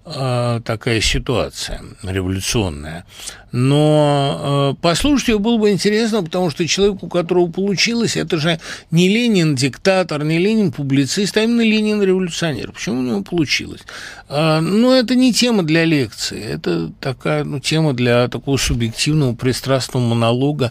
такая 0.06 1.00
ситуация 1.00 1.82
революционная. 2.04 3.04
Но 3.50 4.74
э, 4.78 4.82
послушать 4.82 5.28
ее 5.28 5.38
было 5.38 5.56
бы 5.56 5.70
интересно, 5.70 6.22
потому 6.22 6.50
что 6.50 6.66
человек, 6.66 7.02
у 7.02 7.08
которого 7.08 7.50
получилось, 7.50 8.16
это 8.16 8.36
же 8.36 8.60
не 8.90 9.08
Ленин 9.08 9.54
диктатор, 9.54 10.22
не 10.24 10.38
Ленин 10.38 10.72
публицист, 10.72 11.36
а 11.36 11.42
именно 11.42 11.62
Ленин 11.62 12.02
революционер. 12.02 12.72
Почему 12.72 13.00
у 13.00 13.02
него 13.02 13.22
получилось? 13.22 13.80
Э, 14.28 14.60
ну, 14.60 14.92
это 14.92 15.14
не 15.14 15.32
тема 15.32 15.62
для 15.62 15.84
лекции, 15.84 16.40
это 16.40 16.92
такая 17.00 17.44
ну, 17.44 17.58
тема 17.58 17.94
для 17.94 18.28
такого 18.28 18.58
субъективного, 18.58 19.34
пристрастного 19.34 20.04
монолога. 20.04 20.70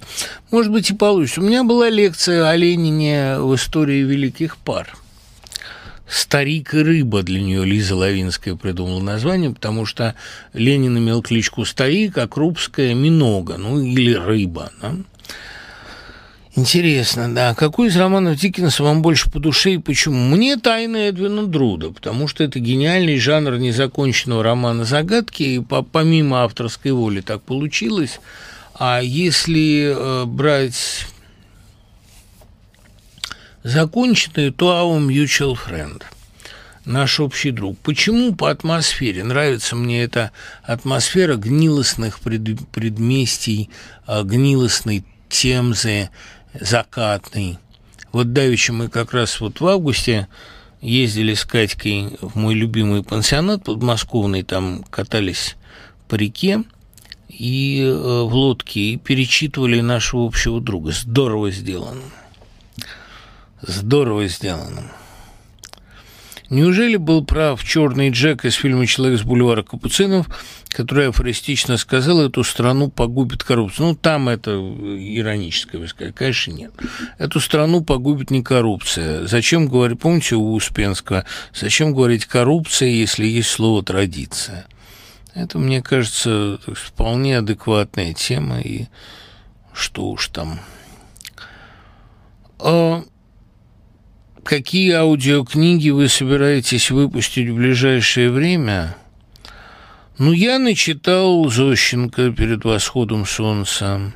Может 0.51 0.71
быть, 0.71 0.91
и 0.91 0.93
получится. 0.93 1.41
У 1.41 1.43
меня 1.43 1.63
была 1.63 1.89
лекция 1.89 2.47
о 2.47 2.55
Ленине 2.55 3.39
в 3.39 3.55
истории 3.55 4.03
великих 4.03 4.57
пар– 4.57 4.95
«Старик 6.07 6.73
и 6.73 6.80
рыба» 6.80 7.23
для 7.23 7.41
нее 7.41 7.65
Лиза 7.65 7.95
Лавинская 7.95 8.56
придумала 8.56 9.02
название, 9.02 9.52
потому 9.52 9.86
что 9.86 10.15
Ленин 10.53 10.98
имел 10.98 11.22
кличку 11.22 11.65
«Старик», 11.65 12.18
а 12.18 12.27
Крупская– 12.27 12.94
«Минога», 12.95 13.57
ну 13.57 13.82
или 13.82 14.14
«Рыба». 14.14 14.72
Да? 14.82 14.95
Интересно, 16.57 17.34
да. 17.34 17.53
Какой 17.53 17.90
из 17.90 17.98
романов 17.98 18.38
Диккенса 18.38 18.82
вам 18.82 19.02
больше 19.02 19.30
по 19.30 19.40
душе 19.40 19.73
и 19.73 19.77
почему? 19.77 20.18
Мне 20.18 20.56
«Тайна 20.56 20.95
Эдвина 20.95 21.48
Друда», 21.48 21.90
потому 21.90 22.27
что 22.30 22.44
это 22.44 22.60
гениальный 22.60 23.19
жанр 23.19 23.57
незаконченного 23.57 24.41
романа 24.41 24.86
«Загадки», 24.86 25.44
и 25.44 25.61
помимо 25.91 26.44
авторской 26.44 26.91
воли 26.91 27.19
так 27.22 27.41
получилось. 27.41 28.22
А 28.77 29.02
если 29.02 29.94
э, 29.95 30.26
брать 30.26 31.07
законченные, 33.65 34.51
то 34.51 34.71
our 34.71 34.99
mutual 35.05 35.57
friend 35.57 36.03
наш 36.85 37.19
общий 37.19 37.49
друг. 37.49 37.79
Почему 37.79 38.35
по 38.35 38.51
атмосфере? 38.51 39.23
Нравится 39.23 39.75
мне 39.75 40.03
эта 40.03 40.31
атмосфера 40.61 41.35
гнилостных 41.35 42.19
пред, 42.19 42.69
предместий, 42.69 43.71
а, 44.05 44.21
гнилостной 44.21 45.03
темзы, 45.27 46.11
закатной. 46.53 47.57
Вот 48.11 48.33
давеча 48.33 48.71
мы 48.71 48.87
как 48.87 49.13
раз 49.13 49.41
вот 49.41 49.59
в 49.59 49.67
августе 49.67 50.27
ездили 50.79 51.33
с 51.33 51.43
Катькой 51.43 52.17
в 52.21 52.37
мой 52.37 52.53
любимый 52.53 53.03
пансионат 53.03 53.63
подмосковный, 53.63 54.43
там 54.43 54.83
катались 54.91 55.55
по 56.07 56.13
реке 56.15 56.63
и 57.27 57.81
э, 57.81 57.91
в 57.91 58.33
лодке 58.33 58.79
и 58.79 58.97
перечитывали 58.97 59.81
нашего 59.81 60.27
общего 60.27 60.61
друга. 60.61 60.91
Здорово 60.91 61.49
сделано. 61.49 62.03
Здорово 63.61 64.27
сделано. 64.27 64.91
Неужели 66.49 66.98
был 66.98 67.26
прав 67.26 67.64
черный 67.64 68.11
Джек 68.11 68.45
из 68.45 68.53
фильма 68.53 68.86
«Человек 68.86 69.19
с 69.19 69.23
бульвара 69.23 69.64
Капуцинов», 69.64 70.27
который 70.69 71.10
афористично 71.10 71.77
сказал, 71.77 72.22
эту 72.22 72.44
страну 72.44 72.90
погубит 72.91 73.44
коррупция? 73.44 73.88
Ну, 73.88 73.95
там 73.95 74.30
это 74.30 74.52
ироническое 74.52 75.82
высказывание. 75.82 76.14
Конечно, 76.14 76.52
нет. 76.52 76.72
Эту 77.18 77.40
страну 77.40 77.84
погубит 77.84 78.30
не 78.30 78.44
коррупция. 78.44 79.26
Зачем 79.26 79.68
говорить, 79.68 79.99
помните 79.99 80.36
у 80.36 80.53
Успенского, 80.53 81.26
зачем 81.53 81.95
говорить 81.95 82.26
коррупция, 82.26 82.90
если 82.90 83.26
есть 83.26 83.49
слово 83.49 83.82
«традиция»? 83.84 84.68
Это, 85.34 85.57
мне 85.57 85.82
кажется, 85.82 86.60
вполне 86.73 87.40
адекватная 87.40 88.14
тема, 88.14 88.60
и 88.61 88.86
что 89.73 90.10
уж 90.10 90.27
там. 90.27 90.60
Какие 94.45 94.91
аудиокниги 94.91 95.89
вы 95.89 96.07
собираетесь 96.07 96.91
выпустить 96.91 97.49
в 97.49 97.55
ближайшее 97.55 98.30
время? 98.30 98.95
Ну, 100.19 100.34
я 100.34 100.59
начитал 100.59 101.49
Зощенко 101.49 102.31
перед 102.31 102.63
восходом 102.63 103.26
солнца. 103.26 104.13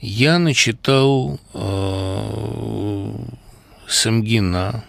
Я 0.00 0.38
начитал 0.38 1.38
э, 1.52 3.14
Самгина. 3.86 4.82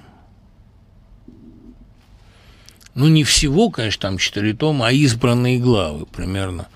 Ну, 2.96 3.10
не 3.10 3.26
всего, 3.26 3.72
конечно, 3.72 4.04
там 4.04 4.18
четыре 4.18 4.54
тома, 4.54 4.88
а 4.88 4.92
избранные 4.94 5.60
главы, 5.60 6.06
примерно 6.06 6.70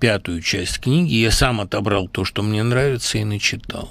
пятую 0.00 0.42
часть 0.42 0.80
книги. 0.80 1.14
Я 1.14 1.30
сам 1.30 1.60
отобрал 1.60 2.08
то, 2.08 2.24
что 2.24 2.42
мне 2.42 2.64
нравится, 2.64 3.18
и 3.18 3.22
начитал. 3.22 3.88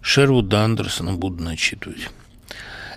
Шервуда 0.00 0.64
Андерсона 0.64 1.12
буду 1.12 1.44
начитывать 1.44 2.08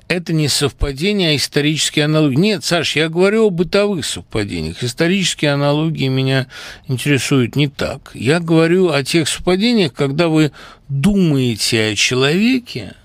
это 0.10 0.34
не 0.34 0.48
совпадение, 0.48 1.30
а 1.30 1.36
исторические 1.36 2.06
аналогии. 2.06 2.36
Нет, 2.36 2.66
Саш, 2.66 2.96
я 2.96 3.10
говорю 3.10 3.46
о 3.46 3.50
бытовых 3.52 4.04
совпадениях. 4.04 4.84
Исторические 4.84 5.54
аналогии 5.54 6.08
меня 6.08 6.48
интересуют 6.88 7.56
не 7.56 7.68
так. 7.68 8.12
Я 8.16 8.40
говорю 8.40 8.90
о 8.90 9.04
тех 9.04 9.30
совпадениях, 9.30 9.94
когда 9.94 10.28
вы 10.28 10.52
думаете 10.90 11.92
о 11.92 11.96
человеке, 11.96 12.96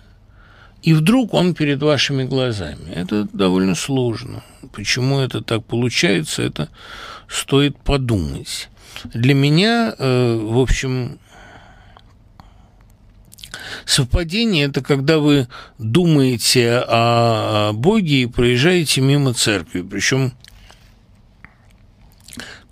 и 0.83 0.95
вдруг 0.95 1.35
он 1.35 1.55
перед 1.55 1.83
вашими 1.83 2.25
глазами. 2.25 2.91
Это 2.95 3.29
довольно 3.35 3.75
сложно. 3.75 4.43
Почему 4.73 5.21
это 5.21 5.43
так 5.43 5.63
получается, 5.65 6.43
это 6.43 6.71
стоит 7.29 7.77
подумать. 7.77 8.71
Для 9.13 9.35
меня, 9.35 9.95
э, 9.99 10.39
в 10.43 10.59
общем, 10.59 11.19
Совпадение– 13.85 14.65
это 14.67 14.83
когда 14.83 15.19
вы 15.19 15.49
думаете 15.79 16.83
о 16.87 17.73
Боге 17.73 18.23
и 18.23 18.27
проезжаете 18.27 19.01
мимо 19.01 19.35
церкви, 19.35 19.83
причем 19.83 20.33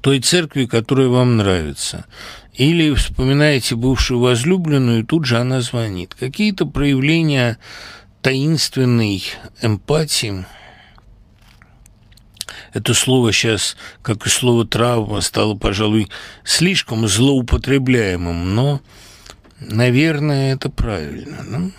той 0.00 0.20
церкви, 0.20 0.66
которая 0.66 1.08
вам 1.08 1.36
нравится. 1.36 2.06
Или 2.54 2.94
вспоминаете 2.94 3.76
бывшую 3.76 4.20
возлюбленную, 4.20 5.00
и 5.00 5.06
тут 5.06 5.24
же 5.24 5.38
она 5.38 5.60
звонит. 5.60 6.14
Какие-то 6.14 6.66
проявления 6.66 7.58
таинственной 8.20 9.22
эмпатии– 9.62 10.44
это 12.72 12.94
слово 12.94 13.32
сейчас, 13.32 13.76
как 14.00 14.26
и 14.26 14.30
слово 14.30 14.66
травма, 14.66 15.20
стало, 15.20 15.54
пожалуй, 15.54 16.08
слишком 16.42 17.06
злоупотребляемым, 17.06 18.54
но 18.54 18.80
Наверное, 19.70 20.54
это 20.54 20.68
правильно. 20.70 21.42
Ну, 21.42 21.72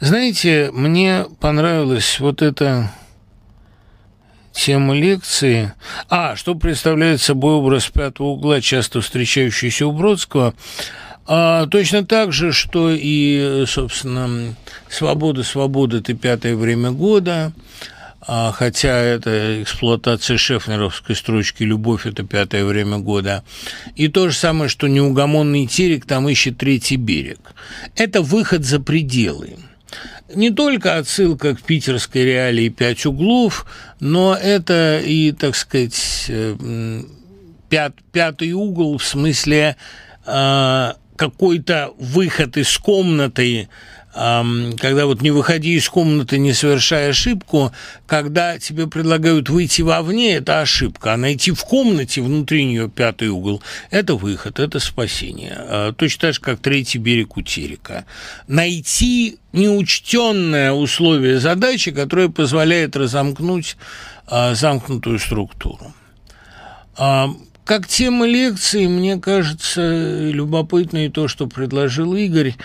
знаете, 0.00 0.70
мне 0.72 1.26
понравилась 1.40 2.20
вот 2.20 2.42
эта 2.42 2.90
тема 4.52 4.94
лекции. 4.94 5.72
А, 6.08 6.36
что 6.36 6.54
представляет 6.54 7.20
собой 7.20 7.54
образ 7.54 7.88
пятого 7.88 8.28
угла, 8.28 8.60
часто 8.60 9.00
встречающийся 9.00 9.86
у 9.86 9.92
Бродского, 9.92 10.54
а, 11.26 11.66
точно 11.66 12.04
так 12.04 12.32
же, 12.32 12.52
что 12.52 12.90
и, 12.90 13.64
собственно, 13.66 14.54
«Свобода, 14.88 15.42
свобода»– 15.42 15.96
это 15.98 16.14
пятое 16.14 16.56
время 16.56 16.90
года– 16.90 17.52
хотя 18.26 18.98
это 18.98 19.62
эксплуатация 19.62 20.36
шефнеровской 20.36 21.14
строчки 21.14 21.62
«Любовь– 21.62 22.04
это 22.06 22.24
пятое 22.24 22.64
время 22.64 22.98
года». 22.98 23.44
И 23.94 24.08
то 24.08 24.28
же 24.28 24.36
самое, 24.36 24.68
что 24.68 24.88
неугомонный 24.88 25.66
терек 25.66 26.06
там 26.06 26.28
ищет 26.28 26.58
третий 26.58 26.96
берег. 26.96 27.38
Это 27.94 28.22
выход 28.22 28.64
за 28.64 28.80
пределы. 28.80 29.56
Не 30.34 30.50
только 30.50 30.96
отсылка 30.96 31.54
к 31.54 31.62
питерской 31.62 32.24
реалии 32.24 32.68
«Пять 32.68 33.06
углов», 33.06 33.64
но 34.00 34.34
это 34.34 35.00
и, 35.04 35.30
так 35.32 35.54
сказать, 35.54 36.26
э, 36.28 37.02
пят, 37.68 37.94
пятый 38.12 38.52
угол 38.52 38.98
в 38.98 39.04
смысле 39.04 39.76
э, 40.26 40.92
какой-то 41.16 41.92
выход 41.98 42.56
из 42.56 42.76
комнаты, 42.78 43.68
когда 44.16 45.04
вот 45.04 45.20
не 45.20 45.30
выходи 45.30 45.74
из 45.74 45.90
комнаты, 45.90 46.38
не 46.38 46.54
совершая 46.54 47.10
ошибку, 47.10 47.72
когда 48.06 48.58
тебе 48.58 48.86
предлагают 48.86 49.50
выйти 49.50 49.82
вовне, 49.82 50.36
это 50.36 50.62
ошибка, 50.62 51.12
а 51.12 51.16
найти 51.18 51.50
в 51.50 51.62
комнате 51.64 52.22
внутри 52.22 52.64
нее 52.64 52.88
пятый 52.88 53.28
угол– 53.28 53.62
это 53.90 54.14
выход, 54.14 54.58
это 54.58 54.80
спасение. 54.80 55.54
А, 55.58 55.92
точно 55.92 56.28
так 56.28 56.34
же, 56.34 56.40
как 56.40 56.60
третий 56.60 56.96
берег 56.96 57.36
у 57.36 57.42
Терека. 57.42 58.06
Найти 58.48 59.36
неучтенное 59.52 60.72
условие 60.72 61.38
задачи, 61.38 61.90
которое 61.90 62.30
позволяет 62.30 62.96
разомкнуть 62.96 63.76
а, 64.26 64.54
замкнутую 64.54 65.18
структуру. 65.18 65.92
А, 66.96 67.28
как 67.66 67.86
тема 67.86 68.26
лекции, 68.26 68.86
мне 68.86 69.18
кажется, 69.18 70.30
любопытно 70.30 71.04
и 71.04 71.10
то, 71.10 71.28
что 71.28 71.46
предложил 71.46 72.14
Игорь– 72.14 72.54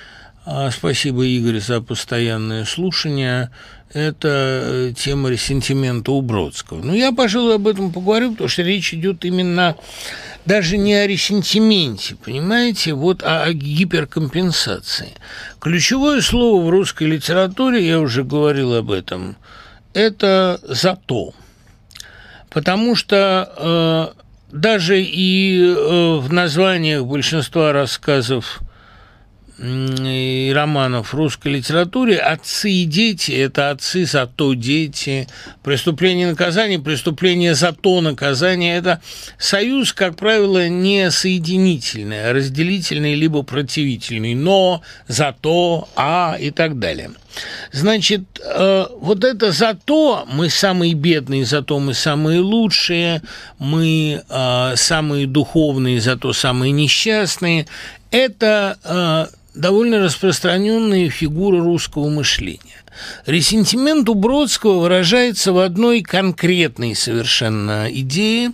спасибо, 0.72 1.26
Игорь, 1.26 1.60
за 1.60 1.82
постоянное 1.82 2.66
слушание. 2.66 3.52
Это 3.94 4.62
э, 4.64 4.94
тема 4.98 5.30
ресентимента 5.30 6.12
у 6.12 6.22
Бродского. 6.22 6.82
Ну, 6.82 6.94
я, 6.94 7.12
пожалуй, 7.12 7.56
об 7.56 7.68
этом 7.68 7.92
поговорю, 7.92 8.32
потому 8.32 8.48
что 8.48 8.62
речь 8.62 8.94
идет 8.94 9.26
именно 9.26 9.76
даже 10.46 10.78
не 10.78 10.94
о 10.94 11.08
ресентименте, 11.08 12.16
понимаете, 12.16 12.94
вот 12.94 13.22
а 13.24 13.44
о 13.44 13.54
гиперкомпенсации. 13.54 15.10
Ключевое 15.60 16.22
слово 16.22 16.66
в 16.66 16.70
русской 16.70 17.04
литературе, 17.04 17.86
я 17.86 18.00
уже 18.00 18.24
говорил 18.24 18.74
об 18.76 18.92
этом, 18.92 19.36
это 19.94 20.60
«зато». 20.64 21.34
потому 22.50 22.96
что 22.96 24.14
э, 24.14 24.22
даже 24.52 25.02
и 25.02 25.62
э, 25.62 26.16
в 26.18 26.32
названиях 26.32 27.06
большинства 27.06 27.72
рассказов 27.72 28.62
и 29.62 30.52
романов 30.56 31.14
в 31.14 31.16
русской 31.16 31.50
литературе. 31.50 32.18
Отцы 32.18 32.72
и 32.72 32.86
дети– 32.86 33.32
это 33.34 33.70
отцы, 33.70 34.06
зато 34.06 34.54
дети, 34.54 35.28
преступление 35.64 36.28
и 36.28 36.32
наказание, 36.32 36.80
преступление 36.80 37.54
зато 37.54 38.02
наказание– 38.02 38.78
это 38.78 39.02
союз, 39.38 39.94
как 39.94 40.16
правило, 40.16 40.68
не 40.68 41.12
соединительный, 41.12 42.30
а 42.30 42.34
разделительный 42.34 43.14
либо 43.14 43.44
противительный, 43.44 44.34
но, 44.34 44.82
зато, 45.08 45.88
а 45.96 46.38
и 46.40 46.50
так 46.50 46.80
далее. 46.80 47.12
Значит, 47.72 48.22
э, 48.44 48.86
вот 49.00 49.24
это 49.24 49.52
зато 49.52 50.26
мы 50.32 50.50
самые 50.50 50.94
бедные, 50.94 51.46
зато 51.46 51.80
мы 51.80 51.94
самые 51.94 52.40
лучшие, 52.40 53.22
мы 53.60 54.24
э, 54.28 54.74
самые 54.76 55.28
духовные, 55.28 56.02
зато 56.02 56.34
самые 56.34 56.72
несчастные. 56.72 57.68
Это 58.12 58.78
э, 58.84 59.28
довольно 59.56 60.00
распространенная 60.00 61.10
фигура 61.10 61.60
русского 61.62 62.10
мышления. 62.10 62.71
Ресентимент 63.26 64.10
у 64.10 64.16
Бродского 64.16 64.80
выражается 64.80 65.54
в 65.54 65.60
одной 65.60 66.02
конкретной 66.02 66.96
совершенно 66.96 67.88
идее, 67.90 68.52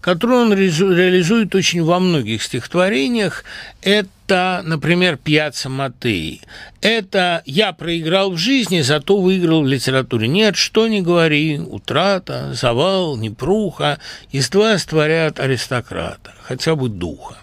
которую 0.00 0.42
он 0.42 0.52
реализует 0.54 1.54
очень 1.54 1.82
во 1.82 1.98
многих 1.98 2.42
стихотворениях. 2.42 3.44
Это, 3.82 4.62
например, 4.64 5.16
«Пьяца 5.16 5.68
Матеи». 5.68 6.40
Это 6.80 7.42
«Я 7.46 7.72
проиграл 7.72 8.32
в 8.32 8.38
жизни, 8.38 8.80
зато 8.80 9.20
выиграл 9.20 9.62
в 9.62 9.66
литературе». 9.66 10.28
Нет, 10.28 10.56
что 10.56 10.88
не 10.88 11.02
говори, 11.02 11.58
утрата, 11.58 12.52
завал, 12.54 13.16
непруха, 13.16 13.98
из 14.30 14.48
два 14.48 14.78
створят 14.78 15.40
аристократа, 15.40 16.32
хотя 16.42 16.76
бы 16.76 16.88
духа. 16.88 17.36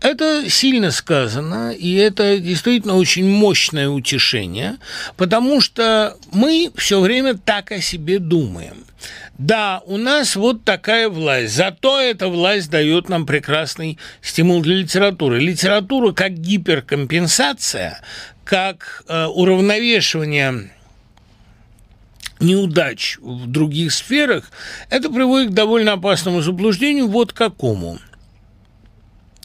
Это 0.00 0.48
сильно 0.50 0.90
сказано, 0.90 1.72
и 1.72 1.94
это 1.94 2.38
действительно 2.38 2.96
очень 2.96 3.28
мощное 3.28 3.88
утешение, 3.88 4.76
потому 5.16 5.60
что 5.60 6.16
мы 6.32 6.72
все 6.76 7.00
время 7.00 7.34
так 7.34 7.72
о 7.72 7.80
себе 7.80 8.18
думаем. 8.18 8.84
Да, 9.38 9.82
у 9.86 9.96
нас 9.96 10.36
вот 10.36 10.64
такая 10.64 11.08
власть, 11.08 11.54
зато 11.54 12.00
эта 12.00 12.28
власть 12.28 12.70
дает 12.70 13.08
нам 13.08 13.26
прекрасный 13.26 13.98
стимул 14.20 14.60
для 14.60 14.76
литературы. 14.76 15.40
Литература 15.40 16.12
как 16.12 16.32
гиперкомпенсация, 16.32 18.00
как 18.44 19.04
э, 19.08 19.24
уравновешивание 19.26 20.70
неудач 22.40 23.18
в 23.20 23.46
других 23.46 23.92
сферах, 23.92 24.50
это 24.90 25.10
приводит 25.10 25.50
к 25.50 25.54
довольно 25.54 25.92
опасному 25.92 26.40
заблуждению, 26.42 27.08
вот 27.08 27.32
какому– 27.32 27.98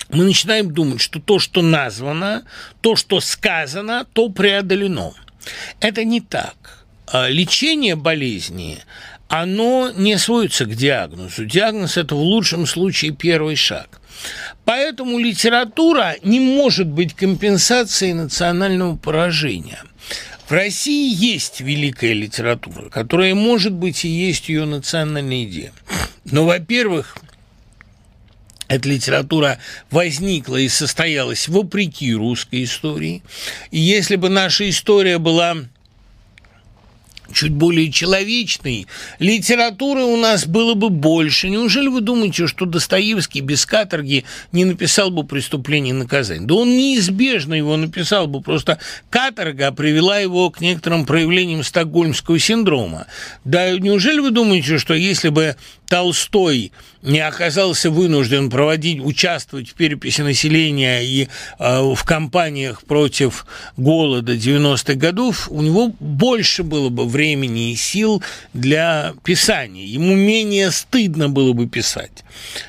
мы 0.09 0.23
начинаем 0.23 0.73
думать, 0.73 1.01
что 1.01 1.19
то, 1.19 1.39
что 1.39 1.61
названо, 1.61 2.43
то, 2.81 2.95
что 2.95 3.19
сказано, 3.19 4.05
то 4.13 4.29
преодолено. 4.29 5.13
Это 5.79 6.03
не 6.03 6.21
так. 6.21 6.85
А 7.07 7.29
лечение 7.29 7.95
болезни, 7.95 8.79
оно 9.27 9.91
не 9.95 10.17
сводится 10.17 10.65
к 10.65 10.75
диагнозу. 10.75 11.45
Диагноз– 11.45 11.97
это 11.97 12.15
в 12.15 12.21
лучшем 12.21 12.65
случае 12.65 13.11
первый 13.11 13.55
шаг. 13.55 14.01
Поэтому 14.65 15.19
литература 15.19 16.15
не 16.23 16.39
может 16.39 16.87
быть 16.87 17.13
компенсацией 17.13 18.13
национального 18.13 18.97
поражения. 18.97 19.83
В 20.47 20.51
России 20.51 21.13
есть 21.13 21.59
великая 21.59 22.13
литература, 22.13 22.89
которая, 22.89 23.35
может 23.35 23.73
быть, 23.73 24.05
и 24.05 24.07
есть 24.07 24.47
ее 24.47 24.65
национальная 24.65 25.43
идея. 25.43 25.73
Но, 26.25 26.45
во-первых, 26.45 27.17
эта 28.67 28.89
литература 28.89 29.59
возникла 29.91 30.57
и 30.57 30.67
состоялась 30.69 31.47
вопреки 31.47 32.13
русской 32.13 32.63
истории. 32.63 33.23
И 33.71 33.79
если 33.79 34.15
бы 34.15 34.29
наша 34.29 34.69
история 34.69 35.17
была 35.17 35.57
чуть 37.33 37.51
более 37.51 37.91
человечной, 37.91 38.87
литературы 39.19 40.03
у 40.03 40.17
нас 40.17 40.45
было 40.45 40.73
бы 40.73 40.89
больше. 40.89 41.49
Неужели 41.49 41.87
вы 41.87 42.01
думаете, 42.01 42.47
что 42.47 42.65
Достоевский 42.65 43.41
без 43.41 43.65
каторги 43.65 44.23
не 44.51 44.65
написал 44.65 45.11
бы 45.11 45.23
«Преступление 45.23 45.93
и 45.93 45.97
наказание»? 45.97 46.47
Да 46.47 46.55
он 46.55 46.77
неизбежно 46.77 47.53
его 47.53 47.75
написал 47.77 48.27
бы, 48.27 48.41
просто 48.41 48.79
каторга 49.09 49.71
привела 49.71 50.19
его 50.19 50.49
к 50.49 50.61
некоторым 50.61 51.05
проявлениям 51.05 51.63
стокгольмского 51.63 52.39
синдрома. 52.39 53.07
Да 53.43 53.71
неужели 53.77 54.19
вы 54.19 54.31
думаете, 54.31 54.77
что 54.77 54.93
если 54.93 55.29
бы 55.29 55.55
Толстой 55.87 56.71
не 57.07 57.19
оказался 57.21 57.89
вынужден 57.89 58.49
проводить, 58.49 58.99
участвовать 58.99 59.69
в 59.69 59.73
переписи 59.73 60.21
населения 60.21 61.01
и 61.03 61.29
э, 61.57 61.81
в 61.81 62.03
кампаниях 62.03 62.83
против 62.83 63.45
голода 63.77 64.35
90-х 64.35 64.95
годов, 64.95 65.47
у 65.49 65.61
него 65.61 65.93
больше 65.99 66.63
было 66.63 66.89
бы 66.89 67.07
времени 67.07 67.71
и 67.71 67.75
сил 67.75 68.21
для 68.53 69.13
писания. 69.23 69.85
Ему 69.85 70.15
менее 70.15 70.71
стыдно 70.71 71.29
было 71.29 71.53
бы 71.53 71.67
писать. 71.67 72.23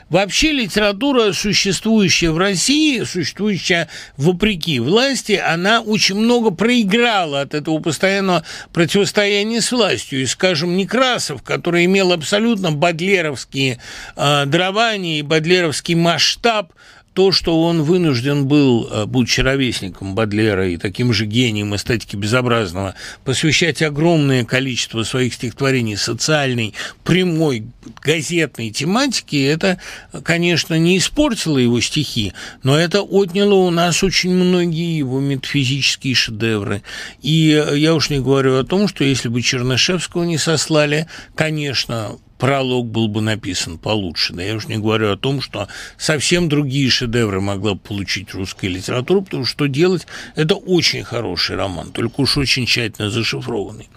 Вообще 0.09 0.53
литература, 0.53 1.33
существующая 1.33 2.31
в 2.31 2.39
России, 2.39 3.03
существующая 3.05 3.89
вопреки 4.17 4.81
власти, 4.81 5.33
она 5.33 5.81
очень 5.81 6.15
много 6.15 6.51
проиграла 6.51 7.43
от 7.43 7.55
этого 7.55 7.79
постоянного 7.79 8.45
противостояния 8.73 9.61
с 9.61 9.71
властью. 9.71 10.23
И, 10.23 10.27
скажем, 10.27 10.77
Некрасов, 10.77 11.43
который 11.43 11.85
имел 11.85 12.13
абсолютно 12.13 12.73
бодлеровские 12.73 13.79
э, 14.17 14.28
дарования 14.47 15.19
и 15.19 15.23
бодлеровский 15.23 15.95
масштаб, 15.95 16.73
то, 17.19 17.33
что 17.33 17.65
он 17.65 17.83
вынужден 17.83 18.47
был, 18.47 18.89
э, 18.89 19.05
будучи 19.05 19.41
ровесником 19.41 20.15
Бадлера 20.15 20.69
и 20.69 20.77
таким 20.77 21.13
же 21.13 21.27
гением 21.27 21.75
эстетики 21.75 22.15
безобразного, 22.15 22.95
посвящать 23.25 23.83
огромное 23.83 24.45
количество 24.45 25.03
своих 25.03 25.35
стихотворений 25.35 25.97
социальной, 25.97 26.75
прямой, 27.03 27.65
газетной 28.03 28.71
тематике, 28.71 29.47
это, 29.47 29.81
конечно, 30.23 30.79
не 30.79 30.99
испортило 30.99 31.59
его 31.59 31.81
стихи, 31.81 32.35
но 32.63 32.79
это 32.79 33.03
отняло 33.03 33.55
у 33.55 33.71
нас 33.71 34.05
очень 34.05 34.33
многие 34.33 34.97
его 34.97 35.19
метафизические 35.19 36.15
шедевры. 36.15 36.83
И 37.21 37.61
я 37.75 37.97
уж 37.97 38.11
не 38.11 38.21
говорю 38.21 38.61
о 38.61 38.63
том, 38.63 38.87
что 38.87 39.03
если 39.03 39.29
бы 39.29 39.43
Чернышевского 39.43 40.23
не 40.23 40.39
сослали, 40.39 41.09
конечно, 41.35 42.17
пролог 42.39 42.87
был 42.87 43.09
бы 43.09 43.21
написан 43.21 43.79
получше. 43.79 44.33
Да 44.33 44.43
я 44.43 44.55
уж 44.55 44.67
не 44.67 44.79
говорю 44.79 45.13
о 45.13 45.17
том, 45.17 45.41
что 45.41 45.69
совсем 45.97 46.49
другие 46.49 46.89
шедевры 46.89 47.41
могла 47.41 47.75
бы 47.75 47.81
получить 47.81 48.33
русская 48.33 48.69
литература, 48.69 49.21
потому 49.21 49.45
что 49.45 49.67
делать 49.67 50.07
это 50.37 50.55
очень 50.55 51.05
хороший 51.05 51.57
роман, 51.57 51.91
только 51.93 52.21
уж 52.21 52.37
очень 52.37 52.67
тщательно 52.67 53.11
зашифрованный. 53.11 53.89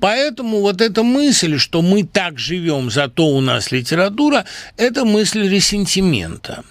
Поэтому 0.00 0.60
вот 0.60 0.80
эта 0.80 1.02
мысль, 1.02 1.58
что 1.58 1.82
мы 1.82 2.04
так 2.04 2.38
живем, 2.38 2.90
зато 2.90 3.26
у 3.26 3.40
нас 3.40 3.70
литература, 3.70 4.44
это 4.76 5.04
мысль 5.04 5.48
ресентимента 5.48 6.64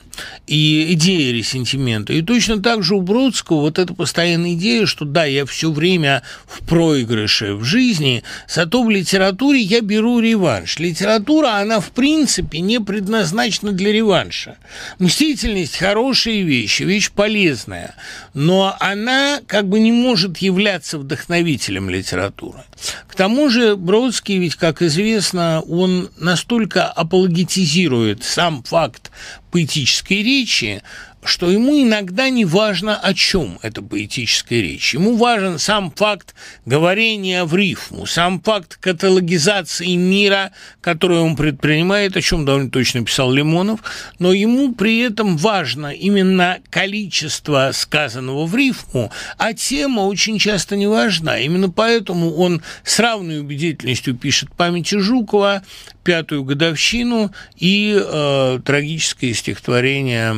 и 0.48 0.94
идея 0.94 1.34
ресентимента. 1.34 2.14
И 2.14 2.22
точно 2.22 2.62
так 2.62 2.84
же 2.84 2.96
у 2.96 3.02
Бродского 3.02 3.62
вот 3.62 3.80
эта 3.80 3.94
постоянная 3.94 4.54
идея, 4.54 4.86
что 4.86 5.06
да, 5.06 5.26
я 5.26 5.46
все 5.46 5.72
время 5.72 6.24
в 6.46 6.66
проигрыше 6.66 7.56
в 7.56 7.64
жизни, 7.64 8.24
зато 8.48 8.84
в 8.84 8.90
литературе 8.90 9.62
я 9.62 9.82
беру 9.82 10.20
реванш. 10.20 10.80
Литература, 10.80 11.56
она 11.56 11.80
в 11.80 11.92
принципе 11.92 12.60
не 12.60 12.80
предназначена 12.80 13.72
для 13.72 13.92
реванша. 13.92 14.58
Мстительность– 15.00 15.78
хорошая 15.78 16.42
вещь, 16.42 16.82
вещь 16.82 17.12
полезная, 17.12 17.96
но 18.34 18.76
она 18.80 19.40
как 19.48 19.68
бы 19.68 19.80
не 19.80 19.92
может 19.92 20.38
являться 20.40 20.98
вдохновителем 20.98 21.90
литературы. 21.90 22.60
К 23.08 23.16
тому 23.16 23.50
же 23.50 23.76
Бродский 23.76 24.38
ведь, 24.38 24.56
как 24.56 24.82
известно, 24.82 25.62
он 25.62 26.10
настолько 26.18 26.86
апологетизирует 26.86 28.24
сам 28.24 28.64
факт 28.64 29.12
поэтической 29.52 30.24
речи, 30.24 30.82
что 31.24 31.52
ему 31.52 31.82
иногда 31.82 32.30
не 32.30 32.46
важно, 32.46 32.98
о 32.98 33.14
чем 33.14 33.60
эта 33.62 33.82
поэтическая 33.82 34.62
речь. 34.62 34.94
Ему 34.94 35.16
важен 35.16 35.60
сам 35.60 35.92
факт 35.92 36.34
говорения 36.66 37.44
в 37.44 37.56
рифму, 37.56 38.06
сам 38.06 38.42
факт 38.42 38.78
каталогизации 38.78 39.96
мира, 39.96 40.52
который 40.82 41.20
он 41.20 41.36
предпринимает, 41.36 42.18
о 42.18 42.22
чем 42.22 42.46
довольно 42.46 42.72
точно 42.72 43.06
писал 43.06 43.32
Лимонов, 43.32 43.82
но 44.20 44.34
ему 44.34 44.74
при 44.74 45.00
этом 45.00 45.38
важно 45.38 45.94
именно 45.94 46.60
количество 46.70 47.72
сказанного 47.74 48.46
в 48.46 48.56
рифму, 48.56 49.12
а 49.38 49.54
тема 49.54 50.02
очень 50.02 50.40
часто 50.40 50.76
не 50.76 50.88
важна. 50.88 51.38
Именно 51.38 51.70
поэтому 51.70 52.34
он 52.36 52.62
с 52.84 53.00
равной 53.00 53.40
убедительностью 53.40 54.16
пишет 54.16 54.52
памяти 54.54 54.96
Жукова, 54.96 55.64
пятую 56.04 56.44
годовщину 56.44 57.32
и 57.58 57.96
э, 57.96 58.60
трагическое 58.66 59.34
стихотворение 59.34 60.34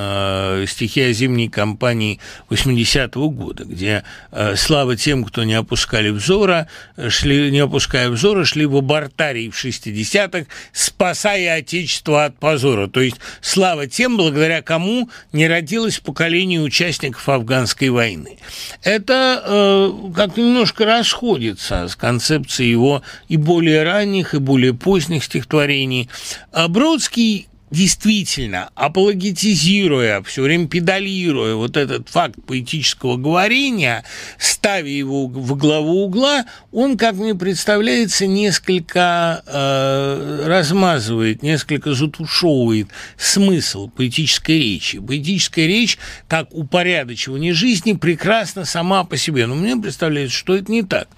э, 0.00 0.64
стихи 0.66 1.02
о 1.02 1.12
зимней 1.12 1.48
кампании 1.48 2.20
80-го 2.48 3.30
года, 3.30 3.64
где 3.64 4.04
э, 4.30 4.56
слава 4.56 4.96
тем, 4.96 5.24
кто 5.24 5.44
не 5.44 5.54
опускали 5.54 6.10
взора, 6.10 6.68
шли, 7.08 7.50
не 7.50 7.58
опуская 7.58 8.08
взора, 8.10 8.44
шли 8.44 8.66
в 8.66 8.76
абортарии 8.76 9.50
в 9.50 9.64
60-х, 9.64 10.46
спасая 10.72 11.58
Отечество 11.58 12.24
от 12.24 12.38
позора. 12.38 12.86
То 12.88 13.00
есть 13.00 13.16
слава 13.40 13.86
тем, 13.86 14.16
благодаря 14.16 14.62
кому 14.62 15.10
не 15.32 15.48
родилось 15.48 15.98
поколение 15.98 16.60
участников 16.60 17.28
афганской 17.28 17.90
войны. 17.90 18.38
Это 18.82 19.42
э, 19.44 20.12
как 20.14 20.36
немножко 20.36 20.84
расходится 20.84 21.88
с 21.88 21.96
концепцией 21.96 22.70
его 22.70 23.02
и 23.28 23.36
более 23.36 23.82
ранних, 23.82 24.34
и 24.34 24.38
более 24.38 24.74
поздних 24.74 25.24
стихотворений. 25.24 26.08
А 26.52 26.68
Бродский 26.68 27.49
действительно, 27.70 28.70
апологетизируя, 28.74 30.22
все 30.22 30.42
время 30.42 30.66
педалируя 30.66 31.54
вот 31.54 31.76
этот 31.76 32.08
факт 32.08 32.36
поэтического 32.46 33.16
говорения, 33.16 34.04
ставя 34.38 34.88
его 34.88 35.26
в 35.26 35.56
главу 35.56 36.04
угла, 36.04 36.46
он, 36.72 36.96
как 36.96 37.14
мне 37.14 37.34
представляется, 37.34 38.26
несколько 38.26 39.42
э, 39.46 40.44
размазывает, 40.46 41.42
несколько 41.42 41.94
затушевывает 41.94 42.88
смысл 43.16 43.88
поэтической 43.88 44.58
речи. 44.58 44.98
Поэтическая 44.98 45.66
речь, 45.66 45.98
как 46.28 46.52
упорядочивание 46.52 47.52
жизни, 47.52 47.92
прекрасна 47.92 48.64
сама 48.64 49.04
по 49.04 49.16
себе. 49.16 49.46
Но 49.46 49.54
мне 49.54 49.76
представляется, 49.76 50.36
что 50.36 50.54
это 50.54 50.70
не 50.70 50.82
так. 50.82 51.08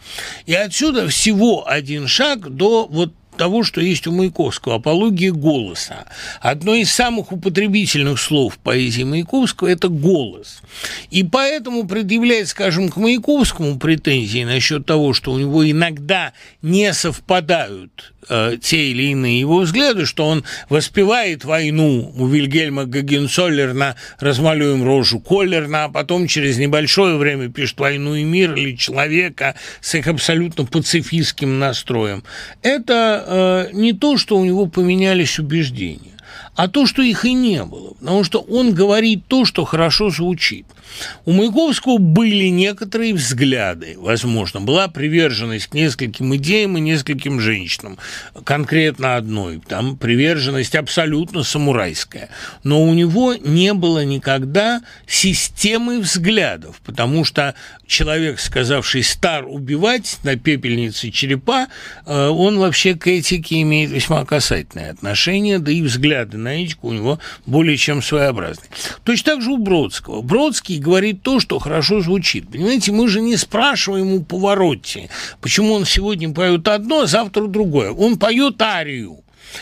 И 0.46 0.54
отсюда 0.54 1.08
всего 1.08 1.68
один 1.68 2.06
шаг 2.06 2.48
до 2.50 2.86
вот 2.86 3.14
того, 3.36 3.62
что 3.62 3.80
есть 3.80 4.06
у 4.06 4.12
Маяковского, 4.12 4.76
апология 4.76 5.32
голоса. 5.32 6.06
Одно 6.40 6.74
из 6.74 6.92
самых 6.92 7.32
употребительных 7.32 8.20
слов 8.20 8.58
поэзии 8.58 9.02
Маяковского– 9.02 9.68
это 9.68 9.88
голос. 9.88 10.62
И 11.10 11.22
поэтому 11.22 11.86
предъявляет, 11.86 12.48
скажем, 12.48 12.88
к 12.88 12.96
Маяковскому 12.96 13.78
претензии 13.78 14.44
насчет 14.44 14.86
того, 14.86 15.12
что 15.14 15.32
у 15.32 15.38
него 15.38 15.68
иногда 15.68 16.32
не 16.62 16.92
совпадают 16.92 18.11
э, 18.28 18.56
те 18.60 18.90
или 18.90 19.04
иные 19.04 19.40
его 19.40 19.60
взгляды, 19.60 20.06
что 20.06 20.26
он 20.26 20.44
воспевает 20.68 21.44
войну 21.44 22.12
у 22.16 22.26
Вильгельма 22.26 22.84
Гагенцоллерна 22.84 23.96
«Размалюем 24.18 24.84
рожу 24.84 25.20
Коллерна», 25.20 25.84
а 25.84 25.88
потом 25.88 26.26
через 26.26 26.58
небольшое 26.58 27.16
время 27.16 27.48
пишет 27.48 27.80
«Войну 27.80 28.14
и 28.14 28.24
мир» 28.24 28.54
или 28.54 28.76
«Человека» 28.76 29.54
с 29.80 29.94
их 29.94 30.06
абсолютно 30.06 30.64
пацифистским 30.64 31.58
настроем. 31.58 32.22
Это 32.62 33.68
э, 33.72 33.76
не 33.76 33.92
то, 33.92 34.16
что 34.16 34.36
у 34.36 34.44
него 34.44 34.66
поменялись 34.66 35.38
убеждения, 35.38 36.11
а 36.54 36.68
то, 36.68 36.86
что 36.86 37.02
их 37.02 37.24
и 37.24 37.32
не 37.32 37.64
было, 37.64 37.94
потому 37.94 38.24
что 38.24 38.40
он 38.40 38.74
говорит 38.74 39.26
то, 39.26 39.44
что 39.44 39.64
хорошо 39.64 40.10
звучит– 40.10 40.66
у 41.24 41.32
Маяковского 41.32 41.98
были 41.98 42.46
некоторые 42.46 43.14
взгляды, 43.14 43.94
возможно, 43.98 44.60
была 44.60 44.88
приверженность 44.88 45.68
к 45.68 45.74
нескольким 45.74 46.34
идеям 46.36 46.76
и 46.76 46.80
нескольким 46.80 47.40
женщинам, 47.40 47.98
конкретно 48.44 49.16
одной, 49.16 49.60
там 49.66 49.96
приверженность 49.96 50.74
абсолютно 50.74 51.42
самурайская, 51.42 52.28
но 52.62 52.82
у 52.82 52.94
него 52.94 53.34
не 53.34 53.74
было 53.74 54.04
никогда 54.04 54.82
системы 55.06 56.00
взглядов, 56.00 56.80
потому 56.84 57.24
что 57.24 57.54
человек, 57.86 58.40
сказавший 58.40 59.02
«стар 59.02 59.44
убивать» 59.46 60.18
на 60.22 60.36
пепельнице 60.36 61.10
черепа, 61.10 61.66
э, 62.06 62.28
он 62.28 62.58
вообще 62.58 62.94
к 62.94 63.06
этике 63.06 63.62
имеет 63.62 63.90
весьма 63.90 64.24
касательное 64.24 64.90
отношение, 64.90 65.58
да 65.58 65.70
и 65.70 65.82
взгляды 65.82 66.38
на 66.42 66.62
этику 66.62 66.88
у 66.88 66.92
него 66.92 67.18
более 67.46 67.76
чем 67.76 68.02
своеобразные. 68.02 68.68
Точно 69.04 69.32
так 69.32 69.42
же 69.42 69.50
у 69.50 69.58
Бродского. 69.58 70.22
Бродский 70.22 70.78
говорит 70.78 71.22
то, 71.22 71.40
что 71.40 71.58
хорошо 71.58 72.00
звучит. 72.00 72.48
Понимаете, 72.50 72.92
мы 72.92 73.08
же 73.08 73.20
не 73.20 73.36
спрашиваем 73.36 74.12
у 74.12 74.22
Повороте, 74.22 75.08
почему 75.40 75.74
он 75.74 75.84
сегодня 75.84 76.32
поет 76.32 76.68
одно, 76.68 77.02
а 77.02 77.06
завтра 77.06 77.46
другое. 77.46 77.92
Он 77.92 78.18
поет 78.18 78.60
арию. 78.60 79.20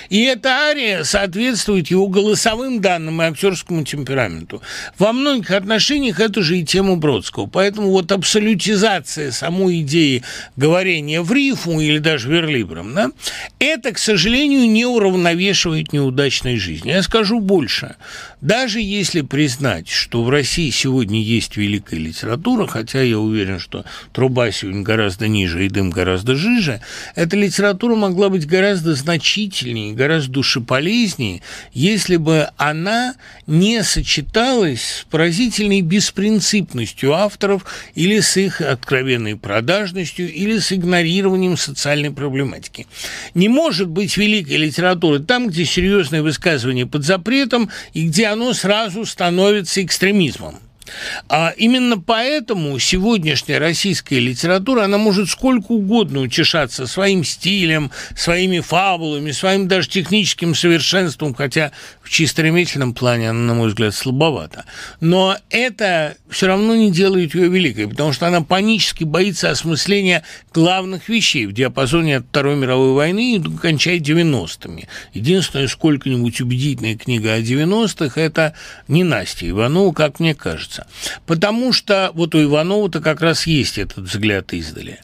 И 0.09 0.23
эта 0.23 0.51
ария 0.51 1.05
соответствует 1.05 1.89
его 1.89 2.09
голосовым 2.09 2.81
данным 2.81 3.23
и 3.23 3.25
актерскому 3.27 3.85
темпераменту. 3.85 4.63
Во 4.99 5.13
многих 5.13 5.51
отношениях 5.51 6.21
это 6.21 6.43
же 6.43 6.59
и 6.59 6.65
тема 6.65 6.97
Бродского. 6.97 7.47
Поэтому 7.47 7.91
вот 7.91 8.13
абсолютизация 8.13 9.31
самой 9.31 9.81
идеи 9.81 10.23
говорения 10.57 11.21
в 11.23 11.33
рифму 11.33 11.81
или 11.81 11.99
даже 11.99 12.29
верлибром, 12.29 12.95
да, 12.95 13.11
это, 13.59 13.93
к 13.93 13.99
сожалению, 13.99 14.71
не 14.71 14.85
уравновешивает 14.85 15.93
неудачной 15.93 16.57
жизни. 16.57 16.91
Я 16.91 17.03
скажу 17.03 17.41
больше. 17.41 17.97
Даже 18.41 18.81
если 18.81 19.21
признать, 19.21 19.89
что 19.89 20.23
в 20.23 20.31
России 20.31 20.71
сегодня 20.71 21.21
есть 21.21 21.57
великая 21.57 21.99
литература, 21.99 22.67
хотя 22.67 23.03
я 23.03 23.19
уверен, 23.19 23.59
что 23.59 23.85
труба 24.13 24.51
сегодня 24.51 24.83
гораздо 24.83 25.29
ниже 25.29 25.67
и 25.67 25.69
дым 25.69 25.91
гораздо 25.91 26.37
жиже, 26.37 26.81
эта 27.15 27.37
литература 27.37 27.97
могла 27.97 28.31
быть 28.31 28.47
гораздо 28.47 28.95
значительнее, 28.95 29.80
гораздо 29.95 30.33
душеполезнее, 30.33 31.43
если 31.73 32.17
бы 32.17 32.49
она 32.57 33.15
не 33.47 33.83
сочеталась 33.83 34.83
с 34.83 35.07
поразительной 35.11 35.81
беспринципностью 35.81 37.13
авторов 37.13 37.65
или 37.95 38.21
с 38.21 38.37
их 38.37 38.61
откровенной 38.61 39.37
продажностью, 39.37 40.33
или 40.33 40.59
с 40.59 40.73
игнорированием 40.73 41.57
социальной 41.57 42.11
проблематики. 42.11 42.87
Не 43.35 43.49
может 43.49 43.89
быть 43.89 44.17
великой 44.17 44.57
литературы 44.57 45.21
там, 45.21 45.49
где 45.49 45.65
серьезные 45.65 46.23
высказывания 46.23 46.87
под 46.87 47.05
запретом 47.05 47.71
и 47.93 48.07
где 48.07 48.27
оно 48.27 48.53
сразу 48.53 49.05
становится 49.05 49.83
экстремизмом. 49.83 50.59
А 51.29 51.53
именно 51.57 51.99
поэтому 51.99 52.79
сегодняшняя 52.79 53.59
российская 53.59 54.19
литература, 54.19 54.85
она 54.85 54.99
может 54.99 55.29
сколько 55.31 55.73
угодно 55.73 56.21
утешаться 56.21 56.87
своим 56.87 57.25
стилем, 57.25 57.91
своими 58.17 58.61
фабулами, 58.61 59.31
своим 59.31 59.69
даже 59.69 59.89
техническим 59.89 60.55
совершенством, 60.55 61.35
хотя 61.35 61.73
чисто 62.11 62.43
ремесленном 62.43 62.93
плане 62.93 63.31
она, 63.31 63.41
на 63.41 63.55
мой 63.55 63.69
взгляд, 63.69 63.95
слабовата. 63.95 64.65
Но 65.01 65.37
это 65.49 66.17
все 66.29 66.49
равно 66.49 66.75
не 66.75 66.91
делает 66.91 67.35
ее 67.35 67.49
великой, 67.49 67.89
потому 67.89 68.13
что 68.13 68.27
она 68.27 68.43
панически 68.43 69.05
боится 69.05 69.51
осмысления 69.51 70.25
главных 70.53 71.09
вещей 71.09 71.47
в 71.47 71.53
диапазоне 71.53 72.19
от 72.19 72.27
Второй 72.27 72.57
мировой 72.57 72.93
войны 72.95 73.37
и 73.37 73.57
кончает 73.59 74.03
90-ми. 74.03 74.89
Единственная 75.15 75.69
сколько-нибудь 75.69 76.41
убедительная 76.41 76.97
книга 76.97 77.35
о 77.35 77.41
90-х– 77.41 78.21
это 78.21 78.55
не 78.89 79.05
Настя 79.05 79.49
Иванова, 79.49 79.93
как 79.93 80.19
мне 80.19 80.35
кажется. 80.35 80.87
Потому 81.27 81.73
что 81.73 82.11
вот 82.15 82.35
у 82.35 82.43
Иванова-то 82.43 83.01
как 83.01 83.21
раз 83.21 83.47
есть 83.47 83.79
этот 83.79 83.99
взгляд 83.99 84.53
издали. 84.53 84.99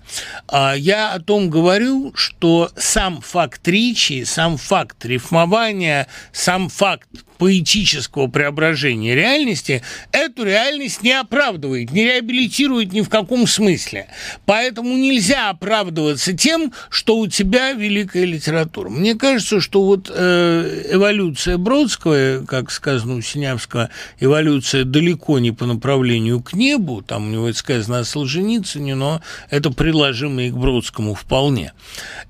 А 0.48 0.74
я 0.74 1.12
о 1.12 1.20
том 1.20 1.50
говорю, 1.50 2.12
что 2.16 2.70
сам 2.76 3.20
факт 3.20 3.66
речи, 3.68 4.24
сам 4.24 4.56
факт 4.56 5.04
рифмования, 5.04 6.08
сам 6.32 6.68
факт 6.68 6.95
поэтического 7.38 8.28
преображения 8.28 9.14
реальности, 9.14 9.82
эту 10.12 10.44
реальность 10.44 11.02
не 11.02 11.12
оправдывает, 11.12 11.92
не 11.92 12.04
реабилитирует 12.04 12.92
ни 12.92 13.00
в 13.02 13.08
каком 13.08 13.46
смысле. 13.46 14.06
Поэтому 14.46 14.96
нельзя 14.96 15.50
оправдываться 15.50 16.32
тем, 16.32 16.72
что 16.88 17.18
у 17.18 17.26
тебя 17.26 17.72
великая 17.72 18.24
литература. 18.24 18.88
Мне 18.88 19.14
кажется, 19.14 19.60
что 19.60 19.84
вот 19.84 20.10
э, 20.12 20.90
эволюция 20.92 21.58
Бродского, 21.58 22.44
как 22.46 22.70
сказано 22.70 23.16
у 23.16 23.20
Синявского, 23.20 23.90
эволюция 24.20 24.84
далеко 24.84 25.38
не 25.38 25.52
по 25.52 25.66
направлению 25.66 26.42
к 26.42 26.52
небу, 26.54 27.02
там 27.02 27.28
у 27.28 27.30
него 27.30 27.48
это 27.48 27.58
сказано 27.58 27.98
о 28.00 28.04
Солженицыне, 28.04 28.94
но 28.94 29.20
это 29.50 29.70
приложимо 29.70 30.44
и 30.44 30.50
к 30.50 30.54
Бродскому 30.54 31.14
вполне. 31.14 31.72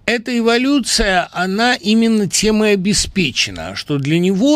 Эта 0.07 0.37
эволюция, 0.37 1.29
она 1.33 1.75
именно 1.75 2.29
тем 2.29 2.65
и 2.65 2.69
обеспечена, 2.69 3.75
что 3.75 3.99
для 3.99 4.19
него 4.19 4.56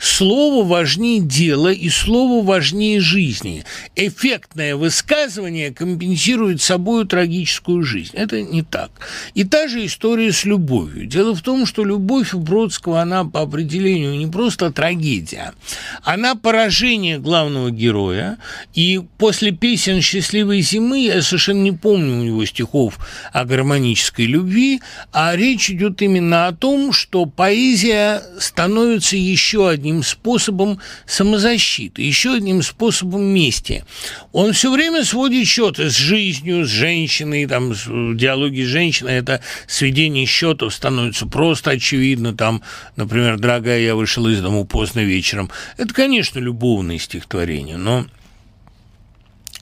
Слово 0.00 0.64
важнее 0.66 1.20
дела 1.20 1.70
и 1.70 1.90
слово 1.90 2.42
важнее 2.42 3.00
жизни. 3.00 3.64
Эффектное 3.96 4.74
высказывание 4.74 5.74
компенсирует 5.74 6.62
собой 6.62 7.06
трагическую 7.06 7.82
жизнь. 7.82 8.12
Это 8.14 8.40
не 8.40 8.62
так. 8.62 8.90
И 9.34 9.44
та 9.44 9.68
же 9.68 9.84
история 9.84 10.32
с 10.32 10.44
любовью. 10.44 11.04
Дело 11.04 11.34
в 11.34 11.42
том, 11.42 11.66
что 11.66 11.84
любовь 11.84 12.32
у 12.32 12.38
Бродского, 12.38 13.02
она 13.02 13.24
по 13.26 13.42
определению 13.42 14.16
не 14.16 14.26
просто 14.26 14.72
трагедия, 14.72 15.52
она 16.02 16.34
поражение 16.34 17.18
главного 17.18 17.70
героя. 17.70 18.38
И 18.72 19.02
после 19.18 19.50
песен 19.50 20.00
«Счастливой 20.00 20.62
зимы» 20.62 21.00
я 21.00 21.20
совершенно 21.20 21.62
не 21.62 21.72
помню 21.72 22.20
у 22.20 22.24
него 22.24 22.46
стихов 22.46 22.98
о 23.34 23.44
гармонической 23.44 24.24
любви, 24.24 24.80
а 25.12 25.36
речь 25.36 25.70
идет 25.70 26.00
именно 26.00 26.46
о 26.46 26.52
том, 26.52 26.92
что 26.92 27.26
поэзия 27.26 28.22
становится 28.38 29.16
еще 29.16 29.68
одним 29.68 29.89
одним 29.90 30.02
способом 30.02 30.78
самозащиты, 31.06 32.02
еще 32.02 32.34
одним 32.34 32.62
способом 32.62 33.22
мести. 33.22 33.84
Он 34.32 34.52
все 34.52 34.72
время 34.72 35.04
сводит 35.04 35.46
счеты 35.46 35.90
с 35.90 35.96
жизнью, 35.96 36.64
с 36.64 36.68
женщиной, 36.68 37.46
там, 37.46 37.74
с, 37.74 37.86
диалоги 37.86 38.62
с 38.62 38.68
женщиной, 38.68 39.14
это 39.14 39.40
сведение 39.66 40.26
счетов 40.26 40.72
становится 40.72 41.26
просто 41.26 41.72
очевидно, 41.72 42.34
там, 42.34 42.62
например, 42.96 43.38
«Дорогая, 43.38 43.80
я 43.80 43.94
вышел 43.94 44.26
из 44.28 44.40
дому 44.40 44.64
поздно 44.64 45.00
вечером». 45.00 45.50
Это, 45.76 45.92
конечно, 45.92 46.38
любовное 46.38 46.98
стихотворение, 46.98 47.76
но 47.76 48.06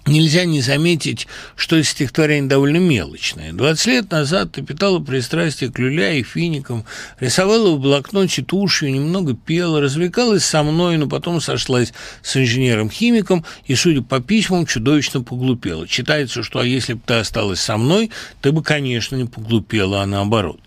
Нельзя 0.08 0.44
не 0.44 0.60
заметить, 0.62 1.26
что 1.54 1.82
стихотворение 1.82 2.48
довольно 2.48 2.78
мелочное. 2.78 3.52
20 3.52 3.86
лет 3.86 4.10
назад 4.10 4.52
ты 4.52 4.62
питала 4.62 5.00
пристрастие 5.00 5.70
к 5.70 5.78
люля 5.78 6.14
и 6.14 6.22
финикам, 6.22 6.84
рисовала 7.20 7.74
в 7.76 7.80
блокноте 7.80 8.42
тушью, 8.42 8.92
немного 8.92 9.34
пела, 9.34 9.80
развлекалась 9.80 10.44
со 10.44 10.62
мной, 10.62 10.96
но 10.96 11.08
потом 11.08 11.40
сошлась 11.40 11.92
с 12.22 12.36
инженером-химиком 12.36 13.44
и, 13.66 13.74
судя 13.74 14.02
по 14.02 14.20
письмам, 14.20 14.66
чудовищно 14.66 15.22
поглупела. 15.22 15.86
Читается, 15.86 16.42
что 16.42 16.60
а 16.60 16.64
если 16.64 16.94
бы 16.94 17.00
ты 17.04 17.14
осталась 17.14 17.60
со 17.60 17.76
мной, 17.76 18.10
ты 18.40 18.52
бы, 18.52 18.62
конечно, 18.62 19.16
не 19.16 19.26
поглупела, 19.26 20.02
а 20.02 20.06
наоборот. 20.06 20.60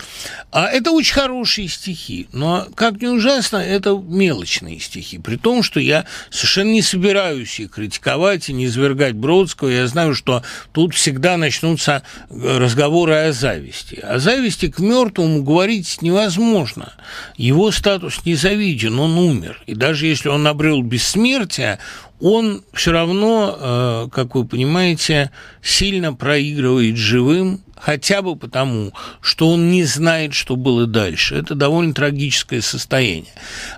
А 0.51 0.67
это 0.67 0.91
очень 0.91 1.13
хорошие 1.13 1.67
стихи, 1.67 2.27
но, 2.31 2.67
как 2.75 3.01
ни 3.01 3.07
ужасно, 3.07 3.57
это 3.57 3.91
мелочные 3.91 4.79
стихи, 4.79 5.17
при 5.17 5.37
том, 5.37 5.63
что 5.63 5.79
я 5.79 6.05
совершенно 6.29 6.71
не 6.71 6.81
собираюсь 6.81 7.59
их 7.59 7.71
критиковать 7.71 8.49
и 8.49 8.53
не 8.53 8.65
извергать 8.65 9.15
Бродского, 9.31 9.69
я 9.69 9.87
знаю, 9.87 10.13
что 10.13 10.43
тут 10.73 10.93
всегда 10.93 11.37
начнутся 11.37 12.03
э, 12.29 12.57
разговоры 12.57 13.13
о 13.13 13.31
зависти. 13.31 13.95
О 13.95 14.19
зависти 14.19 14.69
к 14.69 14.79
мертвому 14.79 15.41
говорить 15.41 16.01
невозможно. 16.01 16.91
Его 17.37 17.71
статус 17.71 18.25
незавиден, 18.25 18.99
он 18.99 19.17
умер. 19.17 19.63
И 19.67 19.73
даже 19.73 20.07
если 20.07 20.27
он 20.27 20.45
обрел 20.47 20.81
бессмертие, 20.81 21.79
он 22.19 22.65
все 22.73 22.91
равно, 22.91 23.55
э, 23.57 24.07
как 24.11 24.35
вы 24.35 24.45
понимаете, 24.45 25.31
сильно 25.63 26.13
проигрывает 26.13 26.97
живым, 26.97 27.61
хотя 27.77 28.21
бы 28.21 28.35
потому, 28.35 28.91
что 29.21 29.47
он 29.47 29.71
не 29.71 29.85
знает, 29.85 30.33
что 30.33 30.57
было 30.57 30.87
дальше. 30.87 31.35
Это 31.35 31.55
довольно 31.55 31.93
трагическое 31.93 32.59
состояние. 32.59 33.33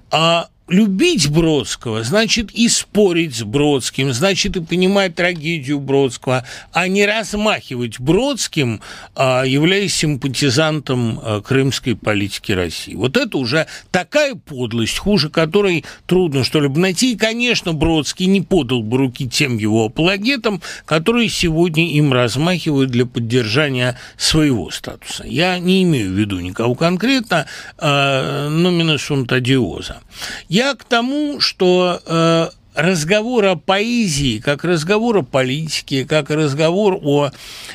А 0.10 0.48
любить 0.74 1.30
Бродского, 1.30 2.04
значит 2.04 2.50
и 2.52 2.68
спорить 2.68 3.36
с 3.36 3.44
Бродским, 3.44 4.12
значит 4.12 4.56
и 4.56 4.62
понимать 4.62 5.14
трагедию 5.14 5.80
Бродского, 5.80 6.46
а 6.72 6.88
не 6.88 7.06
размахивать 7.06 8.00
Бродским, 8.00 8.82
а, 9.16 9.44
являясь 9.44 9.94
симпатизантом 9.94 11.20
а, 11.22 11.42
крымской 11.42 11.96
политики 11.96 12.52
России. 12.54 12.96
Вот 12.96 13.18
это 13.18 13.38
уже 13.38 13.68
такая 13.92 14.34
подлость, 14.34 14.98
хуже 14.98 15.30
которой 15.30 15.86
трудно 16.08 16.44
что-либо 16.44 16.80
найти. 16.80 17.14
И, 17.14 17.18
конечно, 17.18 17.74
Бродский 17.74 18.26
не 18.26 18.42
подал 18.42 18.82
бы 18.82 18.98
руки 18.98 19.30
тем 19.30 19.58
его 19.58 19.86
апологетам, 19.86 20.60
которые 20.86 21.30
сегодня 21.30 21.92
им 21.92 22.12
размахивают 22.12 22.90
для 22.90 23.06
поддержания 23.06 24.00
своего 24.18 24.72
статуса. 24.72 25.24
Я 25.28 25.60
не 25.60 25.84
имею 25.84 26.10
в 26.10 26.18
виду 26.18 26.40
никого 26.40 26.74
конкретно, 26.74 27.46
но 27.80 28.72
минусунт 28.72 29.32
одиоза. 29.32 30.02
Я 30.50 30.63
к 30.76 30.84
тому, 30.86 31.40
что 31.40 32.02
э, 32.06 32.50
разговор 32.76 33.46
о 33.46 33.56
поэзии, 33.56 34.40
как 34.40 34.64
разговор 34.64 35.18
о 35.18 35.24
политике, 35.24 36.06
как 36.06 36.30
разговор 36.30 37.00
о 37.02 37.32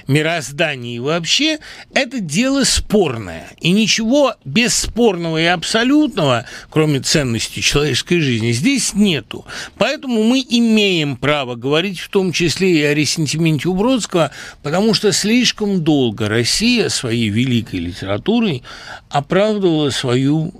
мироздании 0.06 0.98
вообще, 0.98 1.59
это 1.94 2.20
дело 2.20 2.65
спорное. 2.65 3.48
И 3.60 3.70
ничего 3.70 4.35
бесспорного 4.44 5.40
и 5.40 5.44
абсолютного, 5.44 6.47
кроме 6.70 7.01
ценности 7.01 7.60
человеческой 7.60 8.20
жизни, 8.20 8.52
здесь 8.52 8.94
нету. 8.94 9.44
Поэтому 9.77 10.23
мы 10.23 10.44
имеем 10.48 11.16
право 11.16 11.55
говорить 11.55 12.01
в 12.01 12.09
том 12.09 12.32
числе 12.32 12.81
и 12.81 12.82
о 12.82 12.94
ресентименте 12.94 13.69
у 13.69 13.74
Бродского, 13.74 14.31
потому 14.62 14.94
что 14.94 15.12
слишком 15.12 15.82
долго 15.82 16.28
Россия 16.28 16.89
своей 16.89 17.28
великой 17.28 17.81
литературой 17.81 18.62
оправдывала 19.10 19.90
свою 19.90 20.52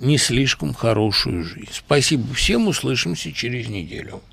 не 0.00 0.18
слишком 0.18 0.74
хорошую 0.74 1.44
жизнь. 1.44 1.70
Спасибо 1.72 2.32
всем, 2.34 2.68
услышимся 2.68 3.32
через 3.32 3.68
неделю. 3.68 4.22